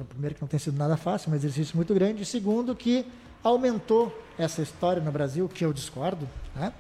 Primeiro, 0.10 0.36
que 0.36 0.42
não 0.42 0.48
tem 0.48 0.60
sido 0.60 0.78
nada 0.78 0.98
fácil, 0.98 1.32
um 1.32 1.36
exercício 1.36 1.78
muito 1.78 1.94
grande. 1.94 2.24
E 2.24 2.26
segundo, 2.26 2.76
que 2.76 3.06
aumentou 3.42 4.14
essa 4.38 4.62
história 4.62 5.02
no 5.02 5.12
Brasil, 5.12 5.48
que 5.48 5.64
eu 5.64 5.72
discordo, 5.72 6.28
né? 6.56 6.74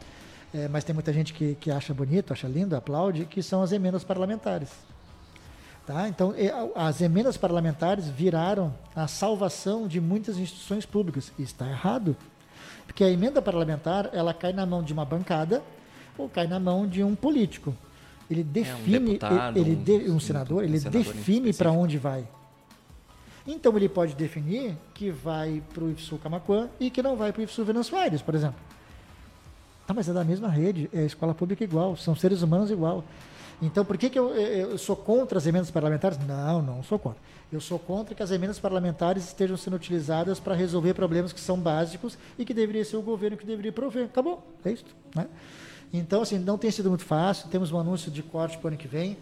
É, 0.53 0.67
mas 0.67 0.83
tem 0.83 0.93
muita 0.93 1.11
gente 1.13 1.33
que, 1.33 1.55
que 1.55 1.71
acha 1.71 1.93
bonito, 1.93 2.33
acha 2.33 2.47
lindo, 2.47 2.75
aplaude, 2.75 3.25
que 3.25 3.41
são 3.41 3.63
as 3.63 3.71
emendas 3.71 4.03
parlamentares. 4.03 4.69
Tá? 5.85 6.07
Então, 6.07 6.33
as 6.75 7.01
emendas 7.01 7.35
parlamentares 7.35 8.07
viraram 8.07 8.73
a 8.95 9.05
salvação 9.07 9.85
de 9.85 9.99
muitas 9.99 10.37
instituições 10.37 10.85
públicas. 10.85 11.31
Está 11.37 11.67
errado. 11.67 12.15
Porque 12.85 13.03
a 13.03 13.09
emenda 13.09 13.41
parlamentar 13.41 14.09
ela 14.13 14.33
cai 14.33 14.53
na 14.53 14.65
mão 14.65 14.81
de 14.81 14.93
uma 14.93 15.03
bancada 15.03 15.61
ou 16.17 16.29
cai 16.29 16.47
na 16.47 16.59
mão 16.59 16.87
de 16.87 17.03
um 17.03 17.15
político. 17.15 17.75
Ele 18.29 18.43
define, 18.43 18.95
é 18.95 18.99
um, 18.99 19.03
deputado, 19.05 19.57
ele, 19.59 19.71
ele 19.85 20.09
um, 20.09 20.15
um, 20.15 20.19
senador, 20.19 20.63
ele 20.63 20.79
senador 20.79 21.03
define 21.03 21.53
para 21.53 21.71
onde 21.71 21.97
vai. 21.97 22.25
Então 23.45 23.75
ele 23.75 23.89
pode 23.89 24.15
definir 24.15 24.77
que 24.93 25.11
vai 25.11 25.61
para 25.73 25.83
o 25.83 25.91
IFSU 25.91 26.17
Camacuã 26.17 26.69
e 26.79 26.89
que 26.89 27.01
não 27.01 27.17
vai 27.17 27.33
para 27.33 27.41
o 27.41 27.43
IFSU 27.43 27.65
Venâncio 27.65 27.97
Aires, 27.97 28.21
por 28.21 28.33
exemplo. 28.33 28.59
Tá, 29.85 29.93
mas 29.93 30.07
é 30.07 30.13
da 30.13 30.23
mesma 30.23 30.47
rede, 30.47 30.89
é 30.93 31.03
escola 31.03 31.33
pública 31.33 31.61
igual, 31.61 31.97
são 31.97 32.15
seres 32.15 32.41
humanos 32.41 32.71
igual. 32.71 33.03
Então, 33.65 33.85
por 33.85 33.97
que, 33.97 34.09
que 34.09 34.19
eu, 34.19 34.31
eu, 34.35 34.77
sou 34.77 34.95
contra 34.95 35.37
as 35.37 35.47
emendas 35.47 35.71
parlamentares? 35.71 36.17
Não, 36.27 36.61
não 36.61 36.83
sou 36.83 36.99
contra. 36.99 37.19
Eu 37.49 37.61
sou 37.61 37.79
contra 37.79 38.13
que 38.13 38.21
as 38.21 38.29
emendas 38.29 38.59
parlamentares 38.59 39.25
estejam 39.25 39.55
sendo 39.55 39.75
utilizadas 39.75 40.37
para 40.37 40.53
resolver 40.53 40.93
problemas 40.93 41.31
que 41.31 41.39
são 41.39 41.57
básicos 41.57 42.17
e 42.37 42.43
que 42.43 42.53
deveria 42.53 42.83
ser 42.83 42.97
o 42.97 43.01
governo 43.01 43.37
que 43.37 43.45
deveria 43.45 43.71
prover. 43.71 44.09
Bom, 44.13 44.43
é 44.65 44.71
isso. 44.71 44.85
Né? 45.15 45.27
Então, 45.93 46.21
assim, 46.21 46.37
não 46.37 46.57
tem 46.57 46.71
sido 46.71 46.89
muito 46.89 47.05
fácil. 47.05 47.47
Temos 47.49 47.71
um 47.71 47.79
anúncio 47.79 48.11
de 48.11 48.21
corte 48.21 48.57
para 48.57 48.65
o 48.65 48.67
ano 48.67 48.77
que 48.77 48.87
vem, 48.87 49.17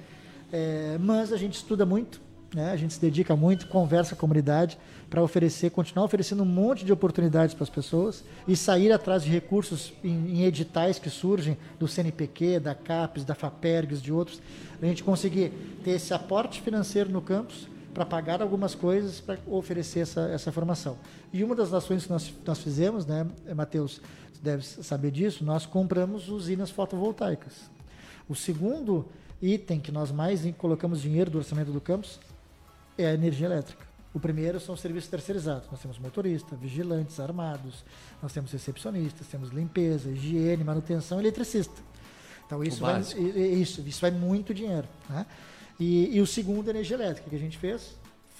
é, 0.51 0.97
mas 0.99 1.31
a 1.31 1.37
gente 1.37 1.53
estuda 1.53 1.85
muito 1.85 2.19
né? 2.53 2.71
A 2.71 2.75
gente 2.75 2.93
se 2.93 2.99
dedica 2.99 3.35
muito, 3.35 3.67
conversa 3.67 4.15
com 4.15 4.19
a 4.19 4.21
comunidade 4.21 4.77
para 5.09 5.23
oferecer, 5.23 5.69
continuar 5.71 6.05
oferecendo 6.05 6.43
um 6.43 6.45
monte 6.45 6.83
de 6.83 6.91
oportunidades 6.91 7.55
para 7.55 7.63
as 7.63 7.69
pessoas 7.69 8.23
e 8.47 8.55
sair 8.55 8.91
atrás 8.91 9.23
de 9.23 9.29
recursos 9.29 9.93
em, 10.03 10.41
em, 10.41 10.43
editais 10.43 10.99
que 10.99 11.09
surgem 11.09 11.57
do 11.79 11.87
CNPq, 11.87 12.59
da 12.59 12.75
CAPES, 12.75 13.23
da 13.23 13.35
FAPERGS, 13.35 14.01
de 14.01 14.11
outros, 14.11 14.41
a 14.81 14.85
gente 14.85 15.03
conseguir 15.03 15.51
ter 15.83 15.91
esse 15.91 16.13
aporte 16.13 16.61
financeiro 16.61 17.09
no 17.09 17.21
campus 17.21 17.67
para 17.93 18.05
pagar 18.05 18.41
algumas 18.41 18.73
coisas 18.73 19.19
para 19.19 19.37
oferecer 19.47 20.01
essa, 20.01 20.21
essa 20.29 20.51
formação. 20.51 20.97
E 21.31 21.43
uma 21.43 21.55
das 21.55 21.73
ações 21.73 22.05
que 22.05 22.09
nós, 22.09 22.33
nós 22.45 22.59
fizemos, 22.59 23.05
né, 23.05 23.27
Matheus, 23.55 24.01
deve 24.41 24.65
saber 24.65 25.11
disso, 25.11 25.43
nós 25.43 25.65
compramos 25.65 26.29
usinas 26.29 26.69
fotovoltaicas. 26.69 27.69
O 28.27 28.35
segundo 28.35 29.05
item 29.41 29.79
que 29.79 29.91
nós 29.91 30.11
mais 30.11 30.41
colocamos 30.57 31.01
dinheiro 31.01 31.29
do 31.29 31.37
orçamento 31.37 31.71
do 31.71 31.81
campus 31.81 32.19
é 33.01 33.07
a 33.07 33.13
energia 33.13 33.47
elétrica. 33.47 33.85
O 34.13 34.19
primeiro 34.19 34.59
são 34.59 34.75
os 34.75 34.81
serviços 34.81 35.09
terceirizados. 35.09 35.69
Nós 35.71 35.81
temos 35.81 35.97
motorista, 35.97 36.55
vigilantes 36.55 37.19
armados, 37.19 37.83
nós 38.21 38.33
temos 38.33 38.51
recepcionistas, 38.51 39.25
temos 39.27 39.49
limpeza, 39.51 40.09
higiene, 40.09 40.63
manutenção 40.63 41.19
e 41.19 41.23
eletricista. 41.23 41.81
Então 42.45 42.61
isso 42.61 42.81
vai, 42.81 42.99
isso, 42.99 43.81
isso 43.81 44.01
vai 44.01 44.11
muito 44.11 44.53
dinheiro. 44.53 44.87
Né? 45.09 45.25
E, 45.79 46.17
e, 46.17 46.19
o 46.19 46.27
segundo, 46.27 46.69
energia 46.69 46.97
elétrica, 46.97 47.29
que 47.29 47.35
a 47.35 47.39
gente 47.39 47.57
fez, 47.57 47.97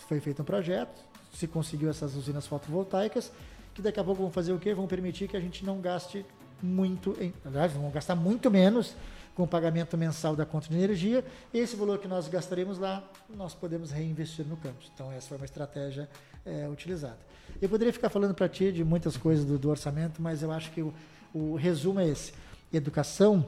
foi 0.08 0.20
feito 0.20 0.42
um 0.42 0.46
projeto, 0.46 1.02
se 1.34 1.48
conseguiu 1.48 1.90
essas 1.90 2.16
usinas 2.16 2.46
fotovoltaicas, 2.46 3.32
que 3.74 3.82
daqui 3.82 4.00
a 4.00 4.04
pouco 4.04 4.22
vão 4.22 4.32
fazer 4.32 4.52
o 4.52 4.60
quê? 4.60 4.74
Vão 4.74 4.86
permitir 4.86 5.30
que 5.30 5.38
a 5.38 5.40
gente 5.40 5.66
não 5.66 5.80
gaste 5.80 6.26
muito, 6.62 7.16
em, 7.22 7.34
aliás, 7.46 7.72
vão 7.72 7.90
gastar 7.90 8.16
muito 8.16 8.52
menos 8.52 8.94
com 9.36 9.44
o 9.44 9.48
pagamento 9.48 9.98
mensal 9.98 10.36
da 10.36 10.46
conta 10.46 10.68
de 10.70 10.76
energia. 10.76 11.24
Esse 11.54 11.76
valor 11.76 12.00
que 12.00 12.08
nós 12.08 12.28
gastaremos 12.28 12.78
lá, 12.78 13.04
nós 13.30 13.54
podemos 13.54 13.92
reinvestir 13.92 14.46
no 14.46 14.58
campus. 14.58 14.92
Então, 14.94 15.12
essa 15.12 15.30
foi 15.30 15.38
uma 15.38 15.46
estratégia 15.46 16.10
é, 16.46 16.68
utilizada. 16.70 17.18
Eu 17.62 17.70
poderia 17.70 17.94
ficar 17.94 18.10
falando 18.10 18.34
para 18.34 18.48
ti 18.48 18.72
de 18.72 18.84
muitas 18.84 19.18
coisas 19.18 19.46
do, 19.46 19.58
do, 19.58 19.70
orçamento, 19.70 20.22
mas 20.22 20.42
eu 20.42 20.52
acho 20.52 20.72
que 20.72 20.82
o, 20.82 20.94
o 21.34 21.56
resumo 21.56 22.00
é 22.00 22.08
esse. 22.08 22.34
Educação 22.72 23.46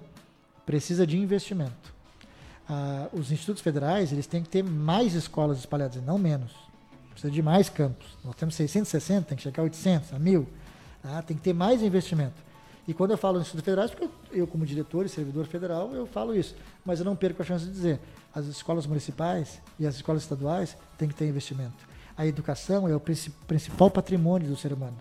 precisa 0.65 1.05
de 1.05 1.17
investimento. 1.17 1.93
Ah, 2.67 3.09
os 3.11 3.31
institutos 3.31 3.61
federais 3.61 4.11
eles 4.11 4.25
têm 4.25 4.41
que 4.41 4.49
ter 4.49 4.63
mais 4.63 5.13
escolas 5.13 5.59
espalhadas, 5.59 6.01
não 6.03 6.17
menos. 6.17 6.51
Precisa 7.11 7.31
de 7.31 7.41
mais 7.41 7.69
campos. 7.69 8.17
Nós 8.23 8.35
temos 8.35 8.55
660, 8.55 9.27
tem 9.27 9.37
que 9.37 9.43
chegar 9.43 9.61
a 9.61 9.65
800, 9.65 10.13
a 10.13 10.19
1000. 10.19 10.47
Tá? 11.01 11.21
Tem 11.21 11.35
que 11.37 11.43
ter 11.43 11.53
mais 11.53 11.83
investimento. 11.83 12.35
E 12.87 12.93
quando 12.93 13.11
eu 13.11 13.17
falo 13.17 13.37
em 13.37 13.41
institutos 13.41 13.65
federais, 13.65 13.91
porque 13.91 14.05
eu, 14.05 14.11
eu, 14.31 14.47
como 14.47 14.65
diretor 14.65 15.05
e 15.05 15.09
servidor 15.09 15.45
federal, 15.45 15.93
eu 15.93 16.05
falo 16.05 16.35
isso. 16.35 16.55
Mas 16.85 16.99
eu 16.99 17.05
não 17.05 17.15
perco 17.15 17.41
a 17.41 17.45
chance 17.45 17.65
de 17.65 17.71
dizer, 17.71 17.99
as 18.33 18.45
escolas 18.45 18.85
municipais 18.85 19.61
e 19.79 19.87
as 19.87 19.95
escolas 19.95 20.23
estaduais 20.23 20.75
têm 20.97 21.07
que 21.07 21.15
ter 21.15 21.27
investimento. 21.27 21.87
A 22.17 22.27
educação 22.27 22.87
é 22.87 22.95
o 22.95 22.99
principal 22.99 23.89
patrimônio 23.89 24.47
do 24.47 24.57
ser 24.57 24.73
humano. 24.73 24.97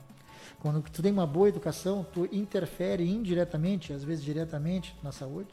Quando 0.60 0.80
tu 0.82 1.02
tem 1.02 1.10
uma 1.10 1.26
boa 1.26 1.48
educação, 1.48 2.06
tu 2.12 2.28
interfere 2.30 3.08
indiretamente, 3.08 3.92
às 3.92 4.04
vezes 4.04 4.24
diretamente, 4.24 4.94
na 5.02 5.10
saúde, 5.10 5.52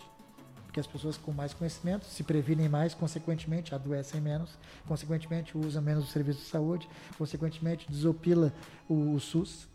porque 0.65 0.79
as 0.79 0.85
pessoas 0.85 1.17
com 1.17 1.31
mais 1.31 1.51
conhecimento 1.51 2.05
se 2.05 2.21
previnem 2.21 2.69
mais, 2.69 2.93
consequentemente 2.93 3.73
adoecem 3.73 4.21
menos, 4.21 4.51
consequentemente 4.87 5.57
usam 5.57 5.81
menos 5.81 6.07
o 6.07 6.11
serviço 6.11 6.41
de 6.41 6.45
saúde, 6.45 6.87
consequentemente 7.17 7.87
desopila 7.89 8.53
o, 8.87 9.15
o 9.15 9.19
SUS, 9.19 9.67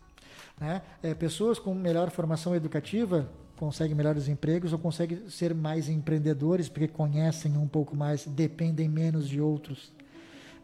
né? 0.59 0.81
É, 1.03 1.13
pessoas 1.13 1.59
com 1.59 1.73
melhor 1.73 2.09
formação 2.09 2.55
educativa 2.55 3.29
conseguem 3.57 3.95
melhores 3.95 4.27
empregos 4.27 4.73
ou 4.73 4.79
conseguem 4.79 5.29
ser 5.29 5.53
mais 5.53 5.87
empreendedores 5.87 6.67
porque 6.67 6.87
conhecem 6.87 7.57
um 7.57 7.67
pouco 7.67 7.95
mais, 7.95 8.25
dependem 8.25 8.87
menos 8.87 9.27
de 9.27 9.39
outros. 9.39 9.91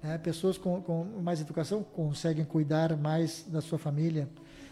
Né? 0.04 0.18
Pessoas 0.18 0.58
com, 0.58 0.82
com, 0.82 1.06
mais 1.22 1.39
educação 1.42 1.84
conseguem 1.84 2.44
cuidar 2.44 2.96
mais 2.98 3.46
da 3.48 3.62
sua 3.62 3.78
família. 3.78 4.28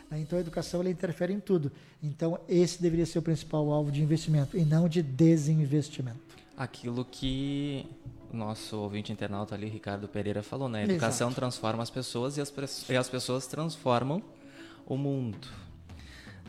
Né? 0.10 0.20
Então 0.20 0.38
a 0.38 0.42
educação 0.42 0.82
ela 0.82 0.90
interfere 0.90 1.34
em 1.34 1.40
tudo. 1.40 1.72
Então 2.04 2.40
esse 2.48 2.82
deveria 2.82 3.06
ser 3.06 3.20
o 3.20 3.22
principal 3.22 3.72
alvo 3.72 3.92
de 3.92 4.02
investimento 4.02 4.58
e 4.58 4.66
não 4.66 4.90
de 4.90 5.02
desinvestimento. 5.02 6.20
Aquilo 6.58 7.06
que 7.06 7.86
o 8.34 8.36
nosso 8.36 8.78
ouvinte 8.78 9.14
internauta 9.14 9.56
ali, 9.56 9.68
Ricardo 9.70 10.08
Pereira, 10.10 10.44
falou, 10.44 10.68
né? 10.68 10.82
A 10.82 10.84
educação 10.84 11.30
Exato. 11.30 11.40
transforma 11.40 11.82
as 11.82 11.90
pessoas 11.90 12.36
e 12.38 12.42
as, 12.42 12.54
e 12.90 12.96
as 12.98 13.08
pessoas 13.08 13.48
transformam 13.48 14.22
o 14.90 14.98
mundo. 14.98 15.48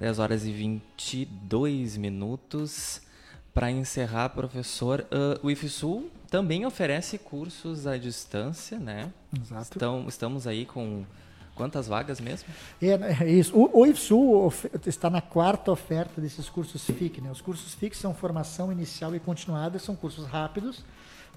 10 0.00 0.18
horas 0.18 0.44
e 0.46 0.50
22 0.50 1.96
minutos. 1.98 3.02
Para 3.52 3.70
encerrar, 3.70 4.30
professor, 4.30 5.06
uh, 5.12 5.44
o 5.44 5.50
IFSUL 5.50 6.08
também 6.30 6.64
oferece 6.64 7.18
cursos 7.18 7.86
à 7.86 7.98
distância, 7.98 8.78
né? 8.78 9.12
Exato. 9.38 9.72
Então, 9.76 10.06
estamos 10.08 10.46
aí 10.46 10.64
com 10.64 11.04
quantas 11.54 11.88
vagas 11.88 12.20
mesmo? 12.20 12.48
É, 12.80 13.24
é 13.24 13.30
isso. 13.30 13.54
O, 13.54 13.80
o 13.80 13.86
IFSUL 13.86 14.52
está 14.86 15.10
na 15.10 15.20
quarta 15.20 15.70
oferta 15.70 16.20
desses 16.20 16.48
cursos 16.48 16.84
FIC. 16.86 17.20
Né? 17.20 17.30
Os 17.30 17.40
cursos 17.40 17.74
FIC 17.74 17.94
são 17.94 18.14
formação 18.14 18.72
inicial 18.72 19.14
e 19.14 19.20
continuada, 19.20 19.78
são 19.78 19.94
cursos 19.94 20.24
rápidos, 20.26 20.84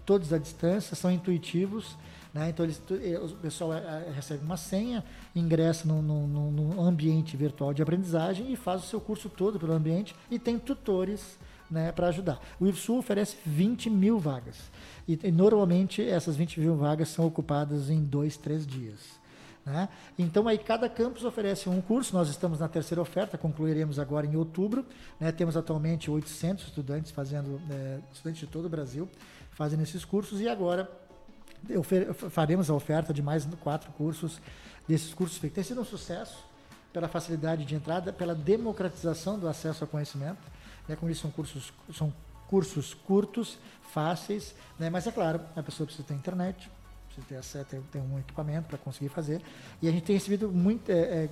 todos 0.06 0.32
à 0.32 0.38
distância, 0.38 0.96
são 0.96 1.12
intuitivos 1.12 1.98
né? 2.34 2.50
Então 2.50 2.66
eles, 2.66 2.82
eh, 2.90 3.20
o 3.20 3.30
pessoal 3.36 3.74
eh, 3.74 4.06
eh, 4.08 4.12
recebe 4.12 4.44
uma 4.44 4.58
senha, 4.58 5.04
ingressa 5.36 5.88
no, 5.88 6.82
ambiente 6.82 7.38
virtual 7.38 7.74
de 7.74 7.82
aprendizagem 7.82 8.52
e 8.52 8.56
faz 8.56 8.84
o 8.84 8.88
seu 8.88 9.00
curso 9.00 9.30
todo 9.30 9.60
pelo 9.60 9.74
ambiente 9.74 10.16
e 10.32 10.40
tem 10.40 10.58
tutores 10.58 11.38
né, 11.70 11.92
para 11.92 12.08
ajudar. 12.08 12.42
O 12.60 12.66
IFSU 12.66 12.98
oferece 12.98 13.38
20 13.46 13.90
mil 13.90 14.18
vagas 14.18 14.72
e, 15.08 15.20
e, 15.24 15.32
normalmente 15.32 16.02
essas 16.02 16.36
20 16.36 16.60
mil 16.60 16.76
vagas 16.76 17.10
são 17.10 17.26
ocupadas 17.26 17.90
em 17.90 18.04
dois, 18.04 18.36
três 18.36 18.66
dias. 18.66 19.22
Né? 19.66 19.88
Então, 20.20 20.48
aí 20.48 20.58
cada 20.58 20.90
campus 20.90 21.24
oferece 21.24 21.70
um 21.70 21.80
curso. 21.80 22.14
Nós 22.14 22.28
estamos 22.28 22.60
na 22.60 22.68
terceira 22.68 23.02
oferta, 23.02 23.38
concluiremos 23.38 23.98
agora 23.98 24.26
em 24.26 24.36
outubro. 24.36 24.86
Né? 25.18 25.32
Temos 25.32 25.56
atualmente 25.56 26.12
800 26.12 26.66
estudantes 26.66 27.12
fazendo, 27.12 27.62
é, 27.70 28.00
estudantes 28.12 28.42
de 28.42 28.48
todo 28.48 28.66
o 28.66 28.70
Brasil 28.70 29.08
fazendo 29.54 29.84
esses 29.84 30.04
cursos 30.04 30.42
e 30.42 30.50
agora 30.50 30.90
faremos 32.30 32.70
a 32.70 32.74
oferta 32.74 33.14
de 33.14 33.22
mais 33.22 33.46
quatro 33.62 33.92
cursos 33.92 34.42
desses 34.88 35.14
cursos 35.14 35.38
feitos. 35.38 35.56
Tem 35.56 35.64
sido 35.64 35.82
um 35.82 35.86
sucesso 35.86 36.44
pela 36.92 37.08
facilidade 37.08 37.66
de 37.66 37.76
entrada, 37.76 38.14
pela 38.14 38.36
democratização 38.36 39.40
do 39.40 39.48
acesso 39.48 39.84
ao 39.84 39.88
conhecimento. 39.88 40.42
Né? 40.88 40.96
Como 40.96 41.12
isso 41.12 41.22
são 41.22 41.32
cursos, 41.32 41.74
são 41.94 42.14
cursos 42.48 42.94
curtos, 42.94 43.58
fáceis, 43.92 44.54
né? 44.78 44.90
mas 44.90 45.08
é 45.08 45.12
claro, 45.12 45.42
a 45.56 45.64
pessoa 45.64 45.86
precisa 45.86 46.08
ter 46.08 46.14
internet, 46.14 46.70
precisa 47.08 47.28
ter 47.28 47.36
acesso, 47.38 47.84
ter 47.92 48.00
um 48.00 48.20
equipamento 48.20 48.68
para 48.68 48.78
conseguir 48.78 49.10
fazer. 49.10 49.42
E 49.82 49.88
a 49.88 49.92
gente 49.92 50.04
tem 50.04 50.16
recebido 50.16 50.50
muito, 50.50 50.92
é, 50.92 50.96
é, 50.96 51.30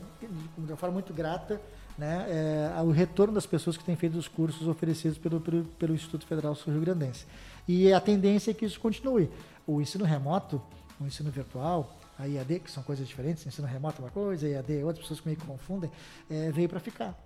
de 0.57 0.71
uma 0.71 0.77
forma 0.77 0.93
muito 0.93 1.13
grata 1.13 1.61
né, 1.97 2.25
é, 2.29 2.81
o 2.81 2.89
retorno 2.89 3.33
das 3.33 3.45
pessoas 3.45 3.77
que 3.77 3.83
têm 3.83 3.95
feito 3.95 4.17
os 4.17 4.27
cursos 4.27 4.67
oferecidos 4.67 5.17
pelo, 5.17 5.39
pelo, 5.39 5.65
pelo 5.65 5.93
Instituto 5.93 6.25
Federal 6.25 6.55
Sul 6.55 6.73
Rio 6.73 6.81
Grandense. 6.81 7.25
E 7.67 7.93
a 7.93 7.99
tendência 7.99 8.51
é 8.51 8.53
que 8.53 8.65
isso 8.65 8.79
continue. 8.79 9.29
O 9.65 9.81
ensino 9.81 10.05
remoto, 10.05 10.61
o 10.99 11.05
ensino 11.05 11.31
virtual, 11.31 11.95
a 12.17 12.25
IAD, 12.25 12.59
que 12.59 12.71
são 12.71 12.83
coisas 12.83 13.07
diferentes, 13.07 13.45
ensino 13.45 13.67
remoto 13.67 14.01
é 14.01 14.05
uma 14.05 14.11
coisa, 14.11 14.47
IAD 14.47 14.79
é 14.79 14.85
outra, 14.85 15.01
pessoas 15.01 15.21
meio 15.21 15.37
que 15.37 15.45
confundem, 15.45 15.91
é, 16.29 16.51
veio 16.51 16.69
para 16.69 16.79
ficar. 16.79 17.17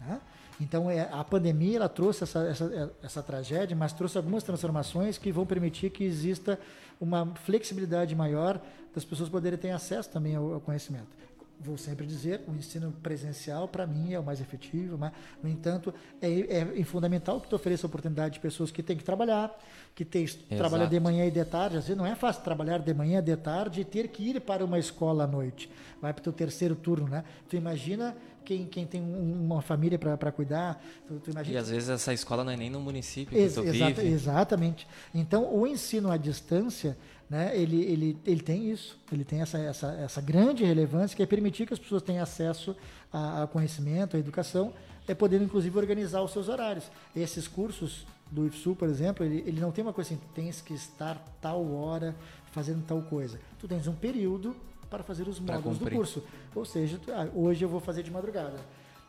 Né? 0.00 0.20
Então, 0.60 0.90
é, 0.90 1.08
a 1.12 1.24
pandemia 1.24 1.76
ela 1.76 1.88
trouxe 1.88 2.24
essa, 2.24 2.46
essa, 2.46 2.92
essa 3.02 3.22
tragédia, 3.22 3.76
mas 3.76 3.92
trouxe 3.92 4.16
algumas 4.16 4.42
transformações 4.42 5.18
que 5.18 5.32
vão 5.32 5.44
permitir 5.44 5.90
que 5.90 6.04
exista 6.04 6.58
uma 7.00 7.26
flexibilidade 7.44 8.14
maior 8.14 8.60
das 8.94 9.04
pessoas 9.04 9.28
poderem 9.28 9.58
ter 9.58 9.70
acesso 9.70 10.08
também 10.10 10.36
ao, 10.36 10.54
ao 10.54 10.60
conhecimento 10.60 11.24
vou 11.60 11.78
sempre 11.78 12.06
dizer, 12.06 12.42
o 12.46 12.54
ensino 12.54 12.92
presencial 13.02 13.66
para 13.66 13.86
mim 13.86 14.12
é 14.12 14.18
o 14.18 14.22
mais 14.22 14.40
efetivo, 14.40 14.98
mas, 14.98 15.12
no 15.42 15.48
entanto, 15.48 15.94
é, 16.20 16.28
é, 16.28 16.80
é 16.80 16.84
fundamental 16.84 17.40
que 17.40 17.48
tu 17.48 17.56
ofereça 17.56 17.86
a 17.86 17.88
oportunidade 17.88 18.34
de 18.34 18.40
pessoas 18.40 18.70
que 18.70 18.82
têm 18.82 18.96
que 18.96 19.04
trabalhar, 19.04 19.50
que 19.94 20.04
têm 20.04 20.26
trabalhar 20.56 20.86
de 20.86 21.00
manhã 21.00 21.24
e 21.24 21.30
de 21.30 21.44
tarde. 21.44 21.76
Às 21.76 21.84
vezes 21.84 21.96
não 21.96 22.06
é 22.06 22.14
fácil 22.14 22.42
trabalhar 22.42 22.78
de 22.78 22.92
manhã 22.92 23.18
e 23.18 23.22
de 23.22 23.36
tarde 23.36 23.80
e 23.80 23.84
ter 23.84 24.08
que 24.08 24.30
ir 24.30 24.40
para 24.40 24.64
uma 24.64 24.78
escola 24.78 25.24
à 25.24 25.26
noite. 25.26 25.70
Vai 26.02 26.12
para 26.12 26.20
o 26.20 26.24
teu 26.24 26.32
terceiro 26.32 26.74
turno, 26.74 27.08
né? 27.08 27.24
Tu 27.48 27.56
imagina 27.56 28.14
quem, 28.44 28.66
quem 28.66 28.86
tem 28.86 29.00
uma 29.00 29.62
família 29.62 29.98
para 29.98 30.30
cuidar. 30.30 30.82
Tu, 31.08 31.14
tu 31.20 31.30
imagina... 31.30 31.56
E 31.56 31.58
às 31.58 31.70
vezes 31.70 31.88
essa 31.88 32.12
escola 32.12 32.44
não 32.44 32.52
é 32.52 32.56
nem 32.56 32.68
no 32.68 32.80
município 32.80 33.36
Ex 33.36 33.54
que 33.54 33.62
tu 33.62 33.66
exata, 33.68 34.02
vive. 34.02 34.14
Exatamente. 34.14 34.86
Então, 35.14 35.54
o 35.54 35.66
ensino 35.66 36.10
à 36.10 36.16
distância, 36.16 36.96
né, 37.28 37.56
ele, 37.56 37.82
ele, 37.82 38.18
ele 38.26 38.40
tem 38.40 38.70
isso, 38.70 38.98
ele 39.10 39.24
tem 39.24 39.40
essa, 39.40 39.58
essa, 39.58 39.92
essa 39.92 40.20
grande 40.20 40.64
relevância 40.64 41.16
que 41.16 41.22
é 41.22 41.26
permitir 41.26 41.66
que 41.66 41.72
as 41.72 41.78
pessoas 41.78 42.02
tenham 42.02 42.22
acesso 42.22 42.76
a, 43.12 43.42
a 43.42 43.46
conhecimento, 43.46 44.16
à 44.16 44.20
educação, 44.20 44.72
é 45.08 45.14
podendo 45.14 45.44
inclusive 45.44 45.76
organizar 45.78 46.22
os 46.22 46.32
seus 46.32 46.48
horários. 46.48 46.90
Esses 47.14 47.48
cursos 47.48 48.06
do 48.30 48.46
IFSU, 48.46 48.74
por 48.74 48.88
exemplo, 48.88 49.24
ele, 49.24 49.42
ele 49.46 49.60
não 49.60 49.70
tem 49.70 49.82
uma 49.82 49.92
coisa 49.92 50.12
assim, 50.12 50.20
tens 50.34 50.60
que 50.60 50.74
estar 50.74 51.22
tal 51.40 51.72
hora 51.72 52.14
fazendo 52.52 52.84
tal 52.86 53.02
coisa. 53.02 53.38
Tu 53.58 53.68
tens 53.68 53.86
um 53.86 53.94
período 53.94 54.54
para 54.90 55.02
fazer 55.02 55.28
os 55.28 55.40
módulos 55.40 55.78
do 55.78 55.90
curso. 55.90 56.22
Ou 56.54 56.64
seja, 56.64 57.00
ah, 57.08 57.28
hoje 57.34 57.64
eu 57.64 57.68
vou 57.68 57.80
fazer 57.80 58.02
de 58.02 58.10
madrugada. 58.10 58.58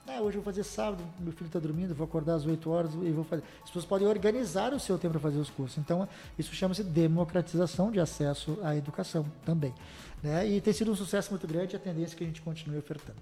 Ah, 0.07 0.21
hoje 0.21 0.37
eu 0.37 0.43
vou 0.43 0.53
fazer 0.53 0.63
sábado, 0.63 1.03
meu 1.19 1.33
filho 1.33 1.47
está 1.47 1.57
dormindo, 1.57 1.95
vou 1.95 2.05
acordar 2.05 2.35
às 2.35 2.45
8 2.45 2.69
horas 2.69 2.93
e 2.93 3.11
vou 3.11 3.23
fazer. 3.23 3.43
As 3.63 3.69
pessoas 3.69 3.85
podem 3.85 4.07
organizar 4.07 4.71
o 4.71 4.79
seu 4.79 4.99
tempo 4.99 5.13
para 5.13 5.19
fazer 5.19 5.39
os 5.39 5.49
cursos. 5.49 5.79
Então, 5.79 6.07
isso 6.37 6.53
chama-se 6.53 6.83
democratização 6.83 7.91
de 7.91 7.99
acesso 7.99 8.59
à 8.61 8.75
educação 8.75 9.25
também. 9.43 9.73
Né? 10.21 10.47
E 10.47 10.61
tem 10.61 10.73
sido 10.73 10.91
um 10.91 10.95
sucesso 10.95 11.31
muito 11.31 11.47
grande 11.47 11.73
e 11.73 11.77
a 11.77 11.79
tendência 11.79 12.15
é 12.15 12.17
que 12.17 12.23
a 12.23 12.27
gente 12.27 12.41
continue 12.41 12.77
ofertando. 12.77 13.17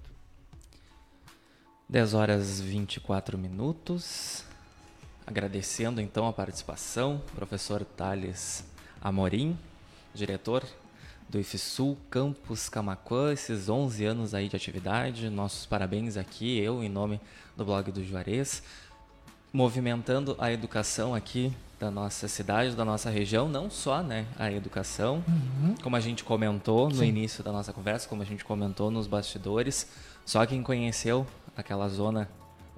10 1.88 2.12
horas 2.12 2.60
24 2.60 3.38
minutos. 3.38 4.44
Agradecendo 5.26 6.02
então 6.02 6.28
a 6.28 6.34
participação, 6.34 7.22
professor 7.34 7.82
Thales 7.82 8.62
Amorim, 9.00 9.58
diretor 10.12 10.62
do 11.28 11.38
IFSUL 11.38 11.96
Campus 12.10 12.68
Camacuã, 12.68 13.32
esses 13.32 13.68
11 13.68 14.04
anos 14.04 14.34
aí 14.34 14.48
de 14.48 14.56
atividade. 14.56 15.28
Nossos 15.30 15.66
parabéns 15.66 16.16
aqui, 16.16 16.58
eu 16.58 16.82
em 16.82 16.88
nome 16.88 17.20
do 17.56 17.64
blog 17.64 17.90
do 17.90 18.04
Juarez, 18.04 18.62
movimentando 19.52 20.36
a 20.38 20.52
educação 20.52 21.14
aqui 21.14 21.52
da 21.78 21.90
nossa 21.90 22.28
cidade, 22.28 22.74
da 22.74 22.84
nossa 22.84 23.10
região, 23.10 23.48
não 23.48 23.68
só 23.68 24.02
né, 24.02 24.26
a 24.38 24.50
educação, 24.50 25.22
uhum. 25.26 25.74
como 25.82 25.96
a 25.96 26.00
gente 26.00 26.24
comentou 26.24 26.88
no 26.88 26.96
Sim. 26.96 27.06
início 27.06 27.42
da 27.44 27.52
nossa 27.52 27.72
conversa, 27.72 28.08
como 28.08 28.22
a 28.22 28.24
gente 28.24 28.44
comentou 28.44 28.90
nos 28.90 29.06
bastidores, 29.06 29.88
só 30.24 30.46
quem 30.46 30.62
conheceu 30.62 31.26
aquela 31.56 31.88
zona 31.88 32.28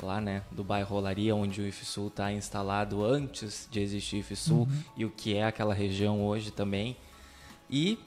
lá, 0.02 0.20
né, 0.20 0.42
do 0.50 0.62
bairro 0.62 0.94
Rolaria, 0.96 1.34
onde 1.34 1.60
o 1.60 1.66
IFSUL 1.66 2.08
está 2.08 2.32
instalado 2.32 3.04
antes 3.04 3.68
de 3.70 3.80
existir 3.80 4.16
o 4.16 4.18
IFSUL 4.20 4.58
uhum. 4.58 4.82
e 4.96 5.04
o 5.04 5.10
que 5.10 5.34
é 5.34 5.44
aquela 5.44 5.72
região 5.72 6.24
hoje 6.24 6.50
também. 6.50 6.96
E 7.70 7.98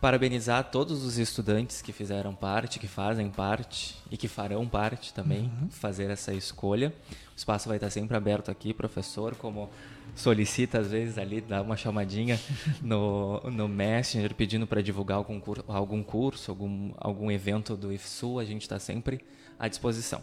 parabenizar 0.00 0.70
todos 0.70 1.04
os 1.04 1.18
estudantes 1.18 1.82
que 1.82 1.92
fizeram 1.92 2.34
parte, 2.34 2.78
que 2.78 2.88
fazem 2.88 3.28
parte 3.28 3.96
e 4.10 4.16
que 4.16 4.28
farão 4.28 4.66
parte 4.66 5.12
também, 5.12 5.52
uhum. 5.60 5.68
fazer 5.68 6.10
essa 6.10 6.32
escolha. 6.32 6.92
O 7.34 7.36
espaço 7.36 7.68
vai 7.68 7.76
estar 7.76 7.90
sempre 7.90 8.16
aberto 8.16 8.50
aqui, 8.50 8.72
professor, 8.72 9.34
como 9.34 9.68
solicita 10.16 10.78
às 10.78 10.90
vezes 10.90 11.18
ali, 11.18 11.40
dá 11.40 11.60
uma 11.60 11.76
chamadinha 11.76 12.40
no, 12.82 13.40
no 13.50 13.68
Messenger 13.68 14.34
pedindo 14.34 14.66
para 14.66 14.82
divulgar 14.82 15.18
algum, 15.18 15.38
cur, 15.38 15.62
algum 15.68 16.02
curso, 16.02 16.50
algum, 16.50 16.92
algum 16.96 17.30
evento 17.30 17.76
do 17.76 17.92
IFSU, 17.92 18.38
a 18.38 18.44
gente 18.44 18.62
está 18.62 18.78
sempre 18.78 19.20
à 19.58 19.68
disposição. 19.68 20.22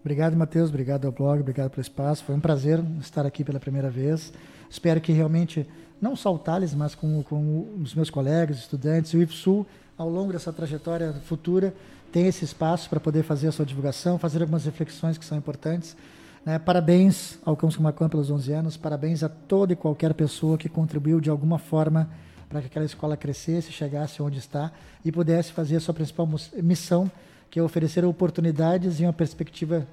Obrigado, 0.00 0.36
Matheus, 0.36 0.68
obrigado 0.68 1.06
ao 1.06 1.10
blog, 1.10 1.40
obrigado 1.40 1.70
pelo 1.70 1.80
espaço. 1.82 2.22
Foi 2.22 2.34
um 2.34 2.40
prazer 2.40 2.80
estar 3.00 3.26
aqui 3.26 3.42
pela 3.42 3.58
primeira 3.58 3.90
vez. 3.90 4.32
Espero 4.70 5.00
que 5.00 5.10
realmente 5.10 5.66
não 6.00 6.14
só 6.14 6.34
o 6.34 6.38
Thales, 6.38 6.74
mas 6.74 6.94
com, 6.94 7.22
com 7.22 7.80
os 7.80 7.94
meus 7.94 8.10
colegas, 8.10 8.58
estudantes, 8.58 9.12
o 9.14 9.22
IFSU, 9.22 9.66
ao 9.96 10.08
longo 10.08 10.32
dessa 10.32 10.52
trajetória 10.52 11.12
futura, 11.24 11.74
tem 12.12 12.26
esse 12.26 12.44
espaço 12.44 12.88
para 12.88 13.00
poder 13.00 13.22
fazer 13.22 13.48
a 13.48 13.52
sua 13.52 13.64
divulgação, 13.64 14.18
fazer 14.18 14.40
algumas 14.40 14.64
reflexões 14.64 15.18
que 15.18 15.24
são 15.24 15.36
importantes. 15.36 15.96
Né? 16.44 16.58
Parabéns 16.58 17.38
ao 17.44 17.56
Campus 17.56 17.76
Camacuã 17.76 18.08
pelos 18.08 18.30
11 18.30 18.52
anos, 18.52 18.76
parabéns 18.76 19.22
a 19.22 19.28
toda 19.28 19.72
e 19.72 19.76
qualquer 19.76 20.14
pessoa 20.14 20.56
que 20.56 20.68
contribuiu 20.68 21.20
de 21.20 21.30
alguma 21.30 21.58
forma 21.58 22.08
para 22.48 22.60
que 22.60 22.66
aquela 22.66 22.84
escola 22.84 23.16
crescesse, 23.16 23.72
chegasse 23.72 24.22
onde 24.22 24.38
está 24.38 24.70
e 25.04 25.10
pudesse 25.10 25.52
fazer 25.52 25.76
a 25.76 25.80
sua 25.80 25.92
principal 25.92 26.28
missão, 26.62 27.10
que 27.50 27.58
é 27.58 27.62
oferecer 27.62 28.04
oportunidades 28.04 29.00
e 29.00 29.04
uma 29.04 29.12
perspectiva, 29.12 29.86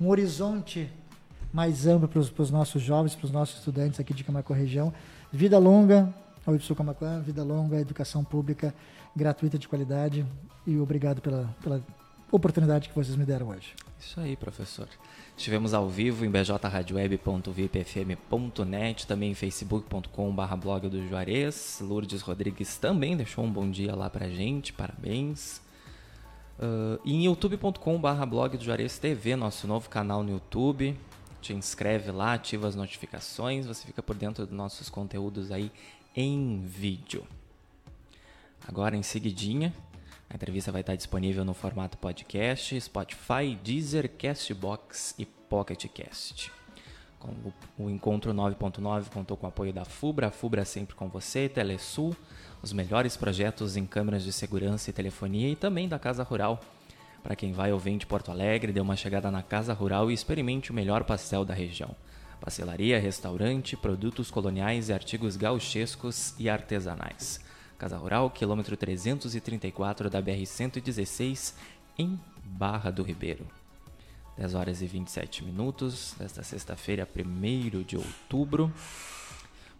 um 0.00 0.08
horizonte 0.08 0.90
mais 1.52 1.86
amplo 1.86 2.08
para 2.08 2.42
os 2.42 2.50
nossos 2.50 2.82
jovens, 2.82 3.14
para 3.14 3.26
os 3.26 3.30
nossos 3.30 3.58
estudantes 3.58 4.00
aqui 4.00 4.14
de 4.14 4.24
Camacuã 4.24 4.56
região, 4.56 4.92
Vida 5.32 5.58
longa 5.58 6.14
ao 6.46 6.54
IPSU 6.54 6.74
Camacuã, 6.74 7.18
vida 7.20 7.42
longa, 7.42 7.80
educação 7.80 8.22
pública 8.22 8.74
gratuita 9.16 9.58
de 9.58 9.66
qualidade 9.66 10.26
e 10.66 10.76
obrigado 10.78 11.22
pela, 11.22 11.56
pela 11.62 11.80
oportunidade 12.30 12.90
que 12.90 12.94
vocês 12.94 13.16
me 13.16 13.24
deram 13.24 13.48
hoje. 13.48 13.74
Isso 13.98 14.20
aí, 14.20 14.36
professor. 14.36 14.86
Estivemos 15.36 15.72
ao 15.72 15.88
vivo 15.88 16.26
em 16.26 16.30
bjradioweb.vipfm.net, 16.30 19.06
também 19.06 19.30
em 19.30 19.34
facebook.com.br 19.34 20.56
blog 20.60 20.88
do 20.88 21.08
Juarez. 21.08 21.78
Lourdes 21.80 22.20
Rodrigues 22.20 22.76
também 22.76 23.16
deixou 23.16 23.44
um 23.44 23.50
bom 23.50 23.70
dia 23.70 23.94
lá 23.94 24.10
pra 24.10 24.28
gente, 24.28 24.70
parabéns. 24.72 25.62
Uh, 26.58 26.98
e 27.04 27.14
em 27.14 27.24
youtube.com.br 27.24 28.26
blog 28.28 28.58
do 28.58 28.64
Juarez 28.64 28.98
TV, 28.98 29.36
nosso 29.36 29.66
novo 29.66 29.88
canal 29.88 30.22
no 30.22 30.32
YouTube 30.32 30.94
te 31.42 31.52
inscreve 31.52 32.10
lá, 32.12 32.34
ativa 32.34 32.68
as 32.68 32.76
notificações, 32.76 33.66
você 33.66 33.84
fica 33.84 34.02
por 34.02 34.16
dentro 34.16 34.46
dos 34.46 34.54
nossos 34.54 34.88
conteúdos 34.88 35.50
aí 35.50 35.70
em 36.14 36.62
vídeo. 36.64 37.26
Agora 38.66 38.96
em 38.96 39.02
seguidinha, 39.02 39.74
a 40.30 40.34
entrevista 40.34 40.70
vai 40.70 40.82
estar 40.82 40.94
disponível 40.94 41.44
no 41.44 41.52
formato 41.52 41.98
podcast, 41.98 42.80
Spotify, 42.80 43.58
Deezer, 43.62 44.08
Castbox 44.16 45.16
e 45.18 45.26
PocketCast. 45.26 46.52
O, 47.20 47.84
o 47.84 47.90
Encontro 47.90 48.32
9.9 48.32 49.10
contou 49.10 49.36
com 49.36 49.46
o 49.46 49.48
apoio 49.48 49.72
da 49.72 49.84
FUBRA, 49.84 50.28
a 50.28 50.30
FUBRA 50.30 50.64
sempre 50.64 50.94
com 50.94 51.08
você, 51.08 51.48
Telesul, 51.48 52.16
os 52.62 52.72
melhores 52.72 53.16
projetos 53.16 53.76
em 53.76 53.84
câmeras 53.84 54.22
de 54.22 54.32
segurança 54.32 54.90
e 54.90 54.92
telefonia 54.92 55.48
e 55.48 55.56
também 55.56 55.88
da 55.88 55.98
Casa 55.98 56.22
Rural, 56.22 56.60
para 57.22 57.36
quem 57.36 57.52
vai 57.52 57.72
ou 57.72 57.78
vem 57.78 57.96
de 57.96 58.06
Porto 58.06 58.30
Alegre, 58.30 58.72
dê 58.72 58.80
uma 58.80 58.96
chegada 58.96 59.30
na 59.30 59.42
Casa 59.42 59.72
Rural 59.72 60.10
e 60.10 60.14
experimente 60.14 60.70
o 60.70 60.74
melhor 60.74 61.04
pastel 61.04 61.44
da 61.44 61.54
região. 61.54 61.94
Pastelaria, 62.40 62.98
restaurante, 62.98 63.76
produtos 63.76 64.30
coloniais 64.30 64.88
e 64.88 64.92
artigos 64.92 65.36
gauchescos 65.36 66.34
e 66.38 66.50
artesanais. 66.50 67.40
Casa 67.78 67.96
Rural, 67.96 68.30
quilômetro 68.30 68.76
334 68.76 70.10
da 70.10 70.20
BR-116, 70.20 71.54
em 71.96 72.18
Barra 72.44 72.90
do 72.90 73.04
Ribeiro. 73.04 73.46
10 74.36 74.54
horas 74.54 74.82
e 74.82 74.86
27 74.86 75.44
minutos 75.44 76.14
desta 76.18 76.42
sexta-feira, 76.42 77.08
1 77.14 77.82
de 77.82 77.96
outubro. 77.96 78.72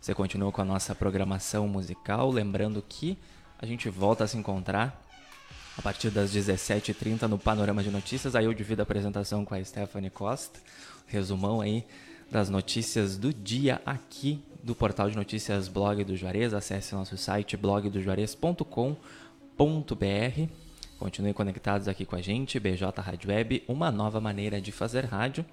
Você 0.01 0.15
continua 0.15 0.53
com 0.53 0.61
a 0.61 0.65
nossa 0.65 0.95
programação 0.95 1.67
musical, 1.67 2.31
lembrando 2.31 2.85
que 2.87 3.19
a 3.59 3.67
gente 3.67 3.89
volta 3.89 4.25
a 4.25 4.27
se 4.29 4.37
encontrar 4.37 5.02
a 5.77 5.83
partir 5.83 6.11
das 6.11 6.35
17h30 6.35 7.23
no 7.23 7.39
Panorama 7.39 7.83
de 7.83 7.91
Notícias. 7.91 8.35
Aí 8.35 8.45
eu 8.45 8.55
divido 8.55 8.83
a 8.83 8.85
apresentação 8.85 9.45
com 9.45 9.55
a 9.55 9.65
Stephanie 9.65 10.11
Costa. 10.11 10.61
Resumão 11.07 11.61
aí 11.61 11.85
das 12.31 12.49
notícias 12.49 13.17
do 13.19 13.33
dia 13.33 13.81
aqui 13.85 14.43
do 14.63 14.75
portal 14.75 15.11
de 15.11 15.17
notícias 15.17 15.69
Blog 15.69 16.05
do 16.05 16.17
Juarez. 16.17 16.55
Acesse 16.55 16.95
nosso 16.95 17.17
site 17.17 17.57
blogdojuarez.com.br. 17.57 18.97
Continuem 20.99 21.35
conectados 21.35 21.89
aqui 21.89 22.05
com 22.07 22.15
a 22.15 22.23
gente, 22.23 22.61
BJ 22.61 23.01
Rádio 23.01 23.31
Web, 23.31 23.65
uma 23.67 23.91
nova 23.91 24.21
maneira 24.21 24.61
de 24.61 24.71
fazer 24.71 25.05
rádio. 25.05 25.45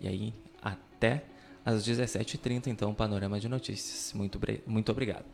E 0.00 0.06
aí, 0.06 0.32
até 0.62 1.24
às 1.64 1.84
17h30, 1.84 2.68
então, 2.68 2.94
Panorama 2.94 3.40
de 3.40 3.48
Notícias. 3.48 4.12
Muito, 4.14 4.38
muito 4.66 4.92
obrigado. 4.92 5.24